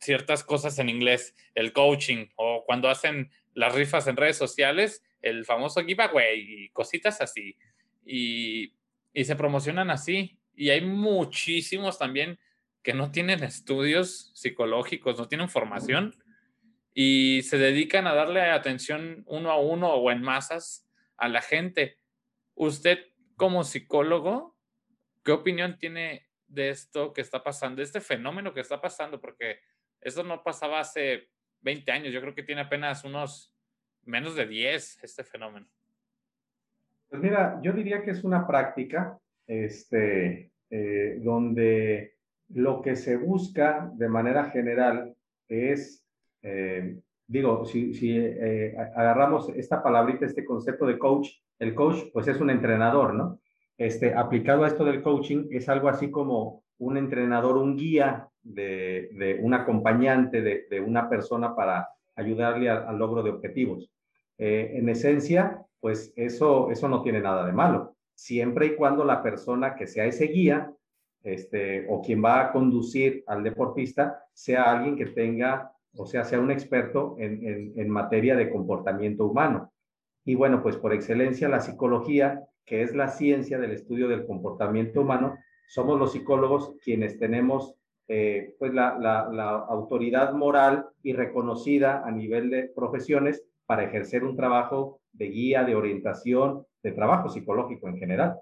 ciertas 0.00 0.42
cosas 0.42 0.78
en 0.78 0.88
inglés, 0.88 1.34
el 1.54 1.74
coaching, 1.74 2.28
o 2.36 2.64
cuando 2.64 2.88
hacen 2.88 3.30
las 3.52 3.74
rifas 3.74 4.06
en 4.06 4.16
redes 4.16 4.38
sociales, 4.38 5.04
el 5.20 5.44
famoso 5.44 5.84
giveaway 5.84 6.40
y 6.40 6.68
cositas 6.70 7.20
así. 7.20 7.58
Y, 8.06 8.72
y 9.12 9.24
se 9.26 9.36
promocionan 9.36 9.90
así. 9.90 10.38
Y 10.54 10.70
hay 10.70 10.80
muchísimos 10.80 11.98
también 11.98 12.38
que 12.86 12.94
no 12.94 13.10
tienen 13.10 13.42
estudios 13.42 14.30
psicológicos, 14.36 15.18
no 15.18 15.26
tienen 15.26 15.48
formación 15.48 16.14
y 16.94 17.42
se 17.42 17.58
dedican 17.58 18.06
a 18.06 18.14
darle 18.14 18.42
atención 18.42 19.24
uno 19.26 19.50
a 19.50 19.58
uno 19.58 19.92
o 19.92 20.08
en 20.12 20.22
masas 20.22 20.88
a 21.16 21.26
la 21.26 21.42
gente. 21.42 21.98
Usted 22.54 23.00
como 23.34 23.64
psicólogo, 23.64 24.56
¿qué 25.24 25.32
opinión 25.32 25.78
tiene 25.78 26.28
de 26.46 26.70
esto 26.70 27.12
que 27.12 27.22
está 27.22 27.42
pasando, 27.42 27.78
de 27.78 27.82
este 27.82 28.00
fenómeno 28.00 28.54
que 28.54 28.60
está 28.60 28.80
pasando? 28.80 29.20
Porque 29.20 29.58
esto 30.00 30.22
no 30.22 30.44
pasaba 30.44 30.78
hace 30.78 31.28
20 31.62 31.90
años, 31.90 32.14
yo 32.14 32.20
creo 32.20 32.36
que 32.36 32.44
tiene 32.44 32.60
apenas 32.60 33.02
unos 33.02 33.52
menos 34.04 34.36
de 34.36 34.46
10 34.46 35.02
este 35.02 35.24
fenómeno. 35.24 35.66
Pues 37.08 37.20
mira, 37.20 37.58
yo 37.64 37.72
diría 37.72 38.04
que 38.04 38.12
es 38.12 38.22
una 38.22 38.46
práctica 38.46 39.18
este, 39.44 40.52
eh, 40.70 41.18
donde 41.20 42.15
lo 42.48 42.82
que 42.82 42.96
se 42.96 43.16
busca 43.16 43.90
de 43.94 44.08
manera 44.08 44.50
general 44.50 45.14
es, 45.48 46.04
eh, 46.42 46.98
digo, 47.26 47.64
si, 47.64 47.92
eh, 48.16 48.76
agarramos 48.94 49.48
esta 49.50 49.82
palabrita, 49.82 50.26
este 50.26 50.44
concepto 50.44 50.86
de 50.86 50.98
coach, 50.98 51.30
el 51.58 51.74
coach 51.74 52.04
pues 52.12 52.28
es 52.28 52.40
un 52.40 52.50
entrenador, 52.50 53.14
¿no? 53.14 53.40
Este, 53.78 54.14
aplicado 54.14 54.64
a 54.64 54.68
esto 54.68 54.84
del 54.84 55.02
coaching 55.02 55.48
es 55.50 55.68
algo 55.68 55.88
así 55.88 56.10
como 56.10 56.62
un 56.78 56.96
entrenador, 56.96 57.56
un 57.56 57.76
guía 57.76 58.28
de, 58.42 59.10
de 59.12 59.38
un 59.42 59.54
acompañante 59.54 60.40
de, 60.40 60.66
de, 60.70 60.80
una 60.80 61.08
persona 61.08 61.54
para 61.54 61.88
ayudarle 62.14 62.70
al 62.70 62.98
logro 62.98 63.22
de 63.22 63.30
objetivos. 63.30 63.90
Eh, 64.38 64.72
en 64.74 64.88
esencia, 64.88 65.62
pues 65.80 66.12
eso, 66.16 66.70
eso 66.70 66.88
no 66.88 67.02
tiene 67.02 67.20
nada 67.20 67.46
de 67.46 67.52
malo, 67.52 67.96
siempre 68.14 68.66
y 68.66 68.76
cuando 68.76 69.04
la 69.04 69.22
persona 69.22 69.74
que 69.74 69.86
sea 69.86 70.04
ese 70.04 70.26
guía 70.26 70.72
este, 71.22 71.86
o 71.88 72.00
quien 72.02 72.24
va 72.24 72.40
a 72.40 72.52
conducir 72.52 73.24
al 73.26 73.42
deportista 73.42 74.20
sea 74.32 74.70
alguien 74.70 74.96
que 74.96 75.06
tenga, 75.06 75.72
o 75.94 76.06
sea, 76.06 76.24
sea 76.24 76.40
un 76.40 76.50
experto 76.50 77.16
en, 77.18 77.72
en, 77.76 77.90
materia 77.90 78.36
de 78.36 78.50
comportamiento 78.50 79.26
humano. 79.26 79.72
Y 80.24 80.34
bueno, 80.34 80.62
pues 80.62 80.76
por 80.76 80.92
excelencia 80.92 81.48
la 81.48 81.60
psicología, 81.60 82.44
que 82.64 82.82
es 82.82 82.94
la 82.94 83.08
ciencia 83.08 83.58
del 83.58 83.72
estudio 83.72 84.08
del 84.08 84.26
comportamiento 84.26 85.00
humano, 85.00 85.36
somos 85.68 85.98
los 85.98 86.12
psicólogos 86.12 86.74
quienes 86.84 87.18
tenemos 87.18 87.74
eh, 88.08 88.54
pues 88.60 88.72
la, 88.72 88.96
la, 88.98 89.28
la, 89.32 89.50
autoridad 89.50 90.32
moral 90.32 90.86
y 91.02 91.12
reconocida 91.12 92.06
a 92.06 92.12
nivel 92.12 92.50
de 92.50 92.70
profesiones 92.74 93.44
para 93.66 93.82
ejercer 93.82 94.22
un 94.22 94.36
trabajo 94.36 95.00
de 95.12 95.26
guía, 95.26 95.64
de 95.64 95.74
orientación, 95.74 96.64
de 96.84 96.92
trabajo 96.92 97.28
psicológico 97.28 97.88
en 97.88 97.98
general. 97.98 98.38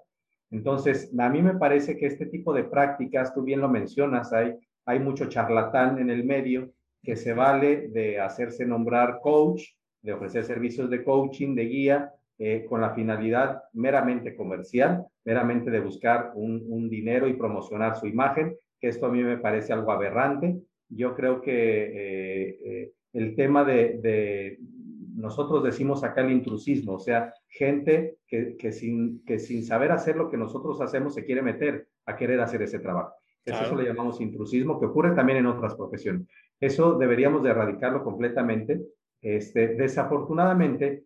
Entonces, 0.55 1.11
a 1.19 1.29
mí 1.29 1.41
me 1.41 1.55
parece 1.55 1.97
que 1.97 2.05
este 2.05 2.27
tipo 2.27 2.53
de 2.53 2.63
prácticas, 2.63 3.33
tú 3.33 3.43
bien 3.43 3.59
lo 3.59 3.67
mencionas, 3.67 4.31
hay, 4.31 4.55
hay 4.85 4.99
mucho 4.99 5.25
charlatán 5.25 5.99
en 5.99 6.09
el 6.09 6.23
medio 6.23 6.71
que 7.03 7.17
se 7.17 7.33
vale 7.33 7.89
de 7.89 8.21
hacerse 8.21 8.65
nombrar 8.65 9.19
coach, 9.21 9.63
de 10.01 10.13
ofrecer 10.13 10.45
servicios 10.45 10.89
de 10.89 11.03
coaching, 11.03 11.55
de 11.55 11.65
guía, 11.65 12.13
eh, 12.37 12.65
con 12.69 12.79
la 12.79 12.91
finalidad 12.91 13.63
meramente 13.73 14.33
comercial, 14.33 15.05
meramente 15.25 15.69
de 15.69 15.81
buscar 15.81 16.31
un, 16.35 16.89
dinero 16.89 17.27
y 17.27 17.33
promocionar 17.33 17.97
su 17.97 18.07
imagen, 18.07 18.55
que 18.79 18.87
esto 18.87 19.07
a 19.07 19.11
mí 19.11 19.21
me 19.23 19.37
parece 19.37 19.73
algo 19.73 19.91
aberrante. 19.91 20.55
Yo 20.87 21.15
creo 21.15 21.41
que 21.41 21.51
eh, 21.51 22.59
eh, 22.63 22.91
el 23.11 23.35
tema 23.35 23.65
de, 23.65 24.57
nosotros 25.15 25.63
decimos 25.63 26.03
acá 26.03 26.21
el 26.21 26.31
intrusismo, 26.31 26.93
o 26.93 26.99
sea, 26.99 27.33
gente 27.47 28.17
que, 28.27 28.55
que, 28.57 28.71
sin, 28.71 29.23
que 29.25 29.39
sin 29.39 29.65
saber 29.65 29.91
hacer 29.91 30.15
lo 30.15 30.29
que 30.29 30.37
nosotros 30.37 30.81
hacemos 30.81 31.13
se 31.13 31.25
quiere 31.25 31.41
meter 31.41 31.87
a 32.05 32.15
querer 32.15 32.39
hacer 32.41 32.61
ese 32.61 32.79
trabajo. 32.79 33.13
Eso 33.45 33.75
le 33.75 33.85
llamamos 33.85 34.21
intrusismo, 34.21 34.79
que 34.79 34.87
ocurre 34.87 35.11
también 35.11 35.37
en 35.37 35.45
otras 35.45 35.75
profesiones. 35.75 36.27
Eso 36.59 36.97
deberíamos 36.97 37.43
de 37.43 37.51
erradicarlo 37.51 38.03
completamente. 38.03 38.81
Este, 39.21 39.75
desafortunadamente, 39.75 41.03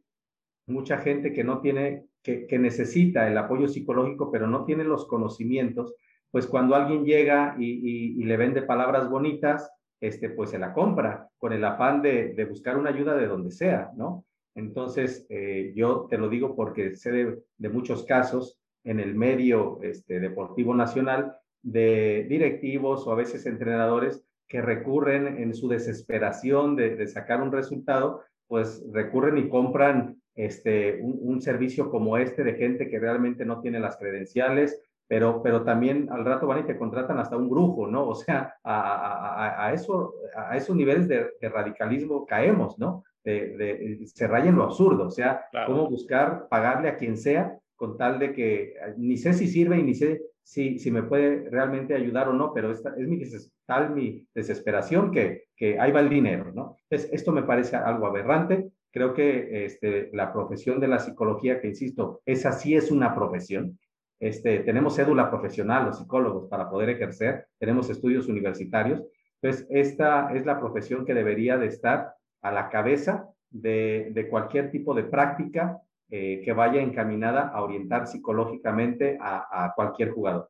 mucha 0.67 0.99
gente 0.99 1.33
que 1.33 1.43
no 1.43 1.59
tiene, 1.59 2.05
que, 2.23 2.47
que 2.47 2.57
necesita 2.57 3.27
el 3.27 3.37
apoyo 3.37 3.67
psicológico, 3.67 4.31
pero 4.31 4.47
no 4.47 4.63
tiene 4.63 4.85
los 4.85 5.05
conocimientos, 5.05 5.95
pues 6.31 6.47
cuando 6.47 6.75
alguien 6.75 7.05
llega 7.05 7.55
y, 7.59 8.23
le 8.23 8.37
vende 8.37 8.61
palabras 8.61 9.09
bonitas, 9.09 9.71
este, 10.01 10.29
pues 10.29 10.51
se 10.51 10.59
la 10.59 10.73
compra 10.73 11.29
con 11.37 11.53
el 11.53 11.63
afán 11.63 12.01
de, 12.01 12.45
buscar 12.49 12.77
una 12.77 12.89
ayuda 12.89 13.15
de 13.15 13.27
donde 13.27 13.51
sea, 13.51 13.91
¿no? 13.95 14.25
Entonces, 14.55 15.25
eh, 15.29 15.73
yo 15.75 16.07
te 16.09 16.17
lo 16.17 16.29
digo 16.29 16.55
porque 16.55 16.95
sé 16.95 17.11
de, 17.11 17.69
muchos 17.69 18.03
casos 18.03 18.59
en 18.83 18.99
el 18.99 19.15
medio 19.15 19.79
este, 19.83 20.19
deportivo 20.19 20.73
nacional 20.73 21.35
de 21.61 22.25
directivos 22.29 23.05
o 23.05 23.11
a 23.11 23.15
veces 23.15 23.45
entrenadores 23.45 24.23
que 24.47 24.61
recurren 24.61 25.27
en 25.37 25.53
su 25.53 25.67
desesperación 25.67 26.75
de, 26.75 27.07
sacar 27.07 27.41
un 27.41 27.51
resultado, 27.51 28.23
pues 28.47 28.83
recurren 28.91 29.37
y 29.37 29.47
compran 29.47 30.19
este, 30.35 30.99
un, 31.01 31.39
servicio 31.41 31.91
como 31.91 32.17
este 32.17 32.43
de 32.43 32.55
gente 32.55 32.89
que 32.89 32.99
realmente 32.99 33.45
no 33.45 33.61
tiene 33.61 33.79
las 33.79 33.97
credenciales, 33.97 34.81
pero, 35.09 35.41
pero 35.41 35.63
también 35.63 36.07
al 36.11 36.23
rato 36.23 36.45
van 36.45 36.59
y 36.59 36.67
te 36.67 36.77
contratan 36.77 37.17
hasta 37.17 37.35
un 37.35 37.49
brujo, 37.49 37.87
¿no? 37.87 38.07
O 38.07 38.13
sea, 38.13 38.53
a, 38.63 39.65
a, 39.65 39.73
eso, 39.73 40.13
a 40.35 40.55
esos 40.55 40.75
niveles 40.75 41.07
de, 41.07 41.31
radicalismo 41.49 42.27
caemos, 42.27 42.77
¿no? 42.77 43.03
De, 43.23 43.99
se 44.05 44.27
raya 44.27 44.49
en 44.49 44.55
lo 44.55 44.65
absurdo, 44.65 45.07
o 45.07 45.09
sea, 45.09 45.45
cómo 45.65 45.89
buscar 45.89 46.47
pagarle 46.47 46.89
a 46.89 46.95
quien 46.95 47.17
sea 47.17 47.57
con 47.75 47.97
tal 47.97 48.19
de 48.19 48.33
que 48.33 48.75
ni 48.97 49.17
sé 49.17 49.33
si 49.33 49.47
sirve 49.47 49.79
y 49.79 49.83
ni 49.83 49.95
sé 49.95 50.21
si, 50.43 50.77
si 50.77 50.91
me 50.91 51.01
puede 51.01 51.49
realmente 51.49 51.95
ayudar 51.95 52.29
o 52.29 52.33
no, 52.33 52.53
pero 52.53 52.71
esta, 52.71 52.93
es 52.95 53.07
mi, 53.07 53.19
tal 53.65 53.95
mi 53.95 54.27
desesperación 54.35 55.11
que, 55.11 55.45
que 55.55 55.79
ahí 55.79 55.91
va 55.91 56.01
el 56.01 56.09
dinero, 56.09 56.51
¿no? 56.53 56.77
Entonces, 56.87 57.11
esto 57.11 57.31
me 57.31 57.43
parece 57.43 57.75
algo 57.75 58.05
aberrante. 58.05 58.69
Creo 58.91 59.13
que 59.15 59.65
este, 59.65 60.11
la 60.13 60.31
profesión 60.31 60.79
de 60.79 60.87
la 60.87 60.99
psicología, 60.99 61.59
que 61.59 61.67
insisto, 61.67 62.21
esa 62.25 62.51
sí 62.51 62.75
es 62.75 62.91
una 62.91 63.15
profesión, 63.15 63.79
este, 64.19 64.59
tenemos 64.59 64.95
cédula 64.95 65.29
profesional, 65.29 65.85
los 65.85 65.97
psicólogos, 65.97 66.49
para 66.49 66.69
poder 66.69 66.89
ejercer, 66.89 67.47
tenemos 67.57 67.89
estudios 67.89 68.27
universitarios. 68.27 69.03
Entonces, 69.41 69.67
esta 69.69 70.33
es 70.33 70.45
la 70.45 70.59
profesión 70.59 71.05
que 71.05 71.13
debería 71.13 71.57
de 71.57 71.67
estar 71.67 72.13
a 72.41 72.51
la 72.51 72.69
cabeza 72.69 73.29
de, 73.49 74.27
cualquier 74.29 74.71
tipo 74.71 74.93
de 74.93 75.03
práctica 75.03 75.79
eh, 76.09 76.41
que 76.43 76.53
vaya 76.53 76.81
encaminada 76.81 77.47
a 77.47 77.61
orientar 77.61 78.07
psicológicamente 78.07 79.17
a, 79.21 79.65
a 79.65 79.73
cualquier 79.73 80.11
jugador. 80.11 80.49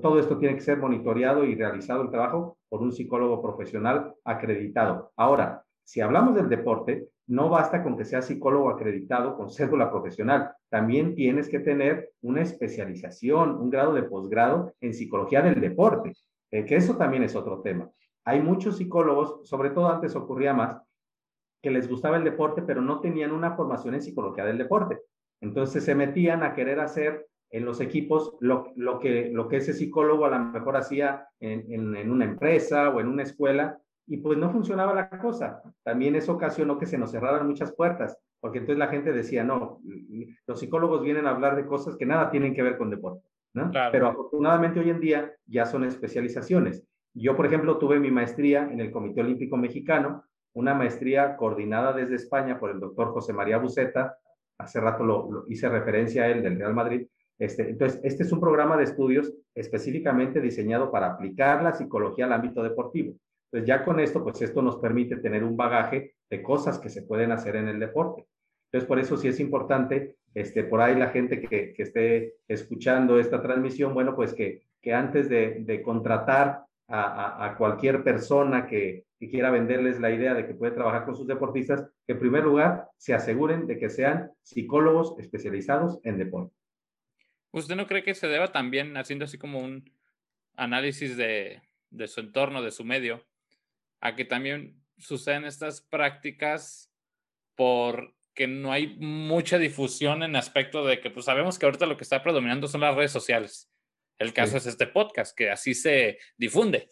Todo 0.00 0.18
esto 0.20 0.38
tiene 0.38 0.54
que 0.54 0.60
ser 0.60 0.78
monitoreado 0.78 1.44
y 1.44 1.56
realizado 1.56 2.02
el 2.02 2.10
trabajo 2.10 2.56
por 2.68 2.82
un 2.82 2.92
psicólogo 2.92 3.42
profesional 3.42 4.14
acreditado. 4.24 5.12
Ahora, 5.16 5.64
si 5.84 6.00
hablamos 6.00 6.36
del 6.36 6.48
deporte, 6.48 7.08
no 7.32 7.48
basta 7.48 7.82
con 7.82 7.96
que 7.96 8.04
seas 8.04 8.26
psicólogo 8.26 8.68
acreditado 8.68 9.38
con 9.38 9.48
cédula 9.48 9.90
profesional, 9.90 10.52
también 10.68 11.14
tienes 11.14 11.48
que 11.48 11.60
tener 11.60 12.10
una 12.20 12.42
especialización, 12.42 13.56
un 13.56 13.70
grado 13.70 13.94
de 13.94 14.02
posgrado 14.02 14.74
en 14.82 14.92
psicología 14.92 15.40
del 15.40 15.58
deporte, 15.58 16.12
eh, 16.50 16.66
que 16.66 16.76
eso 16.76 16.98
también 16.98 17.22
es 17.22 17.34
otro 17.34 17.62
tema. 17.62 17.90
Hay 18.24 18.42
muchos 18.42 18.76
psicólogos, 18.76 19.48
sobre 19.48 19.70
todo 19.70 19.88
antes 19.88 20.14
ocurría 20.14 20.52
más, 20.52 20.82
que 21.62 21.70
les 21.70 21.88
gustaba 21.88 22.18
el 22.18 22.24
deporte, 22.24 22.60
pero 22.60 22.82
no 22.82 23.00
tenían 23.00 23.32
una 23.32 23.56
formación 23.56 23.94
en 23.94 24.02
psicología 24.02 24.44
del 24.44 24.58
deporte. 24.58 25.00
Entonces 25.40 25.84
se 25.84 25.94
metían 25.94 26.42
a 26.42 26.54
querer 26.54 26.80
hacer 26.80 27.28
en 27.48 27.64
los 27.64 27.80
equipos 27.80 28.36
lo, 28.40 28.74
que, 29.00 29.30
lo 29.32 29.48
que 29.48 29.56
ese 29.56 29.72
psicólogo 29.72 30.26
a 30.26 30.30
lo 30.30 30.38
mejor 30.38 30.76
hacía 30.76 31.28
en, 31.40 31.96
en 31.96 32.10
una 32.10 32.26
empresa 32.26 32.90
o 32.90 33.00
en 33.00 33.08
una 33.08 33.22
escuela 33.22 33.81
y 34.06 34.18
pues 34.18 34.38
no 34.38 34.50
funcionaba 34.50 34.94
la 34.94 35.08
cosa. 35.08 35.62
También 35.82 36.16
eso 36.16 36.32
ocasionó 36.32 36.78
que 36.78 36.86
se 36.86 36.98
nos 36.98 37.10
cerraran 37.10 37.46
muchas 37.46 37.72
puertas, 37.72 38.18
porque 38.40 38.58
entonces 38.58 38.78
la 38.78 38.88
gente 38.88 39.12
decía, 39.12 39.44
no, 39.44 39.80
los 40.46 40.58
psicólogos 40.58 41.02
vienen 41.02 41.26
a 41.26 41.30
hablar 41.30 41.56
de 41.56 41.66
cosas 41.66 41.96
que 41.96 42.06
nada 42.06 42.30
tienen 42.30 42.54
que 42.54 42.62
ver 42.62 42.76
con 42.76 42.90
deporte, 42.90 43.26
¿no? 43.54 43.70
Pero 43.92 44.08
afortunadamente 44.08 44.80
hoy 44.80 44.90
en 44.90 45.00
día 45.00 45.32
ya 45.46 45.66
son 45.66 45.84
especializaciones. 45.84 46.84
Yo, 47.14 47.36
por 47.36 47.46
ejemplo, 47.46 47.78
tuve 47.78 48.00
mi 48.00 48.10
maestría 48.10 48.68
en 48.70 48.80
el 48.80 48.90
Comité 48.90 49.20
Olímpico 49.20 49.56
Mexicano, 49.56 50.24
una 50.54 50.74
maestría 50.74 51.36
coordinada 51.36 51.92
desde 51.92 52.16
España 52.16 52.58
por 52.58 52.70
el 52.70 52.80
doctor 52.80 53.12
José 53.12 53.32
María 53.32 53.58
Buceta, 53.58 54.16
hace 54.58 54.80
rato 54.80 55.04
lo, 55.04 55.44
hice 55.48 55.68
referencia 55.68 56.24
a 56.24 56.28
él 56.28 56.42
del 56.42 56.58
Real 56.58 56.74
Madrid, 56.74 57.06
este, 57.38 57.70
entonces, 57.70 58.00
este 58.04 58.22
es 58.22 58.30
un 58.30 58.40
programa 58.40 58.76
de 58.76 58.84
estudios 58.84 59.32
específicamente 59.54 60.40
diseñado 60.40 60.92
para 60.92 61.08
aplicar 61.08 61.62
la 61.62 61.72
psicología 61.72 62.26
al 62.26 62.32
ámbito 62.32 62.62
deportivo. 62.62 63.14
Entonces 63.52 63.68
ya 63.68 63.84
con 63.84 64.00
esto, 64.00 64.22
pues 64.24 64.40
esto 64.40 64.62
nos 64.62 64.76
permite 64.76 65.16
tener 65.16 65.44
un 65.44 65.58
bagaje 65.58 66.14
de 66.30 66.42
cosas 66.42 66.78
que 66.78 66.88
se 66.88 67.02
pueden 67.02 67.32
hacer 67.32 67.56
en 67.56 67.68
el 67.68 67.78
deporte. 67.78 68.26
Entonces 68.66 68.88
por 68.88 68.98
eso 68.98 69.18
sí 69.18 69.28
es 69.28 69.40
importante, 69.40 70.16
este, 70.32 70.64
por 70.64 70.80
ahí 70.80 70.96
la 70.96 71.10
gente 71.10 71.38
que, 71.38 71.74
que 71.74 71.82
esté 71.82 72.36
escuchando 72.48 73.18
esta 73.20 73.42
transmisión, 73.42 73.92
bueno, 73.92 74.16
pues 74.16 74.32
que, 74.32 74.62
que 74.80 74.94
antes 74.94 75.28
de, 75.28 75.58
de 75.60 75.82
contratar 75.82 76.64
a, 76.88 77.44
a, 77.44 77.56
cualquier 77.56 78.02
persona 78.02 78.66
que, 78.66 79.04
que, 79.18 79.28
quiera 79.28 79.50
venderles 79.50 80.00
la 80.00 80.10
idea 80.10 80.32
de 80.32 80.46
que 80.46 80.54
puede 80.54 80.72
trabajar 80.72 81.04
con 81.04 81.14
sus 81.14 81.26
deportistas, 81.26 81.86
que 82.06 82.14
en 82.14 82.18
primer 82.18 82.44
lugar 82.44 82.88
se 82.96 83.12
aseguren 83.12 83.66
de 83.66 83.78
que 83.78 83.90
sean 83.90 84.30
psicólogos 84.42 85.14
especializados 85.18 86.00
en 86.04 86.16
deporte. 86.16 86.54
¿Usted 87.50 87.76
no 87.76 87.86
cree 87.86 88.02
que 88.02 88.14
se 88.14 88.28
deba 88.28 88.48
también 88.48 88.96
haciendo 88.96 89.26
así 89.26 89.36
como 89.36 89.60
un 89.60 89.90
análisis 90.56 91.16
de, 91.18 91.60
de 91.90 92.08
su 92.08 92.20
entorno, 92.20 92.62
de 92.62 92.70
su 92.70 92.84
medio, 92.84 93.24
a 94.02 94.16
que 94.16 94.24
también 94.24 94.82
suceden 94.98 95.44
estas 95.44 95.80
prácticas 95.80 96.92
porque 97.54 98.46
no 98.48 98.72
hay 98.72 98.96
mucha 98.98 99.58
difusión 99.58 100.22
en 100.22 100.36
aspecto 100.36 100.84
de 100.84 101.00
que 101.00 101.10
pues 101.10 101.26
sabemos 101.26 101.58
que 101.58 101.66
ahorita 101.66 101.86
lo 101.86 101.96
que 101.96 102.04
está 102.04 102.22
predominando 102.22 102.66
son 102.66 102.82
las 102.82 102.94
redes 102.94 103.12
sociales. 103.12 103.70
El 104.18 104.32
caso 104.32 104.56
es 104.56 104.66
este 104.66 104.86
podcast, 104.86 105.36
que 105.36 105.50
así 105.50 105.74
se 105.74 106.18
difunde. 106.36 106.88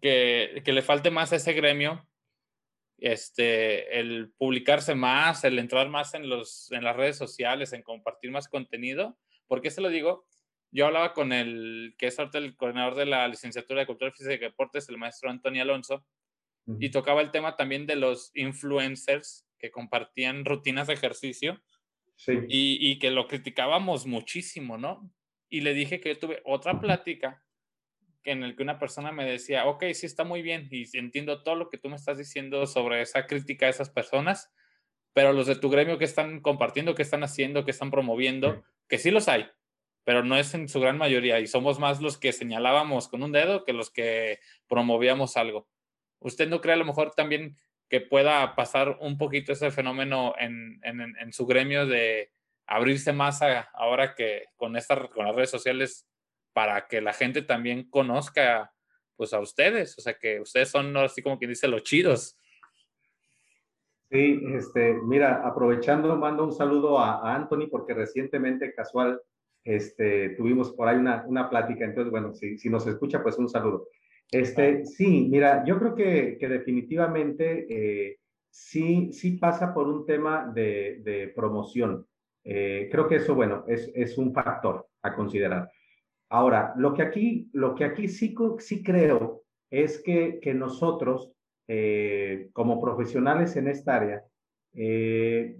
que, 0.00 0.62
que, 0.64 0.72
le 0.72 0.82
falte 0.82 1.10
más 1.10 1.32
a 1.32 1.36
ese 1.36 1.52
gremio 1.52 2.06
este, 2.98 3.98
el 3.98 4.32
publicarse 4.38 4.94
más, 4.94 5.44
el 5.44 5.58
entrar 5.58 5.88
más 5.88 6.14
en, 6.14 6.28
los, 6.28 6.70
en 6.72 6.84
las 6.84 6.96
redes 6.96 7.18
sociales, 7.18 7.72
en 7.72 7.82
compartir 7.82 8.30
más 8.30 8.48
contenido. 8.48 9.18
¿Por 9.46 9.60
qué 9.60 9.70
se 9.70 9.80
lo 9.80 9.90
digo? 9.90 10.26
Yo 10.74 10.86
hablaba 10.86 11.14
con 11.14 11.32
el 11.32 11.94
que 11.96 12.08
es 12.08 12.18
ahorita 12.18 12.38
el 12.38 12.56
coordinador 12.56 12.96
de 12.96 13.06
la 13.06 13.28
licenciatura 13.28 13.80
de 13.80 13.86
Cultura 13.86 14.10
Física 14.10 14.34
y 14.34 14.38
Deportes, 14.38 14.88
el 14.88 14.98
maestro 14.98 15.30
Antonio 15.30 15.62
Alonso, 15.62 16.04
y 16.80 16.90
tocaba 16.90 17.20
el 17.20 17.30
tema 17.30 17.54
también 17.54 17.86
de 17.86 17.94
los 17.94 18.32
influencers 18.34 19.46
que 19.56 19.70
compartían 19.70 20.44
rutinas 20.44 20.88
de 20.88 20.94
ejercicio 20.94 21.62
y, 22.26 22.78
y, 22.80 22.98
que 22.98 23.12
lo 23.12 23.28
criticábamos 23.28 24.06
muchísimo, 24.06 24.76
¿no? 24.76 25.12
Y 25.48 25.60
le 25.60 25.74
dije 25.74 26.00
que 26.00 26.14
yo 26.14 26.18
tuve 26.18 26.42
otra 26.44 26.80
plática 26.80 27.44
en 28.24 28.42
el 28.42 28.56
que 28.56 28.62
una 28.64 28.80
persona 28.80 29.12
me 29.12 29.24
decía, 29.24 29.66
ok, 29.66 29.84
sí 29.92 30.06
está 30.06 30.24
muy 30.24 30.42
bien 30.42 30.66
y 30.72 30.84
entiendo 30.96 31.44
todo 31.44 31.54
lo 31.54 31.68
que 31.68 31.78
tú 31.78 31.88
me 31.88 31.96
estás 31.96 32.18
diciendo 32.18 32.66
sobre 32.66 33.00
esa 33.00 33.26
crítica 33.26 33.66
a 33.66 33.70
esas 33.70 33.90
personas, 33.90 34.52
pero 35.12 35.32
los 35.32 35.46
de 35.46 35.54
tu 35.54 35.70
gremio 35.70 35.98
que 35.98 36.04
están 36.04 36.40
compartiendo, 36.40 36.96
que 36.96 37.02
están 37.02 37.22
haciendo, 37.22 37.64
que 37.64 37.70
están 37.70 37.92
promoviendo, 37.92 38.64
que 38.88 38.98
sí 38.98 39.12
los 39.12 39.28
hay, 39.28 39.46
pero 40.04 40.22
no 40.22 40.36
es 40.36 40.54
en 40.54 40.68
su 40.68 40.80
gran 40.80 40.98
mayoría 40.98 41.40
y 41.40 41.46
somos 41.46 41.78
más 41.78 42.00
los 42.00 42.18
que 42.18 42.32
señalábamos 42.32 43.08
con 43.08 43.22
un 43.22 43.32
dedo 43.32 43.64
que 43.64 43.72
los 43.72 43.90
que 43.90 44.38
promovíamos 44.68 45.36
algo. 45.36 45.66
¿Usted 46.20 46.48
no 46.48 46.60
cree 46.60 46.74
a 46.74 46.78
lo 46.78 46.84
mejor 46.84 47.12
también 47.12 47.56
que 47.88 48.00
pueda 48.00 48.54
pasar 48.54 48.98
un 49.00 49.18
poquito 49.18 49.52
ese 49.52 49.70
fenómeno 49.70 50.34
en, 50.38 50.80
en, 50.82 51.32
su 51.32 51.46
gremio 51.46 51.86
de 51.86 52.30
abrirse 52.66 53.12
más 53.12 53.40
ahora 53.74 54.14
que 54.14 54.46
con, 54.56 54.76
esta, 54.76 55.08
con 55.08 55.26
las 55.26 55.34
redes 55.34 55.50
sociales 55.50 56.06
para 56.52 56.86
que 56.86 57.00
la 57.00 57.12
gente 57.12 57.42
también 57.42 57.88
conozca 57.90 58.72
pues 59.16 59.32
a 59.32 59.40
ustedes? 59.40 59.98
O 59.98 60.00
sea, 60.00 60.14
que 60.14 60.40
ustedes 60.40 60.70
son 60.70 60.96
así 60.96 61.22
como 61.22 61.38
quien 61.38 61.50
dice 61.50 61.68
los 61.68 61.82
chidos. 61.82 62.38
Sí, 64.10 64.40
este, 64.54 64.94
mira, 64.94 65.46
aprovechando, 65.46 66.16
mando 66.16 66.44
un 66.44 66.52
saludo 66.52 66.98
a, 66.98 67.20
a 67.20 67.34
Anthony 67.34 67.68
porque 67.70 67.94
recientemente, 67.94 68.72
casual, 68.74 69.20
este, 69.64 70.30
tuvimos 70.30 70.72
por 70.72 70.88
ahí 70.88 70.98
una, 70.98 71.24
una 71.26 71.48
plática, 71.48 71.84
entonces, 71.84 72.10
bueno, 72.10 72.34
si, 72.34 72.58
si 72.58 72.68
nos 72.68 72.86
escucha, 72.86 73.22
pues 73.22 73.38
un 73.38 73.48
saludo. 73.48 73.88
Este, 74.30 74.84
sí, 74.84 75.28
mira, 75.30 75.64
yo 75.64 75.78
creo 75.78 75.94
que, 75.94 76.36
que 76.38 76.48
definitivamente 76.48 77.66
eh, 77.68 78.18
sí, 78.50 79.12
sí 79.12 79.32
pasa 79.32 79.72
por 79.72 79.88
un 79.88 80.04
tema 80.06 80.50
de, 80.54 81.00
de 81.02 81.28
promoción. 81.28 82.06
Eh, 82.44 82.88
creo 82.90 83.08
que 83.08 83.16
eso, 83.16 83.34
bueno, 83.34 83.64
es, 83.66 83.90
es, 83.94 84.18
un 84.18 84.34
factor 84.34 84.86
a 85.02 85.14
considerar. 85.14 85.70
Ahora, 86.28 86.74
lo 86.76 86.92
que 86.94 87.02
aquí, 87.02 87.48
lo 87.52 87.74
que 87.74 87.84
aquí 87.84 88.08
sí, 88.08 88.34
sí 88.58 88.82
creo 88.82 89.44
es 89.70 90.02
que, 90.02 90.40
que 90.42 90.52
nosotros, 90.52 91.32
eh, 91.68 92.50
como 92.52 92.80
profesionales 92.80 93.56
en 93.56 93.68
esta 93.68 93.96
área, 93.96 94.24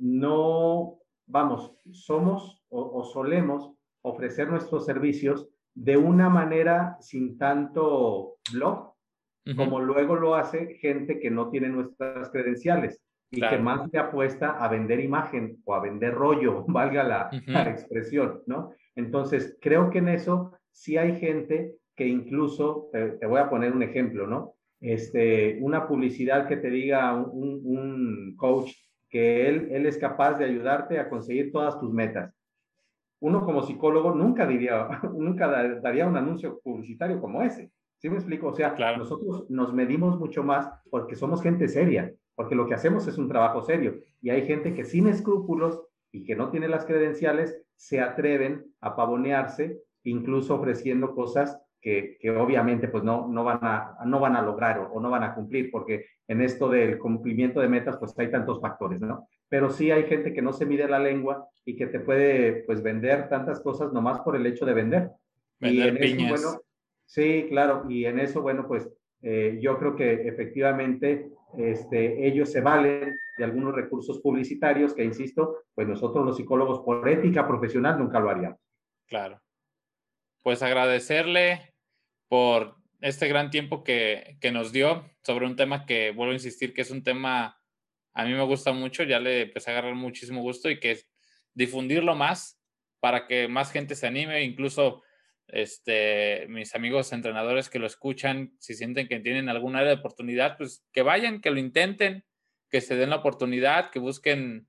no, 0.01 0.99
vamos, 1.27 1.77
somos 1.93 2.65
o, 2.69 2.99
o 2.99 3.05
solemos 3.05 3.73
ofrecer 4.05 4.49
nuestros 4.49 4.85
servicios 4.85 5.49
de 5.75 5.97
una 5.97 6.29
manera 6.29 6.97
sin 7.01 7.39
tanto 7.39 8.37
blog, 8.53 8.93
como 9.57 9.81
luego 9.81 10.17
lo 10.17 10.37
hace 10.37 10.77
gente 10.77 11.19
que 11.19 11.31
no 11.31 11.51
tiene 11.51 11.69
nuestras 11.69 12.31
credenciales 12.31 13.03
y 13.31 13.41
que 13.41 13.59
más 13.59 13.91
te 13.91 13.99
apuesta 13.99 14.53
a 14.53 14.69
vender 14.69 15.01
imagen 15.01 15.59
o 15.65 15.75
a 15.75 15.81
vender 15.81 16.15
rollo, 16.15 16.65
valga 16.69 17.03
la, 17.03 17.31
expresión, 17.69 18.43
¿no? 18.47 18.73
Entonces, 18.95 19.59
creo 19.61 19.91
que 19.91 19.99
en 19.99 20.09
eso 20.09 20.53
sí 20.71 20.97
hay 20.97 21.19
gente 21.19 21.75
que 21.97 22.07
incluso, 22.07 22.89
te, 22.93 23.27
voy 23.27 23.41
a 23.41 23.51
poner 23.51 23.73
un 23.73 23.83
ejemplo, 23.83 24.27
¿no? 24.27 24.55
Este, 24.81 25.59
una 25.61 25.89
publicidad 25.89 26.47
que 26.47 26.57
te 26.59 26.71
diga 26.71 27.15
un, 27.15 27.61
un 27.65 28.37
coach 28.37 28.71
que 29.09 29.49
él, 29.49 29.69
él 29.71 29.87
es 29.87 29.97
capaz 29.97 30.35
de 30.39 30.45
ayudarte 30.45 30.99
a 30.99 31.09
conseguir 31.09 31.53
todas 31.53 31.79
tus 31.81 31.93
metas. 31.93 32.35
Uno 33.25 33.43
como 33.43 33.63
psicólogo 33.63 34.15
nunca 34.15 34.47
diría, 34.47 34.87
nunca 35.17 35.49
daría 35.81 36.07
un 36.07 36.19
anuncio 36.19 36.61
publicitario 36.63 37.23
como 37.23 37.41
ese. 37.41 37.71
¿Sí 37.97 38.11
me 38.11 38.17
explico? 38.17 38.49
O 38.49 38.55
sea, 38.55 38.77
nosotros 38.99 39.49
nos 39.49 39.73
medimos 39.73 40.19
mucho 40.19 40.43
más 40.43 40.69
porque 40.91 41.17
somos 41.17 41.41
gente 41.41 41.69
seria, 41.69 42.13
porque 42.35 42.55
lo 42.55 42.67
que 42.67 42.75
hacemos 42.75 43.07
es 43.07 43.17
un 43.17 43.31
trabajo 43.31 43.63
serio. 43.63 43.95
Y 44.21 44.29
hay 44.29 44.47
gente 44.47 44.75
que 44.75 44.85
sin 44.85 45.07
escrúpulos 45.07 45.81
y 46.13 46.25
que 46.25 46.37
no 46.37 46.51
tiene 46.51 46.69
las 46.69 46.85
credenciales 46.85 47.59
se 47.77 48.03
atreven 48.03 48.67
a 48.83 48.95
pavonearse, 48.95 49.81
incluso 50.03 50.57
ofreciendo 50.57 51.15
cosas 51.15 51.64
que, 51.85 52.17
que, 52.19 52.31
obviamente 52.31 52.89
pues 52.89 53.05
no, 53.05 53.29
no, 53.29 53.45
van 53.45 53.59
a, 53.61 53.99
no 54.07 54.19
van 54.19 54.37
a 54.37 54.43
lograr 54.43 54.79
o, 54.79 54.91
o, 54.95 55.01
no 55.03 55.11
van 55.11 55.23
a 55.23 55.35
cumplir, 55.35 55.71
porque 55.71 56.07
en 56.27 56.41
esto 56.41 56.71
del 56.71 56.99
cumplimiento 56.99 57.61
de 57.61 57.69
metas 57.69 57.99
pues 57.99 58.19
hay 58.19 58.31
tantos 58.31 58.59
factores, 58.59 59.03
¿no? 59.03 59.29
Pero 59.51 59.69
sí 59.69 59.91
hay 59.91 60.05
gente 60.05 60.33
que 60.33 60.41
no 60.41 60.55
se 60.55 60.65
mide 60.65 60.89
la 60.89 60.99
lengua 60.99 61.47
y 61.67 61.77
que 61.77 61.87
te 61.87 62.01
puede 62.01 62.65
pues 62.65 62.83
vender 62.83 63.29
tantas 63.29 63.61
cosas 63.61 63.93
nomás 63.93 64.21
por 64.21 64.35
el 64.35 64.47
hecho 64.47 64.65
de 64.65 64.73
vender. 64.73 65.11
Vender 65.61 65.99
piñas. 65.99 66.31
bueno, 66.31 66.61
sí, 67.05 67.47
claro, 67.51 67.85
y 67.87 68.07
en 68.07 68.19
eso, 68.19 68.41
bueno, 68.41 68.67
pues 68.67 68.91
eh, 69.21 69.59
yo 69.61 69.79
creo 69.79 69.95
que 69.95 70.27
efectivamente 70.27 71.29
este, 71.59 72.27
ellos 72.27 72.51
se 72.51 72.63
valen 72.63 73.15
de 73.37 73.45
algunos 73.45 73.75
recursos 73.75 74.21
publicitarios 74.21 74.95
que, 74.95 75.05
insisto, 75.05 75.65
pues 75.75 75.87
nosotros 75.87 76.25
los 76.25 76.39
psicólogos 76.39 76.81
por 76.81 77.07
ética 77.07 77.47
profesional 77.47 77.99
nunca 77.99 78.21
lo 78.21 78.31
haríamos. 78.31 78.59
Claro. 79.07 79.39
Pues 80.43 80.63
agradecerle 80.63 81.74
por 82.35 82.79
este 83.01 83.29
gran 83.29 83.53
tiempo 83.53 83.85
que, 83.85 84.39
que, 84.41 84.51
nos 84.51 84.73
dio 84.73 85.09
sobre 85.23 85.47
un 85.47 85.55
tema 85.55 85.87
que, 85.87 86.11
vuelvo 86.11 86.33
a 86.33 86.35
insistir, 86.35 86.75
que 86.75 86.81
es 86.81 86.91
un 86.91 87.05
tema, 87.05 87.63
a 88.13 88.25
mí 88.25 88.33
me 88.33 88.43
gusta 88.43 88.73
mucho, 88.73 89.05
ya 89.05 89.21
le 89.21 89.43
empecé 89.43 89.71
a 89.71 89.75
agarrar 89.75 89.95
muchísimo 89.95 90.43
gusto 90.43 90.69
y 90.69 90.81
que 90.81 90.91
es 90.91 91.09
difundirlo 91.55 92.17
más 92.17 92.61
para 92.99 93.29
que 93.29 93.47
más 93.47 93.71
gente 93.71 93.95
se 93.95 94.09
anime, 94.09 94.43
incluso 94.43 95.05
este, 95.47 96.47
mis 96.49 96.75
amigos 96.75 97.13
entrenadores 97.13 97.71
que 97.71 97.79
lo 97.79 97.87
escuchan, 97.87 98.57
si 98.59 98.75
sienten 98.75 99.07
que 99.07 99.21
tienen 99.21 99.49
alguna 99.49 99.93
oportunidad, 99.93 100.57
pues 100.57 100.85
que 100.93 101.03
vayan, 101.03 101.41
que 101.41 101.53
lo 101.53 101.61
intenten, 101.61 102.25
que 102.69 102.81
se 102.81 102.97
den 102.97 103.11
la 103.11 103.17
oportunidad, 103.19 103.93
que 103.93 104.01
busquen 104.01 104.67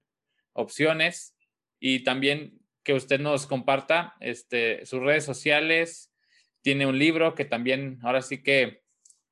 opciones 0.54 1.36
y 1.80 2.04
también 2.04 2.60
que 2.84 2.94
usted 2.94 3.20
nos 3.20 3.48
comparta 3.48 4.14
este, 4.20 4.86
sus 4.86 5.00
redes 5.00 5.26
sociales, 5.26 6.12
tiene 6.66 6.86
un 6.88 6.98
libro 6.98 7.36
que 7.36 7.46
también, 7.46 8.00
ahora 8.02 8.24
sí 8.24 8.42
que 8.42 8.82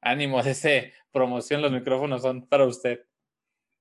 ánimo 0.01 0.43
de 0.43 0.51
ese 0.51 0.93
promoción, 1.11 1.63
los 1.63 1.71
micrófonos 1.71 2.21
son 2.21 2.47
para 2.47 2.67
usted. 2.67 2.99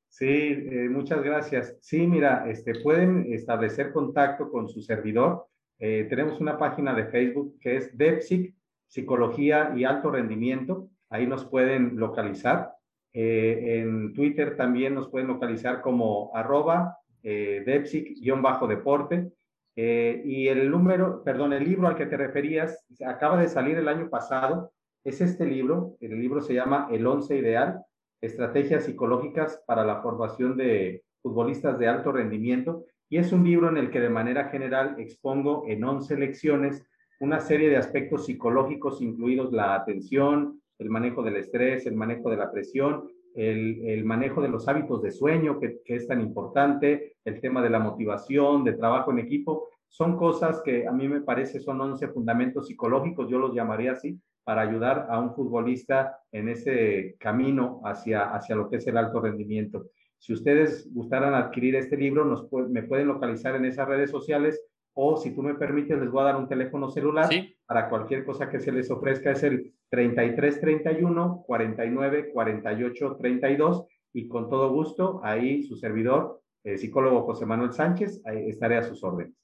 Sí, 0.08 0.26
eh, 0.26 0.88
muchas 0.90 1.22
gracias. 1.22 1.76
Sí, 1.82 2.06
mira, 2.06 2.48
este, 2.48 2.80
pueden 2.80 3.30
establecer 3.30 3.92
contacto 3.92 4.50
con 4.50 4.70
su 4.70 4.80
servidor. 4.80 5.48
Eh, 5.78 6.06
tenemos 6.08 6.40
una 6.40 6.58
página 6.58 6.94
de 6.94 7.08
Facebook 7.08 7.58
que 7.60 7.76
es 7.76 7.94
DEPSIC, 7.96 8.54
Psicología 8.86 9.74
y 9.76 9.84
Alto 9.84 10.10
Rendimiento. 10.10 10.88
Ahí 11.10 11.26
nos 11.26 11.44
pueden 11.44 11.98
localizar. 11.98 12.72
Eh, 13.12 13.82
en 13.82 14.14
Twitter 14.14 14.56
también 14.56 14.94
nos 14.94 15.10
pueden 15.10 15.28
localizar 15.28 15.82
como 15.82 16.34
arroba 16.34 16.96
DEPSIC-deporte. 17.22 19.30
Eh, 19.76 20.22
y 20.24 20.48
el 20.48 20.70
número, 20.70 21.22
perdón, 21.24 21.52
el 21.52 21.64
libro 21.64 21.88
al 21.88 21.96
que 21.96 22.06
te 22.06 22.16
referías 22.16 22.84
acaba 23.06 23.40
de 23.40 23.48
salir 23.48 23.78
el 23.78 23.88
año 23.88 24.10
pasado. 24.10 24.72
Es 25.04 25.20
este 25.20 25.46
libro. 25.46 25.96
El 26.00 26.20
libro 26.20 26.40
se 26.40 26.54
llama 26.54 26.88
El 26.90 27.06
Once 27.06 27.36
Ideal, 27.36 27.82
Estrategias 28.20 28.84
Psicológicas 28.84 29.62
para 29.66 29.84
la 29.84 30.00
Formación 30.02 30.56
de 30.56 31.02
Futbolistas 31.22 31.78
de 31.78 31.88
Alto 31.88 32.12
Rendimiento. 32.12 32.84
Y 33.08 33.18
es 33.18 33.32
un 33.32 33.44
libro 33.44 33.68
en 33.68 33.76
el 33.76 33.90
que 33.90 34.00
de 34.00 34.10
manera 34.10 34.48
general 34.48 34.96
expongo 34.98 35.64
en 35.66 35.84
11 35.84 36.16
lecciones 36.16 36.86
una 37.20 37.40
serie 37.40 37.68
de 37.68 37.76
aspectos 37.76 38.26
psicológicos, 38.26 39.00
incluidos 39.00 39.52
la 39.52 39.74
atención, 39.74 40.60
el 40.78 40.90
manejo 40.90 41.22
del 41.22 41.36
estrés, 41.36 41.86
el 41.86 41.94
manejo 41.94 42.30
de 42.30 42.36
la 42.36 42.50
presión, 42.50 43.08
el, 43.34 44.04
manejo 44.04 44.40
de 44.40 44.48
los 44.48 44.68
hábitos 44.68 45.02
de 45.02 45.10
sueño, 45.10 45.58
que, 45.58 45.80
es 45.84 46.06
tan 46.06 46.20
importante, 46.20 47.16
el 47.24 47.40
tema 47.40 47.62
de 47.62 47.70
la 47.70 47.78
motivación, 47.78 48.64
de 48.64 48.74
trabajo 48.74 49.10
en 49.10 49.18
equipo, 49.18 49.68
son 49.88 50.16
cosas 50.16 50.62
que 50.64 50.86
a 50.86 50.92
mí 50.92 51.08
me 51.08 51.20
parece 51.20 51.60
son 51.60 51.80
11 51.80 52.08
fundamentos 52.08 52.66
psicológicos, 52.66 53.28
yo 53.28 53.38
los 53.38 53.54
llamaría 53.54 53.92
así, 53.92 54.18
para 54.44 54.62
ayudar 54.62 55.06
a 55.10 55.20
un 55.20 55.34
futbolista 55.34 56.18
en 56.32 56.48
ese 56.48 57.16
camino 57.18 57.80
hacia, 57.84 58.34
hacia 58.34 58.56
lo 58.56 58.68
que 58.68 58.76
es 58.76 58.86
el 58.86 58.96
alto 58.96 59.20
rendimiento. 59.20 59.86
Si 60.18 60.32
ustedes 60.32 60.92
gustaran 60.92 61.34
adquirir 61.34 61.76
este 61.76 61.96
libro, 61.96 62.24
nos, 62.24 62.46
me 62.70 62.82
pueden 62.82 63.08
localizar 63.08 63.56
en 63.56 63.64
esas 63.64 63.88
redes 63.88 64.10
sociales 64.10 64.64
o 64.94 65.16
si 65.16 65.34
tú 65.34 65.42
me 65.42 65.54
permites, 65.54 65.98
les 65.98 66.10
voy 66.10 66.22
a 66.22 66.26
dar 66.26 66.36
un 66.36 66.48
teléfono 66.48 66.90
celular 66.90 67.28
para 67.66 67.88
cualquier 67.88 68.24
cosa 68.24 68.50
que 68.50 68.60
se 68.60 68.72
les 68.72 68.90
ofrezca. 68.90 69.32
Es 69.32 69.42
el 69.42 69.74
3331 69.90 71.44
49 71.46 72.30
48 72.32 73.16
32 73.18 73.86
y 74.12 74.28
con 74.28 74.50
todo 74.50 74.70
gusto 74.70 75.20
ahí 75.24 75.62
su 75.62 75.76
servidor, 75.76 76.42
el 76.64 76.78
psicólogo 76.78 77.22
José 77.22 77.46
Manuel 77.46 77.72
Sánchez, 77.72 78.20
ahí 78.26 78.48
estaré 78.48 78.76
a 78.76 78.82
sus 78.82 79.02
órdenes. 79.02 79.34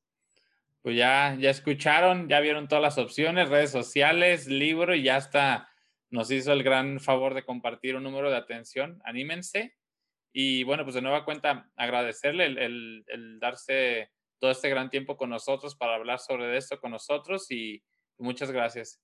Pues 0.82 0.96
ya, 0.96 1.36
ya 1.38 1.50
escucharon, 1.50 2.28
ya 2.28 2.40
vieron 2.40 2.68
todas 2.68 2.82
las 2.82 2.98
opciones, 2.98 3.48
redes 3.48 3.70
sociales, 3.70 4.46
libro 4.46 4.94
y 4.94 5.02
ya 5.02 5.16
está, 5.16 5.68
nos 6.10 6.30
hizo 6.30 6.52
el 6.52 6.62
gran 6.62 7.00
favor 7.00 7.34
de 7.34 7.44
compartir 7.44 7.96
un 7.96 8.04
número 8.04 8.30
de 8.30 8.36
atención. 8.36 9.00
Anímense. 9.04 9.74
Y 10.32 10.62
bueno, 10.64 10.84
pues 10.84 10.94
de 10.94 11.02
nueva 11.02 11.24
cuenta, 11.24 11.70
agradecerle 11.76 12.46
el, 12.46 13.04
el 13.06 13.40
darse 13.40 14.10
todo 14.38 14.50
este 14.50 14.68
gran 14.68 14.90
tiempo 14.90 15.16
con 15.16 15.30
nosotros 15.30 15.76
para 15.76 15.94
hablar 15.94 16.18
sobre 16.18 16.56
esto 16.56 16.78
con 16.78 16.92
nosotros 16.92 17.50
y 17.50 17.82
muchas 18.18 18.50
gracias. 18.50 19.00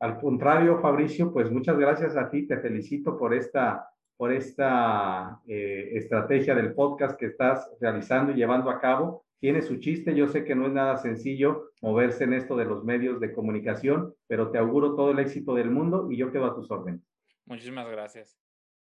Al 0.00 0.18
contrario, 0.18 0.80
Fabricio, 0.80 1.32
pues 1.32 1.50
muchas 1.50 1.78
gracias 1.78 2.16
a 2.16 2.28
ti, 2.28 2.46
te 2.46 2.58
felicito 2.58 3.16
por 3.16 3.32
esta, 3.32 3.88
por 4.16 4.32
esta 4.32 5.40
eh, 5.46 5.90
estrategia 5.94 6.54
del 6.54 6.74
podcast 6.74 7.18
que 7.18 7.26
estás 7.26 7.70
realizando 7.80 8.32
y 8.32 8.36
llevando 8.36 8.70
a 8.70 8.80
cabo. 8.80 9.24
Tiene 9.40 9.62
su 9.62 9.78
chiste, 9.78 10.14
yo 10.14 10.26
sé 10.26 10.44
que 10.44 10.54
no 10.54 10.66
es 10.66 10.72
nada 10.72 10.96
sencillo 10.96 11.70
moverse 11.82 12.24
en 12.24 12.32
esto 12.32 12.56
de 12.56 12.64
los 12.64 12.84
medios 12.84 13.20
de 13.20 13.32
comunicación, 13.32 14.14
pero 14.26 14.50
te 14.50 14.58
auguro 14.58 14.94
todo 14.94 15.10
el 15.10 15.18
éxito 15.18 15.54
del 15.54 15.70
mundo 15.70 16.10
y 16.10 16.16
yo 16.16 16.32
quedo 16.32 16.46
a 16.46 16.54
tus 16.54 16.70
órdenes. 16.70 17.02
Muchísimas 17.44 17.88
gracias. 17.88 18.43